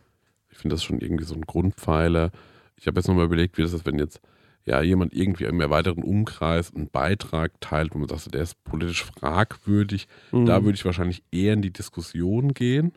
Ich 0.50 0.58
finde 0.58 0.76
das 0.76 0.84
schon 0.84 1.00
irgendwie 1.00 1.26
so 1.26 1.36
ein 1.36 1.42
Grundpfeiler. 1.42 2.32
Ich 2.78 2.88
habe 2.88 3.00
jetzt 3.00 3.08
nochmal 3.08 3.26
überlegt, 3.26 3.58
wie 3.58 3.64
das 3.64 3.74
ist, 3.74 3.86
wenn 3.86 3.98
jetzt 3.98 4.22
ja 4.66 4.82
jemand 4.82 5.14
irgendwie 5.14 5.44
im 5.46 5.60
erweiterten 5.60 6.04
Umkreis 6.04 6.74
einen 6.74 6.90
Beitrag 6.90 7.60
teilt, 7.60 7.94
wo 7.94 8.00
man 8.00 8.08
sagt, 8.08 8.34
der 8.34 8.44
ist 8.44 8.64
politisch 8.64 9.04
fragwürdig. 9.04 10.08
Mhm. 10.32 10.46
Da 10.46 10.64
würde 10.64 10.76
ich 10.76 10.86
wahrscheinlich 10.86 11.24
eher 11.32 11.54
in 11.54 11.62
die 11.62 11.74
Diskussion 11.74 12.54
gehen 12.54 12.94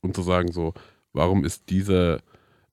und 0.00 0.14
zu 0.16 0.22
sagen, 0.22 0.50
so, 0.52 0.72
warum 1.12 1.44
ist 1.44 1.68
dieser, 1.70 2.18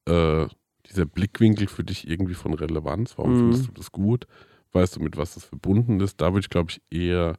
äh, 0.05 0.47
dieser 0.89 1.05
Blickwinkel 1.05 1.67
für 1.67 1.83
dich 1.83 2.07
irgendwie 2.07 2.33
von 2.33 2.53
Relevanz? 2.53 3.17
Warum 3.17 3.33
Mhm. 3.33 3.37
findest 3.39 3.67
du 3.67 3.71
das 3.73 3.91
gut? 3.91 4.27
Weißt 4.71 4.95
du, 4.95 5.01
mit 5.01 5.17
was 5.17 5.35
das 5.35 5.43
verbunden 5.43 5.99
ist? 5.99 6.19
Da 6.21 6.33
würde 6.33 6.39
ich, 6.45 6.49
glaube 6.49 6.71
ich, 6.71 6.81
eher 6.89 7.35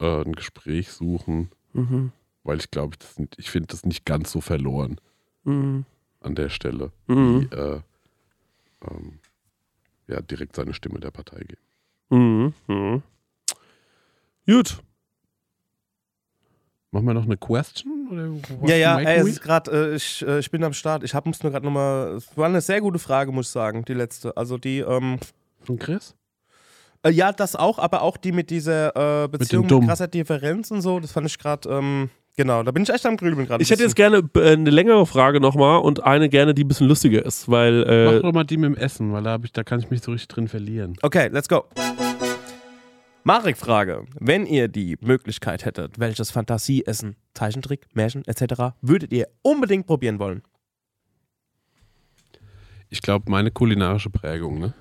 äh, 0.00 0.22
ein 0.24 0.32
Gespräch 0.32 0.90
suchen, 0.90 1.50
Mhm. 1.72 2.10
weil 2.42 2.58
ich 2.58 2.70
glaube, 2.72 2.96
sind- 3.00 3.34
ich 3.38 3.48
finde 3.50 3.68
das 3.68 3.84
nicht 3.86 4.04
ganz 4.04 4.32
so 4.32 4.40
verloren 4.40 4.96
Mhm. 5.44 5.84
an 6.20 6.34
der 6.34 6.48
Stelle, 6.48 6.90
Mhm. 7.06 7.42
wie 7.50 7.54
äh, 7.54 7.80
ähm, 8.90 9.18
ja, 10.08 10.20
direkt 10.20 10.56
seine 10.56 10.74
Stimme 10.74 11.00
der 11.00 11.10
Partei 11.10 11.40
geben. 11.40 11.62
Mhm. 12.10 12.54
Mhm. 12.66 13.02
Gut. 14.46 14.82
Machen 16.90 17.06
wir 17.06 17.14
noch 17.14 17.24
eine 17.24 17.36
Question? 17.36 18.40
Ja, 18.62 18.76
ja, 18.76 19.00
ey, 19.00 19.18
es 19.18 19.26
ist 19.26 19.42
gerade, 19.42 19.70
äh, 19.92 19.96
ich, 19.96 20.24
äh, 20.24 20.38
ich 20.38 20.50
bin 20.50 20.62
am 20.62 20.72
Start. 20.72 21.02
Ich 21.02 21.12
habe 21.12 21.28
uns 21.28 21.42
nur 21.42 21.50
gerade 21.50 21.64
nochmal, 21.64 22.14
es 22.14 22.36
war 22.36 22.46
eine 22.46 22.60
sehr 22.60 22.80
gute 22.80 23.00
Frage, 23.00 23.32
muss 23.32 23.46
ich 23.46 23.52
sagen, 23.52 23.84
die 23.84 23.94
letzte. 23.94 24.36
Also 24.36 24.58
die, 24.58 24.78
ähm, 24.78 25.18
Von 25.62 25.76
Chris? 25.76 26.14
äh, 27.02 27.10
ja, 27.10 27.32
das 27.32 27.56
auch, 27.56 27.80
aber 27.80 28.02
auch 28.02 28.16
die 28.16 28.30
mit 28.30 28.50
dieser 28.50 29.24
äh, 29.24 29.28
Beziehung 29.28 29.62
mit, 29.62 29.72
Dumm. 29.72 29.86
krasser 29.86 30.06
Differenz 30.06 30.70
und 30.70 30.82
so, 30.82 31.00
das 31.00 31.10
fand 31.10 31.26
ich 31.26 31.36
gerade, 31.36 31.68
ähm, 31.68 32.10
genau, 32.36 32.62
da 32.62 32.70
bin 32.70 32.82
ich 32.82 32.90
echt 32.90 33.04
am 33.06 33.16
Grübeln 33.16 33.46
gerade. 33.46 33.62
Ich 33.62 33.70
hätte 33.70 33.82
jetzt 33.82 33.96
gerne 33.96 34.28
äh, 34.36 34.52
eine 34.52 34.70
längere 34.70 35.06
Frage 35.06 35.40
nochmal 35.40 35.80
und 35.80 36.02
eine 36.04 36.28
gerne, 36.28 36.54
die 36.54 36.64
ein 36.64 36.68
bisschen 36.68 36.88
lustiger 36.88 37.24
ist, 37.24 37.48
weil 37.48 37.80
Mach 37.80 38.12
äh, 38.12 38.20
doch 38.20 38.32
mal 38.32 38.44
die 38.44 38.56
mit 38.56 38.70
dem 38.70 38.76
Essen, 38.76 39.12
weil 39.12 39.22
da, 39.22 39.38
ich, 39.42 39.52
da 39.52 39.64
kann 39.64 39.80
ich 39.80 39.90
mich 39.90 40.02
so 40.02 40.12
richtig 40.12 40.28
drin 40.28 40.48
verlieren. 40.48 40.94
Okay, 41.02 41.28
let's 41.32 41.48
go. 41.48 41.64
Marek-Frage. 43.26 44.04
Wenn 44.20 44.44
ihr 44.44 44.68
die 44.68 44.98
Möglichkeit 45.00 45.64
hättet, 45.64 45.98
welches 45.98 46.30
Fantasieessen, 46.30 47.16
Zeichentrick, 47.32 47.86
Märchen 47.94 48.22
etc. 48.26 48.74
würdet 48.82 49.12
ihr 49.14 49.28
unbedingt 49.40 49.86
probieren 49.86 50.18
wollen? 50.18 50.42
Ich 52.90 53.00
glaube, 53.00 53.30
meine 53.30 53.50
kulinarische 53.50 54.10
Prägung, 54.10 54.58
ne? 54.58 54.74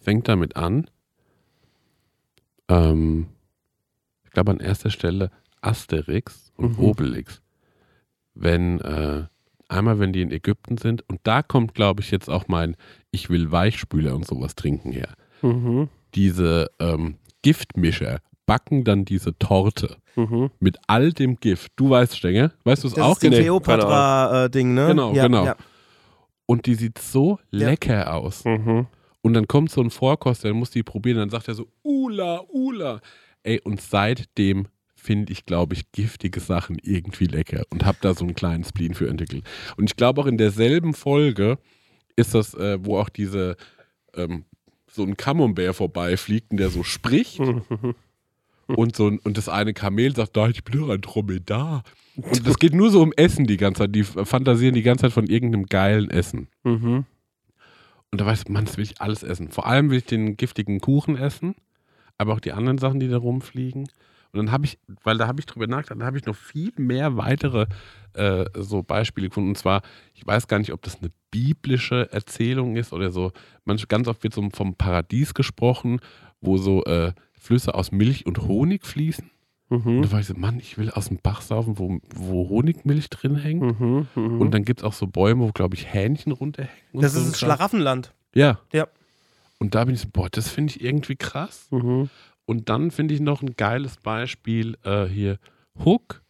Fängt 0.00 0.28
damit 0.28 0.54
an. 0.54 0.90
Ähm, 2.68 3.28
ich 4.24 4.30
glaube 4.30 4.52
an 4.52 4.60
erster 4.60 4.90
Stelle 4.90 5.30
Asterix 5.64 6.52
und 6.56 6.78
Mhm. 6.78 6.84
Obelix. 6.84 7.40
Wenn, 8.34 8.80
äh, 8.80 9.24
einmal 9.68 9.98
wenn 9.98 10.12
die 10.12 10.22
in 10.22 10.30
Ägypten 10.30 10.76
sind, 10.78 11.02
und 11.08 11.20
da 11.24 11.42
kommt, 11.42 11.74
glaube 11.74 12.02
ich, 12.02 12.10
jetzt 12.10 12.28
auch 12.28 12.48
mein 12.48 12.76
Ich 13.10 13.30
will 13.30 13.50
Weichspüler 13.52 14.14
und 14.14 14.26
sowas 14.26 14.54
trinken 14.54 14.92
her. 14.92 15.14
mhm. 15.42 15.88
Diese 16.14 16.70
ähm, 16.80 17.16
Giftmischer 17.42 18.20
backen 18.46 18.84
dann 18.84 19.04
diese 19.04 19.36
Torte 19.38 19.96
Mhm. 20.16 20.50
mit 20.60 20.78
all 20.86 21.12
dem 21.12 21.36
Gift. 21.36 21.72
Du 21.76 21.90
weißt, 21.90 22.16
Stenger, 22.16 22.52
weißt 22.64 22.84
du 22.84 22.88
es 22.88 22.94
Das 22.94 23.04
auch? 23.04 23.12
ist 23.14 23.22
die 23.22 23.30
Nee, 23.30 23.40
Cleopatra-Ding, 23.40 24.74
ne? 24.74 24.86
Genau, 24.88 25.12
ja, 25.12 25.24
genau. 25.26 25.44
Ja. 25.46 25.56
Und 26.46 26.66
die 26.66 26.74
sieht 26.74 26.98
so 26.98 27.38
Ja. 27.50 27.68
lecker 27.68 28.14
aus. 28.14 28.44
Mhm. 28.44 28.86
Und 29.22 29.34
dann 29.34 29.48
kommt 29.48 29.70
so 29.70 29.80
ein 29.80 29.90
Vorkoster, 29.90 30.48
dann 30.48 30.58
muss 30.58 30.70
die 30.70 30.82
probieren, 30.82 31.18
dann 31.18 31.30
sagt 31.30 31.48
er 31.48 31.54
so, 31.54 31.66
Ula, 31.82 32.42
Ula. 32.48 33.00
Ey, 33.42 33.60
und 33.64 33.80
seitdem 33.80 34.66
finde 35.04 35.32
ich, 35.32 35.44
glaube 35.44 35.74
ich, 35.74 35.92
giftige 35.92 36.40
Sachen 36.40 36.78
irgendwie 36.82 37.26
lecker 37.26 37.64
und 37.70 37.84
habe 37.84 37.98
da 38.00 38.14
so 38.14 38.24
einen 38.24 38.34
kleinen 38.34 38.64
Spleen 38.64 38.94
für 38.94 39.08
entwickelt. 39.08 39.44
Und 39.76 39.90
ich 39.90 39.96
glaube 39.96 40.22
auch 40.22 40.26
in 40.26 40.38
derselben 40.38 40.94
Folge 40.94 41.58
ist 42.16 42.34
das, 42.34 42.54
äh, 42.54 42.78
wo 42.80 42.98
auch 42.98 43.10
diese, 43.10 43.56
ähm, 44.14 44.44
so 44.90 45.02
ein 45.02 45.16
Camembert 45.16 45.76
vorbeifliegt 45.76 46.52
und 46.52 46.56
der 46.56 46.70
so 46.70 46.82
spricht 46.82 47.38
und 48.66 48.96
so 48.96 49.08
ein, 49.08 49.18
und 49.18 49.36
das 49.36 49.50
eine 49.50 49.74
Kamel 49.74 50.16
sagt, 50.16 50.36
da, 50.36 50.48
ich 50.48 50.64
bin 50.64 50.80
doch 50.80 50.88
ein 50.88 51.02
Dromedar. 51.02 51.82
Und 52.16 52.46
es 52.46 52.58
geht 52.58 52.72
nur 52.72 52.90
so 52.90 53.02
um 53.02 53.12
Essen 53.12 53.46
die 53.46 53.56
ganze 53.56 53.80
Zeit. 53.80 53.94
Die 53.94 54.04
fantasieren 54.04 54.74
die 54.74 54.82
ganze 54.82 55.02
Zeit 55.02 55.12
von 55.12 55.26
irgendeinem 55.26 55.66
geilen 55.66 56.10
Essen. 56.10 56.48
Mhm. 56.62 57.04
Und 58.10 58.20
da 58.20 58.24
weiß 58.24 58.48
man, 58.48 58.64
das 58.64 58.76
will 58.76 58.84
ich 58.84 59.00
alles 59.02 59.22
essen. 59.22 59.50
Vor 59.50 59.66
allem 59.66 59.90
will 59.90 59.98
ich 59.98 60.06
den 60.06 60.36
giftigen 60.36 60.80
Kuchen 60.80 61.18
essen, 61.18 61.56
aber 62.16 62.32
auch 62.32 62.40
die 62.40 62.52
anderen 62.52 62.78
Sachen, 62.78 63.00
die 63.00 63.08
da 63.08 63.18
rumfliegen. 63.18 63.88
Und 64.34 64.46
dann 64.46 64.52
habe 64.52 64.64
ich, 64.66 64.78
weil 65.04 65.16
da 65.16 65.26
habe 65.28 65.38
ich 65.40 65.46
drüber 65.46 65.66
nachgedacht, 65.66 66.00
dann 66.00 66.06
habe 66.06 66.18
ich 66.18 66.26
noch 66.26 66.34
viel 66.34 66.72
mehr 66.76 67.16
weitere 67.16 67.66
äh, 68.14 68.44
so 68.54 68.82
Beispiele 68.82 69.28
gefunden. 69.28 69.50
Und 69.50 69.58
zwar, 69.58 69.82
ich 70.14 70.26
weiß 70.26 70.48
gar 70.48 70.58
nicht, 70.58 70.72
ob 70.72 70.82
das 70.82 70.98
eine 71.00 71.10
biblische 71.30 72.10
Erzählung 72.12 72.76
ist 72.76 72.92
oder 72.92 73.10
so. 73.10 73.32
Manch, 73.64 73.86
ganz 73.88 74.08
oft 74.08 74.22
wird 74.24 74.34
so 74.34 74.46
vom 74.52 74.74
Paradies 74.74 75.34
gesprochen, 75.34 76.00
wo 76.40 76.56
so 76.56 76.84
äh, 76.84 77.12
Flüsse 77.32 77.74
aus 77.74 77.92
Milch 77.92 78.26
und 78.26 78.38
Honig 78.42 78.84
fließen. 78.86 79.30
Und 79.68 79.84
Mhm. 79.86 80.02
da 80.02 80.12
war 80.12 80.20
ich 80.20 80.26
so, 80.26 80.34
Mann, 80.34 80.58
ich 80.58 80.76
will 80.78 80.90
aus 80.90 81.08
dem 81.08 81.18
Bach 81.22 81.40
saufen, 81.40 81.78
wo, 81.78 81.98
wo 82.14 82.48
Honigmilch 82.50 83.08
drin 83.10 83.36
hängt. 83.36 83.80
Mhm. 83.80 84.06
Mhm. 84.14 84.40
Und 84.40 84.50
dann 84.52 84.64
gibt 84.64 84.80
es 84.80 84.84
auch 84.84 84.92
so 84.92 85.06
Bäume, 85.06 85.42
wo, 85.44 85.52
glaube 85.52 85.74
ich, 85.74 85.92
Hähnchen 85.92 86.32
runterhängen. 86.32 86.74
und 86.92 87.02
Das 87.02 87.14
so 87.14 87.20
ist 87.20 87.30
das. 87.32 87.38
Schlaraffenland. 87.40 88.12
Ja. 88.34 88.58
Ja. 88.72 88.86
Und 89.58 89.74
da 89.74 89.84
bin 89.84 89.94
ich 89.94 90.02
so, 90.02 90.08
boah, 90.12 90.28
das 90.28 90.48
finde 90.50 90.72
ich 90.72 90.82
irgendwie 90.84 91.16
krass. 91.16 91.66
Mhm. 91.70 92.10
Und 92.46 92.68
dann 92.68 92.90
finde 92.90 93.14
ich 93.14 93.20
noch 93.20 93.42
ein 93.42 93.56
geiles 93.56 93.96
Beispiel 93.96 94.76
äh, 94.84 95.04
hier 95.06 95.38
Hook. 95.84 96.22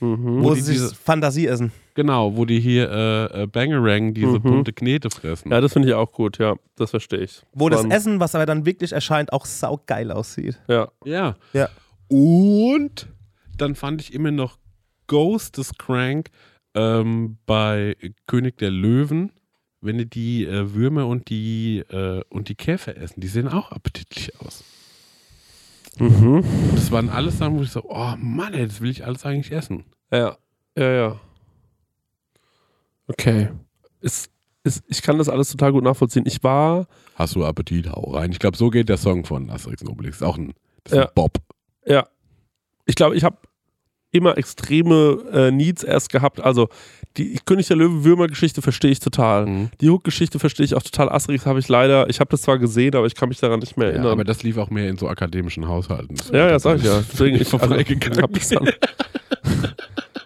Mhm. 0.00 0.42
Wo 0.42 0.52
die 0.54 0.60
sie 0.60 0.72
diese- 0.72 0.88
sich 0.88 0.98
Fantasie 0.98 1.46
essen. 1.46 1.72
Genau, 1.94 2.36
wo 2.36 2.44
die 2.44 2.60
hier 2.60 2.90
äh, 2.90 3.42
äh, 3.42 3.46
Bangerang 3.46 4.12
diese 4.12 4.32
Mhm. 4.38 4.42
bunte 4.42 4.72
Knete 4.74 5.08
fressen. 5.08 5.50
Ja, 5.50 5.60
das 5.62 5.72
finde 5.72 5.88
ich 5.88 5.94
auch 5.94 6.12
gut, 6.12 6.36
ja. 6.38 6.56
Das 6.74 6.90
verstehe 6.90 7.20
ich. 7.20 7.42
Wo 7.54 7.70
das 7.70 7.84
Wann- 7.84 7.90
Essen, 7.90 8.20
was 8.20 8.34
aber 8.34 8.44
dann 8.44 8.66
wirklich 8.66 8.92
erscheint, 8.92 9.32
auch 9.32 9.46
saugeil 9.46 10.10
aussieht. 10.12 10.60
Ja. 10.68 10.88
Ja. 11.06 11.36
Ja. 11.54 11.70
Und 12.08 13.08
dann 13.56 13.74
fand 13.74 14.02
ich 14.02 14.12
immer 14.12 14.30
noch 14.30 14.58
Ghost 15.06 15.56
des 15.56 15.78
Crank 15.78 16.28
ähm, 16.74 17.38
bei 17.46 17.96
König 18.26 18.58
der 18.58 18.70
Löwen, 18.70 19.32
wenn 19.80 19.96
die 19.96 20.10
die 20.10 20.44
äh, 20.44 20.74
Würmer 20.74 21.06
und 21.06 21.30
die, 21.30 21.78
äh, 21.88 22.22
und 22.28 22.48
die 22.50 22.54
Käfer 22.54 22.96
essen. 22.98 23.20
Die 23.20 23.28
sehen 23.28 23.48
auch 23.48 23.72
appetitlich 23.72 24.38
aus. 24.40 24.62
Mhm. 25.98 26.44
Das 26.74 26.90
waren 26.92 27.08
alles 27.08 27.38
Sachen, 27.38 27.58
wo 27.58 27.62
ich 27.62 27.70
so, 27.70 27.82
oh 27.88 28.14
Mann, 28.18 28.52
ey, 28.54 28.66
das 28.66 28.80
will 28.80 28.90
ich 28.90 29.04
alles 29.04 29.24
eigentlich 29.24 29.52
essen. 29.52 29.84
Ja. 30.12 30.36
Ja, 30.76 30.90
ja. 30.92 31.20
Okay. 33.08 33.48
Ist, 34.00 34.30
ist, 34.64 34.84
ich 34.88 35.02
kann 35.02 35.18
das 35.18 35.28
alles 35.28 35.50
total 35.50 35.72
gut 35.72 35.84
nachvollziehen. 35.84 36.24
Ich 36.26 36.42
war, 36.42 36.86
Hast 37.14 37.34
du 37.34 37.44
Appetit, 37.44 37.88
hau 37.90 38.10
rein. 38.12 38.30
Ich 38.32 38.38
glaube, 38.38 38.56
so 38.56 38.68
geht 38.68 38.88
der 38.88 38.98
Song 38.98 39.24
von 39.24 39.48
Asterix 39.50 39.80
und 39.82 39.88
Obelix. 39.88 40.16
Ist 40.16 40.22
auch 40.22 40.36
ein, 40.36 40.52
das 40.84 40.92
ist 40.92 40.98
Ja. 40.98 41.04
ein 41.06 41.10
Bob. 41.14 41.38
ja, 41.86 42.06
ich 42.84 42.94
glaube, 42.94 43.16
ich 43.16 43.24
habe 43.24 43.36
immer 44.12 44.38
extreme 44.38 45.18
äh, 45.32 45.50
Needs 45.50 45.82
erst 45.82 46.10
gehabt. 46.10 46.40
Also 46.40 46.68
die 47.16 47.38
König 47.44 47.66
der 47.66 47.76
Löwen 47.76 48.04
Würmer-Geschichte 48.04 48.60
verstehe 48.62 48.90
ich 48.90 49.00
total. 49.00 49.46
Mhm. 49.46 49.70
Die 49.80 49.88
Hook-Geschichte 49.90 50.38
verstehe 50.38 50.64
ich 50.66 50.74
auch 50.74 50.82
total. 50.82 51.08
Asterix 51.10 51.46
habe 51.46 51.58
ich 51.58 51.68
leider, 51.68 52.08
ich 52.10 52.20
habe 52.20 52.28
das 52.30 52.42
zwar 52.42 52.58
gesehen, 52.58 52.94
aber 52.94 53.06
ich 53.06 53.14
kann 53.14 53.28
mich 53.30 53.38
daran 53.38 53.60
nicht 53.60 53.76
mehr 53.76 53.88
Ja, 53.88 53.92
erinnern. 53.94 54.12
aber 54.12 54.24
das 54.24 54.42
lief 54.42 54.58
auch 54.58 54.70
mehr 54.70 54.88
in 54.88 54.98
so 54.98 55.08
akademischen 55.08 55.66
Haushalten. 55.66 56.16
Das 56.16 56.28
Ja, 56.28 56.48
ja, 56.48 56.58
sag 56.58 56.78
ich 56.78 56.84
ja. 56.84 57.02
Deswegen, 57.12 57.36
ich, 57.36 57.42
ich 57.42 57.48
vorbeigegangen. 57.48 58.22
hab 58.22 58.32
das 58.32 58.48
dann. 58.50 58.68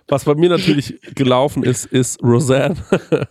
Was 0.09 0.25
bei 0.25 0.35
mir 0.35 0.49
natürlich 0.49 0.99
gelaufen 1.15 1.63
ist, 1.63 1.87
ist 1.87 2.23
Roseanne, 2.23 2.77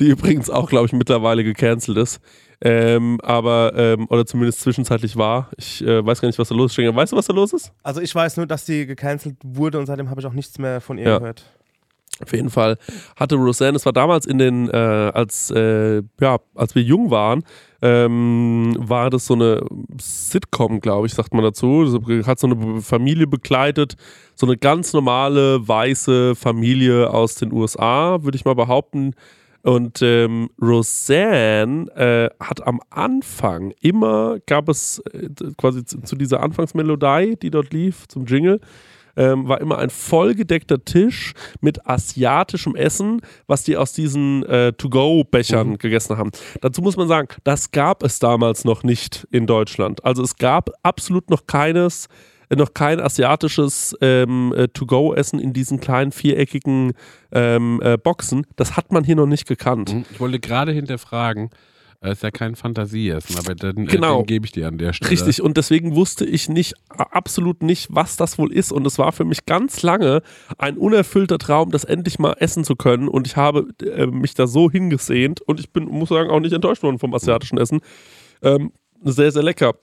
die 0.00 0.08
übrigens 0.08 0.50
auch, 0.50 0.68
glaube 0.68 0.86
ich, 0.86 0.92
mittlerweile 0.92 1.42
gecancelt 1.44 1.96
ist. 1.96 2.20
Ähm, 2.62 3.18
aber, 3.22 3.72
ähm, 3.74 4.06
oder 4.10 4.26
zumindest 4.26 4.60
zwischenzeitlich 4.60 5.16
war. 5.16 5.50
Ich 5.56 5.82
äh, 5.82 6.04
weiß 6.04 6.20
gar 6.20 6.28
nicht, 6.28 6.38
was 6.38 6.48
da 6.48 6.54
los 6.54 6.66
ist. 6.70 6.74
Stenger, 6.74 6.94
Weißt 6.94 7.12
du, 7.12 7.16
was 7.16 7.26
da 7.26 7.32
los 7.32 7.52
ist? 7.54 7.72
Also 7.82 8.00
ich 8.00 8.14
weiß 8.14 8.36
nur, 8.36 8.46
dass 8.46 8.66
die 8.66 8.86
gecancelt 8.86 9.36
wurde 9.42 9.78
und 9.78 9.86
seitdem 9.86 10.10
habe 10.10 10.20
ich 10.20 10.26
auch 10.26 10.32
nichts 10.34 10.58
mehr 10.58 10.80
von 10.80 10.98
ihr 10.98 11.08
Ja. 11.08 11.18
gehört. 11.18 11.44
Auf 12.22 12.34
jeden 12.34 12.50
Fall 12.50 12.76
hatte 13.16 13.36
Roseanne, 13.36 13.76
es 13.76 13.86
war 13.86 13.94
damals 13.94 14.26
in 14.26 14.36
den, 14.36 14.68
äh, 14.68 14.76
als, 14.76 15.50
äh, 15.52 16.02
ja, 16.20 16.38
als 16.54 16.74
wir 16.74 16.82
jung 16.82 17.10
waren, 17.10 17.44
ähm, 17.80 18.74
war 18.78 19.08
das 19.08 19.24
so 19.24 19.32
eine 19.32 19.62
Sitcom, 19.98 20.80
glaube 20.80 21.06
ich, 21.06 21.14
sagt 21.14 21.32
man 21.32 21.42
dazu. 21.42 21.84
Das 22.06 22.26
hat 22.26 22.38
so 22.38 22.46
eine 22.48 22.82
Familie 22.82 23.26
begleitet, 23.26 23.96
so 24.34 24.44
eine 24.44 24.58
ganz 24.58 24.92
normale 24.92 25.66
weiße 25.66 26.34
Familie 26.34 27.08
aus 27.10 27.36
den 27.36 27.52
USA, 27.54 28.22
würde 28.22 28.36
ich 28.36 28.44
mal 28.44 28.54
behaupten. 28.54 29.14
Und 29.62 30.00
ähm, 30.02 30.50
Roseanne 30.60 31.90
äh, 31.94 32.30
hat 32.42 32.66
am 32.66 32.80
Anfang 32.88 33.72
immer, 33.80 34.38
gab 34.46 34.68
es 34.68 35.02
äh, 35.12 35.28
quasi 35.58 35.84
zu, 35.84 36.00
zu 36.00 36.16
dieser 36.16 36.42
Anfangsmelodie, 36.42 37.36
die 37.36 37.50
dort 37.50 37.72
lief, 37.72 38.08
zum 38.08 38.24
Jingle, 38.24 38.60
ähm, 39.16 39.48
war 39.48 39.60
immer 39.60 39.78
ein 39.78 39.90
vollgedeckter 39.90 40.84
Tisch 40.84 41.34
mit 41.60 41.86
asiatischem 41.86 42.74
Essen, 42.76 43.20
was 43.46 43.64
die 43.64 43.76
aus 43.76 43.92
diesen 43.92 44.44
äh, 44.44 44.72
To-Go-Bechern 44.72 45.78
gegessen 45.78 46.16
haben. 46.16 46.30
Dazu 46.60 46.80
muss 46.80 46.96
man 46.96 47.08
sagen, 47.08 47.28
das 47.44 47.70
gab 47.70 48.02
es 48.02 48.18
damals 48.18 48.64
noch 48.64 48.82
nicht 48.82 49.26
in 49.30 49.46
Deutschland. 49.46 50.04
Also 50.04 50.22
es 50.22 50.36
gab 50.36 50.70
absolut 50.82 51.28
noch 51.28 51.46
keines, 51.46 52.08
noch 52.56 52.74
kein 52.74 53.00
asiatisches 53.00 53.96
ähm, 54.00 54.52
äh, 54.56 54.68
To-Go-Essen 54.68 55.38
in 55.38 55.52
diesen 55.52 55.80
kleinen 55.80 56.12
viereckigen 56.12 56.92
ähm, 57.32 57.80
äh, 57.82 57.96
Boxen. 57.96 58.46
Das 58.56 58.76
hat 58.76 58.92
man 58.92 59.04
hier 59.04 59.16
noch 59.16 59.26
nicht 59.26 59.46
gekannt. 59.46 59.94
Mhm. 59.94 60.04
Ich 60.10 60.20
wollte 60.20 60.40
gerade 60.40 60.72
hinterfragen, 60.72 61.50
es 62.02 62.12
ist 62.12 62.22
ja 62.22 62.30
kein 62.30 62.56
Fantasieessen, 62.56 63.36
aber 63.38 63.54
dann 63.54 63.84
Genau. 63.84 64.14
äh, 64.14 64.22
den 64.22 64.26
gebe 64.26 64.46
ich 64.46 64.52
dir 64.52 64.66
an 64.68 64.78
der 64.78 64.94
Stelle. 64.94 65.10
Richtig, 65.10 65.42
und 65.42 65.58
deswegen 65.58 65.94
wusste 65.94 66.24
ich 66.24 66.48
nicht, 66.48 66.74
absolut 66.88 67.62
nicht, 67.62 67.88
was 67.90 68.16
das 68.16 68.38
wohl 68.38 68.52
ist. 68.54 68.72
Und 68.72 68.86
es 68.86 68.96
war 68.98 69.12
für 69.12 69.26
mich 69.26 69.44
ganz 69.44 69.82
lange 69.82 70.22
ein 70.56 70.78
unerfüllter 70.78 71.36
Traum, 71.36 71.70
das 71.70 71.84
endlich 71.84 72.18
mal 72.18 72.32
essen 72.38 72.64
zu 72.64 72.74
können. 72.74 73.06
Und 73.06 73.26
ich 73.26 73.36
habe 73.36 73.68
äh, 73.84 74.06
mich 74.06 74.32
da 74.32 74.46
so 74.46 74.70
hingesehnt 74.70 75.42
und 75.42 75.60
ich 75.60 75.70
bin, 75.72 75.84
muss 75.84 76.08
sagen, 76.08 76.30
auch 76.30 76.40
nicht 76.40 76.54
enttäuscht 76.54 76.82
worden 76.82 76.98
vom 76.98 77.12
asiatischen 77.14 77.58
Essen. 77.58 77.80
Ähm, 78.42 78.72
sehr, 79.02 79.30
sehr 79.30 79.42
lecker. 79.42 79.74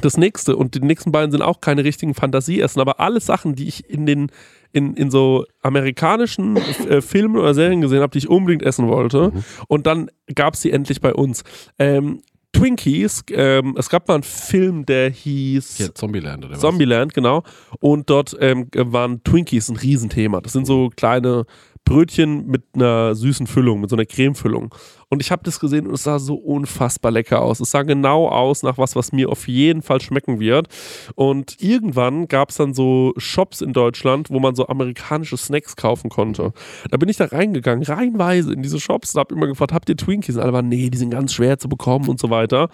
Das 0.00 0.16
nächste, 0.16 0.56
und 0.56 0.74
die 0.74 0.80
nächsten 0.80 1.12
beiden 1.12 1.30
sind 1.30 1.42
auch 1.42 1.60
keine 1.60 1.84
richtigen 1.84 2.14
Fantasieessen, 2.14 2.80
aber 2.80 3.00
alle 3.00 3.20
Sachen, 3.20 3.54
die 3.54 3.68
ich 3.68 3.88
in 3.88 4.06
den 4.06 4.30
in, 4.72 4.94
in 4.94 5.10
so 5.10 5.46
amerikanischen 5.62 6.56
äh, 6.56 7.00
Filmen 7.00 7.36
oder 7.36 7.54
Serien 7.54 7.80
gesehen 7.80 8.02
habe, 8.02 8.12
die 8.12 8.18
ich 8.18 8.28
unbedingt 8.28 8.62
essen 8.62 8.86
wollte. 8.86 9.32
Und 9.66 9.86
dann 9.86 10.10
gab 10.34 10.54
es 10.54 10.60
die 10.60 10.70
endlich 10.70 11.00
bei 11.00 11.12
uns. 11.12 11.42
Ähm, 11.78 12.20
Twinkies, 12.52 13.24
ähm, 13.30 13.74
es 13.78 13.88
gab 13.88 14.08
mal 14.08 14.14
einen 14.14 14.22
Film, 14.24 14.84
der 14.84 15.10
hieß 15.10 15.76
Hier, 15.76 15.94
Zombieland 15.94 16.44
oder 16.44 16.54
was? 16.54 16.60
Zombieland, 16.60 17.14
genau. 17.14 17.44
Und 17.78 18.10
dort 18.10 18.36
ähm, 18.40 18.68
waren 18.74 19.22
Twinkies 19.22 19.68
ein 19.68 19.76
Riesenthema. 19.76 20.40
Das 20.40 20.52
sind 20.52 20.66
so 20.66 20.90
kleine 20.94 21.46
Brötchen 21.84 22.46
mit 22.46 22.64
einer 22.74 23.14
süßen 23.14 23.46
Füllung, 23.46 23.80
mit 23.80 23.90
so 23.90 23.96
einer 23.96 24.04
Cremefüllung. 24.04 24.74
Und 25.12 25.20
ich 25.20 25.32
habe 25.32 25.42
das 25.42 25.58
gesehen 25.58 25.88
und 25.88 25.94
es 25.94 26.04
sah 26.04 26.20
so 26.20 26.36
unfassbar 26.36 27.10
lecker 27.10 27.42
aus. 27.42 27.58
Es 27.58 27.72
sah 27.72 27.82
genau 27.82 28.28
aus 28.28 28.62
nach 28.62 28.78
was, 28.78 28.94
was 28.94 29.10
mir 29.10 29.28
auf 29.28 29.48
jeden 29.48 29.82
Fall 29.82 30.00
schmecken 30.00 30.38
wird. 30.38 30.68
Und 31.16 31.60
irgendwann 31.60 32.28
gab 32.28 32.50
es 32.50 32.56
dann 32.56 32.74
so 32.74 33.12
Shops 33.16 33.60
in 33.60 33.72
Deutschland, 33.72 34.30
wo 34.30 34.38
man 34.38 34.54
so 34.54 34.68
amerikanische 34.68 35.36
Snacks 35.36 35.74
kaufen 35.74 36.10
konnte. 36.10 36.52
Da 36.90 36.96
bin 36.96 37.08
ich 37.08 37.16
da 37.16 37.24
reingegangen, 37.24 37.82
reihenweise 37.82 38.52
in 38.52 38.62
diese 38.62 38.78
Shops 38.78 39.14
und 39.14 39.18
habe 39.18 39.34
immer 39.34 39.48
gefragt, 39.48 39.72
habt 39.72 39.88
ihr 39.88 39.96
Twinkies? 39.96 40.36
Und 40.36 40.42
alle 40.42 40.52
waren, 40.52 40.68
nee, 40.68 40.90
die 40.90 40.98
sind 40.98 41.10
ganz 41.10 41.34
schwer 41.34 41.58
zu 41.58 41.68
bekommen 41.68 42.08
und 42.08 42.20
so 42.20 42.30
weiter. 42.30 42.68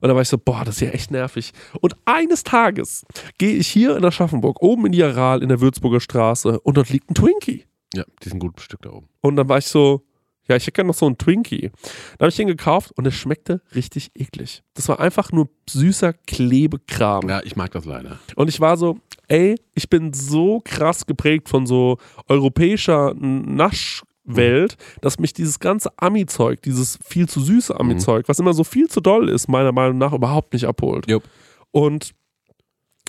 Und 0.00 0.08
da 0.08 0.14
war 0.14 0.22
ich 0.22 0.28
so, 0.28 0.38
boah, 0.38 0.62
das 0.64 0.76
ist 0.76 0.82
ja 0.82 0.90
echt 0.90 1.10
nervig. 1.10 1.50
Und 1.80 1.96
eines 2.04 2.44
Tages 2.44 3.04
gehe 3.38 3.56
ich 3.56 3.66
hier 3.66 3.96
in 3.96 4.04
Aschaffenburg, 4.04 4.62
oben 4.62 4.86
in 4.86 4.92
die 4.92 5.02
Aral 5.02 5.42
in 5.42 5.48
der 5.48 5.60
Würzburger 5.60 5.98
Straße 5.98 6.60
und 6.60 6.76
dort 6.76 6.90
liegt 6.90 7.10
ein 7.10 7.14
Twinkie. 7.14 7.64
Ja, 7.94 8.04
die 8.22 8.28
sind 8.28 8.38
gut 8.38 8.54
bestückt 8.54 8.84
da 8.84 8.90
oben. 8.90 9.08
Und 9.20 9.34
dann 9.34 9.48
war 9.48 9.58
ich 9.58 9.66
so, 9.66 10.04
ja, 10.50 10.56
ich 10.56 10.64
hätte 10.64 10.72
gerne 10.72 10.88
noch 10.88 10.94
so 10.94 11.06
einen 11.06 11.16
Twinkie. 11.16 11.70
Da 12.18 12.24
habe 12.24 12.28
ich 12.28 12.36
den 12.36 12.48
gekauft 12.48 12.90
und 12.96 13.06
es 13.06 13.14
schmeckte 13.14 13.62
richtig 13.74 14.10
eklig. 14.14 14.62
Das 14.74 14.88
war 14.88 14.98
einfach 14.98 15.30
nur 15.30 15.48
süßer 15.68 16.12
Klebekram. 16.12 17.28
Ja, 17.28 17.40
ich 17.44 17.54
mag 17.54 17.70
das 17.70 17.84
leider. 17.84 18.18
Und 18.34 18.48
ich 18.48 18.60
war 18.60 18.76
so, 18.76 18.98
ey, 19.28 19.54
ich 19.74 19.88
bin 19.88 20.12
so 20.12 20.60
krass 20.64 21.06
geprägt 21.06 21.48
von 21.48 21.66
so 21.66 21.98
europäischer 22.28 23.14
Naschwelt, 23.14 24.76
dass 25.00 25.20
mich 25.20 25.32
dieses 25.32 25.60
ganze 25.60 25.90
Ami-Zeug, 25.96 26.62
dieses 26.62 26.98
viel 27.04 27.28
zu 27.28 27.40
süße 27.40 27.78
Ami-Zeug, 27.78 28.28
was 28.28 28.40
immer 28.40 28.52
so 28.52 28.64
viel 28.64 28.88
zu 28.88 29.00
doll 29.00 29.28
ist, 29.28 29.48
meiner 29.48 29.72
Meinung 29.72 29.98
nach 29.98 30.12
überhaupt 30.12 30.52
nicht 30.52 30.64
abholt. 30.64 31.08
Jupp. 31.08 31.22
Und 31.70 32.10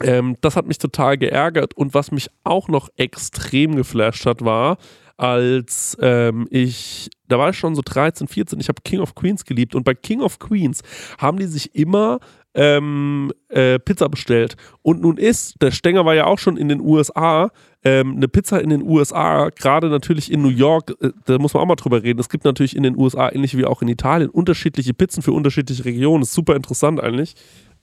ähm, 0.03 0.37
das 0.41 0.55
hat 0.55 0.67
mich 0.67 0.77
total 0.77 1.17
geärgert. 1.17 1.75
Und 1.75 1.95
was 1.95 2.11
mich 2.11 2.29
auch 2.43 2.67
noch 2.67 2.89
extrem 2.97 3.75
geflasht 3.75 4.27
hat, 4.27 4.45
war, 4.45 4.77
als 5.21 5.95
ähm, 6.01 6.47
ich, 6.49 7.11
da 7.27 7.37
war 7.37 7.51
ich 7.51 7.57
schon 7.57 7.75
so 7.75 7.83
13, 7.85 8.27
14, 8.27 8.59
ich 8.59 8.69
habe 8.69 8.81
King 8.83 9.01
of 9.01 9.13
Queens 9.13 9.45
geliebt. 9.45 9.75
Und 9.75 9.83
bei 9.83 9.93
King 9.93 10.21
of 10.21 10.39
Queens 10.39 10.81
haben 11.19 11.37
die 11.37 11.45
sich 11.45 11.75
immer 11.75 12.19
ähm, 12.55 13.31
äh, 13.49 13.77
Pizza 13.77 14.09
bestellt. 14.09 14.55
Und 14.81 15.01
nun 15.01 15.17
ist, 15.17 15.61
der 15.61 15.69
Stenger 15.69 16.05
war 16.05 16.15
ja 16.15 16.25
auch 16.25 16.39
schon 16.39 16.57
in 16.57 16.69
den 16.69 16.81
USA, 16.81 17.51
ähm, 17.83 18.15
eine 18.15 18.27
Pizza 18.27 18.61
in 18.61 18.71
den 18.71 18.81
USA, 18.81 19.49
gerade 19.49 19.89
natürlich 19.89 20.31
in 20.31 20.41
New 20.41 20.49
York, 20.49 20.95
äh, 21.01 21.11
da 21.25 21.37
muss 21.37 21.53
man 21.53 21.61
auch 21.61 21.67
mal 21.67 21.75
drüber 21.75 22.01
reden. 22.01 22.19
Es 22.19 22.29
gibt 22.29 22.43
natürlich 22.43 22.75
in 22.75 22.81
den 22.81 22.97
USA, 22.97 23.31
ähnlich 23.31 23.55
wie 23.55 23.65
auch 23.65 23.83
in 23.83 23.89
Italien, 23.89 24.29
unterschiedliche 24.29 24.95
Pizzen 24.95 25.21
für 25.21 25.33
unterschiedliche 25.33 25.85
Regionen. 25.85 26.23
ist 26.23 26.33
super 26.33 26.55
interessant 26.55 26.99
eigentlich. 26.99 27.35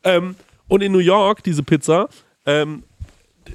Ähm, 0.03 0.35
und 0.67 0.83
in 0.83 0.91
New 0.91 0.99
York, 0.99 1.45
diese 1.45 1.63
Pizza, 1.63 2.09
ähm, 2.47 2.83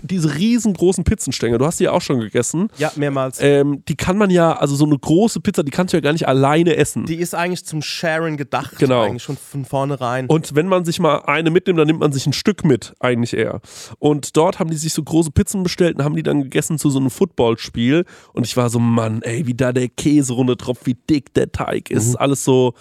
diese 0.02 0.36
riesengroßen 0.36 1.04
Pizzenstänger, 1.04 1.58
du 1.58 1.66
hast 1.66 1.80
die 1.80 1.86
ja 1.86 1.92
auch 1.92 2.02
schon 2.02 2.20
gegessen. 2.20 2.70
Ja, 2.78 2.92
mehrmals. 2.96 3.40
Ähm, 3.42 3.84
die 3.88 3.96
kann 3.96 4.18
man 4.18 4.30
ja, 4.30 4.54
also 4.54 4.76
so 4.76 4.86
eine 4.86 4.98
große 4.98 5.40
Pizza, 5.40 5.64
die 5.64 5.72
kannst 5.72 5.94
du 5.94 5.98
ja 5.98 6.02
gar 6.02 6.14
nicht 6.14 6.28
alleine 6.28 6.76
essen. 6.76 7.06
die 7.06 7.16
ist 7.16 7.36
eigentlich 7.36 7.66
zum 7.66 7.82
Sharen 7.82 8.38
gedacht. 8.38 8.78
Genau. 8.78 9.04
Eigentlich 9.04 9.24
schon 9.24 9.38
von 9.38 9.66
vornherein. 9.66 10.28
Und 10.28 10.56
wenn 10.56 10.68
man 10.68 10.86
sich 10.86 11.00
mal 11.00 11.20
eine 11.26 11.52
mitnimmt, 11.52 11.80
dann 11.80 11.88
nimmt 11.88 12.00
man 12.00 12.12
sich 12.12 12.26
ein 12.26 12.34
Stück 12.34 12.64
mit, 12.64 12.94
eigentlich 13.00 13.34
eher. 13.34 13.62
Und 14.00 14.36
dort 14.38 14.60
haben 14.60 14.70
die 14.70 14.78
sich 14.78 14.94
so 14.94 15.04
große 15.04 15.32
Pizzen 15.32 15.64
bestellt 15.64 15.98
und 15.98 16.04
haben 16.04 16.16
die 16.16 16.24
dann 16.24 16.44
gegessen 16.44 16.78
zu 16.78 16.90
so 16.90 17.00
einem 17.00 17.10
Footballspiel. 17.10 18.06
Und 18.34 18.46
ich 18.46 18.58
war 18.58 18.70
so, 18.70 18.80
Mann, 18.80 19.22
ey, 19.22 19.48
wie 19.48 19.54
da 19.54 19.72
der 19.74 19.90
Käse 19.90 20.34
runter 20.34 20.58
tropft, 20.58 20.86
wie 20.86 20.96
dick 20.96 21.34
der 21.34 21.52
Teig 21.52 21.90
ist. 21.90 22.16
Alles 22.16 22.44
so, 22.44 22.74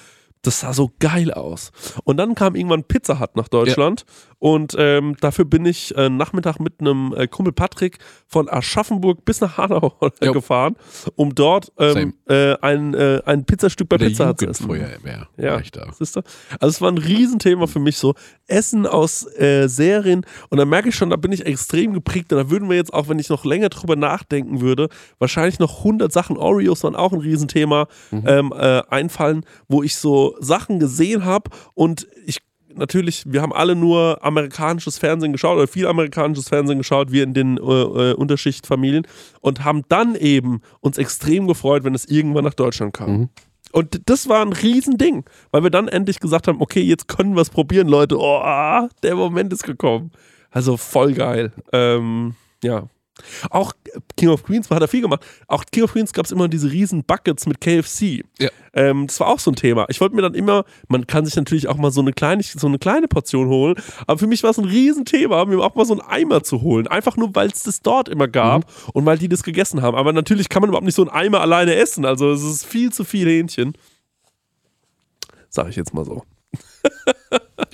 das 0.42 0.60
sah 0.60 0.72
so 0.72 0.90
geil 0.98 1.32
aus. 1.32 1.70
Und 2.04 2.16
dann 2.16 2.34
kam 2.34 2.54
irgendwann 2.54 2.84
Pizza 2.84 3.20
Hut 3.20 3.36
nach 3.36 3.48
Deutschland. 3.48 4.04
Und 4.42 4.74
ähm, 4.76 5.14
dafür 5.20 5.44
bin 5.44 5.64
ich 5.66 5.96
äh, 5.96 6.08
Nachmittag 6.08 6.58
mit 6.58 6.80
einem 6.80 7.14
äh, 7.16 7.28
Kumpel 7.28 7.52
Patrick 7.52 7.98
von 8.26 8.48
Aschaffenburg 8.48 9.24
bis 9.24 9.40
nach 9.40 9.56
Hanau 9.56 9.94
Jo. 10.20 10.32
gefahren, 10.32 10.74
um 11.14 11.32
dort 11.32 11.70
ähm, 11.78 12.14
äh, 12.28 12.56
ein, 12.60 12.92
äh, 12.92 13.22
ein 13.24 13.44
Pizzastück 13.44 13.88
bei 13.88 13.98
Der 13.98 14.06
Pizza 14.06 14.36
zu 14.36 14.48
essen. 14.48 14.68
Jugendfeuerwehr. 14.68 15.28
Ja, 15.36 15.60
da. 15.70 15.92
siehst 15.96 16.16
du? 16.16 16.22
Also 16.58 16.70
es 16.70 16.80
war 16.80 16.90
ein 16.90 16.98
Riesenthema 16.98 17.68
für 17.68 17.78
mich 17.78 17.98
so. 17.98 18.14
Essen 18.48 18.84
aus 18.84 19.24
äh, 19.38 19.68
Serien 19.68 20.26
und 20.48 20.58
da 20.58 20.64
merke 20.64 20.88
ich 20.88 20.96
schon, 20.96 21.10
da 21.10 21.16
bin 21.16 21.30
ich 21.30 21.46
extrem 21.46 21.92
geprägt 21.92 22.32
und 22.32 22.38
da 22.40 22.50
würden 22.50 22.68
wir 22.68 22.74
jetzt 22.74 22.92
auch, 22.92 23.08
wenn 23.08 23.20
ich 23.20 23.28
noch 23.28 23.44
länger 23.44 23.68
drüber 23.68 23.94
nachdenken 23.94 24.60
würde, 24.60 24.88
wahrscheinlich 25.20 25.60
noch 25.60 25.78
100 25.78 26.12
Sachen, 26.12 26.36
Oreos 26.36 26.82
waren 26.82 26.96
auch 26.96 27.12
ein 27.12 27.20
Riesenthema, 27.20 27.86
ähm, 28.10 28.52
äh, 28.52 28.82
einfallen, 28.90 29.46
wo 29.68 29.84
ich 29.84 29.94
so 29.94 30.34
Sachen 30.40 30.80
gesehen 30.80 31.24
habe 31.24 31.48
und 31.74 32.08
Natürlich, 32.76 33.24
wir 33.26 33.42
haben 33.42 33.52
alle 33.52 33.74
nur 33.74 34.18
amerikanisches 34.22 34.98
Fernsehen 34.98 35.32
geschaut 35.32 35.56
oder 35.56 35.66
viel 35.66 35.86
amerikanisches 35.86 36.48
Fernsehen 36.48 36.78
geschaut, 36.78 37.12
wir 37.12 37.22
in 37.22 37.34
den 37.34 37.58
äh, 37.58 37.60
äh, 37.60 38.14
Unterschichtfamilien 38.14 39.06
und 39.40 39.64
haben 39.64 39.82
dann 39.88 40.14
eben 40.14 40.60
uns 40.80 40.98
extrem 40.98 41.46
gefreut, 41.46 41.84
wenn 41.84 41.94
es 41.94 42.06
irgendwann 42.06 42.44
nach 42.44 42.54
Deutschland 42.54 42.94
kam. 42.94 43.30
Und 43.72 44.02
das 44.06 44.28
war 44.28 44.44
ein 44.44 44.52
Riesending, 44.52 45.24
weil 45.50 45.62
wir 45.62 45.70
dann 45.70 45.88
endlich 45.88 46.20
gesagt 46.20 46.46
haben, 46.46 46.60
okay, 46.60 46.82
jetzt 46.82 47.08
können 47.08 47.34
wir 47.34 47.40
es 47.40 47.50
probieren, 47.50 47.88
Leute. 47.88 48.18
Oh, 48.18 48.88
der 49.02 49.16
Moment 49.16 49.52
ist 49.52 49.64
gekommen. 49.64 50.10
Also 50.50 50.76
voll 50.76 51.14
geil. 51.14 51.52
Ähm, 51.72 52.34
ja. 52.62 52.88
Auch 53.50 53.72
King 54.16 54.30
of 54.30 54.42
Queens 54.44 54.70
hat 54.70 54.80
er 54.80 54.88
viel 54.88 55.02
gemacht. 55.02 55.24
Auch 55.46 55.64
King 55.70 55.84
of 55.84 55.92
Queens 55.92 56.12
gab 56.12 56.26
es 56.26 56.32
immer 56.32 56.48
diese 56.48 56.70
riesen 56.70 57.04
Buckets 57.04 57.46
mit 57.46 57.60
KFC. 57.60 58.24
Ja. 58.38 58.50
Ähm, 58.74 59.06
das 59.06 59.20
war 59.20 59.28
auch 59.28 59.38
so 59.38 59.50
ein 59.50 59.56
Thema. 59.56 59.86
Ich 59.88 60.00
wollte 60.00 60.14
mir 60.14 60.22
dann 60.22 60.34
immer, 60.34 60.64
man 60.88 61.06
kann 61.06 61.24
sich 61.24 61.36
natürlich 61.36 61.68
auch 61.68 61.76
mal 61.76 61.90
so 61.90 62.00
eine 62.00 62.12
kleine, 62.12 62.42
so 62.42 62.66
eine 62.66 62.78
kleine 62.78 63.08
Portion 63.08 63.48
holen, 63.48 63.76
aber 64.06 64.18
für 64.18 64.26
mich 64.26 64.42
war 64.42 64.50
es 64.50 64.58
ein 64.58 64.64
Riesenthema, 64.64 65.44
mir 65.44 65.58
auch 65.60 65.74
mal 65.74 65.84
so 65.84 65.92
einen 65.92 66.02
Eimer 66.02 66.42
zu 66.42 66.62
holen. 66.62 66.86
Einfach 66.86 67.16
nur, 67.16 67.34
weil 67.34 67.48
es 67.48 67.62
das 67.62 67.82
dort 67.82 68.08
immer 68.08 68.28
gab 68.28 68.64
und 68.94 69.04
weil 69.06 69.18
die 69.18 69.28
das 69.28 69.42
gegessen 69.42 69.82
haben. 69.82 69.96
Aber 69.96 70.12
natürlich 70.12 70.48
kann 70.48 70.62
man 70.62 70.70
überhaupt 70.70 70.86
nicht 70.86 70.94
so 70.94 71.02
einen 71.02 71.10
Eimer 71.10 71.40
alleine 71.40 71.74
essen. 71.74 72.04
Also 72.04 72.30
es 72.30 72.42
ist 72.42 72.64
viel 72.64 72.92
zu 72.92 73.04
viel 73.04 73.28
Hähnchen. 73.28 73.74
Sag 75.48 75.68
ich 75.68 75.76
jetzt 75.76 75.92
mal 75.92 76.04
so. 76.04 76.22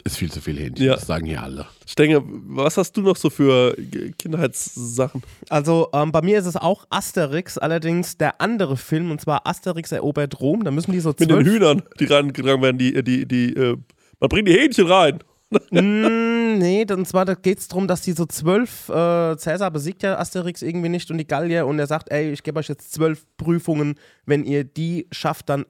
Ist 0.09 0.17
viel 0.17 0.33
zu 0.33 0.41
viel 0.41 0.59
Hähnchen. 0.59 0.87
Ja. 0.87 0.95
Das 0.95 1.07
sagen 1.07 1.27
hier 1.27 1.43
alle. 1.43 1.67
Stenge, 1.87 2.23
was 2.25 2.77
hast 2.79 2.97
du 2.97 3.03
noch 3.03 3.17
so 3.17 3.29
für 3.31 3.75
G- 3.77 4.13
Kindheitssachen? 4.19 5.23
Also 5.51 5.89
ähm, 5.93 6.13
bei 6.13 6.23
mir 6.23 6.39
ist 6.39 6.47
es 6.47 6.57
auch 6.57 6.87
Asterix, 6.89 7.59
allerdings 7.59 8.17
der 8.17 8.41
andere 8.41 8.77
Film, 8.79 9.11
und 9.11 9.21
zwar 9.21 9.47
Asterix 9.47 9.93
erobert 9.93 10.41
Rom. 10.41 10.65
Da 10.65 10.71
müssen 10.71 10.93
die 10.93 11.01
so 11.01 11.11
Mit 11.11 11.21
den 11.21 11.29
zwölf 11.29 11.47
Hühnern, 11.47 11.83
die 12.01 12.07
reingetragen 12.07 12.63
werden, 12.63 12.79
die, 12.79 13.05
die, 13.05 13.27
die, 13.29 13.53
äh, 13.55 13.77
man 14.19 14.29
bringt 14.29 14.49
die 14.49 14.55
Hähnchen 14.59 14.87
rein. 14.87 15.19
Mm, 15.71 16.59
nee, 16.59 16.85
und 16.91 17.09
zwar 17.09 17.25
da 17.25 17.33
geht 17.35 17.59
es 17.59 17.69
darum, 17.69 17.89
dass 17.89 18.03
die 18.03 18.13
so 18.13 18.27
zwölf, 18.27 18.91
äh, 18.91 19.35
Cäsar 19.39 19.71
besiegt 19.71 20.03
ja 20.03 20.19
Asterix 20.19 20.61
irgendwie 20.61 20.91
nicht 20.91 21.11
und 21.11 21.17
die 21.17 21.27
Gallier 21.27 21.67
und 21.67 21.79
er 21.79 21.87
sagt, 21.87 22.11
ey, 22.11 22.33
ich 22.33 22.43
gebe 22.43 22.59
euch 22.59 22.69
jetzt 22.69 22.93
zwölf 22.93 23.25
Prüfungen, 23.39 23.95
wenn 24.27 24.45
ihr 24.45 24.65
die 24.65 25.07
schafft, 25.11 25.49
dann 25.49 25.65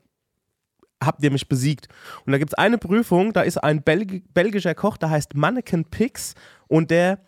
habt 1.02 1.22
ihr 1.22 1.30
mich 1.30 1.48
besiegt. 1.48 1.88
Und 2.26 2.32
da 2.32 2.38
gibt 2.38 2.50
es 2.52 2.54
eine 2.58 2.78
Prüfung, 2.78 3.32
da 3.32 3.42
ist 3.42 3.58
ein 3.58 3.82
Belgi 3.82 4.22
belgischer 4.34 4.74
Koch, 4.74 4.96
der 4.96 5.10
heißt 5.10 5.34
Mannequin 5.34 5.84
Pix 5.84 6.34
und 6.66 6.90
der 6.90 7.20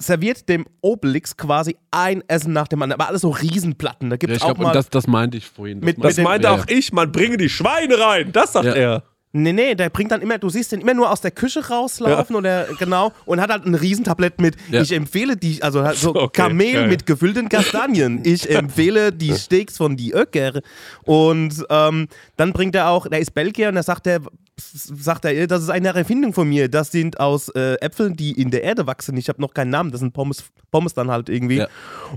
serviert 0.00 0.48
dem 0.48 0.64
Obelix 0.80 1.36
quasi 1.36 1.76
ein 1.90 2.22
Essen 2.28 2.52
nach 2.52 2.68
dem 2.68 2.80
anderen, 2.82 3.00
aber 3.00 3.08
alles 3.08 3.22
so 3.22 3.30
Riesenplatten. 3.30 4.10
Da 4.10 4.16
gibt 4.16 4.30
Ja, 4.30 4.36
es 4.36 4.42
ich 4.42 4.44
auch 4.44 4.48
glaube, 4.50 4.62
mal... 4.62 4.68
und 4.68 4.76
das, 4.76 4.88
das 4.90 5.08
meinte 5.08 5.36
ich 5.36 5.46
vorhin. 5.48 5.80
Mit- 5.80 6.02
Das 6.02 6.16
meinte 6.18 6.50
auch 6.52 6.66
ich, 6.68 6.92
man 6.92 7.10
bringe 7.10 7.36
die 7.36 7.48
Schweine 7.48 7.98
rein. 7.98 8.30
Das 8.32 8.52
sagt 8.52 8.66
Ja. 8.66 8.74
er. 8.74 9.02
Nee, 9.32 9.52
nee, 9.52 9.74
der 9.74 9.90
bringt 9.90 10.10
dann 10.10 10.22
immer, 10.22 10.38
du 10.38 10.48
siehst 10.48 10.72
den 10.72 10.80
immer 10.80 10.94
nur 10.94 11.10
aus 11.12 11.20
der 11.20 11.30
Küche 11.30 11.68
rauslaufen 11.68 12.34
oder 12.34 12.66
genau 12.78 13.12
und 13.26 13.40
hat 13.42 13.50
halt 13.50 13.66
ein 13.66 13.74
Riesentablett 13.74 14.40
mit, 14.40 14.56
Ja. 14.70 14.80
ich 14.80 14.90
empfehle 14.92 15.36
die, 15.36 15.62
also 15.62 15.82
halt 15.82 15.98
so 15.98 16.14
Okay, 16.14 16.42
Kamel 16.48 16.72
geil. 16.72 16.88
mit 16.88 17.04
gefüllten 17.04 17.48
Kastanien. 17.50 18.22
Ich 18.24 18.48
empfehle 18.54 19.12
die 19.12 19.34
Steaks 19.34 19.76
von 19.76 19.96
die 19.98 20.12
Öcker. 20.14 20.60
Und 21.04 21.62
ähm, 21.68 22.08
dann 22.36 22.52
bringt 22.54 22.74
er 22.74 22.88
auch, 22.88 23.06
der 23.06 23.20
ist 23.20 23.34
Belgier 23.34 23.68
und 23.68 23.74
da 23.74 23.82
sagt 23.82 24.06
er, 24.06 24.20
sagt 24.60 25.24
er, 25.24 25.46
das 25.46 25.62
ist 25.62 25.70
eine 25.70 25.88
Erfindung 25.94 26.32
von 26.32 26.48
mir. 26.48 26.68
Das 26.68 26.90
sind 26.90 27.20
aus 27.20 27.48
äh, 27.50 27.74
Äpfeln, 27.80 28.14
die 28.16 28.32
in 28.32 28.50
der 28.50 28.62
Erde 28.62 28.86
wachsen. 28.86 29.16
Ich 29.16 29.28
habe 29.28 29.40
noch 29.40 29.54
keinen 29.54 29.70
Namen, 29.70 29.90
das 29.90 30.00
sind 30.00 30.12
Pommes, 30.12 30.44
Pommes 30.70 30.94
dann 30.94 31.10
halt 31.10 31.28
irgendwie. 31.28 31.58
Ja. 31.58 31.68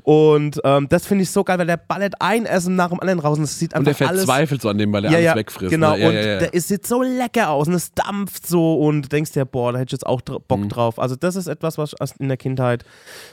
Und 0.03 0.59
ähm, 0.63 0.87
das 0.89 1.05
finde 1.05 1.23
ich 1.23 1.31
so 1.31 1.43
geil, 1.43 1.57
weil 1.59 1.67
der 1.67 1.77
ballert 1.77 2.15
ein 2.19 2.45
Essen 2.45 2.75
nach 2.75 2.89
dem 2.89 2.99
anderen 2.99 3.19
raus 3.19 3.37
und 3.37 3.45
es 3.45 3.57
sieht 3.57 3.73
Und 3.75 3.85
der 3.85 3.93
einfach 3.93 4.09
alles 4.09 4.25
verzweifelt 4.25 4.61
so 4.61 4.69
an 4.69 4.77
dem, 4.77 4.91
weil 4.91 5.05
er 5.05 5.11
ja, 5.11 5.17
alles 5.17 5.25
ja, 5.25 5.35
wegfrisst. 5.35 5.71
Genau, 5.71 5.93
ne? 5.93 5.99
ja, 6.01 6.07
und 6.09 6.15
ja, 6.15 6.21
ja. 6.21 6.39
der 6.39 6.53
ist, 6.53 6.67
sieht 6.67 6.85
so 6.85 7.01
lecker 7.01 7.49
aus 7.49 7.67
und 7.67 7.73
es 7.73 7.93
dampft 7.93 8.47
so 8.47 8.75
und 8.79 9.03
du 9.03 9.09
denkst 9.09 9.31
dir, 9.31 9.45
boah, 9.45 9.71
da 9.71 9.79
hätte 9.79 9.89
ich 9.89 9.93
jetzt 9.93 10.05
auch 10.05 10.21
dr 10.21 10.41
Mhm. 10.41 10.45
Bock 10.47 10.69
drauf. 10.69 10.99
Also 10.99 11.15
das 11.15 11.35
ist 11.35 11.47
etwas, 11.47 11.77
was 11.77 11.93
ich 11.93 12.19
in 12.19 12.27
der 12.27 12.37
Kindheit 12.37 12.83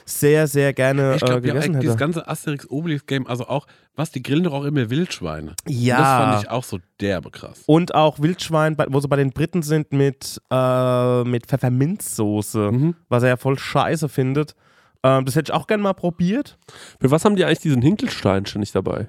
sehr, 0.05 0.47
sehr 0.47 0.73
gerne 0.73 1.15
Ich 1.15 1.21
äh, 1.21 1.25
glaube, 1.25 1.47
ja, 1.47 1.53
gegessen 1.53 1.79
dieses 1.79 1.95
hätte. 1.95 1.99
ganze 1.99 2.27
Asterix-Obelix-Game, 2.27 3.27
also 3.27 3.47
auch, 3.47 3.67
was, 3.99 4.09
die 4.11 4.23
grillen 4.23 4.43
doch 4.45 4.53
auch 4.53 4.63
immer 4.63 4.89
Wildschweine. 4.89 5.53
Ja. 5.67 5.95
Und 5.97 6.01
das 6.01 6.09
fand 6.31 6.43
ich 6.43 6.49
auch 6.49 6.63
so 6.63 6.79
derbe 6.99 7.29
krass. 7.29 7.61
Und 7.67 7.93
auch 7.93 8.19
Wildschwein, 8.19 8.75
wo 8.87 8.99
sie 8.99 9.07
bei 9.07 9.17
den 9.17 9.29
Briten 9.29 9.61
sind 9.61 9.91
mit, 9.93 10.41
äh, 10.49 11.23
mit 11.23 11.45
Pfefferminzsoße, 11.45 12.71
Mhm. 12.71 12.95
was 13.09 13.21
er 13.23 13.29
ja 13.29 13.37
voll 13.37 13.59
scheiße 13.59 14.09
findet. 14.09 14.55
Ähm, 15.03 15.25
das 15.25 15.35
hätte 15.35 15.51
ich 15.51 15.55
auch 15.55 15.67
gerne 15.67 15.83
mal 15.83 15.93
probiert. 15.93 16.57
Für 16.99 17.11
was 17.11 17.23
haben 17.23 17.35
die 17.35 17.45
eigentlich 17.45 17.59
diesen 17.59 17.81
Hinkelstein 17.81 18.45
ständig 18.47 18.71
dabei? 18.71 19.07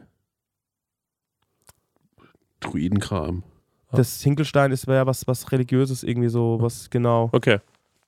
Druidenkram. 2.60 3.42
Das 3.92 4.20
Hinkelstein 4.22 4.70
ist 4.70 4.86
ja 4.86 5.06
was, 5.06 5.26
was 5.26 5.50
religiöses 5.50 6.02
irgendwie 6.04 6.28
so, 6.28 6.58
was 6.60 6.90
genau. 6.90 7.28
Okay. 7.32 7.58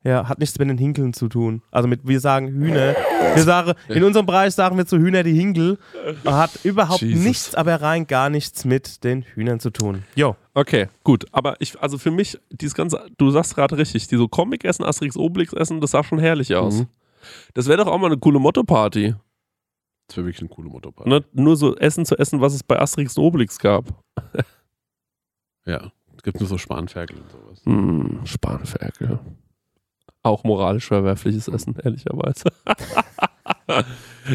Ja, 0.05 0.29
hat 0.29 0.41
nichts 0.41 0.59
mit 0.59 0.69
den 0.69 0.79
Hinkeln 0.79 1.13
zu 1.13 1.29
tun. 1.29 1.63
Also 1.71 1.87
mit, 1.89 2.07
wir 2.07 2.19
sagen 2.19 2.49
Hühner. 2.49 2.97
Wir 3.35 3.43
sagen, 3.45 3.75
in 3.89 4.03
unserem 4.03 4.27
Bereich 4.27 4.53
sagen 4.53 4.77
wir 4.77 4.85
zu 4.85 4.99
Hühner 4.99 5.23
die 5.23 5.35
Hinkel. 5.35 5.79
Hat 6.25 6.65
überhaupt 6.65 7.03
Jesus. 7.03 7.25
nichts, 7.25 7.55
aber 7.55 7.81
rein 7.81 8.09
gar 8.09 8.29
nichts 8.29 8.65
mit 8.65 9.05
den 9.05 9.23
Hühnern 9.23 9.61
zu 9.61 9.71
tun. 9.71 10.03
Jo. 10.17 10.35
Okay, 10.55 10.89
gut. 11.05 11.27
Aber 11.31 11.55
ich, 11.61 11.81
also 11.81 11.99
für 11.99 12.11
mich, 12.11 12.39
dieses 12.51 12.75
ganze, 12.75 13.07
du 13.17 13.31
sagst 13.31 13.55
gerade 13.55 13.79
richtig, 13.79 14.09
die 14.09 14.17
so 14.17 14.27
Comic-Essen, 14.27 14.85
Asterix 14.85 15.17
Obelix 15.17 15.53
essen, 15.53 15.81
das 15.81 15.93
sah 15.93 16.03
schon 16.03 16.19
herrlich 16.19 16.55
aus. 16.57 16.81
Mhm. 16.81 16.87
Das 17.55 17.69
wäre 17.69 17.79
doch 17.79 17.87
auch 17.87 17.99
mal 17.99 18.09
eine 18.09 18.19
coole 18.19 18.41
Motto-Party. 18.41 19.15
Das 20.09 20.17
wäre 20.17 20.27
wirklich 20.27 20.41
eine 20.41 20.51
coole 20.51 20.69
Motorpark. 20.69 21.07
Ne? 21.07 21.25
Nur 21.33 21.57
so 21.57 21.77
Essen 21.77 22.05
zu 22.05 22.19
essen, 22.19 22.41
was 22.41 22.55
es 22.55 22.63
bei 22.63 22.79
Asterix 22.79 23.17
und 23.17 23.25
Obelix 23.25 23.59
gab. 23.59 23.87
Ja. 25.65 25.93
Es 26.17 26.23
gibt 26.25 26.41
nur 26.41 26.49
so 26.49 26.59
Spanferkel 26.59 27.19
und 27.19 27.31
sowas. 27.31 27.63
Hm, 27.65 28.21
Spanferkel. 28.25 29.21
Auch 30.23 30.45
moralisch 30.45 30.87
verwerfliches 30.87 31.49
Essen, 31.49 31.75
ehrlicherweise. 31.83 32.45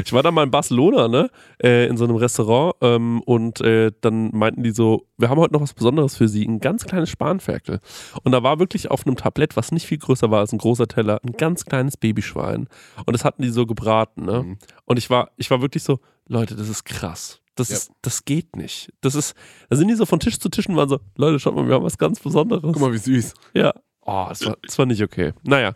ich 0.04 0.12
war 0.12 0.24
da 0.24 0.32
mal 0.32 0.44
in 0.44 0.52
Barcelona, 0.52 1.08
ne? 1.08 1.30
Äh, 1.64 1.88
in 1.88 1.98
so 1.98 2.04
einem 2.04 2.18
Restaurant 2.18 2.76
ähm, 2.82 3.22
und 3.22 3.62
äh, 3.62 3.92
dann 4.02 4.32
meinten 4.34 4.64
die 4.64 4.72
so, 4.72 5.08
wir 5.18 5.30
haben 5.30 5.40
heute 5.40 5.54
noch 5.54 5.62
was 5.62 5.74
Besonderes 5.74 6.18
für 6.18 6.28
Sie, 6.28 6.46
ein 6.46 6.60
ganz 6.60 6.86
kleines 6.86 7.10
Spanferkel. 7.10 7.80
Und 8.24 8.32
da 8.32 8.44
war 8.44 8.60
wirklich 8.60 8.92
auf 8.92 9.06
einem 9.06 9.16
Tablett, 9.16 9.56
was 9.56 9.72
nicht 9.72 9.86
viel 9.86 9.98
größer 9.98 10.30
war 10.30 10.40
als 10.40 10.52
ein 10.52 10.58
großer 10.58 10.88
Teller, 10.88 11.20
ein 11.26 11.34
ganz 11.34 11.66
kleines 11.66 11.96
Babyschwein. 11.98 12.68
Und 13.06 13.14
das 13.14 13.24
hatten 13.24 13.42
die 13.42 13.50
so 13.50 13.66
gebraten, 13.66 14.26
ne? 14.26 14.44
Mhm. 14.44 14.58
Und 14.86 14.98
ich 14.98 15.10
war, 15.10 15.32
ich 15.38 15.50
war 15.52 15.62
wirklich 15.62 15.84
so, 15.84 16.00
Leute, 16.28 16.56
das 16.56 16.68
ist 16.70 16.84
krass. 16.84 17.40
Das, 17.56 17.70
Ja. 17.70 17.76
ist, 17.78 17.92
das 18.02 18.26
geht 18.26 18.56
nicht. 18.56 18.92
Das 19.02 19.16
ist, 19.16 19.34
da 19.70 19.78
sind 19.78 19.88
die 19.88 19.96
so 19.96 20.06
von 20.06 20.20
Tisch 20.20 20.38
zu 20.38 20.50
Tisch 20.50 20.68
und 20.68 20.76
waren 20.76 20.90
so, 20.90 21.00
Leute, 21.16 21.40
schaut 21.40 21.56
mal, 21.56 21.68
wir 21.68 21.76
haben 21.76 21.84
was 21.86 21.98
ganz 21.98 22.20
Besonderes. 22.20 22.62
Guck 22.62 22.80
mal, 22.80 22.94
wie 22.94 22.98
süß. 22.98 23.34
Ja. 23.54 23.74
Oh, 24.10 24.26
das 24.30 24.46
war, 24.46 24.58
das 24.62 24.80
war 24.80 24.86
nicht 24.86 25.04
okay. 25.04 25.34
Naja. 25.44 25.74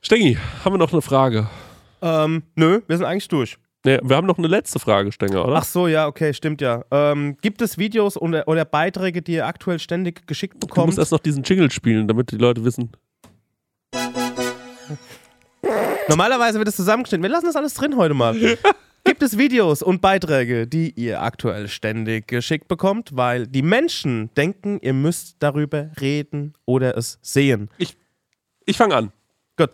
Stengi, 0.00 0.38
haben 0.64 0.72
wir 0.72 0.78
noch 0.78 0.92
eine 0.92 1.02
Frage? 1.02 1.46
Ähm, 2.00 2.42
nö, 2.54 2.80
wir 2.86 2.96
sind 2.96 3.04
eigentlich 3.04 3.28
durch. 3.28 3.58
Nee, 3.84 3.98
wir 4.02 4.16
haben 4.16 4.26
noch 4.26 4.38
eine 4.38 4.48
letzte 4.48 4.78
Frage, 4.78 5.12
Stenger, 5.12 5.44
oder? 5.44 5.56
Ach 5.56 5.64
so, 5.64 5.88
ja, 5.88 6.06
okay, 6.06 6.32
stimmt 6.32 6.62
ja. 6.62 6.84
Ähm, 6.90 7.36
gibt 7.42 7.60
es 7.60 7.76
Videos 7.76 8.16
oder, 8.16 8.48
oder 8.48 8.64
Beiträge, 8.64 9.20
die 9.20 9.32
ihr 9.34 9.46
aktuell 9.46 9.78
ständig 9.78 10.26
geschickt 10.26 10.54
du 10.54 10.66
bekommt? 10.66 10.86
musst 10.86 10.98
erst 10.98 11.12
noch 11.12 11.20
diesen 11.20 11.42
Jingle 11.42 11.70
spielen, 11.70 12.08
damit 12.08 12.30
die 12.30 12.38
Leute 12.38 12.64
wissen. 12.64 12.92
Normalerweise 16.08 16.58
wird 16.58 16.68
es 16.68 16.76
zusammengeschnitten. 16.76 17.22
Wir 17.22 17.30
lassen 17.30 17.44
das 17.46 17.56
alles 17.56 17.74
drin 17.74 17.94
heute 17.96 18.14
mal. 18.14 18.34
Gibt 19.04 19.22
es 19.22 19.38
Videos 19.38 19.82
und 19.82 20.00
Beiträge, 20.02 20.66
die 20.66 20.92
ihr 20.94 21.22
aktuell 21.22 21.68
ständig 21.68 22.26
geschickt 22.28 22.68
bekommt, 22.68 23.10
weil 23.16 23.46
die 23.46 23.62
Menschen 23.62 24.30
denken, 24.36 24.78
ihr 24.82 24.92
müsst 24.92 25.36
darüber 25.38 25.90
reden 26.00 26.54
oder 26.66 26.96
es 26.96 27.18
sehen? 27.22 27.70
Ich 28.66 28.76
fange 28.76 28.94
an. 28.94 29.12
Gut. 29.56 29.70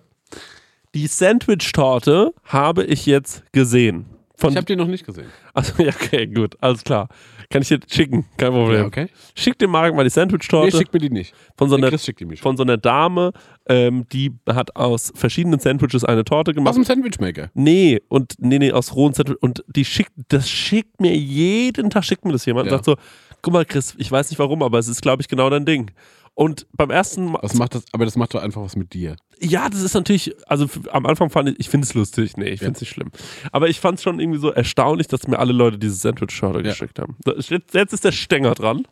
Die 0.95 1.09
Sandwich-Torte 1.09 2.33
habe 2.45 2.85
ich 2.85 3.07
jetzt 3.07 3.43
gesehen. 3.53 4.07
Von, 4.37 4.51
Ich 4.51 4.57
habe 4.57 4.67
die 4.67 4.77
noch 4.77 4.87
nicht 4.87 5.05
gesehen. 5.05 5.27
also, 5.53 5.83
ja, 5.83 5.89
okay, 5.89 6.27
gut, 6.27 6.57
alles 6.61 6.85
klar. 6.85 7.09
Kann 7.55 7.63
ich 7.63 7.69
dir 7.69 7.79
schicken, 7.89 8.25
kein 8.37 8.51
Problem. 8.51 8.81
Ja, 8.81 8.85
okay. 8.87 9.07
Schick 9.37 9.57
dem 9.61 9.71
Marc 9.71 9.95
mal 9.95 10.03
die 10.03 10.07
Nee, 10.07 10.11
Sandwich-Torte 10.11 10.77
schick 10.77 10.93
mir 10.93 10.99
die 10.99 11.09
nicht. 11.09 11.33
von, 11.57 11.69
so 11.69 11.77
einer, 11.77 11.89
Chris 11.89 12.05
schickt 12.05 12.19
die 12.19 12.25
mir 12.25 12.37
schon. 12.37 12.43
von 12.43 12.57
so 12.57 12.65
einer 12.65 12.77
Dame, 12.77 13.31
ähm, 13.69 14.07
die 14.13 14.33
hat 14.49 14.75
aus 14.75 15.13
verschiedenen 15.15 15.61
Sandwiches 15.61 16.03
eine 16.05 16.25
Torte 16.25 16.51
Aus 16.51 16.55
gemacht. 16.57 16.75
dem 16.75 16.83
Sandwichmaker. 16.83 17.53
Nee, 17.55 18.01
und 18.09 18.35
nee, 18.41 18.59
nee, 18.59 18.73
aus 18.73 18.97
rohen 18.97 19.15
Zettel. 19.15 19.37
Und 19.37 19.63
die 19.69 19.85
schickt, 19.85 20.11
das 20.29 20.51
schickt 20.51 21.01
mir 21.01 21.17
jeden 21.17 21.91
Tag, 21.91 22.05
schickt 22.05 22.25
mir 22.25 22.33
das 22.33 22.45
jemand 22.45 22.67
Ja. 22.67 22.73
und 22.73 22.85
sagt 22.85 22.87
so, 22.87 22.97
guck 23.41 23.53
mal, 23.53 23.65
Chris, 23.65 23.95
ich 23.99 24.11
weiß 24.11 24.31
nicht 24.31 24.41
warum, 24.41 24.61
aber 24.61 24.81
es 24.81 24.89
ist, 24.89 25.01
glaube 25.01 25.23
ich, 25.23 25.29
genau 25.29 25.49
dein 25.49 25.65
Ding. 25.65 25.93
Und 26.35 26.67
beim 26.73 26.91
ersten 26.91 27.27
Mal, 27.27 27.39
Was 27.43 27.55
macht 27.55 27.77
das? 27.77 27.85
Aber 27.93 28.05
das 28.05 28.17
macht 28.17 28.35
doch 28.35 28.43
einfach 28.43 28.61
was 28.63 28.75
mit 28.75 28.93
dir. 28.95 29.15
Ja, 29.41 29.69
das 29.69 29.83
ist 29.83 29.95
natürlich, 29.95 30.35
also 30.47 30.67
am 30.91 31.07
Anfang 31.07 31.31
fand 31.31 31.49
ich, 31.51 31.61
ich 31.61 31.69
finde 31.69 31.85
es 31.87 31.95
lustig, 31.95 32.37
nee, 32.37 32.51
ich 32.51 32.61
finde 32.61 32.75
es 32.75 32.81
nicht 32.81 32.91
schlimm. 32.91 33.11
Aber 33.53 33.69
ich 33.69 33.81
fand 33.81 33.99
es 33.99 34.03
schon 34.03 34.21
irgendwie 34.21 34.39
so 34.39 34.51
erstaunlich, 34.51 35.09
dass 35.09 35.27
mir 35.27 35.39
alle 35.39 35.53
Leute 35.53 35.79
diese 35.79 35.95
Sandwich-Torte 35.95 36.59
Ja. 36.59 36.71
geschickt 36.71 36.99
haben. 36.99 37.17
Jetzt, 37.27 37.93
ist 37.93 38.05
der 38.05 38.13
Stänger 38.13 38.55
dran. 38.55 38.87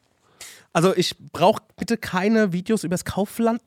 Also 0.74 0.96
ich 0.96 1.14
brauche 1.32 1.62
bitte 1.76 1.98
keine 1.98 2.52
Videos 2.54 2.82
übers 2.82 3.04
Kaufland. 3.04 3.60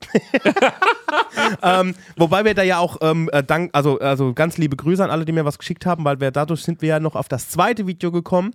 ähm, 1.61 1.93
wobei 2.17 2.45
wir 2.45 2.55
da 2.55 2.63
ja 2.63 2.79
auch 2.79 2.97
ähm, 3.01 3.29
äh, 3.31 3.43
dank, 3.43 3.69
also, 3.73 3.99
also 3.99 4.33
ganz 4.33 4.57
liebe 4.57 4.75
Grüße 4.75 5.03
an 5.03 5.11
alle, 5.11 5.23
die 5.23 5.31
mir 5.31 5.45
was 5.45 5.59
geschickt 5.59 5.85
haben, 5.85 6.03
weil 6.03 6.19
wir 6.19 6.31
dadurch 6.31 6.63
sind 6.63 6.81
wir 6.81 6.89
ja 6.89 6.99
noch 6.99 7.15
auf 7.15 7.27
das 7.27 7.49
zweite 7.49 7.85
Video 7.85 8.11
gekommen. 8.11 8.53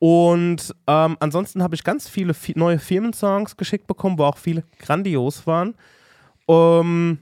Und 0.00 0.74
ähm, 0.88 1.16
ansonsten 1.20 1.62
habe 1.62 1.76
ich 1.76 1.84
ganz 1.84 2.08
viele 2.08 2.34
neue 2.56 2.80
Firmensongs 2.80 3.56
geschickt 3.56 3.86
bekommen, 3.86 4.18
wo 4.18 4.24
auch 4.24 4.36
viele 4.38 4.64
grandios 4.80 5.46
waren. 5.46 5.74
Ähm, 6.48 7.18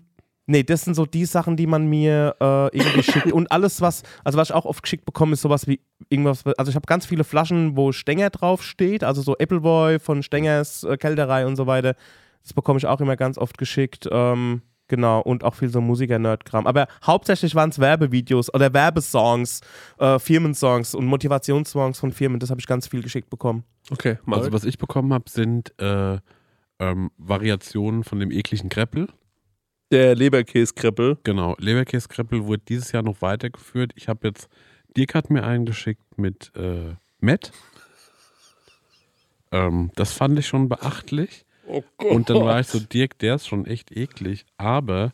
nee, 0.51 0.63
das 0.63 0.83
sind 0.83 0.95
so 0.95 1.07
die 1.07 1.25
Sachen, 1.25 1.57
die 1.57 1.67
man 1.67 1.87
mir 1.87 2.35
äh, 2.41 2.77
irgendwie 2.77 3.03
schickt. 3.03 3.33
Und 3.33 3.51
alles, 3.53 3.81
was, 3.81 4.03
also 4.25 4.37
was 4.37 4.51
ich 4.51 4.55
auch 4.55 4.65
oft 4.65 4.83
geschickt 4.83 5.05
bekomme, 5.05 5.33
ist 5.35 5.43
sowas 5.43 5.67
wie 5.67 5.81
irgendwas, 6.09 6.45
also 6.59 6.71
ich 6.71 6.77
habe 6.77 6.87
ganz 6.87 7.07
viele 7.07 7.25
Flaschen, 7.25 7.77
wo 7.77 7.93
Stenger 7.93 8.31
drauf 8.31 8.63
steht, 8.63 9.05
also 9.05 9.23
so 9.23 9.37
Appleboy 9.39 9.99
von 9.99 10.23
Stengers 10.23 10.85
äh, 10.85 10.97
Kälterei 10.97 11.47
und 11.47 11.57
so 11.57 11.67
weiter. 11.67 11.95
Das 12.43 12.53
bekomme 12.53 12.79
ich 12.79 12.87
auch 12.87 13.01
immer 13.01 13.17
ganz 13.17 13.39
oft 13.39 13.59
geschickt. 13.59 14.09
Ähm, 14.11 14.63
genau, 14.89 15.21
und 15.21 15.45
auch 15.45 15.55
viel 15.55 15.69
so 15.69 15.81
Musiker-Nerd-Kram. 15.81 16.67
Aber 16.67 16.89
hauptsächlich 17.05 17.55
waren 17.55 17.71
es 17.71 17.79
Werbevideos 17.79 18.53
oder 18.53 18.73
Werbesongs, 18.73 19.61
äh, 19.99 20.19
Firmensongs 20.19 20.95
und 20.95 21.07
Motivationssongs 21.07 21.99
von 21.99 22.13
Firmen. 22.13 22.41
Das 22.41 22.51
habe 22.51 22.61
ich 22.61 22.67
ganz 22.67 22.89
viel 22.89 23.03
geschickt 23.03 23.31
bekommen. 23.31 23.65
Okay, 23.91 24.19
Also 24.27 24.53
was 24.53 24.65
ich 24.65 24.79
bekommen 24.79 25.13
habe, 25.13 25.29
sind 25.29 25.79
äh, 25.81 26.19
ähm, 26.81 27.11
Variationen 27.19 28.05
von 28.05 28.19
dem 28.19 28.31
ekligen 28.31 28.69
Kreppel. 28.69 29.09
Der 29.91 30.15
Leberkäskreppel. 30.15 31.19
Genau, 31.25 31.57
Leberkäskreppel 31.59 32.45
wurde 32.47 32.63
dieses 32.69 32.93
Jahr 32.93 33.03
noch 33.03 33.21
weitergeführt. 33.23 33.93
Ich 33.97 34.09
habe 34.09 34.29
jetzt, 34.29 34.49
Dirk 34.97 35.15
hat 35.15 35.31
mir 35.31 35.45
einen 35.45 35.67
geschickt 35.67 36.03
mit 36.17 36.53
äh, 36.57 36.95
Matt. 37.21 37.53
Ähm, 39.53 39.91
das 39.97 40.13
fand 40.13 40.39
ich 40.39 40.47
schon 40.47 40.69
beachtlich. 40.69 41.45
Oh 41.67 41.83
Und 41.99 42.31
dann 42.31 42.45
war 42.45 42.61
ich 42.61 42.67
so, 42.67 42.81
Dirk, 42.81 43.19
der 43.19 43.37
ist 43.37 43.47
schon 43.47 43.67
echt 43.67 43.93
eklig. 43.97 44.45
Aber 44.57 45.13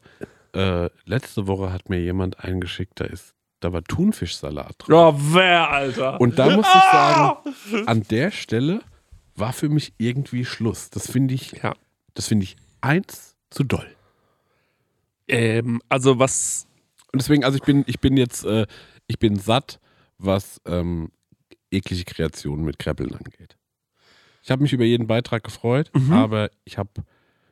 äh, 0.55 0.89
letzte 1.05 1.47
Woche 1.47 1.73
hat 1.73 1.89
mir 1.89 2.01
jemand 2.01 2.43
einen 2.45 2.61
geschickt, 2.61 3.01
da 3.01 3.05
ist, 3.05 3.35
da 3.61 3.73
war 3.73 3.83
Thunfischsalat 3.83 4.75
drin. 4.79 4.95
Oh, 4.95 5.15
wer, 5.17 5.71
Alter? 5.71 6.21
Und 6.21 6.39
da 6.39 6.55
muss 6.55 6.67
ich 6.67 6.83
sagen, 6.93 7.37
an 7.87 8.03
der 8.05 8.31
Stelle 8.31 8.81
war 9.35 9.53
für 9.53 9.69
mich 9.69 9.93
irgendwie 9.99 10.45
Schluss. 10.45 10.89
Das 10.91 11.11
finde 11.11 11.35
ich, 11.35 11.53
Ja. 11.63 11.75
das 12.15 12.29
finde 12.29 12.45
ich 12.45 12.57
1 12.81 13.37
zu 13.51 13.65
doll. 13.65 13.87
Ähm, 15.29 15.81
also 15.89 16.19
was. 16.19 16.67
Und 17.13 17.21
deswegen, 17.23 17.45
also 17.45 17.57
ich 17.57 17.63
bin, 17.65 17.85
ich 17.87 18.01
bin 18.01 18.17
jetzt, 18.17 18.45
äh, 18.45 18.67
ich 19.07 19.19
bin 19.19 19.37
satt, 19.39 19.81
was 20.19 20.61
ähm, 20.67 21.11
eklige 21.71 22.05
Kreationen 22.05 22.65
mit 22.65 22.79
Kreppeln 22.79 23.13
angeht. 23.15 23.57
Ich 24.43 24.51
habe 24.51 24.63
mich 24.63 24.73
über 24.73 24.85
jeden 24.85 25.07
Beitrag 25.07 25.43
gefreut, 25.45 25.91
Mhm. 25.95 26.13
aber 26.13 26.51
ich 26.65 26.79
habe 26.79 26.91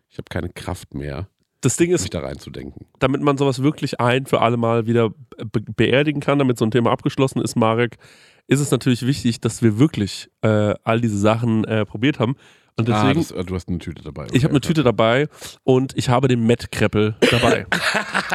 ich 0.09 0.19
hab 0.19 0.31
keine 0.31 0.49
Kraft 0.51 0.95
mehr, 0.95 1.29
Das 1.61 1.77
Ding 1.77 1.91
mich 1.91 2.01
ist, 2.03 2.15
da 2.15 2.21
reinzudenken. 2.21 2.87
damit 3.01 3.21
man 3.23 3.37
sowas 3.37 3.63
wirklich 3.63 3.99
ein 4.01 4.27
für 4.27 4.41
alle 4.41 4.57
Mal 4.57 4.87
wieder 4.87 5.11
be 5.11 5.61
beerdigen 5.75 6.21
kann, 6.21 6.39
damit 6.39 6.57
so 6.59 6.65
ein 6.65 6.71
Thema 6.71 6.93
abgeschlossen 6.93 7.41
ist, 7.43 7.57
Marek, 7.57 7.97
ist 8.47 8.61
es 8.61 8.71
natürlich 8.71 9.05
wichtig, 9.07 9.41
dass 9.41 9.63
wir 9.63 9.79
wirklich 9.79 10.31
äh, 10.43 10.75
all 10.85 11.01
diese 11.01 11.19
Sachen 11.19 11.65
äh, 11.65 11.85
probiert 11.85 12.19
haben. 12.21 12.37
Und 12.77 12.91
ah, 12.91 13.05
deswegen, 13.05 13.21
das, 13.21 13.31
äh, 13.31 13.45
du 13.45 13.55
hast 13.55 13.69
eine 13.69 13.79
Tüte 13.79 14.03
dabei. 14.03 14.27
ich 14.33 14.43
habe 14.43 14.51
eine 14.51 14.61
Tüte 14.61 14.83
dabei 14.83 15.29
und 15.63 15.97
ich 15.97 16.09
habe 16.09 16.27
den 16.27 16.45
Met-Kreppel 16.45 17.15
dabei. 17.31 17.67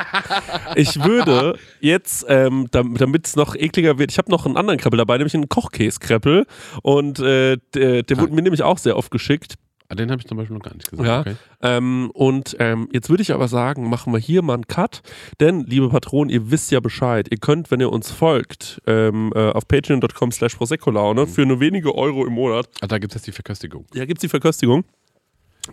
ich 0.76 1.04
würde 1.04 1.60
jetzt, 1.82 2.26
ähm, 2.30 2.68
damit 2.72 3.28
es 3.28 3.36
noch 3.36 3.56
ekliger 3.56 4.00
wird, 4.00 4.12
ich 4.12 4.18
habe 4.18 4.32
noch 4.32 4.46
einen 4.46 4.56
anderen 4.56 4.80
Kreppel 4.80 4.98
dabei, 4.98 5.18
nämlich 5.18 5.34
einen 5.34 5.50
Kochkäse-Kreppel. 5.50 6.46
Und 6.84 7.20
äh, 7.20 7.58
der, 7.74 8.04
der 8.04 8.18
wurde 8.18 8.34
mir 8.34 8.42
nämlich 8.42 8.64
auch 8.64 8.78
sehr 8.78 8.96
oft 8.96 9.12
geschickt. 9.12 9.56
Ah, 9.92 9.96
den 9.96 10.12
habe 10.12 10.22
ich 10.22 10.28
zum 10.28 10.38
Beispiel 10.38 10.56
noch 10.56 10.64
gar 10.64 10.76
nicht 10.76 10.90
gesehen. 10.90 11.04
Ja. 11.06 11.22
Okay. 11.22 11.36
Ähm, 11.64 12.12
und 12.14 12.56
ähm, 12.60 12.88
jetzt 12.94 13.10
würde 13.10 13.24
ich 13.24 13.34
aber 13.34 13.48
sagen, 13.48 13.90
machen 13.90 14.14
wir 14.14 14.20
hier 14.20 14.44
mal 14.44 14.54
einen 14.54 14.68
Cut. 14.68 15.02
Denn, 15.40 15.66
liebe 15.66 15.90
Patronen, 15.90 16.30
ihr 16.30 16.52
wisst 16.52 16.70
ja 16.70 16.80
Bescheid. 16.80 17.28
Ihr 17.32 17.38
könnt, 17.40 17.72
wenn 17.72 17.80
ihr 17.80 17.92
uns 17.92 18.12
folgt, 18.12 18.80
ähm, 18.86 19.34
äh, 19.36 19.50
auf 19.50 19.68
patreon.com 19.68 20.32
slash 20.32 20.56
Prosecco-Laune 20.56 21.26
für 21.26 21.44
nur 21.46 21.60
wenige 21.60 21.96
Euro 21.96 22.26
im 22.28 22.34
Monat, 22.34 22.70
Ah, 22.82 22.88
da 22.88 23.00
gibt 23.00 23.14
es 23.14 23.16
jetzt 23.22 23.28
die 23.28 23.32
Verköstigung. 23.32 23.86
ja, 23.96 24.06
gibt 24.06 24.20
es 24.20 24.22
die 24.22 24.30
Verköstigung. 24.30 24.84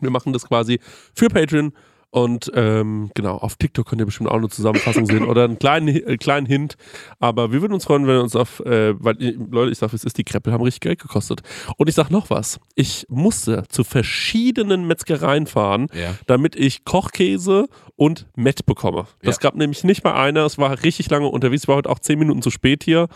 Wir 0.01 0.11
machen 0.11 0.33
das 0.33 0.47
quasi 0.47 0.81
für 1.15 1.29
Patreon. 1.29 1.73
Und 2.17 2.51
ähm, 2.55 3.11
genau, 3.15 3.37
auf 3.37 3.57
TikTok 3.57 3.85
könnt 3.91 4.01
ihr 4.01 4.07
bestimmt 4.07 4.31
auch 4.31 4.39
eine 4.39 4.49
Zusammenfassung 4.49 5.05
sehen 5.05 5.23
oder 5.27 5.45
einen 5.45 5.59
kleinen, 5.59 5.89
äh, 5.89 6.17
kleinen 6.17 6.47
Hint. 6.47 6.77
Aber 7.19 7.53
wir 7.53 7.61
würden 7.61 7.75
uns 7.75 7.85
freuen, 7.85 8.07
wenn 8.07 8.15
ihr 8.17 8.23
uns 8.23 8.35
auf, 8.35 8.61
äh, 8.61 8.95
weil, 8.99 9.23
äh, 9.23 9.37
Leute, 9.51 9.71
ich 9.71 9.77
sage, 9.77 9.95
es 9.95 10.03
ist, 10.03 10.17
die 10.17 10.25
Kreppel 10.25 10.51
haben 10.51 10.63
richtig 10.65 10.81
Geld 10.81 10.99
gekostet. 10.99 11.43
Und 11.77 11.91
ich 11.91 11.95
sage 11.95 12.11
noch 12.15 12.31
was. 12.31 12.59
Ich 12.75 13.05
musste 13.11 13.65
zu 13.69 13.85
verschiedenen 13.85 14.87
Metzgereien 14.87 15.47
fahren, 15.47 15.89
Ja. 15.93 16.15
damit 16.27 16.57
ich 16.57 16.87
Kochkäse 16.87 17.67
und 17.97 18.27
Met 18.35 18.65
bekomme. 18.65 19.07
Das 19.23 19.37
Ja. 19.37 19.41
gab 19.43 19.57
nämlich 19.57 19.85
nicht 19.85 20.03
mal 20.03 20.15
einer. 20.15 20.47
Es 20.47 20.57
war 20.57 20.83
richtig 20.85 21.11
lange 21.11 21.27
unterwegs. 21.29 21.65
Ich 21.65 21.69
war 21.69 21.77
heute 21.77 21.91
auch 21.91 21.99
zehn 21.99 22.19
Minuten 22.19 22.41
zu 22.41 22.49
spät 22.51 22.83
hier. 22.83 23.09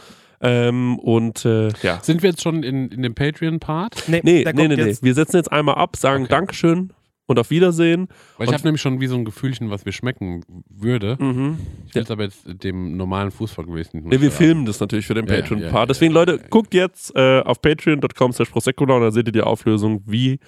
Ähm, 0.43 0.98
und 0.98 1.47
äh, 1.47 1.68
ja. 1.82 2.01
Sind 2.02 2.22
wir 2.22 2.28
jetzt 2.31 2.43
schon 2.43 2.62
in, 2.64 2.89
in 2.90 3.01
dem 3.01 3.14
Patreon-Part? 3.14 4.05
Nee, 4.09 4.20
nee, 4.24 4.44
nee, 4.52 4.68
nee. 4.68 4.74
jetzt. 4.74 5.02
Wir 5.02 5.14
setzen 5.14 5.36
jetzt 5.36 5.51
einmal 5.51 5.77
ab, 5.77 5.97
sagen 5.97 6.24
Okay. 6.24 6.32
Dankeschön 6.32 6.93
und 7.31 7.39
auf 7.39 7.51
Wiedersehen. 7.51 8.09
Weil 8.39 8.48
ich 8.48 8.52
habe 8.52 8.65
nämlich 8.65 8.82
schon 8.82 9.01
wie 9.01 9.07
so 9.07 9.15
ein 9.15 9.24
Gefühlchen, 9.24 9.70
was 9.70 9.85
mir 9.85 9.93
schmecken 9.93 10.43
würde. 10.69 11.16
Mhm. 11.20 11.59
Ich 11.86 11.94
will 11.94 12.02
es 12.02 12.11
aber 12.11 12.24
jetzt 12.24 12.40
dem 12.65 12.97
normalen 12.97 13.31
Fußballgewissen 13.31 14.01
nicht 14.01 14.11
Nee, 14.11 14.20
wir 14.20 14.32
filmen 14.32 14.66
das 14.66 14.81
natürlich 14.81 15.07
für 15.07 15.15
den 15.15 15.27
Ja, 15.27 15.35
ja, 15.35 15.40
Patreon-Part. 15.43 15.73
ja, 15.73 15.78
ja, 15.78 15.86
Deswegen, 15.86 16.12
ja, 16.12 16.19
Leute, 16.20 16.32
ja, 16.32 16.39
ja. 16.39 16.47
guckt 16.51 16.74
jetzt 16.74 17.15
äh, 17.15 17.40
auf 17.43 17.62
patreon.com 17.62 18.32
slash 18.32 18.51
prosecco 18.51 18.82
und 18.82 18.89
da 19.01 19.12
seht 19.12 19.28
ihr 19.28 19.32
die 19.32 19.43
Auflösung, 19.43 20.02
wie 20.07 20.40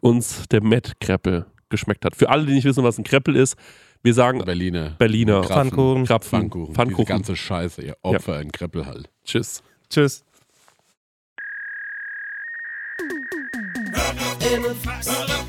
uns 0.00 0.48
der 0.50 0.62
Matt-Kreppel 0.62 1.44
geschmeckt 1.68 2.06
hat. 2.06 2.16
Für 2.16 2.30
alle, 2.30 2.46
die 2.46 2.54
nicht 2.54 2.64
wissen, 2.64 2.82
was 2.82 2.96
ein 2.96 3.04
Kreppel 3.04 3.36
ist, 3.36 3.56
wir 4.02 4.14
sagen 4.14 4.42
Berliner. 4.42 4.94
Berliner 4.98 5.42
Krapfen. 5.42 5.54
Pfannkuchen. 5.54 6.04
Krapfen, 6.06 6.30
Pfannkuchen. 6.30 6.66
Diese 6.68 6.74
Pfannkuchen. 6.74 7.04
ganze 7.06 7.36
Scheiße, 7.36 7.82
ihr 7.82 7.96
Opfer 8.00 8.40
in 8.40 8.50
Kreppel 8.50 8.86
halt. 8.86 9.10
Tschüss. 9.26 9.62
Tschüss. 9.90 10.24
Hörerinnenfax. 14.40 15.47